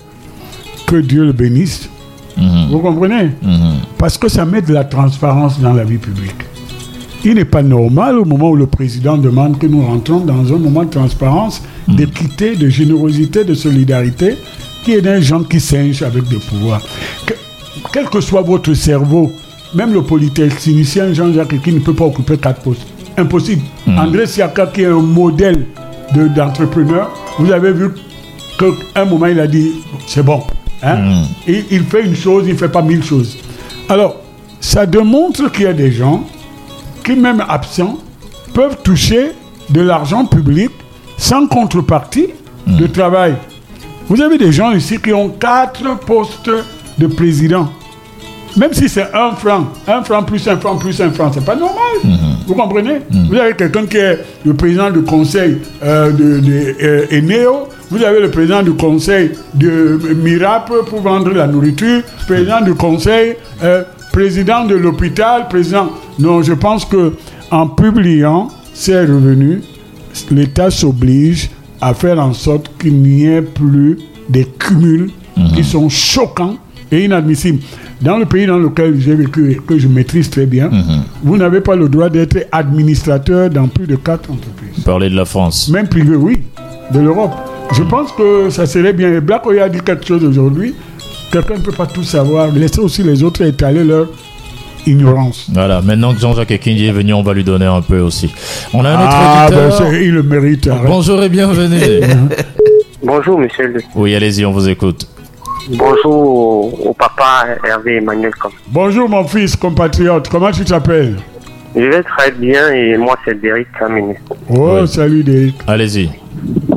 que 0.87 0.97
Dieu 0.97 1.25
le 1.25 1.33
bénisse. 1.33 1.89
Mhm. 2.37 2.69
Vous 2.71 2.79
comprenez? 2.81 3.31
Mhm. 3.43 3.75
Parce 3.99 4.17
que 4.19 4.29
ça 4.29 4.45
met 4.45 4.63
de 4.63 4.73
la 4.73 4.85
transparence 4.85 5.61
dans 5.61 5.73
la 5.75 5.85
vie 5.85 5.99
publique. 5.99 6.35
Il 7.25 7.35
n'est 7.35 7.45
pas 7.45 7.63
normal 7.63 8.19
au 8.19 8.25
moment 8.25 8.51
où 8.51 8.57
le 8.57 8.67
président 8.67 9.19
demande 9.19 9.59
que 9.59 9.67
nous 9.67 9.85
rentrons 9.85 10.21
dans 10.21 10.53
un 10.55 10.59
moment 10.59 10.85
de 10.85 10.91
transparence, 10.91 11.63
d'équité, 11.87 12.57
de 12.57 12.69
générosité, 12.71 13.45
de 13.45 13.53
solidarité, 13.55 14.37
qu'il 14.85 14.95
y 14.95 14.97
ait 14.97 15.03
des 15.03 15.21
gens 15.21 15.43
qui 15.43 15.61
singe 15.61 16.03
avec 16.03 16.27
des 16.29 16.39
pouvoirs. 16.39 16.81
Que- 17.27 17.35
quel 17.93 18.07
que 18.07 18.21
soit 18.23 18.41
votre 18.41 18.73
cerveau, 18.73 19.31
même 19.75 19.93
le 19.93 20.03
polytechnicien 20.03 21.13
Jean-Jacques 21.13 21.61
qui 21.63 21.73
ne 21.73 21.81
peut 21.81 21.93
pas 21.95 22.07
occuper 22.07 22.39
quatre 22.39 22.63
postes. 22.63 22.87
Impossible. 23.19 23.63
André 23.87 24.27
Siaka 24.27 24.67
qui 24.69 24.83
est 24.83 24.87
un 24.87 25.01
modèle 25.03 25.67
de- 26.15 26.29
d'entrepreneur, 26.29 27.11
vous 27.39 27.53
avez 27.53 27.73
vu 27.73 27.89
qu'à 28.59 29.03
un 29.03 29.05
moment 29.05 29.27
il 29.27 29.39
a 29.41 29.47
dit 29.47 29.73
c'est 30.07 30.23
bon. 30.25 30.41
Hein? 30.83 31.25
Il, 31.47 31.65
il 31.71 31.83
fait 31.85 32.07
une 32.07 32.17
chose, 32.17 32.45
il 32.47 32.55
ne 32.55 32.59
fait 32.59 32.71
pas 32.71 32.81
mille 32.81 33.05
choses. 33.05 33.37
Alors, 33.91 34.17
ça 34.61 34.87
démontre 34.87 35.53
qu'il 35.53 35.65
y 35.65 35.67
a 35.67 35.75
des 35.75 35.93
gens 35.93 36.25
qui, 37.03 37.15
même 37.17 37.43
absents, 37.49 37.99
peuvent 38.55 38.79
toucher 38.83 39.33
de 39.71 39.81
l'argent 39.81 40.25
public 40.25 40.71
sans 41.17 41.47
contrepartie 41.47 42.29
de 42.67 42.87
travail. 42.87 43.35
Vous 44.09 44.21
avez 44.21 44.39
des 44.39 44.53
gens 44.53 44.73
ici 44.73 44.99
qui 44.99 45.13
ont 45.13 45.29
quatre 45.29 45.99
postes 46.01 46.51
de 46.99 47.07
président. 47.07 47.69
Même 48.57 48.73
si 48.73 48.89
c'est 48.89 49.07
un 49.15 49.31
franc, 49.33 49.69
un 49.87 50.03
franc 50.03 50.25
plus 50.25 50.47
un 50.49 50.57
franc 50.57 50.77
plus 50.77 51.01
un 51.01 51.11
franc, 51.13 51.31
c'est 51.33 51.45
pas 51.45 51.55
normal. 51.55 52.17
Vous 52.47 52.55
comprenez? 52.55 52.99
Vous 53.29 53.37
avez 53.37 53.55
quelqu'un 53.55 53.87
qui 53.87 53.99
est 53.99 54.19
le 54.45 54.55
président 54.55 54.91
du 54.91 55.03
conseil 55.03 55.59
euh, 55.85 56.11
de, 56.11 56.41
de 56.41 56.75
euh, 56.83 57.07
Eneo, 57.13 57.69
vous 57.91 58.03
avez 58.03 58.21
le 58.21 58.31
président 58.31 58.63
du 58.63 58.73
conseil 58.73 59.31
de 59.55 60.01
Mirap 60.17 60.73
pour 60.89 61.01
vendre 61.01 61.31
la 61.31 61.47
nourriture, 61.47 62.03
président 62.27 62.61
du 62.61 62.75
conseil, 62.75 63.37
euh, 63.63 63.83
président 64.13 64.65
de 64.65 64.75
l'hôpital, 64.75 65.49
président. 65.49 65.91
Non, 66.19 66.43
je 66.43 66.53
pense 66.53 66.85
que 66.85 67.15
en 67.51 67.67
publiant 67.67 68.49
ces 68.75 69.01
revenus, 69.01 69.63
l'État 70.31 70.71
s'oblige 70.71 71.51
à 71.81 71.95
faire 71.95 72.19
en 72.19 72.33
sorte 72.33 72.71
qu'il 72.79 72.95
n'y 73.01 73.27
ait 73.27 73.43
plus 73.43 73.99
des 74.29 74.45
cumuls 74.45 75.11
qui 75.55 75.65
sont 75.65 75.89
choquants 75.89 76.57
et 76.93 77.05
inadmissibles. 77.05 77.61
Dans 78.03 78.17
le 78.19 78.25
pays 78.25 78.47
dans 78.47 78.59
lequel 78.59 78.99
j'ai 78.99 79.15
vécu 79.15 79.53
et 79.53 79.57
que 79.57 79.79
je 79.79 79.87
maîtrise 79.89 80.31
très 80.31 80.47
bien, 80.47 80.71
vous 81.23 81.37
n'avez 81.37 81.61
pas 81.61 81.77
le 81.77 81.89
droit 81.89 82.09
d'être 82.09 82.47
administrateur 82.53 83.51
dans 83.51 83.69
plus 83.69 83.87
de 83.87 83.97
quatre 83.97 84.31
entreprises. 84.31 84.85
Parler 84.85 85.11
de 85.11 85.17
la 85.17 85.25
France. 85.25 85.69
Même 85.69 85.89
privé, 85.89 86.17
oui, 86.17 86.43
de 86.93 87.01
l'Europe. 87.01 87.33
Je 87.73 87.83
pense 87.83 88.11
que 88.13 88.51
ça 88.51 88.67
serait 88.67 88.93
bien. 88.93 89.13
Et 89.13 89.21
Black 89.21 89.47
Oya 89.47 89.65
a 89.65 89.69
dit 89.69 89.81
quelque 89.81 90.07
chose 90.07 90.25
aujourd'hui. 90.25 90.75
Quelqu'un 91.31 91.55
ne 91.55 91.61
peut 91.61 91.73
pas 91.73 91.87
tout 91.87 92.03
savoir. 92.03 92.49
Laissez 92.53 92.81
aussi 92.81 93.03
les 93.03 93.23
autres 93.23 93.43
étaler 93.43 93.85
leur 93.85 94.09
ignorance. 94.87 95.49
Voilà, 95.53 95.81
maintenant 95.83 96.13
que 96.15 96.21
Jean-Jacques 96.21 96.51
Ekindi 96.51 96.87
est 96.87 96.93
venu, 96.93 97.13
on 97.15 97.23
va 97.23 97.33
lui 97.35 97.45
donner 97.45 97.67
un 97.67 97.83
peu 97.83 98.01
aussi. 98.01 98.33
On 98.73 98.85
a 98.85 98.91
un 98.91 98.95
autre 98.95 99.11
Ah, 99.13 99.47
ben, 99.51 99.67
auditeur. 99.69 99.95
il 99.95 100.13
le 100.15 100.23
mérite. 100.23 100.67
arrête. 100.69 100.87
Bonjour 100.87 101.23
et 101.23 101.29
bienvenue. 101.29 102.01
Bonjour, 103.03 103.39
monsieur. 103.39 103.67
le- 103.69 103.81
oui, 103.95 104.15
allez-y, 104.15 104.45
on 104.45 104.53
vous 104.53 104.69
écoute. 104.69 105.07
Bonjour 105.71 106.87
au, 106.87 106.93
papa 106.95 107.47
Hervé 107.67 107.97
Emmanuel. 107.97 108.33
Bonjour 108.69 109.09
mon 109.09 109.25
fils 109.25 109.55
compatriote, 109.57 110.29
comment 110.29 110.51
tu 110.51 110.65
t'appelles? 110.65 111.17
Je 111.77 111.83
vais 111.83 112.03
très 112.03 112.33
bien 112.33 112.73
et 112.73 112.97
moi, 112.97 113.17
c'est 113.25 113.41
Derek 113.41 113.69
Kamine. 113.79 114.15
Oh, 114.51 114.79
Oui. 114.81 114.89
salut 114.89 115.23
Derek. 115.23 115.55
Allez-y. 115.67 116.11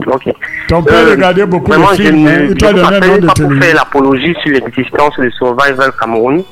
Ok. 0.08 0.34
Ton 0.68 0.84
père 0.84 1.08
Euh, 1.08 1.12
regardait 1.12 1.46
beaucoup 1.46 1.72
de 1.72 1.78
je 1.92 2.04
films. 2.04 2.24
ne 2.24 2.46
Il 2.52 2.56
t'a 2.56 2.74
donné 2.74 2.96
un 2.98 3.00
nom 3.00 3.18
de 3.18 3.28
pour 3.28 3.64
faire 3.64 3.76
l'apologie 3.76 4.36
sur 4.44 4.52
l'existence 4.54 5.18
de 5.18 5.30
Survival 5.32 5.92
Cameroun. 6.00 6.44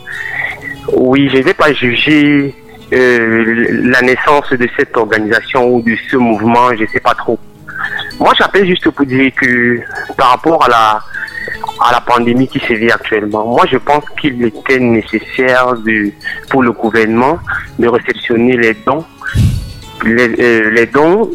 Oui, 0.93 1.29
je 1.31 1.37
ne 1.37 1.43
vais 1.43 1.53
pas 1.53 1.71
juger 1.73 2.53
euh, 2.93 3.67
la 3.93 4.01
naissance 4.01 4.51
de 4.51 4.67
cette 4.77 4.95
organisation 4.97 5.73
ou 5.73 5.81
de 5.81 5.95
ce 6.09 6.17
mouvement, 6.17 6.69
je 6.75 6.81
ne 6.83 6.87
sais 6.87 6.99
pas 6.99 7.13
trop. 7.13 7.39
Moi, 8.19 8.33
j'appelle 8.37 8.67
juste 8.67 8.89
pour 8.89 9.05
dire 9.05 9.31
que 9.39 9.79
par 10.17 10.31
rapport 10.31 10.63
à 10.65 10.69
la, 10.69 11.01
à 11.81 11.91
la 11.93 12.01
pandémie 12.01 12.47
qui 12.47 12.59
se 12.59 12.73
vit 12.73 12.91
actuellement, 12.91 13.45
moi, 13.45 13.65
je 13.71 13.77
pense 13.77 14.03
qu'il 14.19 14.43
était 14.43 14.79
nécessaire 14.79 15.73
de, 15.77 16.11
pour 16.49 16.61
le 16.63 16.71
gouvernement 16.73 17.39
de 17.79 17.87
réceptionner 17.87 18.57
les 18.57 18.75
dons, 18.85 19.05
les, 20.05 20.29
euh, 20.39 20.69
les 20.71 20.85
dons 20.87 21.31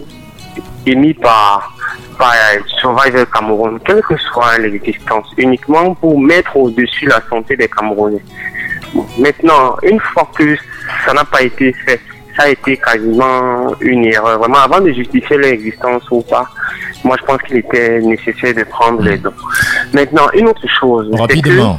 émis 0.86 1.14
par, 1.14 1.75
par 2.18 2.32
Survival 2.80 3.26
Cameroun, 3.26 3.78
quelle 3.84 4.02
que 4.02 4.16
soit 4.16 4.58
l'existence, 4.58 5.26
uniquement 5.36 5.94
pour 5.94 6.18
mettre 6.20 6.56
au-dessus 6.56 7.06
la 7.06 7.20
santé 7.28 7.56
des 7.56 7.68
Camerounais. 7.68 8.22
Maintenant, 9.18 9.76
une 9.82 10.00
fois 10.00 10.28
que 10.36 10.56
ça 11.04 11.12
n'a 11.12 11.24
pas 11.24 11.42
été 11.42 11.72
fait, 11.84 12.00
ça 12.36 12.44
a 12.44 12.48
été 12.48 12.76
quasiment 12.76 13.74
une 13.80 14.04
erreur. 14.06 14.38
Vraiment, 14.38 14.58
avant 14.58 14.80
de 14.80 14.92
justifier 14.92 15.38
l'existence 15.38 16.02
ou 16.10 16.22
pas, 16.22 16.46
moi 17.04 17.16
je 17.20 17.24
pense 17.26 17.42
qu'il 17.42 17.56
était 17.58 18.00
nécessaire 18.00 18.54
de 18.54 18.64
prendre 18.64 19.02
les 19.02 19.18
dons. 19.18 19.32
Maintenant, 19.92 20.28
une 20.34 20.48
autre 20.48 20.66
chose. 20.80 21.08
c'est 21.10 21.16
que- 21.16 21.48
Rapidement. 21.48 21.78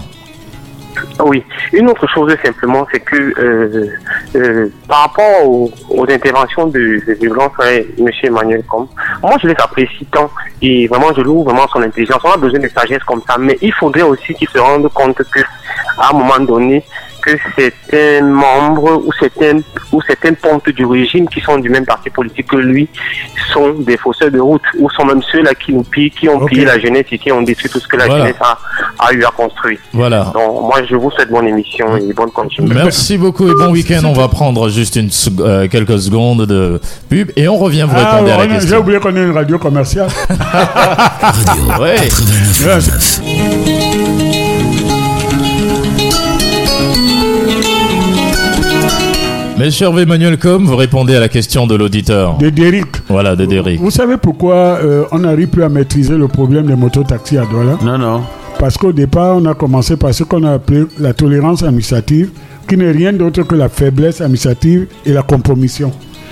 Oui, 1.25 1.43
une 1.73 1.89
autre 1.89 2.07
chose 2.07 2.35
simplement, 2.43 2.85
c'est 2.91 2.99
que 2.99 3.15
euh, 3.39 3.87
euh, 4.35 4.67
par 4.87 5.01
rapport 5.01 5.45
aux, 5.47 5.71
interventions 6.09 6.67
de- 6.67 7.01
du 7.19 7.29
grand 7.29 7.49
frère 7.49 7.83
M. 7.99 8.07
Emmanuel 8.23 8.63
Com, 8.69 8.87
moi 9.21 9.33
je 9.41 9.47
les 9.47 9.55
apprécie 9.59 10.05
tant 10.11 10.29
et 10.61 10.87
vraiment 10.87 11.13
je 11.15 11.21
loue 11.21 11.43
vraiment 11.43 11.67
son 11.67 11.81
intelligence. 11.81 12.21
On 12.23 12.31
a 12.31 12.37
besoin 12.37 12.59
de 12.59 12.67
sagesse 12.69 13.03
comme 13.03 13.21
ça, 13.27 13.37
mais 13.37 13.57
il 13.61 13.73
faudrait 13.73 14.01
aussi 14.03 14.33
qu'il 14.33 14.47
se 14.49 14.57
rende 14.59 14.87
compte 14.93 15.17
que 15.17 15.39
à 15.99 16.09
un 16.11 16.17
moment 16.17 16.39
donné, 16.39 16.83
que 17.36 17.38
certains 17.57 18.25
membres 18.25 19.01
ou 19.05 19.11
certains 19.19 19.59
ou 19.91 20.01
certains 20.01 20.34
pontes 20.34 20.69
du 20.69 20.86
régime 20.86 21.28
qui 21.28 21.39
sont 21.41 21.57
du 21.57 21.69
même 21.69 21.86
parti 21.86 22.09
politique 22.09 22.47
que 22.47 22.57
lui 22.57 22.88
sont 23.53 23.73
des 23.80 23.97
fausseurs 23.97 24.32
de 24.32 24.39
route 24.39 24.61
ou 24.80 24.89
sont 24.89 25.05
même 25.05 25.21
ceux 25.32 25.41
là 25.41 25.53
qui 25.53 25.73
nous 25.73 25.84
pillent, 25.84 26.11
qui 26.11 26.28
ont 26.30 26.38
Ok. 26.38 26.49
pillé 26.49 26.65
la 26.65 26.80
jeunesse 26.80 27.05
et 27.11 27.17
qui 27.17 27.32
ont 27.32 27.41
détruit 27.41 27.69
tout 27.69 27.80
ce 27.80 27.88
que 27.88 27.97
la 27.97 28.05
Voilà. 28.05 28.25
jeunesse 28.25 28.41
a, 28.41 28.57
a 28.99 29.13
eu 29.13 29.23
à 29.23 29.30
construire. 29.30 29.80
Voilà. 29.93 30.32
Donc 30.34 30.61
moi 30.61 30.82
je 30.89 30.95
vous 30.95 31.11
souhaite 31.11 31.30
bonne 31.30 31.47
émission 31.47 31.97
et 31.97 32.13
bonne 32.13 32.32
continuation. 32.32 32.75
Merci 32.84 33.17
beaucoup 33.17 33.47
et 33.47 33.53
bon 33.53 33.71
week-end. 33.71 34.01
On 34.05 34.13
va 34.13 34.28
prendre 34.28 34.69
juste 34.69 34.95
une 34.95 35.09
euh, 35.39 35.67
quelques 35.67 35.99
secondes 35.99 36.45
de 36.45 36.80
pub 37.09 37.32
et 37.36 37.47
on 37.47 37.57
revient 37.57 37.86
vous 37.88 37.95
Ah, 37.97 38.11
répondre 38.17 38.34
à 38.34 38.45
la 38.45 38.53
on 38.53 38.55
a- 38.57 38.59
J'ai 38.65 38.78
oublié 38.78 38.99
qu'on 38.99 39.15
est 39.15 39.23
une 39.23 39.32
radio 39.32 39.57
commerciale. 39.59 40.09
Ouais. 41.80 41.97
Monsieur 49.57 49.87
Hervé 49.87 50.03
Emmanuel 50.03 50.37
Com, 50.37 50.65
vous 50.65 50.75
répondez 50.75 51.15
à 51.15 51.19
la 51.19 51.29
question 51.29 51.65
de 51.65 51.73
l'auditeur. 51.73 52.37
De 52.37 52.51
Derrick. 52.51 52.85
Voilà, 53.09 53.35
de 53.35 53.43
Derrick. 53.45 53.79
Vous 53.79 53.89
savez 53.89 54.17
pourquoi 54.17 54.53
euh, 54.53 55.05
on 55.11 55.17
n'arrive 55.17 55.47
plus 55.47 55.63
à 55.63 55.69
maîtriser 55.69 56.15
le 56.15 56.27
problème 56.27 56.67
des 56.67 56.75
mototaxis 56.75 57.39
à 57.39 57.45
Douala? 57.45 57.75
Non, 57.83 57.97
non. 57.97 58.21
Parce 58.59 58.77
qu'au 58.77 58.91
départ, 58.91 59.37
on 59.37 59.45
a 59.45 59.55
commencé 59.55 59.97
par 59.97 60.13
ce 60.13 60.23
qu'on 60.23 60.43
a 60.43 60.51
appelé 60.53 60.83
la 60.99 61.11
tolérance 61.15 61.63
administrative, 61.63 62.29
qui 62.67 62.77
n'est 62.77 62.91
rien 62.91 63.11
d'autre 63.11 63.41
que 63.41 63.55
la 63.55 63.67
faiblesse 63.67 64.21
administrative 64.21 64.85
et 65.07 65.11
la 65.11 65.23
compromission. 65.23 65.91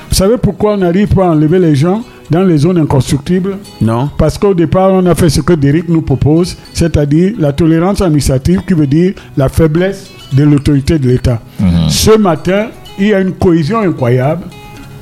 Vous 0.10 0.16
savez 0.16 0.38
pourquoi 0.38 0.74
on 0.74 0.78
n'arrive 0.78 1.08
pas 1.08 1.26
à 1.26 1.32
enlever 1.32 1.58
les 1.58 1.76
gens 1.76 2.04
dans 2.30 2.44
les 2.44 2.60
zones 2.60 2.78
inconstructibles? 2.78 3.58
Non. 3.82 4.08
Parce 4.20 4.38
qu'au 4.38 4.54
départ, 4.54 4.92
on 4.94 5.04
a 5.08 5.16
fait 5.16 5.30
ce 5.30 5.42
que 5.42 5.54
Derrick 5.54 5.90
nous 5.90 6.04
propose, 6.04 6.56
c'est-à-dire 6.74 7.34
la 7.40 7.54
tolérance 7.54 8.02
administrative 8.02 8.62
qui 8.68 8.76
veut 8.76 8.86
dire 8.88 9.14
la 9.36 9.50
faiblesse 9.50 10.12
de 10.32 10.44
l'autorité 10.44 11.00
de 11.00 11.08
l'État. 11.08 11.42
Ce 11.90 12.16
matin, 12.18 12.68
il 13.00 13.08
y 13.08 13.14
a 13.14 13.20
une 13.22 13.34
cohésion 13.34 13.80
incroyable. 13.80 14.44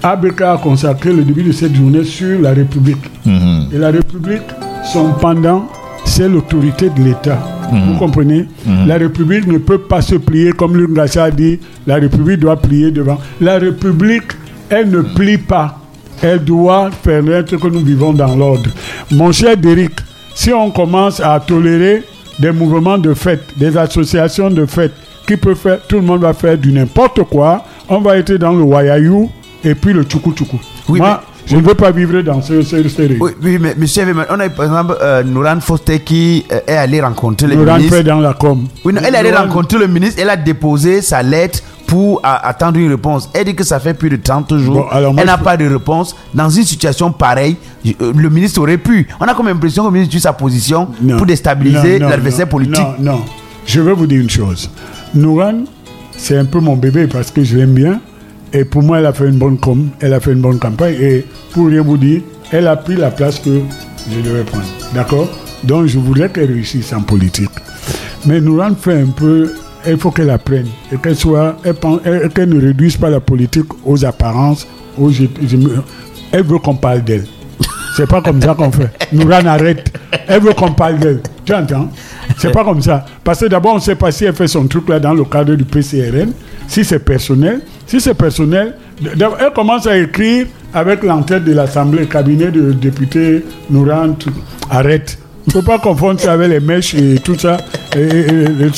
ABK 0.01 0.41
a 0.41 0.57
consacré 0.61 1.13
le 1.13 1.23
début 1.23 1.43
de 1.43 1.51
cette 1.51 1.75
journée 1.75 2.03
sur 2.03 2.41
la 2.41 2.51
République. 2.51 3.03
Mhm. 3.25 3.67
Et 3.73 3.77
la 3.77 3.89
République, 3.91 4.41
son 4.91 5.13
pendant, 5.13 5.67
c'est 6.03 6.27
l'autorité 6.27 6.89
de 6.89 7.01
l'État. 7.03 7.39
Mhm. 7.71 7.79
Vous 7.93 7.97
comprenez 7.99 8.47
Mhm. 8.65 8.87
La 8.87 8.97
République 8.97 9.47
ne 9.47 9.57
peut 9.59 9.77
pas 9.77 10.01
se 10.01 10.15
plier, 10.15 10.51
comme 10.51 10.75
Luc 10.75 10.93
Gassia 10.93 11.23
a 11.25 11.31
dit, 11.31 11.59
la 11.87 11.95
République 11.95 12.39
doit 12.39 12.57
plier 12.57 12.91
devant. 12.91 13.17
La 13.39 13.57
République, 13.57 14.33
elle 14.69 14.89
ne 14.89 15.01
plie 15.01 15.37
pas. 15.37 15.79
Elle 16.21 16.43
doit 16.43 16.89
permettre 17.03 17.57
que 17.57 17.67
nous 17.67 17.79
vivons 17.81 18.13
dans 18.13 18.35
l'ordre. 18.35 18.69
Mon 19.11 19.31
cher 19.31 19.55
Derrick, 19.57 19.91
si 20.35 20.51
on 20.53 20.71
commence 20.71 21.19
à 21.19 21.39
tolérer 21.39 22.03
des 22.39 22.51
mouvements 22.51 22.97
de 22.97 23.13
fête, 23.13 23.43
des 23.57 23.77
associations 23.77 24.49
de 24.49 24.65
fête, 24.65 24.93
qui 25.27 25.37
peut 25.37 25.55
faire, 25.55 25.79
tout 25.87 25.97
le 25.97 26.01
monde 26.01 26.21
va 26.21 26.33
faire 26.33 26.57
du 26.57 26.71
n'importe 26.71 27.23
quoi, 27.23 27.63
on 27.97 28.01
va 28.01 28.17
être 28.17 28.33
dans 28.33 28.53
le 28.53 28.63
Wayayou 28.63 29.29
et 29.63 29.75
puis 29.75 29.93
le 29.93 30.03
Tchoukou 30.03 30.33
Tchoukou. 30.33 30.59
Moi, 30.89 31.21
je 31.45 31.55
ne 31.57 31.61
veux 31.61 31.75
pas 31.75 31.91
vivre 31.91 32.21
dans 32.21 32.41
ce, 32.41 32.61
ce. 32.61 32.75
Oui, 33.19 33.31
oui, 33.41 33.57
mais 33.59 33.75
monsieur, 33.77 34.03
on 34.29 34.39
a 34.39 34.49
par 34.49 34.65
exemple 34.65 34.95
euh, 35.01 35.23
Nouran 35.23 35.59
Foster 35.59 35.99
qui 35.99 36.45
euh, 36.51 36.59
est 36.67 36.75
allé 36.75 37.01
rencontrer 37.01 37.47
le 37.47 37.55
ministre. 37.57 37.95
rentre 37.97 38.03
dans 38.07 38.19
la 38.19 38.33
com. 38.33 38.65
Oui, 38.85 38.93
non, 38.93 39.01
elle 39.05 39.13
est 39.15 39.17
allée 39.17 39.31
Nouran- 39.31 39.43
rencontrer 39.47 39.79
le 39.79 39.87
ministre, 39.87 40.21
elle 40.21 40.29
a 40.29 40.37
déposé 40.37 41.01
sa 41.01 41.21
lettre 41.21 41.59
pour 41.85 42.21
attendre 42.23 42.79
une 42.79 42.89
réponse. 42.89 43.29
Elle 43.33 43.45
dit 43.45 43.55
que 43.55 43.63
ça 43.63 43.79
fait 43.79 43.93
plus 43.93 44.09
de 44.09 44.15
30 44.15 44.57
jours. 44.57 44.75
Bon, 44.75 44.87
alors 44.89 45.13
moi, 45.13 45.21
elle 45.21 45.27
n'a 45.27 45.37
pas 45.37 45.57
de 45.57 45.67
réponse. 45.67 46.15
Dans 46.33 46.49
une 46.49 46.63
situation 46.63 47.11
pareille, 47.11 47.57
euh, 48.01 48.13
le 48.15 48.29
ministre 48.29 48.61
aurait 48.61 48.77
pu. 48.77 49.07
On 49.19 49.25
a 49.25 49.33
comme 49.35 49.47
l'impression 49.47 49.83
que 49.83 49.87
le 49.89 49.93
ministre 49.93 50.09
utilise 50.11 50.23
sa 50.23 50.33
position 50.33 50.87
Non. 51.01 51.17
pour 51.17 51.25
déstabiliser 51.25 51.99
l'adversaire 51.99 52.47
politique. 52.49 52.79
Non, 52.99 53.13
non. 53.17 53.21
Je 53.65 53.79
vais 53.81 53.93
vous 53.93 54.07
dire 54.07 54.21
une 54.21 54.29
chose. 54.29 54.69
Nouran, 55.13 55.65
c'est 56.17 56.37
un 56.37 56.45
peu 56.45 56.59
mon 56.59 56.75
bébé 56.75 57.07
parce 57.07 57.31
que 57.31 57.43
je 57.43 57.57
l'aime 57.57 57.73
bien. 57.73 57.99
Et 58.53 58.65
pour 58.65 58.83
moi, 58.83 58.99
elle 58.99 59.07
a 59.07 59.13
fait 59.13 59.27
une 59.27 59.37
bonne 59.37 59.57
com, 59.57 59.89
elle 59.99 60.13
a 60.13 60.19
fait 60.19 60.31
une 60.31 60.41
bonne 60.41 60.59
campagne. 60.59 60.95
Et 60.99 61.25
pour 61.51 61.67
rien 61.67 61.81
vous 61.81 61.97
dire, 61.97 62.21
elle 62.51 62.67
a 62.67 62.75
pris 62.75 62.95
la 62.95 63.09
place 63.09 63.39
que 63.39 63.61
je 64.11 64.19
devais 64.21 64.43
prendre. 64.43 64.65
D'accord? 64.93 65.27
Donc, 65.63 65.87
je 65.87 65.97
voudrais 65.97 66.29
qu'elle 66.29 66.51
réussisse 66.51 66.93
en 66.93 67.01
politique. 67.01 67.49
Mais 68.25 68.39
Nouran 68.39 68.75
fait 68.79 69.01
un 69.01 69.07
peu. 69.07 69.51
Il 69.85 69.97
faut 69.97 70.11
qu'elle 70.11 70.29
apprenne 70.29 70.67
et 70.93 70.97
qu'elle 70.97 71.15
soit, 71.15 71.57
qu'elle 72.33 72.49
ne 72.49 72.61
réduise 72.61 72.95
pas 72.95 73.09
la 73.09 73.19
politique 73.19 73.65
aux 73.83 74.05
apparences. 74.05 74.65
Elle 76.31 76.43
veut 76.43 76.59
qu'on 76.59 76.75
parle 76.75 77.03
d'elle. 77.03 77.25
C'est 77.97 78.07
pas 78.07 78.21
comme 78.21 78.41
ça 78.41 78.55
qu'on 78.55 78.71
fait. 78.71 78.89
Nouran 79.11 79.45
arrête. 79.45 79.91
Elle 80.27 80.41
veut 80.41 80.53
qu'on 80.53 80.71
parle 80.71 80.99
d'elle. 80.99 81.21
Tu 81.43 81.53
entends? 81.53 81.89
C'est 82.47 82.53
pas 82.53 82.63
comme 82.63 82.81
ça. 82.81 83.05
Parce 83.23 83.39
que 83.39 83.45
d'abord, 83.45 83.73
on 83.73 83.77
ne 83.77 83.81
sait 83.81 83.95
pas 83.95 84.11
si 84.11 84.25
elle 84.25 84.33
fait 84.33 84.47
son 84.47 84.67
truc 84.67 84.89
là 84.89 84.99
dans 84.99 85.13
le 85.13 85.23
cadre 85.25 85.55
du 85.55 85.63
PCRN, 85.63 86.31
si 86.67 86.83
c'est 86.85 86.99
personnel. 86.99 87.61
Si 87.87 87.99
c'est 87.99 88.13
personnel, 88.13 88.75
elle 89.03 89.53
commence 89.55 89.87
à 89.87 89.97
écrire 89.97 90.45
avec 90.73 91.03
l'entête 91.03 91.43
de 91.43 91.53
l'Assemblée, 91.53 92.05
cabinet 92.07 92.51
de 92.51 92.71
député 92.71 93.43
Nouran. 93.69 94.13
tout. 94.17 94.31
Arrête. 94.69 95.17
Il 95.45 95.49
ne 95.49 95.61
faut 95.61 95.67
pas 95.67 95.77
confondre 95.77 96.19
ça 96.21 96.33
avec 96.33 96.49
les 96.49 96.59
mèches 96.61 96.93
et 96.93 97.15
tout 97.23 97.37
ça. 97.37 97.57
Et, 97.95 97.99
et- 98.01 98.65
et. 98.65 98.71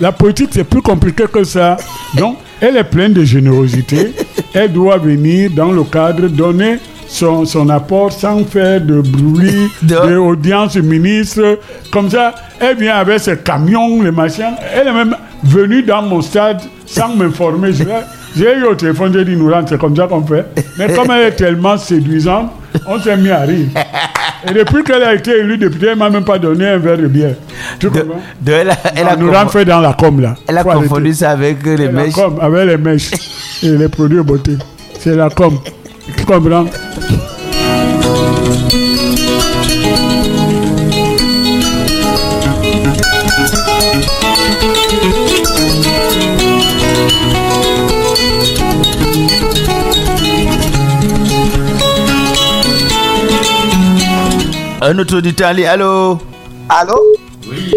La 0.00 0.12
politique, 0.12 0.50
c'est 0.52 0.64
plus 0.64 0.80
compliqué 0.82 1.24
que 1.32 1.42
ça. 1.44 1.76
Donc, 2.16 2.36
elle 2.60 2.76
est 2.76 2.84
pleine 2.84 3.12
de 3.12 3.24
générosité. 3.24 4.12
Elle 4.54 4.72
doit 4.72 4.98
venir 4.98 5.50
dans 5.54 5.72
le 5.72 5.82
cadre, 5.84 6.28
donner 6.28 6.78
son, 7.12 7.44
son 7.44 7.68
apport 7.68 8.10
sans 8.10 8.42
faire 8.44 8.80
de 8.80 9.00
bruit, 9.02 9.70
de 9.82 10.16
audience 10.16 10.76
ministre. 10.76 11.58
Comme 11.92 12.08
ça, 12.10 12.34
elle 12.58 12.76
vient 12.78 12.96
avec 12.96 13.20
ses 13.20 13.36
camions, 13.36 14.00
les 14.02 14.10
machins. 14.10 14.54
Elle 14.74 14.88
est 14.88 14.92
même 14.92 15.14
venue 15.44 15.82
dans 15.82 16.02
mon 16.02 16.22
stade 16.22 16.60
sans 16.86 17.14
m'informer. 17.14 17.70
J'ai 18.34 18.56
eu 18.56 18.64
au 18.64 18.74
téléphone, 18.74 19.12
j'ai 19.12 19.26
dit, 19.26 19.36
nous 19.36 19.50
c'est 19.68 19.78
comme 19.78 19.94
ça 19.94 20.06
qu'on 20.06 20.22
fait. 20.26 20.46
Mais 20.78 20.92
comme 20.94 21.10
elle 21.10 21.26
est 21.28 21.32
tellement 21.36 21.76
séduisante, 21.76 22.50
on 22.86 22.98
s'est 22.98 23.16
mis 23.18 23.28
à 23.28 23.40
rire. 23.40 23.66
Et 24.48 24.54
depuis 24.54 24.82
qu'elle 24.82 25.02
a 25.02 25.14
été 25.14 25.32
élue 25.32 25.58
députée, 25.58 25.88
elle 25.92 25.98
m'a 25.98 26.08
même 26.08 26.24
pas 26.24 26.38
donné 26.38 26.66
un 26.66 26.78
verre 26.78 26.96
de 26.96 27.06
bière. 27.08 27.34
Tu 27.78 27.90
comprends? 27.90 28.20
De- 28.40 28.52
elle 28.52 28.70
a- 28.70 28.76
elle 28.96 29.06
a 29.06 29.16
nous 29.16 29.30
fait 29.50 29.66
dans 29.66 29.80
la 29.80 29.92
com 29.92 30.18
là. 30.18 30.34
Elle 30.48 30.56
a 30.56 30.62
Faut 30.62 30.70
arrêter. 30.70 30.88
confondu 30.88 31.12
ça 31.12 31.30
avec 31.32 31.64
les 31.66 31.76
La 31.76 31.92
mèches. 31.92 32.14
com, 32.14 32.38
avec 32.40 32.66
les 32.66 32.78
mèches 32.78 33.10
et 33.62 33.68
les 33.68 33.88
produits 33.88 34.16
de 34.16 34.22
beauté. 34.22 34.52
C'est 34.98 35.14
la 35.14 35.28
com. 35.28 35.58
Tu 36.06 36.24
comprends? 36.24 36.66
Un 54.84 54.98
autre 54.98 55.16
auditeur, 55.18 55.48
allez, 55.48 55.66
allô? 55.66 56.18
Allô? 56.68 56.94
Oui. 57.48 57.72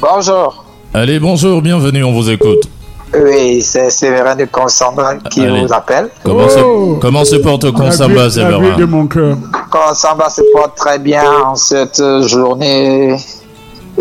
Bonjour. 0.00 0.64
Allez, 0.92 1.18
bonjour, 1.18 1.62
bienvenue, 1.62 2.04
on 2.04 2.12
vous 2.12 2.30
écoute. 2.30 2.68
Oui, 3.14 3.62
c'est 3.62 3.90
Séverin 3.90 4.36
de 4.36 4.44
Consamba 4.44 5.16
qui 5.30 5.44
Allez. 5.44 5.64
vous 5.66 5.72
appelle. 5.72 6.10
Comment, 6.24 6.48
se, 6.48 6.98
comment 7.00 7.24
se 7.24 7.36
porte 7.36 7.70
Consamba, 7.72 8.28
Séverin 8.30 8.76
de 8.76 8.84
mon 8.84 9.06
cœur. 9.06 9.36
Consamba 9.70 10.28
se 10.28 10.42
porte 10.52 10.76
très 10.76 10.98
bien 10.98 11.24
en 11.46 11.54
cette 11.56 12.02
journée 12.22 13.16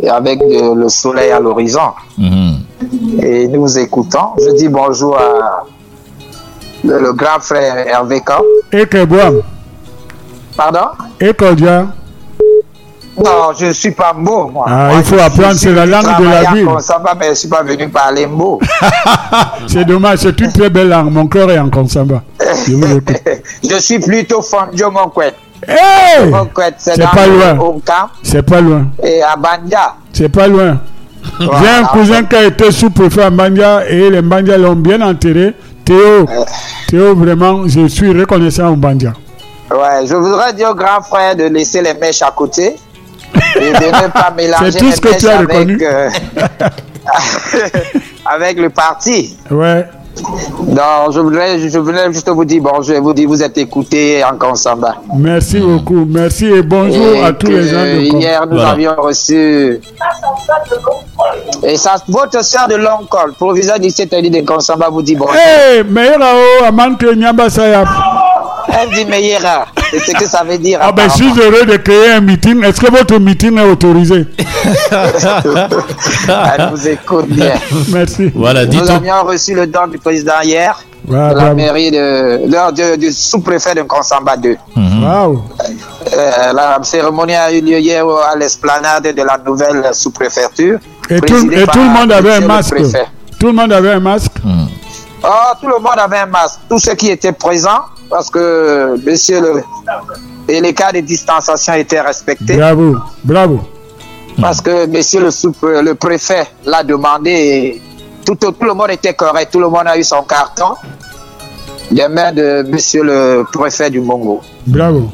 avec 0.10 0.40
de- 0.40 0.76
le 0.76 0.90
soleil 0.90 1.32
à 1.32 1.40
l'horizon. 1.40 1.92
Mhm. 2.18 2.56
Et 3.24 3.48
nous 3.48 3.78
écoutons. 3.80 4.34
Je 4.40 4.52
dis 4.56 4.68
bonjour 4.68 5.18
à 5.18 5.64
le, 6.84 7.00
le 7.00 7.14
grand 7.14 7.40
frère 7.40 7.88
Hervé 7.88 8.22
Kamp. 8.22 8.44
Et 8.72 8.86
Pardon? 10.56 10.88
Et 11.20 11.34
Kodia 11.34 11.88
Non, 13.18 13.52
je 13.58 13.66
ne 13.68 13.74
suis 13.74 13.92
pas 13.92 14.14
mot, 14.14 14.48
moi. 14.48 14.66
Ah, 14.68 14.88
Moi, 14.90 14.96
il 15.00 15.04
faut 15.04 15.20
apprendre, 15.20 15.56
c'est 15.56 15.74
la 15.74 15.86
langue 15.86 16.20
de 16.20 16.24
la 16.26 16.52
ville. 16.54 16.66
Consamba, 16.66 17.16
mais 17.18 17.26
je 17.26 17.30
ne 17.32 17.36
suis 17.36 17.48
pas 17.48 17.64
venu 17.64 17.90
parler 17.90 18.28
mot. 18.28 18.60
C'est 19.68 19.86
dommage, 19.86 20.20
c'est 20.20 20.40
une 20.40 20.52
très 20.52 20.70
belle 20.70 20.90
langue. 20.90 21.12
Mon 21.12 21.28
cœur 21.28 21.50
est 21.52 21.60
en 21.60 21.70
Consamba. 21.70 22.22
Je 23.70 23.80
suis 23.80 24.00
plutôt 24.00 24.42
Fondjo 24.42 24.90
Monkwet. 24.92 25.34
Hey 25.68 26.30
Monkwet, 26.30 26.74
c'est 26.78 26.96
C'est 26.96 27.02
pas 27.08 27.28
loin. 27.28 27.76
C'est 28.24 28.44
pas 28.44 28.62
loin. 28.62 28.86
et 29.04 29.22
à 29.22 29.36
Banja. 29.36 29.96
C'est 30.14 30.30
pas 30.30 30.48
loin. 30.48 30.80
J'ai 31.40 31.70
un 31.70 31.84
cousin 31.86 32.24
qui 32.24 32.36
a 32.36 32.46
été 32.46 32.72
sous-préfet 32.72 33.24
à 33.24 33.30
Bandia 33.30 33.86
et 33.90 34.10
les 34.10 34.22
Bandia 34.22 34.58
l'ont 34.58 34.76
bien 34.76 35.02
enterré. 35.02 35.54
Théo, 35.84 36.26
Théo, 36.88 37.16
vraiment, 37.16 37.68
je 37.68 37.88
suis 37.88 38.18
reconnaissant 38.18 38.70
au 38.70 38.76
Bandia. 38.76 39.14
Ouais, 39.70 40.06
je 40.08 40.16
voudrais 40.16 40.54
dire 40.54 40.70
au 40.72 40.76
grand 40.76 41.02
frère 41.02 41.36
de 41.36 41.44
laisser 41.46 41.82
les 41.82 41.94
mèches 41.94 42.22
à 42.22 42.32
côté 42.32 42.76
et 43.56 43.72
de 43.72 43.86
ne 44.06 44.12
pas 44.12 44.32
mélanger 44.36 44.72
C'est 44.72 44.80
tout 44.80 44.92
ce 44.92 45.02
que 45.02 45.18
tu 45.18 45.28
as 45.28 45.38
avec, 45.40 45.50
reconnu. 45.52 45.80
euh, 45.84 46.10
avec 48.26 48.58
le 48.60 48.70
parti. 48.70 49.38
Ouais. 49.52 49.86
Non, 50.68 51.12
je 51.12 51.20
voulais, 51.20 51.70
je 51.70 51.78
voulais 51.78 52.12
juste 52.12 52.28
vous 52.28 52.44
dire 52.44 52.60
bonjour 52.64 52.96
et 52.96 53.00
vous 53.00 53.14
dire 53.14 53.30
vous 53.30 53.44
êtes 53.44 53.56
écoutés 53.60 54.24
en 54.24 54.36
Kansamba. 54.36 54.96
Merci 55.16 55.60
beaucoup. 55.60 56.06
Merci 56.10 56.46
et 56.48 56.64
bonjour 56.64 57.14
Et 57.14 57.24
à 57.24 57.34
tous 57.34 57.48
les 57.52 57.68
gens 57.68 57.84
de 57.84 58.00
Hier, 58.18 58.48
nous 58.48 58.56
Voilà. 58.56 58.72
avions 58.72 58.96
reçu. 58.98 59.80
Et 61.62 61.78
ça, 61.78 61.98
votre 62.08 62.44
soeur 62.44 62.68
de 62.68 62.76
long 62.78 63.06
col, 63.08 63.34
proviseur 63.34 63.80
du 63.80 63.90
CTD 63.90 64.32
de 64.32 64.42
Kansamba, 64.42 64.90
vous 64.90 65.04
dit 65.04 65.16
bonjour. 65.16 65.36
Eh, 65.36 65.84
meilleur 65.84 66.20
ao, 66.22 66.66
amante 66.66 67.04
Nyamba 67.16 67.48
Sayap. 67.52 67.88
Elle 68.70 68.90
dit 68.92 69.06
Meillera. 69.06 69.68
C'est 69.92 70.00
ce 70.00 70.12
que 70.12 70.26
ça 70.28 70.44
veut 70.44 70.58
dire. 70.58 70.80
Ah 70.82 70.92
ben, 70.92 71.04
je 71.10 71.14
suis 71.16 71.30
heureux 71.40 71.66
de 71.66 71.78
créer 71.78 72.12
un 72.12 72.22
meeting. 72.22 72.64
Est-ce 72.64 72.80
que 72.82 72.92
votre 72.92 73.18
meeting 73.20 73.58
est 73.58 73.70
autorisé? 73.70 74.26
Elle 76.28 76.70
vous 76.72 76.88
écoute 76.88 77.28
bien. 77.28 77.54
Merci. 77.90 78.32
Voilà, 78.36 78.66
dites 78.66 78.82
Nous 78.82 78.90
avions 78.92 79.24
reçu 79.24 79.54
le 79.56 79.68
don 79.68 79.88
du 79.88 79.98
président 79.98 80.42
hier, 80.44 80.78
de 81.08 81.14
la 81.14 81.34
bravo. 81.34 81.56
mairie 81.56 81.92
de, 81.92 82.48
de- 82.48 82.76
de- 82.92 82.96
du 82.98 83.12
sous-préfet 83.12 83.76
de 83.76 83.82
Kansamba 83.84 84.36
2. 84.38 84.58
Waouh. 84.76 85.42
Euh, 86.14 86.54
la 86.54 86.80
cérémonie 86.84 87.36
a 87.36 87.52
eu 87.52 87.62
lieu 87.62 87.80
hier 87.80 88.06
à 88.06 88.36
l'esplanade 88.36 89.04
de 89.16 89.24
la 89.24 89.38
nouvelle 89.46 89.90
sous-préfecture. 89.94 90.80
Et, 91.10 91.22
tout, 91.22 91.50
et 91.52 91.66
le 91.66 91.90
monde 92.00 92.12
avait 92.12 92.34
un 92.34 92.42
masque. 92.42 92.76
Tout 93.40 93.48
le 93.48 93.54
monde 93.54 93.72
avait 93.72 93.92
un 93.94 94.00
masque? 94.00 94.32
Oh, 95.24 95.28
tout 95.62 95.68
le 95.68 95.80
monde 95.80 95.98
avait 95.98 96.18
un 96.20 96.26
masque. 96.26 96.60
Tous 96.70 96.80
ceux 96.80 96.96
qui 96.96 97.10
étaient 97.10 97.32
présents, 97.32 97.82
parce 98.10 98.30
que 98.30 98.96
monsieur 99.06 99.42
le. 99.42 99.64
Et 100.50 100.62
les 100.62 100.74
cas 100.74 100.92
de 100.94 101.02
distanciation 101.02 101.74
étaient 101.74 102.00
respectés. 102.02 102.56
Bravo, 102.56 102.96
bravo. 103.24 103.60
Parce 104.40 104.62
que 104.62 104.86
monsieur 104.88 105.22
le, 105.22 105.32
sous 105.32 105.54
le 105.62 105.94
préfet 105.94 106.48
l'a 106.66 106.84
demandé. 106.84 107.32
Et 107.32 107.82
tout, 108.26 108.36
tout 108.36 108.54
le 108.62 108.74
monde 108.74 108.92
était 108.92 109.14
correct. 109.14 109.52
Tout 109.52 109.60
le 109.60 109.68
monde 109.70 109.88
a 109.88 109.98
eu 109.98 110.04
son 110.04 110.22
carton. 110.24 110.76
Des 111.92 112.08
mains 112.08 112.32
de 112.32 112.64
monsieur 112.70 113.04
le 113.04 113.46
préfet 113.52 113.90
du 113.90 114.00
Mongo. 114.00 114.42
Bravo. 114.66 115.10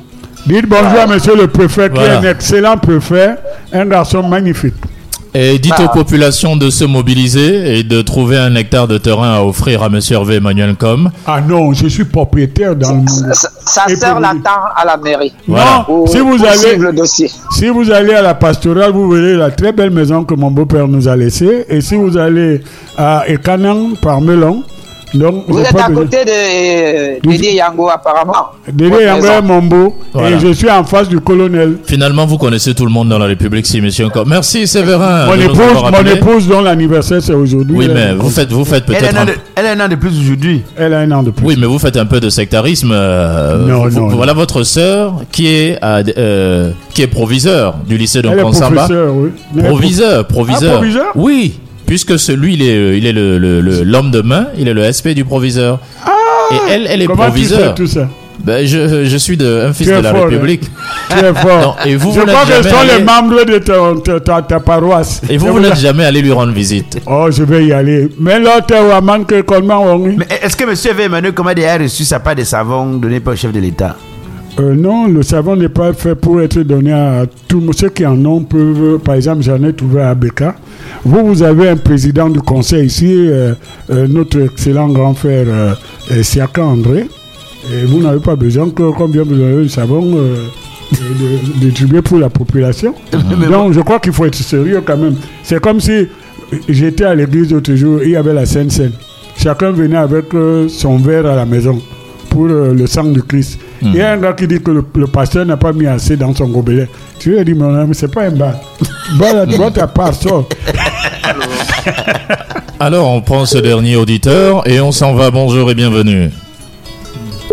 Dites 0.45 0.67
bonjour 0.67 0.99
à 0.99 1.07
monsieur 1.07 1.35
le 1.35 1.47
préfet, 1.47 1.89
qui 1.89 1.95
Voilà. 1.95 2.15
est 2.15 2.17
un 2.17 2.31
excellent 2.31 2.77
préfet, 2.77 3.35
un 3.71 3.85
garçon 3.85 4.21
magnifique. 4.23 4.73
Et 5.35 5.57
dites 5.57 5.73
Ah. 5.77 5.85
aux 5.85 5.89
populations 5.89 6.55
de 6.55 6.69
se 6.69 6.83
mobiliser 6.85 7.79
et 7.79 7.83
de 7.83 8.01
trouver 8.03 8.37
un 8.37 8.53
hectare 8.55 8.87
de 8.87 8.99
terrain 8.99 9.33
à 9.33 9.41
offrir 9.41 9.81
à 9.81 9.89
Monsieur 9.89 10.15
Hervé 10.17 10.35
Emmanuel 10.35 10.75
Com. 10.75 11.09
Ah 11.25 11.41
non, 11.41 11.73
je 11.73 11.87
suis 11.87 12.05
propriétaire 12.05 12.75
dans. 12.75 13.03
Sa, 13.07 13.49
sa 13.65 13.95
sœur 13.95 14.19
l'attend 14.19 14.61
à 14.75 14.85
la 14.85 14.95
mairie. 14.97 15.33
Voilà. 15.47 15.77
Non, 15.79 15.83
Pour- 15.85 16.09
si 16.09 16.19
vous 16.19 16.37
allez, 16.45 16.77
le 16.77 16.93
dossier. 16.93 17.31
si 17.51 17.67
vous 17.69 17.89
allez 17.89 18.13
à 18.13 18.21
la 18.21 18.35
pastorale, 18.35 18.91
vous 18.91 19.09
verrez 19.09 19.33
la 19.35 19.49
très 19.49 19.71
belle 19.71 19.89
maison 19.91 20.23
que 20.23 20.35
mon 20.35 20.51
beau-père 20.51 20.87
nous 20.87 21.07
a 21.07 21.15
laissée. 21.15 21.65
Et 21.67 21.81
si 21.81 21.95
vous 21.95 22.15
allez 22.15 22.61
à 22.95 23.23
Ekanan, 23.27 23.95
par 23.99 24.21
Melon, 24.21 24.63
donc 25.13 25.43
Vous 25.47 25.59
êtes 25.59 25.75
à 25.79 25.89
côté 25.89 26.17
de 26.25 27.27
Didier 27.29 27.55
Yango, 27.55 27.89
apparemment. 27.89 28.47
Dédé 28.71 29.03
Yango 29.03 29.25
est 29.27 29.41
mon 29.41 29.61
beau. 29.61 29.95
Voilà. 30.13 30.35
Et 30.37 30.39
je 30.39 30.51
suis 30.53 30.69
en 30.69 30.83
face 30.83 31.07
du 31.09 31.19
colonel. 31.19 31.77
Finalement, 31.85 32.25
vous 32.25 32.37
connaissez 32.37 32.73
tout 32.73 32.85
le 32.85 32.91
monde 32.91 33.09
dans 33.09 33.17
la 33.19 33.25
République, 33.25 33.65
si 33.65 33.81
Monsieur 33.81 34.09
Com. 34.09 34.27
Merci 34.27 34.67
Séverin. 34.67 35.25
Mon 35.27 35.35
de 35.35 35.41
épouse, 35.43 35.57
mon 35.91 36.11
épouse 36.11 36.47
dont 36.47 36.61
l'anniversaire 36.61 37.21
c'est 37.21 37.33
aujourd'hui. 37.33 37.75
Oui, 37.77 37.85
elle- 37.87 37.93
mais 37.93 38.13
vous 38.13 38.29
faites, 38.29 38.51
vous 38.51 38.65
faites 38.65 38.83
Elle, 38.89 38.95
peut-être. 38.97 39.15
a 39.15 39.19
un 39.19 39.21
an 39.21 39.23
un- 39.23 39.25
de, 39.25 39.33
elle 39.55 39.65
a 39.67 39.71
un 39.71 39.79
an 39.79 39.87
de 39.89 39.95
plus 39.95 40.19
aujourd'hui. 40.19 40.61
Elle 40.77 40.93
a 40.93 40.99
un 40.99 41.11
an 41.11 41.23
de 41.23 41.31
plus. 41.31 41.45
Oui, 41.45 41.55
mais 41.59 41.65
vous 41.67 41.79
faites 41.79 41.97
un 41.97 42.05
peu 42.05 42.19
de 42.19 42.29
sectarisme. 42.29 42.91
euh, 42.93 43.65
Non, 43.67 43.87
vous- 43.87 43.99
non, 43.99 44.09
non. 44.09 44.15
Voilà 44.15 44.33
votre 44.33 44.63
sœur 44.63 45.21
qui 45.31 45.47
est 45.47 45.77
à- 45.81 46.01
euh, 46.17 46.71
qui 46.93 47.01
est 47.01 47.07
proviseur 47.07 47.75
du 47.87 47.97
lycée 47.97 48.21
de 48.21 48.29
Elle 48.29 48.41
Kansamba. 48.41 48.87
oui. 48.89 49.29
Mais 49.53 49.61
elle 49.61 49.65
est 49.65 49.69
Proviseur, 49.69 50.25
proviseur. 50.27 50.71
Ah, 50.73 50.77
proviseur 50.77 51.05
Oui, 51.15 51.59
puisque 51.85 52.17
celui, 52.19 52.53
il 52.53 52.61
est, 52.61 52.97
il 52.97 53.05
est 53.05 53.13
le, 53.13 53.37
le- 53.37 53.61
le- 53.61 53.83
l'homme 53.83 54.11
de 54.11 54.21
main, 54.21 54.47
il 54.57 54.67
est 54.67 54.73
le 54.73 54.83
SP 54.91 55.09
du 55.15 55.25
proviseur. 55.25 55.79
Et 56.51 56.55
elle, 56.71 56.87
elle 56.89 57.01
est 57.01 57.05
Comment 57.05 57.23
tu 57.25 57.29
proviseur. 57.29 57.69
fais 57.69 57.73
tout 57.75 57.87
ça 57.87 58.07
Ben, 58.43 58.65
je, 58.67 59.05
je 59.05 59.17
suis 59.17 59.37
de, 59.37 59.65
un 59.69 59.73
fils 59.73 59.87
Tu 59.87 59.93
es 59.93 59.97
de 59.97 60.01
la 60.03 60.11
fort, 60.13 60.25
hein. 60.25 60.29
République. 60.29 60.63
Très 61.09 61.33
fort. 61.33 61.61
Non, 61.61 61.89
et 61.89 61.95
vous, 61.95 62.11
Je 62.13 62.19
vous 62.19 62.25
crois 62.25 62.45
n'êtes 62.45 62.57
que 62.57 62.63
ce 62.63 62.69
jamais 62.69 62.75
sont 62.75 62.83
les 62.87 62.93
allé- 62.95 63.03
membres 63.03 63.45
de 63.45 63.57
ta, 63.59 63.73
ta, 64.03 64.19
ta- 64.19 64.41
ta 64.41 64.59
paroisse. 64.59 65.21
Et 65.29 65.37
vous, 65.37 65.47
Je 65.47 65.51
vous 65.51 65.59
n'êtes 65.59 65.69
la- 65.69 65.75
jamais 65.75 66.03
allé 66.05 66.21
lui 66.21 66.31
rendre 66.33 66.51
visite. 66.51 66.99
Oh, 67.05 67.27
je 67.31 67.43
vais 67.43 67.65
y 67.65 67.71
aller. 67.73 68.09
Mais 68.19 68.39
là, 68.39 68.59
tu 68.67 68.73
es 68.73 69.01
man 69.01 69.25
que 69.25 69.41
comment 69.41 69.83
on 69.93 69.99
Mais 69.99 70.27
est-ce 70.41 70.57
que 70.57 70.63
M. 70.65 70.99
Emmanuel 70.99 71.33
Comade 71.33 71.59
a 71.61 71.77
reçu 71.77 72.03
sa 72.03 72.19
part 72.19 72.35
de 72.35 72.43
savon 72.43 72.85
donné 72.97 73.19
par 73.21 73.33
le 73.33 73.37
chef 73.37 73.51
de 73.53 73.59
l'État? 73.59 73.95
Euh, 74.59 74.75
non, 74.75 75.07
le 75.07 75.23
savon 75.23 75.55
n'est 75.55 75.69
pas 75.69 75.93
fait 75.93 76.13
pour 76.13 76.39
être 76.39 76.59
donné 76.59 76.91
à 76.91 77.25
tout 77.47 77.59
le 77.59 77.65
monde. 77.65 77.75
Ceux 77.75 77.89
qui 77.89 78.05
en 78.05 78.23
ont 78.23 78.43
peuvent, 78.43 78.99
par 78.99 79.15
exemple, 79.15 79.41
j'en 79.41 79.63
ai 79.63 79.73
trouvé 79.73 80.01
à 80.01 80.13
Beka. 80.13 80.55
Vous, 81.03 81.25
vous 81.25 81.41
avez 81.41 81.69
un 81.69 81.75
président 81.75 82.29
du 82.29 82.39
conseil 82.39 82.85
ici, 82.85 83.11
euh, 83.11 83.53
euh, 83.89 84.07
notre 84.07 84.41
excellent 84.41 84.89
grand 84.89 85.15
frère 85.15 85.75
Siaka 86.21 86.63
André. 86.63 87.07
Et 87.73 87.85
vous 87.85 88.01
n'avez 88.01 88.19
pas 88.19 88.35
besoin 88.35 88.69
que 88.69 88.91
combien 88.91 89.23
vous 89.23 89.41
avez 89.41 89.63
de 89.63 89.67
savon 89.67 90.19
distribuer 91.59 92.01
pour 92.01 92.19
la 92.19 92.29
population. 92.29 92.93
Donc, 93.49 93.73
je 93.73 93.79
crois 93.79 93.99
qu'il 93.99 94.11
faut 94.11 94.25
être 94.25 94.35
sérieux 94.35 94.81
quand 94.85 94.97
même. 94.97 95.15
C'est 95.43 95.59
comme 95.61 95.79
si 95.79 96.07
j'étais 96.69 97.05
à 97.05 97.15
l'église 97.15 97.51
l'autre 97.51 97.73
jour, 97.73 98.01
il 98.03 98.11
y 98.11 98.15
avait 98.15 98.33
la 98.33 98.45
Sainte 98.45 98.71
Seine. 98.71 98.91
Chacun 99.37 99.71
venait 99.71 99.97
avec 99.97 100.25
son 100.67 100.97
verre 100.97 101.25
à 101.25 101.35
la 101.35 101.45
maison 101.45 101.81
pour 102.29 102.45
le 102.45 102.85
sang 102.85 103.05
du 103.05 103.23
Christ. 103.23 103.57
Il 103.83 103.95
y 103.95 104.01
a 104.01 104.13
un 104.13 104.17
gars 104.17 104.33
qui 104.33 104.47
dit 104.47 104.61
que 104.61 104.71
le, 104.71 104.83
le 104.95 105.07
pasteur 105.07 105.45
n'a 105.45 105.57
pas 105.57 105.73
mis 105.73 105.87
assez 105.87 106.15
dans 106.15 106.33
son 106.33 106.47
gobelet. 106.47 106.87
Tu 107.19 107.31
lui 107.31 107.39
as 107.39 107.43
dit, 107.43 107.53
mon 107.53 107.73
ami, 107.75 107.93
c'est 107.93 108.11
pas 108.13 108.23
un 108.23 108.31
bar. 108.31 108.53
Bois 109.17 109.71
ta 109.71 109.87
part. 109.87 110.11
Alors, 112.79 113.09
on 113.09 113.21
prend 113.21 113.45
ce 113.45 113.57
dernier 113.57 113.95
auditeur 113.95 114.67
et 114.67 114.79
on 114.81 114.91
s'en 114.91 115.13
va. 115.13 115.31
Bonjour 115.31 115.69
et 115.71 115.75
bienvenue. 115.75 116.29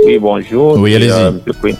Oui, 0.06 0.18
bonjour. 0.18 0.76
Oui, 0.78 0.94
allez-y. 0.94 1.10
euh, 1.10 1.32
Quinn. 1.60 1.76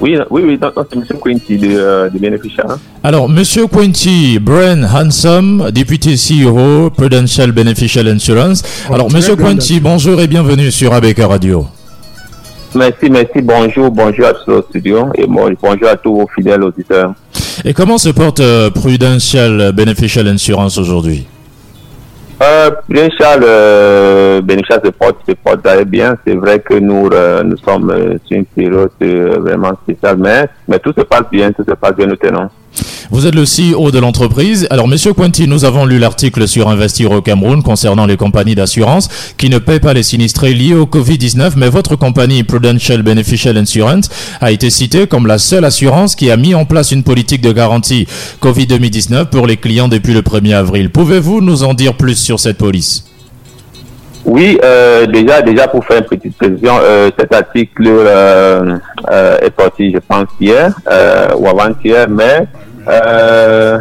Oui, 0.00 0.16
oui, 0.30 0.42
oui, 0.44 0.58
c'est 0.60 0.96
M. 0.96 1.04
Quinty 1.22 1.56
de, 1.56 1.68
euh, 1.72 2.10
de 2.10 2.18
Bénéficiaire. 2.18 2.78
Alors, 3.02 3.28
Monsieur 3.28 3.66
Quinty, 3.66 4.38
Brian 4.40 4.82
Hansom, 4.82 5.70
député 5.70 6.14
CEO, 6.16 6.90
Prudential 6.90 7.52
Beneficial 7.52 8.08
Insurance. 8.08 8.62
Alors, 8.92 9.06
très 9.06 9.18
Monsieur 9.18 9.36
bien, 9.36 9.46
Quinty, 9.46 9.80
bonjour 9.80 10.20
et 10.20 10.26
bienvenue 10.26 10.70
sur 10.70 10.92
ABK 10.92 11.20
Radio. 11.20 11.66
Merci, 12.74 13.08
merci, 13.10 13.40
bonjour, 13.40 13.90
bonjour 13.90 14.26
à 14.26 14.34
tous 14.34 14.50
au 14.52 14.62
studio 14.62 15.06
et 15.16 15.26
bon- 15.26 15.54
bonjour 15.62 15.88
à 15.88 15.96
tous 15.96 16.14
vos 16.14 16.28
fidèles 16.34 16.62
auditeurs. 16.62 17.12
Et 17.64 17.72
comment 17.72 17.98
se 17.98 18.08
porte 18.08 18.40
euh, 18.40 18.70
Prudential 18.70 19.70
Beneficial 19.72 20.26
Insurance 20.26 20.76
aujourd'hui? 20.78 21.26
Euh, 22.42 22.70
Prudential 22.88 23.40
euh, 23.44 24.40
Bénéficiaire 24.40 24.80
se 24.84 24.90
porte, 24.90 25.16
se 25.28 25.34
porte 25.34 25.62
très 25.62 25.84
bien. 25.84 26.16
C'est 26.26 26.34
vrai 26.34 26.58
que 26.58 26.74
nous, 26.74 27.08
euh, 27.12 27.44
nous 27.44 27.56
sommes 27.58 27.94
sur 28.26 28.36
une 28.38 28.44
période 28.44 28.90
vraiment 29.00 29.72
spéciale, 29.84 30.16
mais, 30.18 30.46
mais 30.66 30.80
tout 30.80 30.92
se 30.98 31.04
passe 31.04 31.24
bien, 31.30 31.52
tout 31.52 31.64
se 31.66 31.74
passe 31.74 31.94
bien, 31.94 32.06
nous 32.06 32.16
tenons. 32.16 32.48
Vous 33.10 33.26
êtes 33.26 33.34
le 33.34 33.44
CEO 33.44 33.90
de 33.90 33.98
l'entreprise. 33.98 34.66
Alors, 34.70 34.88
Monsieur 34.88 35.12
Quinty, 35.12 35.46
nous 35.46 35.64
avons 35.64 35.86
lu 35.86 35.98
l'article 35.98 36.48
sur 36.48 36.68
Investir 36.68 37.10
au 37.12 37.20
Cameroun 37.20 37.62
concernant 37.62 38.06
les 38.06 38.16
compagnies 38.16 38.54
d'assurance 38.54 39.08
qui 39.36 39.48
ne 39.48 39.58
paient 39.58 39.80
pas 39.80 39.92
les 39.92 40.02
sinistrés 40.02 40.54
liés 40.54 40.74
au 40.74 40.86
Covid-19, 40.86 41.52
mais 41.56 41.68
votre 41.68 41.96
compagnie 41.96 42.42
Prudential 42.42 43.02
Beneficial 43.02 43.56
Insurance 43.56 44.08
a 44.40 44.50
été 44.50 44.70
citée 44.70 45.06
comme 45.06 45.26
la 45.26 45.38
seule 45.38 45.64
assurance 45.64 46.16
qui 46.16 46.30
a 46.30 46.36
mis 46.36 46.54
en 46.54 46.64
place 46.64 46.92
une 46.92 47.02
politique 47.02 47.42
de 47.42 47.52
garantie 47.52 48.06
Covid-2019 48.42 49.26
pour 49.26 49.46
les 49.46 49.56
clients 49.56 49.88
depuis 49.88 50.14
le 50.14 50.22
1er 50.22 50.54
avril. 50.54 50.90
Pouvez-vous 50.90 51.40
nous 51.40 51.62
en 51.64 51.74
dire 51.74 51.94
plus 51.94 52.16
sur 52.16 52.40
cette 52.40 52.58
police? 52.58 53.04
Oui, 54.24 54.58
euh, 54.64 55.06
déjà, 55.06 55.42
déjà 55.42 55.68
pour 55.68 55.84
faire 55.84 55.98
une 55.98 56.04
petite 56.04 56.36
précision, 56.36 56.78
euh, 56.80 57.10
cet 57.18 57.34
article 57.34 57.86
euh, 57.86 58.78
est 59.42 59.60
sorti, 59.60 59.92
je 59.92 59.98
pense, 59.98 60.28
hier 60.40 60.74
ou 61.36 61.46
avant-hier, 61.46 62.06
mais 62.08 62.46
euh, 62.88 63.78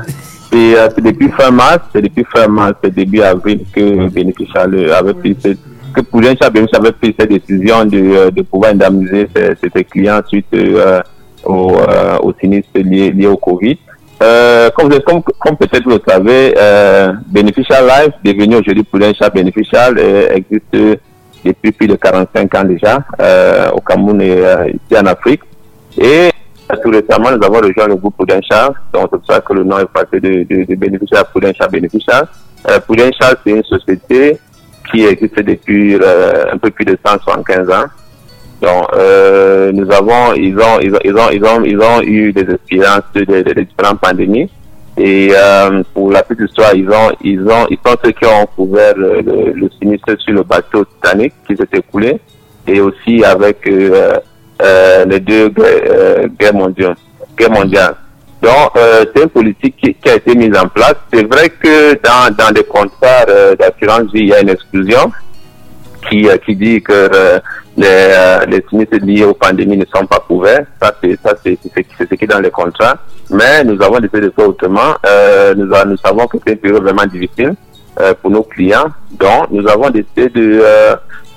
c'est 0.51 0.77
euh, 0.77 0.88
c'est 0.95 1.03
depuis 1.03 1.30
fin 1.30 1.51
mars, 1.51 1.80
c'est 1.93 2.01
depuis 2.01 2.25
fin 2.34 2.47
mars, 2.47 2.73
c'est 2.84 2.93
début 2.93 3.21
avril 3.21 3.61
que 3.73 4.09
Bénéficial 4.09 4.91
avait 4.91 5.13
pris 5.13 5.35
cette, 5.39 5.57
que 5.93 6.01
Bénéficial 6.01 6.81
avait 6.81 6.91
pris 6.91 7.15
cette 7.17 7.30
décision 7.30 7.85
de, 7.85 7.99
euh, 7.99 8.43
pouvoir 8.49 8.71
indemniser 8.71 9.27
ses, 9.35 9.84
clients 9.84 10.21
suite 10.27 10.45
euh, 10.53 11.01
au, 11.43 11.71
euh, 11.75 12.17
au 12.21 12.34
sinistre 12.39 12.80
lié, 12.80 13.27
au 13.27 13.38
Covid. 13.38 13.77
Comme, 14.75 14.89
peut-être 15.57 15.84
vous 15.84 15.89
le 15.89 16.01
savez, 16.07 16.53
euh, 16.57 17.11
Beneficial 17.27 17.85
Life, 17.85 18.13
devenu 18.23 18.55
aujourd'hui 18.55 18.84
Prudential 18.84 19.31
Beneficial, 19.31 19.95
euh, 19.99 20.30
existe 20.35 20.99
depuis 21.43 21.71
plus 21.73 21.88
de 21.88 21.95
45 21.95 22.55
ans 22.55 22.63
déjà 22.63 23.03
au 23.75 23.81
Cameroun 23.81 24.21
et 24.21 24.38
ici 24.69 24.97
en 24.97 25.05
Afrique. 25.05 25.41
Et 25.97 26.30
tout 26.77 26.89
récemment, 26.89 27.31
nous 27.31 27.45
avons 27.45 27.59
rejoint 27.59 27.87
le 27.87 27.95
groupe 27.95 28.15
Prudential, 28.15 28.73
donc 28.93 29.09
c'est 29.11 29.17
pour 29.17 29.25
ça 29.27 29.41
que 29.41 29.53
le 29.53 29.63
nom 29.63 29.79
est 29.79 29.85
passé 29.85 30.19
de, 30.19 30.43
de, 30.43 30.63
de 30.65 30.75
Beneficial 30.75 31.21
à 31.21 31.23
Prudential 31.25 31.69
Beneficial. 31.69 32.27
Euh, 32.69 32.79
Prudential, 32.79 33.35
c'est 33.43 33.51
une 33.51 33.63
société 33.63 34.39
qui 34.91 35.05
existe 35.05 35.39
depuis 35.39 35.95
euh, 35.95 36.45
un 36.51 36.57
peu 36.57 36.69
plus 36.71 36.85
de 36.85 36.97
175 37.05 37.69
ans. 37.69 37.85
Donc, 38.61 38.85
euh, 38.93 39.71
nous 39.73 39.91
avons, 39.91 40.33
ils 40.35 40.57
ont, 40.57 40.79
ils 40.81 40.93
ont, 40.95 40.99
ils 41.03 41.15
ont, 41.15 41.29
ils 41.31 41.45
ont, 41.45 41.63
ils 41.63 41.79
ont 41.79 42.01
eu 42.01 42.31
des 42.31 42.49
expériences 42.53 43.03
de, 43.13 43.61
différentes 43.61 43.99
pandémies. 43.99 44.49
Et 44.95 45.31
euh, 45.33 45.83
pour 45.93 46.11
la 46.11 46.21
petite 46.23 46.49
histoire, 46.49 46.73
ils 46.75 46.87
ont, 46.87 47.11
ils 47.21 47.41
ont, 47.41 47.65
ils 47.69 47.77
sont 47.85 47.95
ceux 48.03 48.11
qui 48.11 48.25
ont 48.25 48.45
couvert 48.55 48.93
le, 48.95 49.69
sinistre 49.79 50.15
sur 50.19 50.33
le 50.33 50.43
bateau 50.43 50.85
Titanic 50.85 51.33
qui 51.47 51.57
s'est 51.57 51.67
écoulé, 51.73 52.19
et 52.67 52.79
aussi 52.79 53.23
avec 53.25 53.67
euh, 54.61 55.05
les 55.05 55.19
deux 55.19 55.49
guerres, 55.49 55.65
euh, 55.65 56.27
guerres 56.39 56.53
mondiales. 56.53 56.95
Guerres 57.38 57.51
mondiales. 57.51 57.95
Donc, 58.41 58.71
euh, 58.75 59.05
c'est 59.15 59.23
une 59.23 59.30
politique 59.30 59.75
qui, 59.81 59.93
qui 59.93 60.09
a 60.09 60.15
été 60.15 60.35
mise 60.35 60.55
en 60.57 60.67
place. 60.67 60.95
C'est 61.13 61.23
vrai 61.23 61.49
que 61.49 61.93
dans, 62.03 62.34
dans 62.35 62.53
les 62.53 62.63
contrats 62.63 63.25
euh, 63.30 63.55
d'assurance 63.55 64.11
vie, 64.11 64.21
il 64.21 64.27
y 64.27 64.34
a 64.34 64.41
une 64.41 64.49
exclusion 64.49 65.11
qui, 66.09 66.27
qui 66.45 66.55
dit 66.55 66.81
que 66.81 67.09
les, 67.77 68.39
les 68.47 68.63
sinistres 68.69 68.97
liés 69.01 69.23
aux 69.23 69.34
pandémies 69.34 69.77
ne 69.77 69.85
sont 69.85 70.05
pas 70.05 70.19
couverts. 70.27 70.65
Ça, 70.81 70.93
c'est 71.01 71.17
ce 71.23 72.15
qui 72.15 72.23
est 72.25 72.27
dans 72.27 72.41
les 72.41 72.51
contrats. 72.51 72.97
Mais 73.30 73.63
nous 73.63 73.81
avons 73.81 73.99
décidé 73.99 74.21
de 74.21 74.30
faire 74.35 74.49
autrement. 74.49 74.95
Euh, 75.05 75.55
nous, 75.55 75.65
nous 75.65 75.97
savons 75.97 76.27
que 76.27 76.38
c'est 76.45 76.53
une 76.53 76.59
période 76.59 76.84
vraiment 76.84 77.05
difficile 77.05 77.55
euh, 77.99 78.13
pour 78.21 78.30
nos 78.30 78.43
clients. 78.43 78.88
Donc, 79.11 79.49
nous 79.51 79.67
avons 79.67 79.89
décidé 79.89 80.30
de 80.30 80.61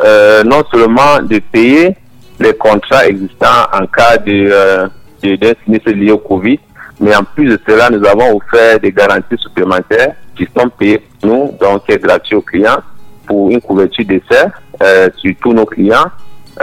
euh, 0.04 0.42
non 0.44 0.62
seulement 0.70 1.22
de 1.22 1.38
payer 1.38 1.96
les 2.38 2.52
contrats 2.54 3.06
existants 3.06 3.64
en 3.72 3.86
cas 3.86 4.16
de 4.18 4.48
euh, 4.52 4.88
de- 5.22 5.54
sinistre 5.64 5.90
lié 5.90 6.12
au 6.12 6.18
Covid, 6.18 6.58
mais 7.00 7.14
en 7.16 7.24
plus 7.24 7.48
de 7.48 7.58
cela, 7.66 7.90
nous 7.90 8.04
avons 8.06 8.36
offert 8.36 8.78
des 8.80 8.92
garanties 8.92 9.36
supplémentaires 9.38 10.14
qui 10.36 10.46
sont 10.56 10.68
payées 10.68 10.98
pour 11.20 11.30
nous, 11.30 11.56
donc 11.60 11.84
qui 11.86 11.92
est 11.92 12.02
gratuit 12.02 12.36
aux 12.36 12.42
clients 12.42 12.78
pour 13.26 13.50
une 13.50 13.60
couverture 13.60 14.04
d'essai 14.04 14.44
euh, 14.82 15.08
sur 15.16 15.32
tous 15.40 15.52
nos 15.52 15.64
clients. 15.66 16.06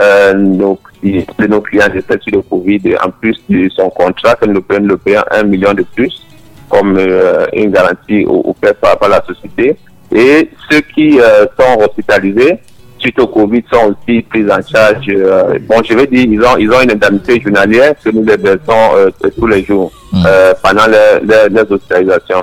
Euh, 0.00 0.74
si 1.02 1.24
nos 1.48 1.60
clients 1.60 1.88
décèdent 1.92 2.22
sur 2.22 2.36
le 2.36 2.42
Covid, 2.42 2.96
en 3.04 3.10
plus 3.10 3.36
de 3.48 3.68
son 3.76 3.90
contrat, 3.90 4.34
que 4.36 4.46
nous 4.46 4.62
prenons 4.62 4.88
le 4.88 4.96
payer 4.96 5.20
un 5.30 5.42
million 5.44 5.74
de 5.74 5.82
plus 5.82 6.22
comme 6.68 6.96
euh, 6.98 7.46
une 7.52 7.70
garantie 7.70 8.24
offerte 8.26 8.78
par, 8.80 8.98
par 8.98 9.08
la 9.10 9.22
société. 9.24 9.76
Et 10.12 10.48
ceux 10.70 10.80
qui 10.80 11.20
euh, 11.20 11.44
sont 11.58 11.78
hospitalisés 11.80 12.58
suite 13.04 13.18
au 13.20 13.26
Covid 13.26 13.62
sont 13.72 13.92
aussi 13.94 14.22
pris 14.22 14.44
en 14.50 14.60
charge. 14.66 15.06
euh, 15.10 15.58
bon, 15.68 15.76
je 15.88 15.94
vais 15.94 16.06
dire, 16.06 16.24
ils 16.26 16.40
ont, 16.40 16.56
ils 16.58 16.70
ont 16.70 16.80
une 16.80 16.92
indemnité 16.92 17.40
journalière 17.40 17.94
que 18.02 18.10
nous 18.10 18.24
les 18.24 18.36
versons 18.36 18.82
euh, 18.96 19.10
tous 19.38 19.46
les 19.46 19.62
jours 19.64 19.92
euh, 20.14 20.54
pendant 20.62 20.86
les, 20.86 21.20
les, 21.26 21.48
les 21.54 21.60
hospitalisations. 21.70 22.42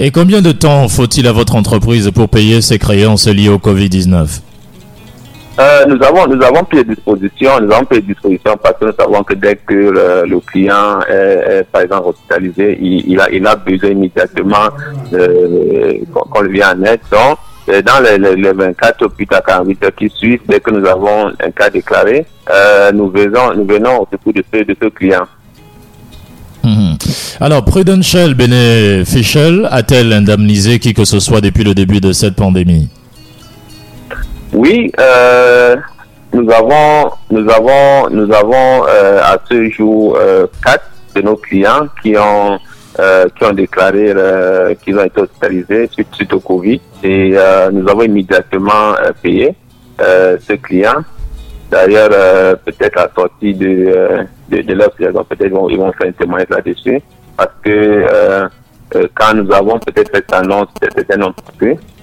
Et 0.00 0.10
combien 0.10 0.40
de 0.40 0.52
temps 0.52 0.88
faut-il 0.88 1.26
à 1.28 1.32
votre 1.32 1.54
entreprise 1.54 2.10
pour 2.12 2.28
payer 2.28 2.60
ses 2.60 2.78
créances 2.78 3.28
liées 3.28 3.48
au 3.48 3.58
Covid-19 3.58 4.40
Euh, 5.60 5.84
nous 5.90 6.00
avons 6.08 6.24
nous 6.32 6.40
avons 6.48 6.62
pris 6.64 6.84
des 6.84 6.94
dispositions, 6.94 7.58
nous 7.60 7.72
avons 7.72 7.84
pris 7.84 8.00
des 8.00 8.12
dispositions 8.14 8.54
parce 8.62 8.76
que 8.78 8.84
nous 8.86 8.92
savons 8.96 9.24
que 9.24 9.34
dès 9.34 9.56
que 9.56 9.74
le, 9.74 10.06
le 10.32 10.38
client 10.50 11.00
est, 11.08 11.14
est, 11.58 11.64
par 11.72 11.82
exemple 11.82 12.10
hospitalisé, 12.10 12.78
il, 12.80 13.10
il 13.12 13.20
a 13.20 13.26
il 13.36 13.44
a 13.44 13.56
besoin 13.56 13.90
immédiatement 13.90 14.66
qu'on 15.10 16.20
qu'on 16.30 16.42
lui 16.42 16.52
vienne 16.58 16.80
en 16.80 16.84
aide. 16.92 17.00
Donc, 17.10 17.38
dans 17.82 18.00
les, 18.02 18.18
les, 18.18 18.36
les 18.36 18.52
24 18.52 19.06
ou 19.06 19.08
plus 19.08 19.26
tard 19.26 19.42
48 19.46 19.84
heures 19.84 19.94
qui 19.94 20.08
suivent, 20.08 20.40
dès 20.48 20.60
que 20.60 20.70
nous 20.70 20.86
avons 20.86 21.28
un 21.28 21.50
cas 21.50 21.70
déclaré, 21.70 22.26
euh, 22.50 22.92
nous 22.92 23.10
venons 23.10 23.54
nous 23.54 23.66
venons 23.66 24.02
au 24.02 24.08
secours 24.10 24.32
de 24.32 24.44
ce 24.52 24.62
de 24.64 24.76
ce 24.80 24.88
client. 24.88 25.26
Mhm. 26.64 26.96
Alors, 27.40 27.64
Prudential 27.64 28.34
Beneficial 28.34 29.68
a-t-elle 29.70 30.12
indemnisé 30.12 30.78
qui 30.78 30.92
que 30.92 31.04
ce 31.04 31.20
soit 31.20 31.40
depuis 31.40 31.64
le 31.64 31.74
début 31.74 32.00
de 32.00 32.12
cette 32.12 32.34
pandémie? 32.34 32.88
Oui, 34.52 34.90
euh, 34.98 35.76
nous 36.32 36.50
avons, 36.50 37.10
nous 37.30 37.48
avons, 37.50 38.10
nous 38.10 38.32
avons 38.32 38.86
euh, 38.88 39.20
à 39.22 39.38
ce 39.48 39.70
jour 39.70 40.16
euh, 40.20 40.46
quatre 40.64 40.84
de 41.14 41.22
nos 41.22 41.36
clients 41.36 41.86
qui 42.02 42.16
ont, 42.16 42.58
euh, 43.00 43.26
qui 43.36 43.44
ont 43.44 43.52
déclaré 43.52 44.12
euh, 44.14 44.74
qu'ils 44.74 44.98
ont 44.98 45.04
été 45.04 45.20
hospitalisés 45.20 45.88
suite, 45.92 46.32
au 46.32 46.40
Covid 46.40 46.80
et 47.02 47.32
euh, 47.36 47.70
nous 47.70 47.88
avons 47.88 48.02
immédiatement 48.02 48.94
euh, 48.94 49.12
payé 49.22 49.54
euh, 50.00 50.36
ce 50.40 50.54
client. 50.54 51.04
D'ailleurs, 51.70 52.10
euh, 52.12 52.56
peut-être 52.56 52.98
à 52.98 53.10
sortie 53.14 53.54
de, 53.54 54.26
de, 54.48 54.62
de 54.62 54.74
leur 54.74 54.92
saison, 54.96 55.24
peut-être 55.24 55.52
ils 55.70 55.78
vont, 55.78 55.92
faire 55.92 56.08
un 56.08 56.12
témoignage 56.12 56.48
là-dessus 56.50 57.00
parce 57.36 57.52
que 57.62 58.48
quand 59.14 59.34
nous 59.34 59.52
avons 59.52 59.78
peut-être 59.78 60.10
fait 60.10 60.32
annonce, 60.32 60.68
c'était 60.82 61.14
un 61.14 61.32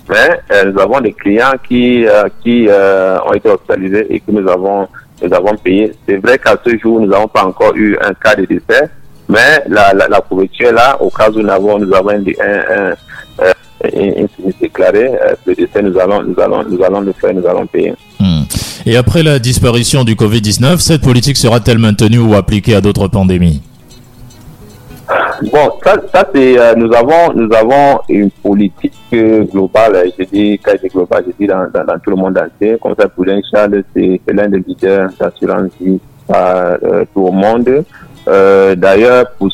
mais 0.07 0.63
nous 0.65 0.80
avons 0.80 1.01
des 1.01 1.13
clients 1.13 1.55
qui 1.67 2.05
qui 2.41 2.69
ont 2.69 3.34
été 3.34 3.49
hospitalisés 3.49 4.05
et 4.13 4.19
que 4.19 4.31
nous 4.31 4.47
avons 4.47 4.88
nous 5.23 5.34
avons 5.34 5.55
payé. 5.57 5.93
C'est 6.07 6.17
vrai 6.17 6.38
qu'à 6.38 6.55
ce 6.63 6.77
jour, 6.77 6.99
nous 6.99 7.07
n'avons 7.07 7.27
pas 7.27 7.43
encore 7.43 7.76
eu 7.76 7.97
un 8.01 8.13
cas 8.13 8.35
de 8.35 8.45
décès, 8.45 8.89
mais 9.27 9.64
la, 9.68 9.93
la, 9.93 10.07
la 10.07 10.22
couverture 10.22 10.69
est 10.69 10.73
là 10.73 10.97
au 11.02 11.10
cas 11.10 11.30
où 11.30 11.39
nous 11.41 11.49
avons 11.49 11.80
nous 11.80 11.93
avons 11.93 12.10
un, 12.10 12.19
un, 12.19 12.91
un, 13.39 13.47
un, 13.84 14.27
déclaré, 14.61 15.11
le 15.45 15.56
décès 15.56 15.81
nous 15.81 15.97
allons 15.99 16.23
nous 16.23 16.39
allons 16.39 16.64
nous 16.64 16.84
allons 16.84 17.02
le 17.02 17.14
faire, 17.14 17.34
nous 17.34 17.45
allons 17.47 17.65
payer. 17.65 17.93
Hmm. 18.19 18.43
Et 18.85 18.97
après 18.97 19.23
la 19.23 19.39
disparition 19.39 20.03
du 20.03 20.15
Covid-19, 20.15 20.77
cette 20.80 21.02
politique 21.02 21.38
sera-t-elle 21.38 21.80
maintenue 21.80 22.19
ou 22.19 22.35
appliquée 22.35 22.76
à 22.76 22.81
d'autres 22.81 23.07
pandémies? 23.07 23.61
Bon, 25.52 25.72
ça, 25.84 25.95
ça 26.14 26.27
c'est, 26.34 26.57
euh, 26.57 26.73
nous 26.76 26.91
avons, 26.93 27.34
nous 27.34 27.53
avons 27.53 27.99
une 28.10 28.31
politique 28.31 28.93
euh, 29.14 29.43
globale. 29.43 30.11
Je 30.18 30.23
dis, 30.26 30.60
quand 30.64 30.72
je 30.77 30.88
dis 30.88 30.88
globale, 30.88 31.26
je 31.27 31.34
dis 31.39 31.47
dans, 31.47 31.68
dans, 31.73 31.84
dans 31.85 31.99
tout 31.99 32.10
le 32.10 32.15
monde 32.15 32.38
entier. 32.38 32.77
Comme 32.81 32.95
ça, 32.97 33.07
Prudential, 33.07 33.84
c'est 33.95 34.22
c'est 34.26 34.34
l'un 34.34 34.49
des 34.49 34.60
leaders 34.65 35.10
d'assurance 35.19 35.72
vie 35.80 35.99
par 36.27 36.77
euh, 36.84 37.06
tout 37.14 37.26
le 37.26 37.31
monde. 37.31 37.85
Euh, 38.27 38.76
D'ailleurs, 38.76 39.26
pour 39.38 39.49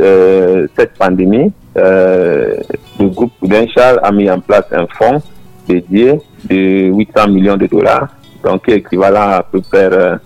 euh, 0.00 0.66
cette 0.76 0.94
pandémie, 0.94 1.52
euh, 1.76 2.54
le 3.00 3.08
groupe 3.08 3.32
Prudential 3.38 4.00
a 4.02 4.10
mis 4.12 4.30
en 4.30 4.40
place 4.40 4.64
un 4.72 4.86
fonds 4.98 5.20
dédié 5.68 6.20
de 6.48 6.90
800 6.92 7.28
millions 7.28 7.56
de 7.56 7.66
dollars, 7.66 8.08
donc 8.44 8.68
équivalent 8.68 9.30
à 9.30 9.42
peu 9.42 9.60
près 9.60 9.88
euh, 9.92 10.16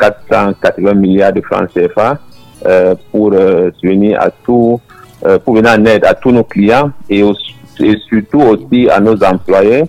480 0.00 0.94
milliards 0.94 1.32
de 1.32 1.40
francs 1.40 1.68
CFA 1.74 2.18
euh, 2.66 2.94
pour 3.12 3.32
euh, 3.32 3.70
venir 3.82 4.20
à 4.20 4.30
tout, 4.30 4.80
euh, 5.26 5.38
pour 5.38 5.54
venir 5.54 5.70
en 5.72 5.84
aide 5.84 6.04
à 6.04 6.14
tous 6.14 6.30
nos 6.32 6.44
clients 6.44 6.90
et, 7.08 7.22
aussi- 7.22 7.54
et 7.80 7.96
surtout 8.08 8.40
aussi 8.40 8.88
à 8.90 8.98
nos 9.00 9.22
employés 9.22 9.84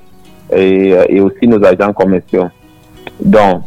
et, 0.55 0.93
et 1.09 1.21
aussi 1.21 1.47
nos 1.47 1.63
agents 1.63 1.93
commerciaux. 1.93 2.47
Donc, 3.23 3.63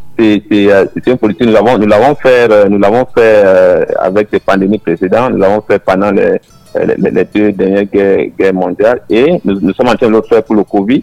c'est 0.51 0.73
euh, 0.73 0.87
c'est 0.95 1.11
une 1.11 1.19
politique. 1.19 1.47
Nous 1.47 1.53
l'avons 1.53 1.79
nous 1.79 1.87
l'avons 1.87 2.15
fait 2.15 2.51
euh, 2.51 2.69
nous 2.69 2.79
l'avons 2.79 3.05
fait 3.07 3.43
euh, 3.45 3.85
avec 3.99 4.29
les 4.33 4.41
pandémies 4.41 4.79
précédentes. 4.79 5.33
Nous 5.33 5.39
l'avons 5.39 5.63
fait 5.63 5.79
pendant 5.79 6.11
les, 6.11 6.39
les, 6.75 7.11
les 7.11 7.25
deux 7.25 7.53
dernières 7.53 7.85
guerres, 7.85 8.27
guerres 8.39 8.55
mondiales 8.55 9.03
et 9.11 9.41
nous, 9.45 9.61
nous 9.61 9.73
sommes 9.75 9.89
en 9.89 9.95
train 9.95 10.09
de 10.09 10.13
le 10.13 10.23
faire 10.23 10.43
pour 10.45 10.55
le 10.55 10.65
Covid. 10.65 11.03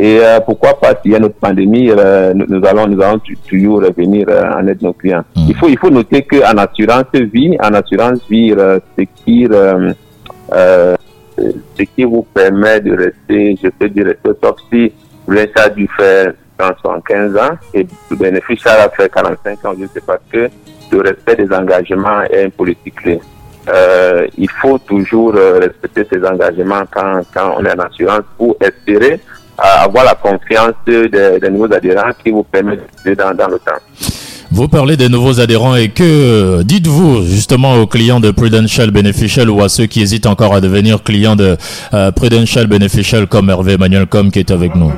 Et 0.00 0.20
euh, 0.20 0.38
pourquoi 0.40 0.78
pas 0.78 0.94
s'il 1.02 1.12
y 1.12 1.16
a 1.16 1.18
notre 1.18 1.34
pandémie, 1.36 1.90
euh, 1.90 2.32
nous, 2.32 2.46
nous 2.48 2.64
allons 2.64 2.86
nous 2.86 3.02
allons 3.02 3.20
toujours 3.48 3.82
revenir 3.82 4.26
euh, 4.28 4.52
en 4.52 4.66
aide 4.66 4.78
de 4.78 4.84
nos 4.84 4.92
clients. 4.92 5.24
Il 5.36 5.56
faut 5.56 5.68
il 5.68 5.78
faut 5.78 5.90
noter 5.90 6.22
que 6.22 6.36
en 6.36 6.56
assurance 6.58 7.06
vie, 7.14 7.56
en 7.60 7.74
assurance 7.74 8.20
vie, 8.30 8.54
ce 8.54 9.02
qui 9.24 9.46
ce 10.50 11.82
qui 11.82 12.04
vous 12.04 12.22
permet 12.34 12.80
de 12.80 12.96
rester, 12.96 13.56
je 13.62 13.68
peux 13.68 13.88
dire 13.88 14.14
sauf 14.24 14.56
si 14.72 14.92
vous 15.26 15.36
avez 15.36 15.50
ça 15.54 15.68
dû 15.68 15.88
faire 15.96 16.32
115 16.82 17.36
ans 17.36 17.56
et 17.74 17.86
le 18.10 18.16
bénéficiaire 18.16 18.80
a 18.80 18.88
fait 18.90 19.08
45 19.12 19.64
ans, 19.64 19.74
je 19.78 19.86
sais 19.86 20.02
parce 20.06 20.20
que 20.30 20.48
le 20.90 21.00
respect 21.00 21.36
des 21.36 21.54
engagements 21.54 22.22
est 22.30 22.44
une 22.44 22.50
politique 22.50 22.94
clé. 22.96 23.20
Euh, 23.68 24.26
il 24.38 24.48
faut 24.50 24.78
toujours 24.78 25.34
euh, 25.36 25.58
respecter 25.60 26.06
ses 26.10 26.26
engagements 26.26 26.84
quand, 26.90 27.20
quand 27.34 27.56
on 27.58 27.64
est 27.64 27.72
en 27.72 27.84
assurance 27.84 28.22
pour 28.36 28.56
espérer 28.60 29.20
euh, 29.60 29.84
avoir 29.84 30.04
la 30.04 30.14
confiance 30.14 30.72
des, 30.86 31.08
des 31.08 31.50
nouveaux 31.50 31.72
adhérents 31.72 32.12
qui 32.24 32.30
vous 32.30 32.44
permettent 32.44 32.88
de 33.04 33.14
dans, 33.14 33.34
dans 33.34 33.48
le 33.48 33.58
temps. 33.58 33.82
Vous 34.50 34.66
parlez 34.66 34.96
des 34.96 35.08
nouveaux 35.10 35.40
adhérents 35.40 35.76
et 35.76 35.90
que 35.90 36.62
dites-vous 36.62 37.22
justement 37.22 37.74
aux 37.76 37.86
clients 37.86 38.18
de 38.18 38.30
Prudential 38.30 38.90
Beneficial 38.90 39.50
ou 39.50 39.60
à 39.62 39.68
ceux 39.68 39.86
qui 39.86 40.00
hésitent 40.00 40.26
encore 40.26 40.54
à 40.54 40.60
devenir 40.60 41.02
clients 41.02 41.36
de 41.36 41.56
euh, 41.92 42.10
Prudential 42.12 42.66
Beneficial 42.66 43.26
comme 43.26 43.50
Hervé 43.50 43.74
Emmanuel 43.74 44.06
Com 44.06 44.30
qui 44.30 44.38
est 44.38 44.50
avec 44.50 44.74
nous? 44.74 44.90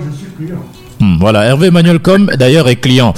Hmm, 1.01 1.17
Voilà, 1.19 1.45
Hervé 1.47 1.69
Emmanuel 1.69 1.99
Com 1.99 2.27
d'ailleurs 2.27 2.69
est 2.69 2.77
client. 2.77 3.15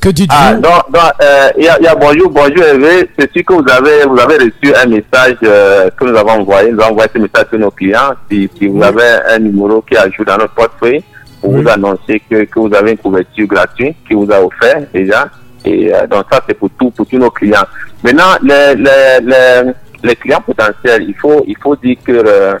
Que 0.00 0.08
dites-vous 0.10 0.36
Ah, 0.38 0.54
donc, 0.54 0.92
donc, 0.92 1.02
euh, 1.22 1.50
y, 1.58 1.66
a, 1.68 1.76
il 1.80 1.84
y 1.84 1.88
a 1.88 1.94
bonjour, 1.94 2.30
bonjour 2.30 2.62
Hervé. 2.64 3.10
C'est 3.18 3.30
sûr 3.32 3.44
que 3.44 3.52
vous 3.54 3.64
avez, 3.68 4.04
vous 4.06 4.18
avez 4.18 4.36
reçu 4.36 4.74
un 4.74 4.86
message 4.86 5.36
euh, 5.42 5.90
que 5.98 6.04
nous 6.04 6.16
avons 6.16 6.40
envoyé. 6.40 6.70
Nous 6.70 6.80
avons 6.80 6.92
envoyé 6.92 7.10
ce 7.12 7.18
message 7.18 7.46
sur 7.50 7.58
nos 7.58 7.70
clients. 7.72 8.12
Si, 8.30 8.48
si 8.56 8.66
vous 8.68 8.82
avez 8.82 9.02
un 9.28 9.38
numéro 9.40 9.82
qui 9.82 9.96
ajoute 9.96 10.26
dans 10.26 10.38
notre 10.38 10.54
portefeuille 10.54 11.02
pour 11.40 11.52
vous 11.52 11.68
annoncer 11.68 12.22
que, 12.30 12.44
que 12.44 12.60
vous 12.60 12.72
avez 12.74 12.92
une 12.92 12.98
couverture 12.98 13.46
gratuite 13.46 13.96
qui 14.06 14.14
vous 14.14 14.28
a 14.30 14.40
offert 14.40 14.82
déjà. 14.94 15.28
Et 15.64 15.92
euh, 15.92 16.06
donc 16.06 16.24
ça, 16.30 16.40
c'est 16.48 16.54
pour 16.54 16.70
tout, 16.78 16.90
pour 16.92 17.04
tous 17.06 17.18
nos 17.18 17.30
clients. 17.30 17.66
Maintenant, 18.04 18.36
les, 18.42 18.76
les, 18.76 19.18
les, 19.22 19.72
les 20.04 20.16
clients 20.16 20.40
potentiels, 20.46 21.04
il 21.08 21.14
faut, 21.16 21.42
il 21.46 21.56
faut 21.60 21.74
dire 21.76 21.96
que 22.06 22.56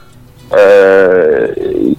euh, 0.56 1.48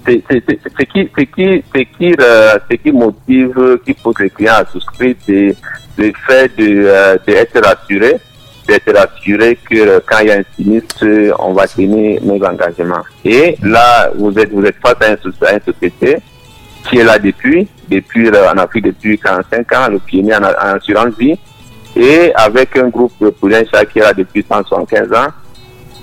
c'est 0.06 0.86
qui, 0.92 1.08
qui, 1.08 1.86
qui, 1.98 2.14
euh, 2.20 2.58
qui 2.82 2.92
motive, 2.92 3.78
qui 3.84 3.94
pousse 3.94 4.18
les 4.20 4.30
clients 4.30 4.54
à 4.54 4.66
souscrire, 4.66 5.14
c'est 5.26 5.54
le 5.98 6.12
fait 6.26 6.56
de, 6.56 6.84
euh, 6.86 7.16
d'être 7.26 7.60
rassuré 7.64 8.16
d'être 8.70 8.96
rassuré 8.96 9.58
que 9.68 9.76
euh, 9.76 10.00
quand 10.06 10.18
il 10.20 10.28
y 10.28 10.30
a 10.30 10.38
un 10.38 10.42
sinistre, 10.54 11.04
on 11.38 11.52
va 11.52 11.66
tenir 11.66 12.22
nos 12.22 12.42
engagements. 12.44 13.02
Et 13.24 13.56
là, 13.62 14.10
vous 14.14 14.36
êtes, 14.38 14.52
vous 14.52 14.64
êtes 14.64 14.76
face 14.76 14.96
à, 15.00 15.12
un, 15.12 15.54
une 15.54 15.72
société 15.72 16.18
qui 16.88 16.98
est 16.98 17.04
là 17.04 17.18
depuis, 17.18 17.68
depuis 17.88 18.28
euh, 18.28 18.50
en 18.50 18.58
Afrique 18.58 18.86
depuis 18.86 19.18
45 19.18 19.72
ans, 19.72 19.88
le 19.90 19.98
pionnier 19.98 20.36
en, 20.36 20.44
assurance 20.44 21.14
vie, 21.18 21.38
et 21.96 22.32
avec 22.34 22.76
un 22.76 22.88
groupe 22.88 23.12
de 23.20 23.30
qui 23.30 23.98
est 23.98 24.02
là 24.02 24.12
depuis 24.12 24.44
175 24.48 25.12
ans. 25.12 25.28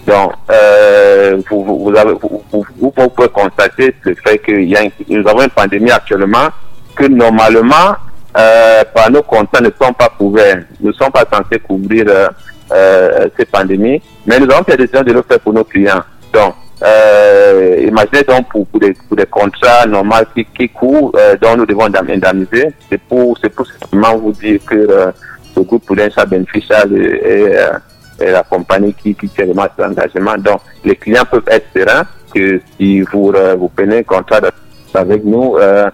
Donc, 0.07 0.31
euh, 0.49 1.37
vous, 1.49 1.83
vous, 1.83 1.97
avez, 1.97 2.13
vous, 2.13 2.41
vous, 2.79 2.91
pouvez 2.91 3.27
constater 3.27 3.93
le 4.03 4.15
fait 4.15 4.37
que 4.37 4.53
y 4.53 4.75
a 4.77 4.83
nous 5.09 5.27
avons 5.27 5.41
une 5.43 5.49
pandémie 5.49 5.91
actuellement 5.91 6.47
que 6.95 7.05
normalement, 7.07 7.95
euh, 8.37 8.83
par 8.93 9.11
nos 9.11 9.21
contrats 9.21 9.59
ne 9.59 9.69
sont 9.79 9.91
pas 9.91 10.09
couverts. 10.17 10.63
Ne 10.79 10.93
sommes 10.93 11.11
pas 11.11 11.25
censés 11.31 11.59
couvrir 11.59 12.05
euh, 12.07 12.29
euh, 12.71 13.27
ces 13.37 13.45
pandémies, 13.45 14.01
mais 14.25 14.39
nous 14.39 14.49
avons 14.49 14.63
fait 14.63 14.77
des 14.77 14.85
décision 14.85 15.03
de 15.03 15.11
le 15.11 15.21
faire 15.23 15.41
pour 15.41 15.51
nos 15.51 15.65
clients. 15.65 16.01
Donc, 16.31 16.55
euh, 16.83 17.83
imaginez 17.85 18.23
donc 18.23 18.47
pour, 18.49 18.65
pour, 18.67 18.79
des, 18.79 18.93
pour 18.93 19.17
des 19.17 19.25
contrats 19.25 19.85
normaux 19.87 20.15
qui, 20.33 20.45
qui 20.45 20.69
courent, 20.69 21.11
euh, 21.17 21.35
dont 21.41 21.57
nous 21.57 21.65
devons 21.65 21.85
indemniser. 21.85 22.69
C'est 22.89 23.01
pour, 23.01 23.37
pour 23.55 23.67
simplement 23.67 24.17
vous 24.17 24.31
dire 24.31 24.59
que 24.65 24.75
euh, 24.75 25.11
ce 25.53 25.59
groupe 25.59 25.83
est, 25.97 25.99
est, 25.99 26.19
euh, 26.21 27.71
est 27.71 27.77
la 28.19 28.43
compagnie 28.43 28.93
qui, 28.93 29.13
qui 29.15 29.27
tient 29.29 29.45
vraiment 29.45 29.67
cet 29.77 29.85
engagement. 29.85 30.35
Donc, 30.37 30.61
les 30.83 30.95
clients 30.95 31.25
peuvent 31.29 31.43
être 31.49 31.67
sereins 31.75 32.03
que 32.33 32.61
si 32.77 33.01
vous, 33.01 33.31
euh, 33.35 33.55
vous 33.59 33.69
prenez 33.75 33.99
un 33.99 34.03
contrat 34.03 34.41
de- 34.41 34.49
avec 34.93 35.23
nous, 35.23 35.55
euh, 35.57 35.89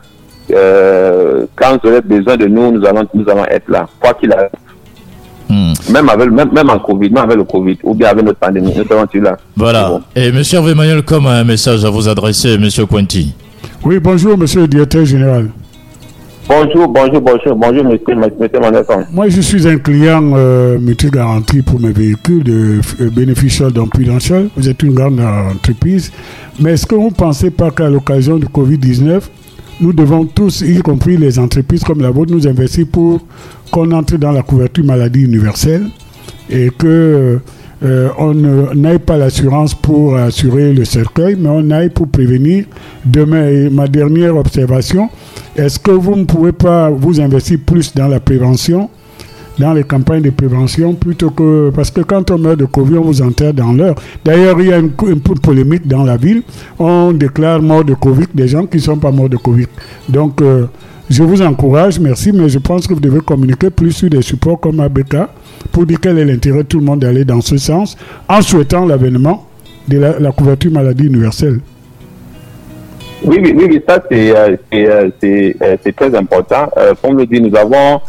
euh, 0.52 1.46
quand 1.56 1.78
vous 1.84 1.90
aurez 1.90 2.02
besoin 2.02 2.38
de 2.38 2.46
nous, 2.48 2.72
nous 2.72 2.86
allons, 2.86 3.06
nous 3.14 3.30
allons 3.30 3.46
être 3.46 3.70
là. 3.70 3.88
Quoi 4.00 4.14
qu'il 4.16 4.32
arrive. 4.32 4.50
Même, 5.92 6.10
avec, 6.10 6.32
même, 6.32 6.52
même 6.52 6.70
en 6.70 6.80
Covid, 6.80 7.10
même 7.12 7.24
avec 7.26 7.38
le 7.38 7.44
Covid, 7.44 7.78
ou 7.84 7.94
bien 7.94 8.10
avec 8.10 8.24
notre 8.26 8.40
pandémie, 8.40 8.74
nous 8.76 8.84
serons 8.88 9.06
là. 9.22 9.38
Voilà. 9.56 10.00
Et 10.16 10.32
monsieur 10.32 10.58
Hervé 10.58 10.74
Mayol, 10.74 11.04
comme 11.04 11.28
un 11.28 11.44
message 11.44 11.84
à 11.86 11.90
vous 11.90 12.08
adresser, 12.08 12.58
monsieur 12.58 12.86
Quinty. 12.86 13.36
Oui, 13.84 14.00
bonjour, 14.00 14.38
monsieur 14.38 14.62
le 14.62 14.68
directeur 14.68 15.06
général. 15.06 15.50
Bonjour, 16.46 16.90
bonjour, 16.90 17.22
bonjour, 17.22 17.56
bonjour, 17.56 17.84
monsieur, 17.86 18.16
monsieur 18.16 18.60
Manasson. 18.60 19.06
Moi, 19.14 19.30
je 19.30 19.40
suis 19.40 19.66
un 19.66 19.78
client 19.78 20.34
euh, 20.36 20.78
multi-garanti 20.78 21.62
pour 21.62 21.80
mes 21.80 21.92
véhicules 21.92 22.44
de 22.44 22.82
euh, 23.00 23.10
bénéficiaires 23.10 23.72
d'un 23.72 23.88
prudentiel. 23.88 24.50
Vous 24.58 24.68
êtes 24.68 24.84
une 24.84 24.94
grande 24.94 25.22
euh, 25.22 25.52
entreprise. 25.52 26.12
Mais 26.60 26.74
est-ce 26.74 26.86
que 26.86 26.96
vous 26.96 27.10
ne 27.10 27.14
pensez 27.14 27.50
pas 27.50 27.72
qu'à 27.72 27.90
l'occasion 27.90 28.38
du 28.38 28.48
Covid-19, 28.48 29.22
nous 29.80 29.94
devons 29.94 30.26
tous, 30.26 30.62
y 30.62 30.80
compris 30.80 31.16
les 31.16 31.40
entreprises 31.40 31.84
comme 31.86 32.02
la 32.02 32.12
vôtre, 32.12 32.34
nous 32.34 32.46
investir 32.46 32.88
pour 32.92 33.22
qu'on 33.72 33.92
entre 33.92 34.18
dans 34.18 34.32
la 34.34 34.42
couverture 34.42 34.84
maladie 34.84 35.24
universelle 35.24 35.88
et 36.50 36.70
que 36.78 37.40
euh, 37.84 38.10
on 38.18 38.34
n'aille 38.34 39.00
pas 39.00 39.18
l'assurance 39.18 39.76
pour 39.76 40.16
assurer 40.16 40.74
le 40.74 40.86
cercueil, 40.86 41.36
mais 41.38 41.50
on 41.50 41.70
aille 41.70 41.90
pour 41.90 42.08
prévenir 42.08 42.66
demain. 43.06 43.70
Ma 43.70 43.88
dernière 43.88 44.38
observation, 44.38 45.10
est-ce 45.56 45.80
que 45.80 45.92
vous 45.92 46.16
ne 46.16 46.24
pouvez 46.24 46.54
pas 46.54 46.90
vous 46.90 47.20
investir 47.20 47.60
plus 47.66 47.94
dans 47.94 48.08
la 48.08 48.20
prévention, 48.20 48.90
dans 49.60 49.74
les 49.74 49.84
campagnes 49.84 50.22
de 50.24 50.30
prévention, 50.30 50.94
plutôt 50.94 51.30
que... 51.32 51.72
Parce 51.76 51.92
que 51.92 52.02
quand 52.02 52.32
on 52.32 52.38
meurt 52.38 52.58
de 52.58 52.66
Covid, 52.66 52.98
on 52.98 53.02
vous 53.04 53.22
enterre 53.22 53.54
dans 53.54 53.72
l'heure. 53.74 53.96
D'ailleurs, 54.24 54.60
il 54.62 54.68
y 54.68 54.74
a 54.74 54.80
une, 54.80 54.92
une 55.08 55.20
polémique 55.20 55.86
dans 55.88 56.04
la 56.04 56.18
ville. 56.18 56.42
On 56.80 57.12
déclare 57.12 57.62
mort 57.62 57.84
de 57.84 57.94
Covid 57.94 58.28
des 58.34 58.48
gens 58.48 58.66
qui 58.66 58.78
ne 58.78 58.82
sont 58.82 58.98
pas 58.98 59.12
morts 59.12 59.30
de 59.30 59.38
Covid. 59.38 59.68
Donc, 60.10 60.42
euh, 60.42 60.66
je 61.10 61.22
vous 61.24 61.42
encourage, 61.42 62.00
merci, 62.00 62.32
mais 62.32 62.48
je 62.50 62.60
pense 62.60 62.88
que 62.88 62.94
vous 62.94 63.00
devez 63.00 63.20
communiquer 63.20 63.70
plus 63.70 63.92
sur 63.92 64.10
des 64.10 64.22
supports 64.22 64.60
comme 64.60 64.80
ABK 64.80 65.18
pour 65.72 65.86
dire 65.86 66.00
quel 66.02 66.18
est 66.18 66.26
l'intérêt 66.26 66.60
de 66.60 66.68
tout 66.68 66.80
le 66.80 66.86
monde 66.86 67.00
d'aller 67.00 67.26
dans 67.26 67.42
ce 67.42 67.58
sens, 67.58 67.98
en 68.30 68.42
souhaitant 68.42 68.86
l'avènement 68.86 69.46
de 69.88 70.00
la, 70.00 70.32
couverture 70.32 70.72
maladie 70.72 71.06
universelle. 71.06 71.60
Oui, 73.26 73.38
oui, 73.42 73.54
oui, 73.56 73.82
ça 73.88 74.04
c'est 74.10 74.36
euh, 74.36 74.56
euh, 74.74 75.10
euh, 75.24 75.78
c'est 75.84 75.96
très 75.96 76.14
important. 76.16 76.70
Euh, 76.78 76.94
comme 77.02 77.18
le 77.18 77.26
dit, 77.26 77.42
nous 77.42 77.56
avons 77.56 78.02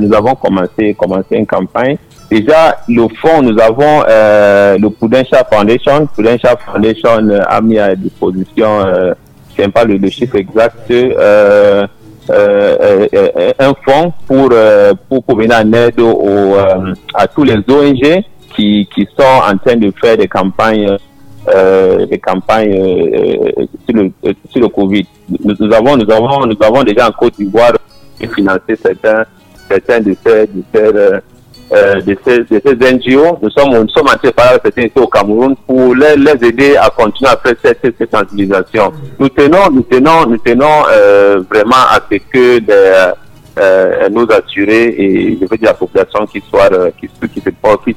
nous 0.00 0.12
avons 0.14 0.34
commencé 0.34 0.94
commencé 0.94 1.36
une 1.36 1.46
campagne. 1.46 1.96
Déjà, 2.30 2.78
le 2.88 3.06
fond, 3.20 3.42
nous 3.42 3.58
avons 3.60 4.02
le 4.08 4.88
Prudential 4.88 5.44
Foundation. 5.50 6.06
Prudential 6.06 6.56
Foundation 6.66 7.30
a 7.46 7.60
mis 7.60 7.78
à 7.78 7.94
disposition, 7.94 8.80
je 8.84 9.62
ne 9.62 9.66
sais 9.66 9.68
pas 9.68 9.84
le 9.84 10.10
chiffre 10.10 10.36
exact, 10.36 10.90
euh, 12.30 13.08
euh, 13.12 13.52
un 13.58 13.74
fonds 13.84 14.12
pour, 14.26 14.48
euh, 14.52 14.94
pour 15.08 15.24
pour 15.24 15.36
venir 15.36 15.56
en 15.56 15.72
aide 15.72 15.98
aux, 16.00 16.56
à 17.14 17.26
tous 17.26 17.42
les 17.42 17.56
ONG 17.56 18.22
qui 18.54 18.88
qui 18.94 19.08
sont 19.18 19.24
en 19.24 19.56
train 19.58 19.76
de 19.76 19.92
faire 20.00 20.16
des 20.16 20.28
campagnes 20.28 20.96
des 22.08 22.18
campagnes 22.20 22.72
sur, 23.84 23.96
le, 23.96 24.12
sur 24.48 24.60
le 24.60 24.68
Covid. 24.68 25.04
Nous, 25.28 25.72
avons, 25.72 25.96
nous 25.96 26.08
avons, 26.08 26.46
nous 26.46 26.56
avons 26.60 26.84
déjà 26.84 27.08
en 27.08 27.12
Côte 27.12 27.34
d'Ivoire 27.36 27.72
financé 28.32 28.76
certains, 28.80 29.24
certains 29.68 29.98
de 30.00 30.10
de 30.10 30.16
ces, 30.72 30.88
euh, 31.72 32.00
de 32.00 32.16
ces, 32.24 32.38
de 32.40 32.60
ces 32.64 32.92
NGO. 32.92 33.38
Nous 33.42 33.50
sommes, 33.50 33.70
nous 33.72 33.88
sommes 33.88 34.06
en 34.06 34.16
train 34.16 34.28
de 34.28 34.30
parler 34.30 34.50
avec 34.52 34.62
certains 34.64 34.82
ici 34.82 34.92
au 34.96 35.06
Cameroun 35.06 35.54
pour 35.66 35.94
les, 35.94 36.16
les 36.16 36.48
aider 36.48 36.76
à 36.76 36.90
continuer 36.90 37.30
à 37.30 37.36
faire 37.36 37.54
cette, 37.62 37.94
cette 37.98 38.10
sensibilisation. 38.10 38.92
Nous 39.18 39.28
tenons, 39.28 39.70
nous 39.70 39.82
tenons, 39.82 40.26
nous 40.26 40.38
tenons 40.38 40.84
euh, 40.90 41.42
vraiment 41.50 41.76
à 41.76 42.00
ce 42.10 42.16
que 42.16 42.58
des, 42.58 43.12
euh, 43.58 44.08
nos 44.08 44.30
assurés 44.32 44.94
et 44.96 45.38
je 45.38 45.46
veux 45.46 45.56
dire 45.58 45.68
la 45.68 45.74
population 45.74 46.26
qui 46.26 46.42
soit 46.48 46.72
euh, 46.72 46.90
qui, 46.98 47.08
qui 47.28 47.40
se 47.40 47.50
porte, 47.50 47.84
qui, 47.84 47.94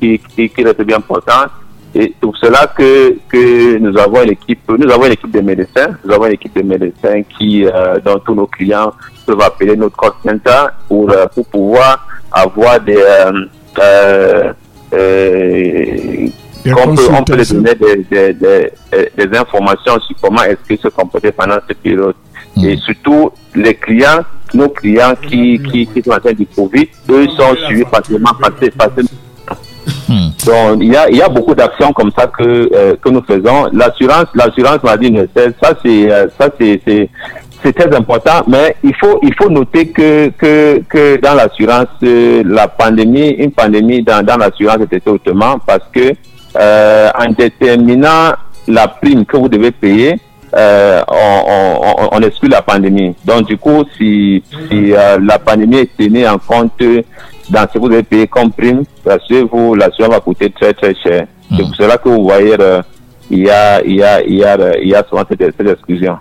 qui, 0.00 0.18
qui, 0.18 0.48
qui 0.48 0.64
reste 0.64 0.82
bien 0.82 1.00
portante. 1.00 1.50
Et 1.96 2.02
c'est 2.02 2.16
pour 2.20 2.36
cela 2.36 2.66
que, 2.76 3.16
que 3.28 3.78
nous 3.78 3.96
avons 3.98 4.22
une 4.22 4.32
équipe, 4.32 4.60
nous 4.68 4.90
avons 4.92 5.06
une 5.06 5.12
équipe 5.12 5.30
de 5.30 5.40
médecins, 5.40 5.96
nous 6.04 6.12
avons 6.12 6.26
une 6.26 6.32
équipe 6.32 6.54
de 6.56 6.62
médecins 6.62 7.22
qui, 7.38 7.64
euh, 7.66 7.98
tous 8.24 8.34
nos 8.34 8.46
clients 8.46 8.92
peuvent 9.24 9.40
appeler 9.40 9.76
notre 9.76 9.96
call 9.96 10.12
center 10.24 10.66
pour, 10.88 11.10
euh, 11.10 11.26
pour 11.34 11.46
pouvoir 11.46 12.06
avoir 12.32 12.80
des, 12.80 12.96
euh, 12.96 13.32
euh, 13.78 14.52
euh, 14.92 16.26
qu'on 16.72 16.94
peut, 16.94 17.08
on 17.12 17.24
peut 17.24 17.36
les 17.36 17.44
donner 17.44 17.74
des, 17.74 17.96
des, 18.04 18.32
des, 18.32 18.72
des 19.26 19.38
informations 19.38 20.00
sur 20.00 20.16
comment 20.20 20.42
est-ce 20.44 20.66
qu'ils 20.66 20.78
se 20.78 20.88
comporter 20.88 21.32
pendant 21.32 21.58
cette 21.66 21.78
période. 21.78 22.14
Et 22.62 22.76
surtout, 22.76 23.32
les 23.54 23.74
clients, 23.74 24.20
nos 24.54 24.68
clients 24.68 25.14
qui, 25.28 25.60
qui, 25.60 25.86
qui 25.86 26.02
sont 26.02 26.12
atteints 26.12 26.32
du 26.32 26.46
Covid, 26.46 26.88
eux 27.10 27.26
sont 27.36 27.54
suivis 27.66 27.84
facilement 27.84 28.32
par 28.40 28.50
ces, 28.60 28.70
par 28.70 28.88
ces 28.96 29.04
donc, 30.46 30.78
il 30.80 30.92
y 30.92 30.96
a, 30.96 31.08
il 31.10 31.16
y 31.16 31.22
a 31.22 31.28
beaucoup 31.28 31.54
d'actions 31.54 31.92
comme 31.92 32.10
ça 32.16 32.26
que, 32.26 32.42
euh, 32.72 32.96
que 33.02 33.08
nous 33.08 33.22
faisons. 33.22 33.68
L'assurance, 33.72 34.26
l'assurance 34.34 34.82
maladie 34.82 35.08
universelle, 35.08 35.54
ça 35.62 35.74
c'est, 35.82 36.12
euh, 36.12 36.26
ça 36.38 36.48
c'est, 36.58 37.10
c'est, 37.64 37.72
très 37.72 37.96
important, 37.96 38.44
mais 38.46 38.76
il 38.84 38.94
faut, 38.96 39.18
il 39.22 39.34
faut 39.34 39.48
noter 39.48 39.88
que, 39.88 40.28
que, 40.30 40.80
que 40.88 41.16
dans 41.20 41.34
l'assurance, 41.34 41.88
euh, 42.02 42.42
la 42.46 42.68
pandémie, 42.68 43.30
une 43.30 43.52
pandémie 43.52 44.02
dans, 44.02 44.24
dans 44.24 44.36
l'assurance 44.36 44.78
était 44.82 45.08
hautement 45.08 45.58
parce 45.66 45.84
que, 45.92 46.14
euh, 46.56 47.10
en 47.18 47.32
déterminant 47.32 48.34
la 48.68 48.88
prime 48.88 49.24
que 49.24 49.36
vous 49.36 49.48
devez 49.48 49.70
payer, 49.70 50.18
euh, 50.56 51.02
on, 51.08 51.42
on, 51.80 52.08
on 52.12 52.22
exclut 52.22 52.48
la 52.48 52.62
pandémie. 52.62 53.14
Donc, 53.24 53.46
du 53.46 53.58
coup, 53.58 53.84
si, 53.96 54.42
si 54.70 54.92
euh, 54.92 55.18
la 55.20 55.38
pandémie 55.38 55.78
est 55.78 55.96
tenue 55.96 56.26
en 56.26 56.38
compte 56.38 56.80
dans 57.50 57.62
ce 57.62 57.74
que 57.74 57.78
vous 57.78 57.88
devez 57.88 58.04
payer 58.04 58.26
comme 58.28 58.52
prime, 58.52 58.84
rassurez-vous, 59.04 59.74
l'assurance 59.74 60.14
va 60.14 60.20
coûter 60.20 60.50
très, 60.50 60.72
très 60.72 60.94
cher. 60.94 61.26
C'est 61.50 61.62
pour 61.62 61.74
cela 61.76 61.98
que 61.98 62.08
vous 62.08 62.22
voyez, 62.22 62.54
euh, 62.58 62.82
il 63.30 63.40
y 63.40 63.50
a, 63.50 63.82
il 63.82 63.96
y 63.96 64.02
a, 64.02 64.22
il 64.22 64.34
y 64.34 64.44
a, 64.44 64.58
euh, 64.58 64.74
il 64.82 64.88
y 64.88 64.94
a 64.94 65.04
souvent 65.08 65.22
cette, 65.28 65.40
cette 65.56 65.68
exclusion. 65.68 66.16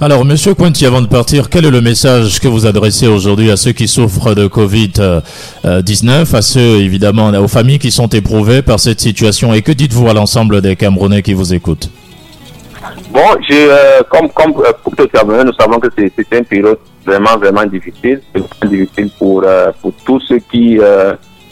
Alors, 0.00 0.24
monsieur 0.24 0.54
Quinty, 0.54 0.86
avant 0.86 1.02
de 1.02 1.06
partir, 1.06 1.50
quel 1.50 1.64
est 1.66 1.70
le 1.70 1.80
message 1.80 2.40
que 2.40 2.48
vous 2.48 2.66
adressez 2.66 3.06
aujourd'hui 3.06 3.50
à 3.50 3.56
ceux 3.56 3.72
qui 3.72 3.88
souffrent 3.88 4.34
de 4.34 4.46
Covid-19, 4.46 6.34
à 6.34 6.42
ceux, 6.42 6.80
évidemment, 6.80 7.28
aux 7.28 7.48
familles 7.48 7.78
qui 7.78 7.90
sont 7.90 8.08
éprouvées 8.08 8.62
par 8.62 8.80
cette 8.80 9.00
situation? 9.00 9.52
Et 9.54 9.62
que 9.62 9.72
dites-vous 9.72 10.08
à 10.08 10.14
l'ensemble 10.14 10.60
des 10.60 10.76
Camerounais 10.76 11.22
qui 11.22 11.34
vous 11.34 11.52
écoutent? 11.54 11.90
Bon, 13.10 13.20
euh, 13.50 14.02
comme, 14.10 14.28
comme 14.30 14.52
euh, 14.58 14.72
pour 14.82 14.94
tout 14.94 15.08
Cameroun, 15.08 15.46
nous 15.46 15.52
savons 15.54 15.78
que 15.78 15.88
c'est, 15.96 16.12
une 16.36 16.44
période 16.44 16.78
vraiment, 17.04 17.36
vraiment 17.38 17.64
difficile. 17.64 18.20
C'est 18.34 18.68
difficile 18.68 19.10
pour, 19.18 19.42
euh, 19.44 19.72
pour 19.80 19.92
tous 20.04 20.20
ceux 20.20 20.38
qui, 20.38 20.78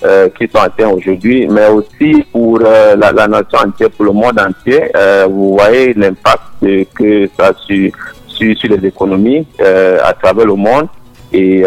euh, 0.05 0.28
qui 0.36 0.47
sont 0.48 0.60
atteints 0.60 0.90
aujourd'hui, 0.90 1.47
mais 1.47 1.66
aussi 1.68 2.22
pour 2.31 2.60
euh, 2.62 2.94
la, 2.94 3.26
nation 3.26 3.59
entière, 3.64 3.89
pour 3.89 4.05
le 4.05 4.12
monde 4.12 4.39
entier. 4.39 4.82
Euh, 4.94 5.26
vous 5.31 5.55
voyez 5.55 5.94
l'impact 5.94 6.43
que 6.94 7.26
ça 7.35 7.47
a 7.47 7.52
sur, 7.55 7.90
sur, 8.26 8.70
les 8.70 8.86
économies 8.86 9.47
à 9.59 10.12
travers 10.12 10.44
le 10.44 10.56
monde 10.56 10.89
et 11.32 11.62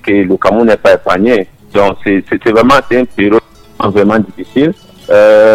que 0.00 0.12
le 0.12 0.36
Cameroun 0.36 0.68
n'est 0.68 0.76
pas 0.76 0.94
épargné. 0.94 1.48
Donc, 1.74 1.96
c'est, 2.04 2.22
vraiment 2.50 2.74
une 2.88 3.06
période 3.06 3.40
vraiment 3.80 4.18
difficile. 4.20 4.72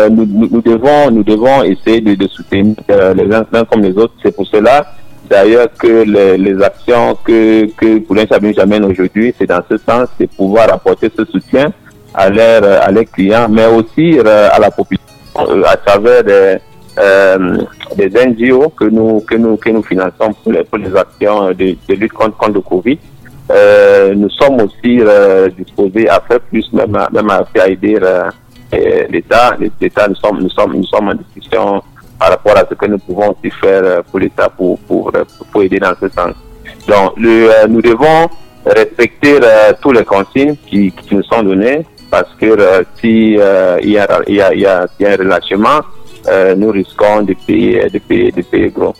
Nous, 0.09 0.61
devons, 0.61 1.09
nous 1.09 1.23
devons 1.23 1.63
essayer 1.63 2.01
de, 2.01 2.27
soutenir 2.27 2.75
les 2.89 3.33
uns, 3.33 3.45
uns 3.53 3.63
comme 3.63 3.83
les 3.83 3.97
autres. 3.97 4.15
C'est 4.21 4.35
pour 4.35 4.47
cela, 4.47 4.85
d'ailleurs, 5.29 5.69
que 5.79 6.03
les, 6.03 6.37
les 6.37 6.61
actions 6.61 7.17
que, 7.23 7.67
que 7.77 7.99
Poulain 7.99 8.25
Chabin 8.27 8.51
j'amène 8.53 8.83
aujourd'hui, 8.83 9.33
c'est 9.39 9.47
dans 9.47 9.61
ce 9.69 9.77
sens, 9.77 10.09
c'est 10.19 10.29
pouvoir 10.29 10.73
apporter 10.73 11.09
ce 11.15 11.23
soutien 11.23 11.71
à 12.17 12.29
leurs 12.29 12.81
à 12.83 13.05
clients, 13.05 13.47
mais 13.47 13.67
aussi 13.67 14.19
euh, 14.19 14.49
à 14.51 14.59
la 14.59 14.71
population 14.71 15.05
euh, 15.37 15.63
à 15.65 15.77
travers 15.77 16.23
des, 16.23 16.57
euh, 16.97 17.57
des 17.95 18.09
NGO 18.09 18.69
que 18.69 18.85
nous 18.85 19.21
que 19.21 19.35
nous 19.35 19.55
que 19.57 19.69
nous 19.69 19.83
finançons 19.83 20.33
pour 20.41 20.51
les, 20.51 20.63
pour 20.63 20.79
les 20.79 20.93
actions 20.95 21.51
de, 21.51 21.75
lutte 21.89 22.13
contre, 22.13 22.49
le 22.49 22.61
Covid. 22.61 22.97
Euh, 23.51 24.13
nous 24.15 24.29
sommes 24.31 24.59
aussi 24.61 24.99
euh, 24.99 25.47
disposés 25.49 26.09
à 26.09 26.19
faire 26.27 26.39
plus, 26.41 26.67
même 26.73 26.95
à, 26.95 27.07
même 27.13 27.29
à 27.29 27.67
aider 27.67 27.97
euh, 28.01 28.29
euh, 28.73 29.03
l'État. 29.09 29.55
L'État, 29.79 30.07
nous 30.07 30.15
sommes, 30.15 30.39
nous 30.41 30.49
sommes, 30.49 30.73
nous 30.73 30.85
sommes 30.85 31.09
en 31.09 31.13
discussion 31.13 31.81
par 32.19 32.29
rapport 32.29 32.57
à 32.57 32.65
ce 32.67 32.73
que 32.73 32.87
nous 32.87 32.97
pouvons 32.97 33.29
aussi 33.29 33.51
faire 33.61 33.83
euh, 33.83 34.01
pour 34.09 34.19
l'État 34.19 34.49
pour, 34.49 34.79
pour, 34.79 35.11
euh, 35.15 35.23
pour 35.51 35.61
aider 35.63 35.79
dans 35.79 35.93
ce 36.01 36.09
sens. 36.09 36.33
Donc, 36.87 37.13
le, 37.17 37.49
euh, 37.51 37.67
nous 37.69 37.81
devons 37.81 38.27
respecter 38.65 39.39
euh, 39.41 39.71
tous 39.81 39.91
les 39.91 40.03
consignes 40.03 40.55
qui 40.67 40.91
nous 41.11 41.23
sont 41.23 41.43
données 41.43 41.85
parce 42.09 42.29
que 42.39 42.45
euh, 42.45 42.83
si 42.99 43.37
euh, 43.37 43.79
il 43.81 43.89
y, 43.91 43.97
a, 43.97 44.07
il 44.27 44.35
y, 44.35 44.41
a, 44.41 44.53
il 44.53 44.61
y, 44.61 44.65
a, 44.65 44.87
un 45.01 45.15
relâchement, 45.15 45.81
euh, 46.27 46.55
nous 46.55 46.71
risquons 46.71 47.23
de 47.23 47.35
payer, 47.45 47.89
de 47.89 47.99
payer, 47.99 48.31
de 48.31 48.41
payer 48.41 48.69
gros. 48.69 48.93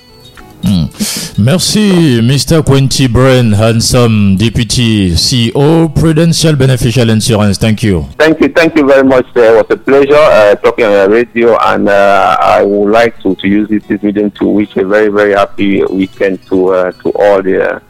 Merci, 1.39 2.19
Mr. 2.23 2.63
Quenty 2.63 3.07
Brain, 3.07 3.53
handsome 3.53 4.35
deputy 4.37 5.15
CEO, 5.15 5.87
Prudential 5.93 6.55
Beneficial 6.55 7.09
Insurance. 7.11 7.59
Thank 7.59 7.83
you. 7.83 8.05
Thank 8.17 8.41
you, 8.41 8.49
thank 8.49 8.75
you 8.75 8.85
very 8.87 9.03
much. 9.03 9.27
It 9.35 9.53
was 9.55 9.65
a 9.69 9.77
pleasure 9.77 10.15
uh, 10.15 10.55
talking 10.55 10.85
on 10.85 10.93
the 10.93 11.09
radio, 11.09 11.55
and 11.59 11.87
uh, 11.87 12.37
I 12.41 12.63
would 12.63 12.91
like 12.91 13.21
to, 13.21 13.35
to 13.35 13.47
use 13.47 13.69
this, 13.69 13.83
this 13.85 14.01
medium 14.01 14.31
to 14.31 14.45
wish 14.47 14.75
a 14.77 14.83
very, 14.83 15.09
very 15.09 15.33
happy 15.33 15.83
weekend 15.85 16.43
to 16.47 16.69
uh, 16.69 16.91
to 17.03 17.11
all 17.11 17.43
the. 17.43 17.81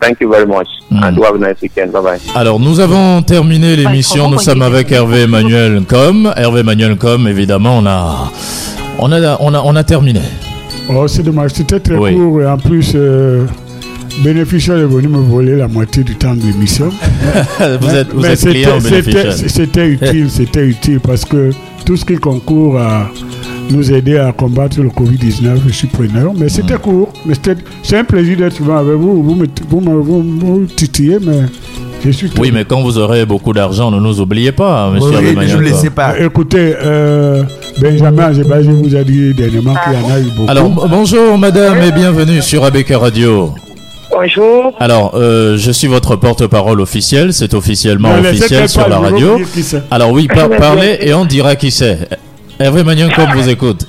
Thank 0.00 0.20
you 0.20 0.30
very 0.30 0.46
much, 0.46 0.68
and 0.90 1.16
do 1.16 1.22
have 1.22 1.34
a 1.34 1.38
nice 1.38 1.60
weekend. 1.60 1.92
Bye 1.92 2.02
bye. 2.02 2.18
Alors, 2.34 2.58
nous 2.58 2.80
avons 2.80 3.22
terminé 3.22 3.76
l'émission. 3.76 4.30
Nous 4.30 4.38
sommes 4.38 4.62
avec 4.62 4.90
Hervé 4.90 5.22
Emmanuel 5.22 5.82
Com. 5.88 6.32
Hervé 6.36 6.60
Emmanuel 6.60 6.96
Com, 6.96 7.26
évidemment, 7.28 7.78
on 7.78 7.86
a, 7.86 8.30
on 8.98 9.12
a, 9.12 9.36
on 9.40 9.54
a, 9.54 9.60
on 9.64 9.76
a 9.76 9.84
terminé. 9.84 10.20
Oh, 10.90 11.06
c'est 11.06 11.22
dommage, 11.22 11.50
c'était 11.52 11.80
très 11.80 11.96
Oui. 11.96 12.14
court 12.14 12.40
et 12.42 12.46
en 12.46 12.56
plus, 12.56 12.92
euh, 12.94 13.44
Bénéficiaire 14.24 14.78
est 14.78 14.86
venu 14.86 15.06
me 15.08 15.18
voler 15.18 15.54
la 15.56 15.68
moitié 15.68 16.02
du 16.02 16.16
temps 16.16 16.34
de 16.34 16.40
l'émission. 16.42 16.90
Vous 17.80 17.94
êtes- 17.94 18.12
vous 18.12 18.20
Mais 18.22 18.30
êtes. 18.32 18.38
C'était 19.48 19.86
utile, 19.88 20.28
c'était 20.30 20.64
utile 20.66 20.98
parce 21.00 21.24
que 21.24 21.50
tout 21.84 21.96
ce 21.96 22.04
qui 22.04 22.16
concourt 22.16 22.78
à 22.80 23.08
nous 23.70 23.92
aider 23.92 24.16
à 24.18 24.32
combattre 24.32 24.80
le 24.80 24.88
Covid-19, 24.88 25.58
je 25.66 25.72
suis 25.72 25.88
preneur. 25.88 26.32
Mais 26.36 26.48
c'était 26.48 26.74
Mm. 26.74 26.78
court. 26.78 27.12
Mais 27.26 27.34
c'était- 27.34 27.60
c'est 27.82 27.98
un 27.98 28.04
plaisir 28.04 28.36
d'être 28.38 28.56
souvent 28.56 28.76
avec 28.78 28.94
vous. 28.94 29.22
Vous 29.22 29.34
me, 29.34 29.46
vous 29.68 29.80
me- 29.80 30.00
vous 30.00 30.22
me 30.60 30.66
titillez, 30.66 31.18
mais 31.20 31.40
je 32.04 32.10
suis 32.10 32.30
Oui, 32.38 32.50
mais 32.52 32.64
quand 32.64 32.80
vous 32.80 32.98
aurez 32.98 33.26
beaucoup 33.26 33.52
d'argent, 33.52 33.90
ne 33.90 34.00
nous 34.00 34.20
oubliez 34.20 34.52
pas, 34.52 34.84
hein, 34.84 34.90
monsieur 34.92 35.18
Oui, 35.18 35.36
ne 35.36 35.54
nous 35.54 35.60
laissez 35.60 35.90
pas. 35.90 36.18
Écoutez, 36.18 36.74
euh, 36.82 37.42
Benjamin 37.80 38.24
Azebagi 38.24 38.68
vous 38.70 38.94
a 38.96 39.04
dit 39.04 39.34
dernièrement 39.34 39.74
qu'il 39.84 39.92
y 39.92 39.96
en 40.04 40.14
a 40.14 40.20
eu 40.20 40.24
beaucoup. 40.36 40.50
Alors, 40.50 40.68
bonjour 40.88 41.36
madame 41.38 41.76
et 41.82 41.92
bienvenue 41.92 42.40
sur 42.42 42.64
ABK 42.64 42.90
Radio. 42.96 43.50
Bonjour. 44.10 44.72
Alors, 44.80 45.12
euh, 45.14 45.56
je 45.58 45.70
suis 45.70 45.86
votre 45.86 46.16
porte-parole 46.16 46.80
officiel, 46.80 47.32
c'est 47.34 47.52
officiellement 47.52 48.10
officiel 48.18 48.66
sur 48.68 48.88
la 48.88 48.98
radio. 48.98 49.38
Alors 49.90 50.10
oui, 50.12 50.26
par- 50.26 50.48
parlez 50.58 50.96
et 51.02 51.12
on 51.12 51.26
dira 51.26 51.54
qui 51.56 51.70
c'est. 51.70 52.08
Hervé 52.60 52.82
Magnon, 52.82 53.08
comme 53.14 53.30
vous 53.34 53.48
écoute. 53.48 53.86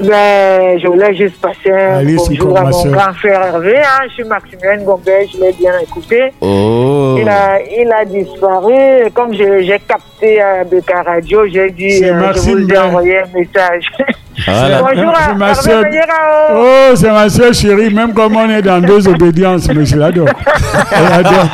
Ben, 0.00 0.78
je 0.78 0.86
voulais 0.86 1.14
juste 1.14 1.40
passer 1.40 1.70
un 1.70 2.04
bonjour 2.04 2.56
à 2.56 2.64
mon 2.64 2.84
grand 2.86 3.12
frère 3.14 3.42
Hervé. 3.42 3.78
Hein. 3.78 4.04
Je 4.08 4.14
suis 4.14 4.24
Maximilien 4.24 4.82
Gombe, 4.84 5.00
je 5.06 5.40
l'ai 5.40 5.52
bien 5.52 5.72
écouté. 5.82 6.32
Oh. 6.40 7.16
Il, 7.20 7.28
a, 7.28 7.60
il 7.62 7.90
a 7.92 8.04
disparu. 8.04 9.10
Comme 9.12 9.34
j'ai 9.34 9.80
capté 9.86 10.40
à 10.40 10.64
BK 10.64 10.92
Radio, 11.04 11.46
j'ai 11.48 11.70
dit, 11.70 12.04
euh, 12.04 12.32
je 12.34 12.40
vous 12.40 12.58
ai 12.58 12.64
Ben. 12.66 12.82
envoyé 12.84 13.18
un 13.18 13.26
message. 13.34 13.84
Voilà. 14.46 14.82
Bonjour 14.82 15.10
à 15.14 15.54
C'est 15.54 15.74
ma. 15.74 15.82
Maniera. 15.82 16.04
Oh, 16.54 16.94
c'est 16.94 17.10
ma 17.10 17.28
soeur 17.28 17.52
chérie, 17.54 17.92
même 17.92 18.12
comme 18.14 18.36
on 18.36 18.48
est 18.50 18.62
dans 18.62 18.80
deux 18.80 19.06
obédiences, 19.08 19.68
mais 19.74 19.84
je 19.84 19.96
l'adore. 19.96 20.28
Elle 20.92 21.12
adore. 21.12 21.46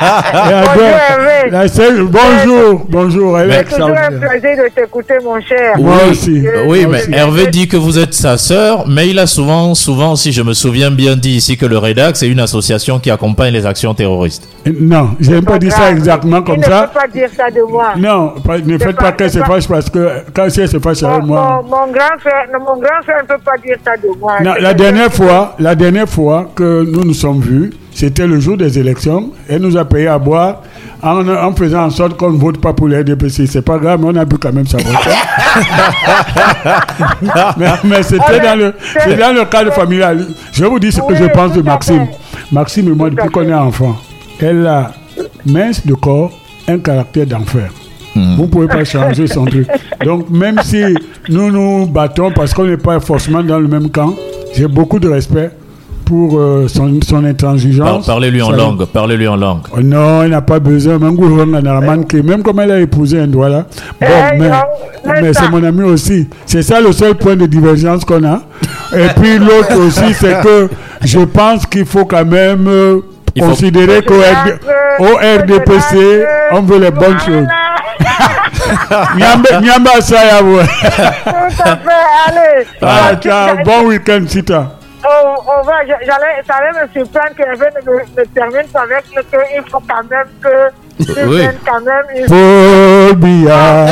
Elle 0.47 0.55
adore. 0.55 0.73
Bonjour, 0.75 0.87
Hervé. 1.11 1.51
La 1.51 2.05
bonjour, 2.05 2.87
bonjour, 2.89 3.39
elle 3.41 3.51
est 3.51 3.55
C'est 3.59 3.65
toujours 3.77 3.89
un 3.89 3.93
extraordinaire. 3.93 4.31
plaisir 4.31 4.65
de 4.65 4.69
t'écouter, 4.75 5.15
mon 5.25 5.41
cher. 5.41 5.79
Moi 5.79 5.97
aussi. 6.11 6.45
Oui, 6.67 6.87
mais 6.89 7.03
aussi. 7.03 7.13
Hervé 7.15 7.47
dit 7.49 7.69
que 7.69 7.77
vous 7.77 7.99
êtes 7.99 8.15
sa 8.15 8.37
sœur, 8.37 8.85
mais 8.89 9.09
il 9.09 9.19
a 9.19 9.27
souvent, 9.27 9.75
souvent, 9.75 10.17
si 10.17 10.33
je 10.33 10.43
me 10.43 10.55
souviens 10.55 10.91
bien, 10.91 11.17
dit 11.17 11.37
ici 11.37 11.57
que 11.57 11.67
le 11.67 11.79
REDAC, 11.79 12.17
c'est 12.17 12.29
une 12.29 12.41
association 12.41 12.99
qui 12.99 13.11
accompagne 13.11 13.53
les 13.53 13.65
actions 13.67 13.95
terroristes. 13.95 14.49
Non, 14.81 15.11
je 15.21 15.31
n'ai 15.33 15.43
pas 15.43 15.59
dit 15.59 15.71
ça 15.71 15.91
exactement 15.91 16.43
comme 16.43 16.59
ne 16.59 16.65
ça. 16.65 16.91
peut 16.93 17.01
pas 17.01 17.09
dire 17.09 17.29
ça 17.37 17.51
de 17.51 17.63
moi. 17.71 17.93
Non, 17.97 18.35
pas- 18.45 18.59
ne 18.59 18.79
faites 18.79 18.97
pas 18.97 19.13
qu'elle 19.13 19.31
se 19.31 19.39
fâche 19.39 19.69
parce 19.69 19.89
que 19.89 20.09
quand 20.35 20.45
elle 20.45 20.69
se 20.69 20.79
fâche 20.81 21.03
avec 21.05 21.21
Mon, 21.21 21.27
moi. 21.27 21.63
mon- 21.63 21.69
mon 21.87 21.93
grand 21.93 22.19
frère, 22.19 22.47
non, 22.53 22.76
mon 22.77 22.83
grand 22.83 23.03
frère 23.03 23.23
ne 23.23 23.27
peut 23.29 23.43
pas 23.45 23.57
dire 23.65 23.77
ça 23.85 23.97
de 23.97 24.09
moi. 24.19 24.41
Non, 24.43 24.55
la 24.61 24.75
dernière 24.75 25.13
fois, 25.13 25.55
la 25.59 25.75
dernière 25.75 26.09
fois 26.09 26.51
que 26.55 26.85
nous 26.85 27.05
nous 27.05 27.15
sommes 27.15 27.41
vus, 27.41 27.73
c'était 27.93 28.27
le 28.27 28.39
jour 28.39 28.57
des 28.59 28.79
élections. 28.79 29.31
Elle 29.49 29.63
nous 29.63 29.77
a 29.77 29.85
payé 29.85 30.09
à 30.09 30.19
boire 30.19 30.63
en, 31.03 31.27
en 31.29 31.55
faisant 31.55 31.85
en 31.85 31.91
sorte 31.91 32.17
qu'on 32.17 32.33
ne 32.33 32.39
vote 32.39 32.61
pas 32.61 32.75
pour 32.75 32.89
les 32.89 33.01
RDPC. 33.01 33.47
C'est 33.47 33.63
pas 33.63 33.79
grave, 33.79 34.01
mais 34.03 34.09
on 34.09 34.17
a 34.17 34.25
bu 34.27 34.37
quand 34.37 34.53
même 34.53 34.67
sa 34.67 34.77
voiture. 34.79 35.13
mais 37.57 37.67
mais 37.85 38.03
c'était 38.03 38.41
dans 38.41 38.59
le, 38.59 38.75
c'est 39.03 39.17
dans 39.17 39.35
le 39.35 39.45
cadre 39.47 39.73
familial. 39.73 40.27
Je 40.53 40.63
vais 40.63 40.69
vous 40.69 40.79
dire 40.79 40.93
ce 40.93 41.01
que 41.01 41.15
je 41.15 41.25
pense 41.25 41.53
de 41.53 41.63
Maxime. 41.63 42.07
Maxime 42.53 42.89
et 42.89 42.95
moi, 42.95 43.09
depuis 43.11 43.31
qu'on 43.31 43.49
est 43.49 43.55
enfant, 43.55 43.97
elle 44.41 44.67
a 44.67 44.93
mince 45.47 45.87
de 45.87 45.95
corps, 45.95 46.33
un 46.69 46.79
caractère 46.79 47.27
d'enfer. 47.27 47.71
Vous 48.37 48.43
ne 48.43 48.47
pouvez 48.49 48.67
pas 48.67 48.85
changer 48.85 49.27
son 49.27 49.45
truc. 49.45 49.67
Donc, 50.05 50.31
même 50.31 50.59
si 50.63 50.83
nous 51.29 51.51
nous 51.51 51.87
battons 51.87 52.31
parce 52.31 52.53
qu'on 52.55 52.65
n'est 52.65 52.77
pas 52.77 52.99
forcément 53.01 53.43
dans 53.43 53.59
le 53.59 53.69
même 53.69 53.91
camp, 53.91 54.15
j'ai 54.55 54.67
beaucoup 54.67 54.99
de 54.99 55.09
respect 55.09 55.51
pour 56.05 56.39
euh, 56.39 56.69
son, 56.69 57.01
son 57.05 57.17
Par- 57.21 57.25
intransigeance. 57.31 58.07
Parlez-lui 58.07 58.41
en 58.41 58.51
Ça- 58.53 58.57
langue, 58.57 58.85
parlez-lui 58.87 59.27
en 59.27 59.35
langue. 59.37 59.63
Oh 59.77 59.81
non, 59.83 60.23
il 60.23 60.31
n'a 60.31 60.41
pas 60.41 60.61
besoin. 60.61 60.99
Même. 61.01 62.05
Même 62.25 62.43
comme 62.45 62.61
elle 62.61 62.71
a 62.71 62.81
épousé 62.81 63.19
un 63.21 63.27
doigt 63.27 63.49
là. 63.49 63.67
Bon, 64.01 64.07
Eh, 64.33 64.39
mais, 64.39 64.51
mais 65.21 65.33
c'est 65.35 65.49
mon 65.51 65.63
ami 65.65 65.83
aussi. 65.83 66.29
C'est 66.47 66.63
ça 66.63 66.81
le 66.81 66.93
seul 66.93 67.15
point 67.17 67.35
de 67.37 67.47
divergence 67.47 68.05
qu'on 68.05 68.23
a. 68.25 68.41
Et 68.97 69.09
puis 69.21 69.39
l'autre 69.39 69.77
aussi, 69.85 70.15
c'est 70.15 70.41
que 70.43 70.69
je 71.03 71.19
pense 71.19 71.67
qu'il 71.67 71.85
faut 71.85 72.05
quand 72.05 72.25
même 72.25 72.67
euh, 72.69 73.01
considérer 73.39 74.03
qu'au 74.03 74.15
RD 74.15 74.61
au 75.01 75.17
RDPC, 75.17 76.25
on 76.53 76.63
veut 76.63 76.79
les 76.79 76.91
bonnes 76.93 77.19
choses. 77.19 77.47
Nyamba 79.17 79.61
Nyamba 79.61 80.01
Sayabo. 80.01 80.61
Tout 80.63 81.63
à 81.65 81.77
fait, 81.77 82.05
allez. 82.27 82.67
Ah, 82.83 83.55
bon 83.65 83.87
week-end, 83.87 84.25
Sita. 84.29 84.76
On, 85.09 85.35
on 85.61 85.63
va, 85.63 85.75
j'allais, 85.87 86.43
ça 86.47 86.55
allait 86.57 86.81
me 86.83 86.89
surprendre 86.93 87.35
que 87.37 87.43
ne, 87.43 87.93
me- 87.93 88.03
ne 88.19 88.25
termine 88.35 88.67
pas 88.73 88.81
avec 88.83 89.05
le 89.15 89.23
qu'il 89.23 89.71
faut 89.71 89.81
quand 89.89 90.03
même 90.11 90.27
que 90.43 91.27
Oui. 91.29 91.47
quand 91.65 91.81
même 91.81 92.07
une- 92.17 92.27
Paul 92.27 93.15
Biya, 93.17 93.87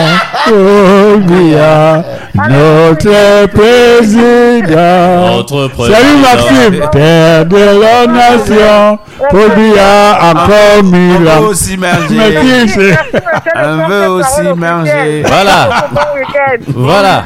Paul 0.46 1.20
Biya, 1.20 2.02
notre 2.48 3.46
président. 3.46 5.36
Notre 5.36 5.70
Salut 5.86 6.18
Maxime, 6.20 6.88
père 6.90 7.46
de 7.46 7.80
la 7.80 8.06
nation. 8.06 8.98
Paul 9.30 9.50
Biya, 9.56 10.18
encore 10.32 10.82
mille 10.82 11.28
On 11.36 11.40
veut 11.42 11.46
aussi 11.48 11.76
manger. 11.76 12.96
On 13.54 13.88
veut 13.88 14.08
aussi 14.08 14.42
manger. 14.56 15.22
Voilà. 15.26 15.68
Voilà. 16.68 17.22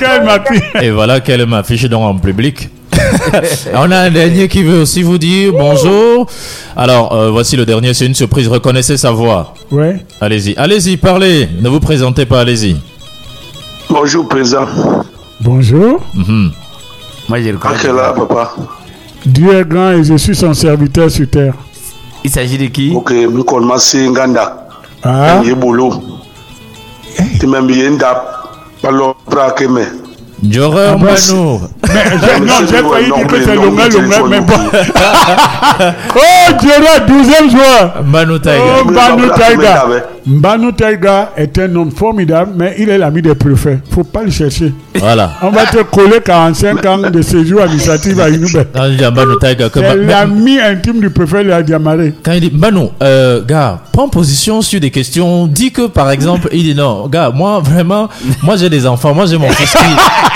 Et 0.83 0.91
voilà 0.91 1.21
qu'elle 1.21 1.47
m'affiche 1.47 1.85
donc 1.85 2.03
en 2.03 2.19
public. 2.19 2.69
On 3.75 3.91
a 3.91 3.99
un 3.99 4.11
dernier 4.11 4.49
qui 4.49 4.63
veut 4.63 4.81
aussi 4.81 5.03
vous 5.03 5.19
dire 5.19 5.53
bonjour. 5.53 6.27
Alors, 6.77 7.13
euh, 7.13 7.31
voici 7.31 7.57
le 7.57 7.67
dernier, 7.67 7.95
c'est 7.95 8.07
une 8.07 8.15
surprise. 8.15 8.49
Reconnaissez 8.49 8.97
sa 8.97 9.11
voix. 9.11 9.55
Ouais. 9.71 10.05
Allez-y, 10.21 10.57
allez-y, 10.57 10.97
parlez. 10.97 11.49
Ne 11.61 11.69
vous 11.69 11.81
présentez 11.81 12.27
pas, 12.27 12.41
allez-y. 12.41 12.77
Bonjour, 13.91 14.29
président. 14.29 14.67
Bonjour. 15.41 16.01
Moi, 17.29 17.41
j'ai 17.41 17.53
le 17.53 17.59
là, 17.97 18.13
papa. 18.13 18.55
Dieu 19.25 19.53
est 19.55 19.65
grand 19.65 19.93
et 19.93 20.05
je 20.05 20.17
suis 20.17 20.35
son 20.35 20.55
serviteur 20.55 21.11
sur 21.11 21.29
terre. 21.29 21.55
Il 22.25 22.31
s'agit 22.31 22.59
de 22.59 22.67
qui? 22.67 22.93
Ok, 22.95 23.13
nous 23.31 23.45
commençons 23.45 24.11
Nganda. 24.11 24.69
Ah. 25.03 25.41
Yebolo. 25.45 25.93
Tu 27.39 27.47
m'as 27.47 27.61
mis 27.61 27.81
une 27.81 27.99
date. 27.99 28.23
Alors, 28.83 29.17
Joreur 30.49 30.99
Ah. 30.99 31.61
Mais 31.95 32.39
non, 32.41 32.53
j'ai 32.69 32.77
failli 32.77 33.07
dire 33.07 33.27
que 33.27 33.43
c'est 33.43 33.55
Longa 33.55 33.89
Longa, 33.89 34.19
mais 34.29 34.41
bon. 34.41 34.55
Oh, 36.17 36.53
Dieu, 36.61 36.71
12e 37.07 37.51
joueur. 37.51 38.03
Manu 38.05 38.41
Taiga. 38.41 38.63
Oh, 38.85 38.91
Mbanu 38.91 39.29
Taiga. 39.37 39.87
Mbanu 40.27 40.73
Taiga 40.73 41.33
est 41.37 41.57
un 41.59 41.75
homme 41.77 41.91
formidable, 41.91 42.53
mais 42.57 42.75
il 42.79 42.89
est 42.89 42.99
l'ami 42.99 43.23
des 43.23 43.35
préfets. 43.35 43.79
faut 43.91 44.05
pas 44.05 44.23
le 44.23 44.31
chercher. 44.31 44.73
Voilà. 44.97 45.33
On 45.43 45.51
va 45.51 45.67
te 45.67 45.83
coller 45.85 46.21
45 46.25 46.87
ans 46.87 46.99
de 46.99 47.23
séjour 47.23 47.63
administratif 47.63 48.19
à 48.19 48.29
il 48.31 48.41
que 48.41 48.49
C'est 49.75 49.97
l'ami 49.97 50.59
intime 50.59 51.01
du 51.01 51.11
préfet 51.11 51.45
de 51.45 51.49
la 51.51 51.63
Diamaré. 51.63 52.15
Quand 52.23 52.33
il 52.33 52.41
dit, 52.41 52.51
Manu, 52.53 52.89
euh, 53.03 53.45
gars, 53.45 53.81
prends 53.93 54.09
position 54.09 54.61
sur 54.63 54.81
des 54.81 54.91
questions. 54.91 55.47
Dis 55.47 55.71
que, 55.73 55.87
par 55.87 56.11
exemple, 56.11 56.49
il 56.53 56.65
dit 56.65 56.75
non, 56.75 57.07
gars, 57.09 57.31
moi, 57.35 57.61
vraiment, 57.61 58.09
moi 58.43 58.57
j'ai 58.57 58.69
des 58.69 58.87
enfants, 58.87 59.15
moi 59.15 59.27
j'ai 59.27 59.39
mon 59.39 59.49
fils 59.51 59.73
qui. 59.73 60.28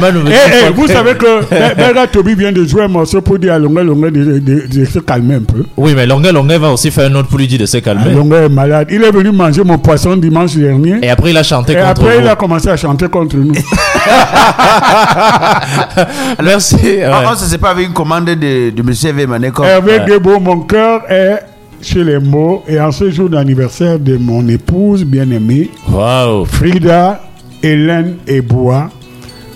Manu, 0.00 0.20
Eh, 0.28 0.66
eh, 0.68 0.72
vous 0.72 0.86
savez 0.86 1.12
que 1.14 1.18
que- 1.18 1.44
Be- 1.54 1.74
Berga 1.76 2.06
Toby 2.06 2.34
vient 2.34 2.52
de 2.52 2.64
jouer 2.64 2.84
un 2.84 2.88
morceau 2.88 3.20
pour 3.20 3.38
dire 3.38 3.54
à 3.54 3.58
Longa 3.58 3.82
de, 3.84 4.38
de- 4.38 4.66
de 4.66 4.84
se 4.84 4.98
calmer 5.00 5.36
un 5.36 5.40
peu. 5.42 5.64
Oui, 5.76 5.92
mais 5.96 6.06
Longa 6.06 6.32
Longa 6.32 6.58
va 6.58 6.72
aussi 6.72 6.90
faire 6.90 7.10
un 7.10 7.14
autre 7.14 7.28
pour 7.28 7.38
lui 7.38 7.46
dire 7.46 7.58
de 7.58 7.66
se 7.66 7.78
calmer. 7.78 8.12
Longa 8.12 8.42
est 8.44 8.48
malade. 8.48 8.88
Il 8.90 9.02
est 9.02 9.10
venu 9.10 9.30
manger 9.32 9.62
mon 9.64 9.78
poisson 9.78 10.16
dimanche 10.16 10.54
dernier. 10.56 10.96
Et 11.02 11.10
après, 11.10 11.30
il 11.30 11.36
a 11.36 11.42
chanté 11.42 11.72
Et 11.72 11.76
contre 11.76 11.88
après, 11.88 12.16
vous. 12.16 12.22
il 12.22 12.28
a 12.28 12.36
commencé 12.36 12.68
à 12.68 12.76
chanter 12.76 13.08
contre 13.08 13.36
nous. 13.36 13.52
Merci. 16.42 16.76
ouais. 16.76 17.10
On 17.26 17.30
ne 17.32 17.36
sait 17.36 17.58
pas 17.58 17.70
avec 17.70 17.86
une 17.88 17.92
commande 17.92 18.26
de, 18.26 18.70
de 18.70 18.82
monsieur 18.82 19.10
Hervé 19.10 19.26
Maneko. 19.26 19.64
Hervé 19.64 20.00
Guébo, 20.06 20.38
mon 20.40 20.60
cœur 20.60 21.02
est 21.10 21.40
chez 21.82 22.04
les 22.04 22.18
mots. 22.18 22.62
Et 22.68 22.80
en 22.80 22.92
ce 22.92 23.10
jour 23.10 23.28
d'anniversaire 23.28 23.98
de 23.98 24.16
mon 24.16 24.46
épouse 24.48 25.04
bien-aimée, 25.04 25.70
Waouh. 25.90 26.44
Frida 26.46 27.20
Hélène 27.62 28.16
Ebois, 28.26 28.88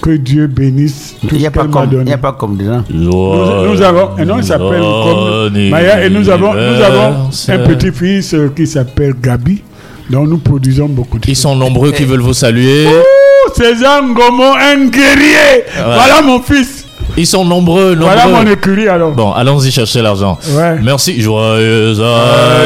que 0.02 0.10
Dieu 0.10 0.48
bénisse 0.48 1.14
tout 1.28 1.34
n'y 1.36 1.44
ce 1.44 1.48
qu'elle 1.48 1.62
m'a 1.68 1.68
comme- 1.72 1.84
il 1.84 1.90
donné. 1.90 2.10
y 2.10 2.14
a 2.14 2.18
pas 2.18 2.32
comme 2.32 2.56
dedans. 2.56 2.82
Nous, 2.90 3.68
nous 3.72 3.80
avons, 3.82 4.16
et 4.18 4.24
non, 4.24 4.38
il 4.38 4.44
s'appelle 4.44 4.80
comme 4.80 5.52
Maya, 5.70 6.04
et 6.04 6.10
nous 6.10 6.28
avons, 6.28 6.52
nous 6.54 6.82
avons 6.82 7.30
un 7.48 7.58
petit-fils 7.58 8.34
euh, 8.34 8.50
qui 8.54 8.66
s'appelle 8.66 9.14
Gabi, 9.22 9.62
dont 10.10 10.26
nous 10.26 10.38
produisons 10.38 10.88
beaucoup 10.88 11.18
de 11.18 11.28
Ils 11.30 11.36
sont 11.36 11.54
nombreux 11.54 11.92
qui 11.92 12.04
veulent 12.04 12.20
vous 12.20 12.34
saluer. 12.34 12.86
Ouh, 12.88 13.54
César 13.54 14.02
Ngomo, 14.02 14.42
un 14.60 14.86
guerrier 14.86 15.64
Voilà 15.76 16.20
mon 16.22 16.40
fils 16.40 16.81
Ils 17.16 17.26
sont 17.26 17.44
nombreux, 17.44 17.94
nombreux. 17.94 18.14
Voilà 18.16 18.26
mon 18.26 18.46
écurie 18.50 18.88
alors. 18.88 19.12
Bon, 19.12 19.32
allons-y 19.32 19.70
chercher 19.70 20.00
l'argent. 20.00 20.38
Ouais. 20.56 20.78
Merci. 20.82 21.20
Joyeux 21.20 21.92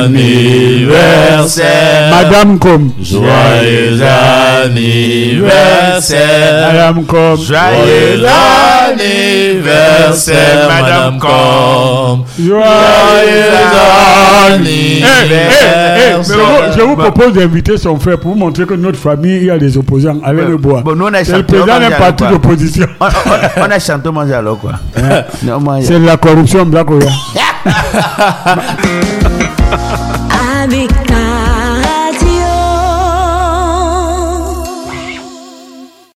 anniversaire. 0.04 2.14
Madame 2.14 2.56
Com. 2.60 2.92
Joyeux 3.02 3.98
anniversaire. 4.64 6.68
Madame 6.72 7.04
Com. 7.04 7.36
Joyeux 7.44 8.24
anniversaire, 8.88 10.68
Madame 10.68 11.18
Com. 11.18 12.24
Joyeux 12.38 12.62
anniversaire. 14.46 15.96
mais 15.96 16.12
vous- 16.22 16.72
je 16.76 16.80
vous 16.82 16.96
propose 16.96 17.32
d'inviter 17.32 17.76
son 17.78 17.98
frère 17.98 18.20
pour 18.20 18.34
vous 18.34 18.38
montrer 18.38 18.64
que 18.64 18.74
notre 18.74 18.98
famille, 18.98 19.38
il 19.38 19.44
y 19.46 19.50
a 19.50 19.58
des 19.58 19.76
opposants. 19.76 20.18
Allez 20.24 20.44
le 20.44 20.56
bois. 20.56 20.82
Bon, 20.84 20.94
nous, 20.94 21.06
on 21.06 21.14
a 21.14 21.18
le 21.18 21.24
chanté, 21.24 21.40
on 21.40 21.42
président 21.64 21.80
d'un 21.80 21.90
parti 21.90 22.22
d'opposition. 22.30 22.86
On, 23.00 23.06
on- 23.06 23.62
on 23.66 23.70
a 23.70 23.78
chanté, 23.80 24.08
manger 24.10 24.34
alors 24.36 24.58
quoi. 24.58 24.72
Non, 25.42 25.60
moi, 25.60 25.78
C'est 25.82 25.98
la 25.98 26.16
corruption, 26.16 26.64
Black. 26.66 26.86
Avec 30.62 30.90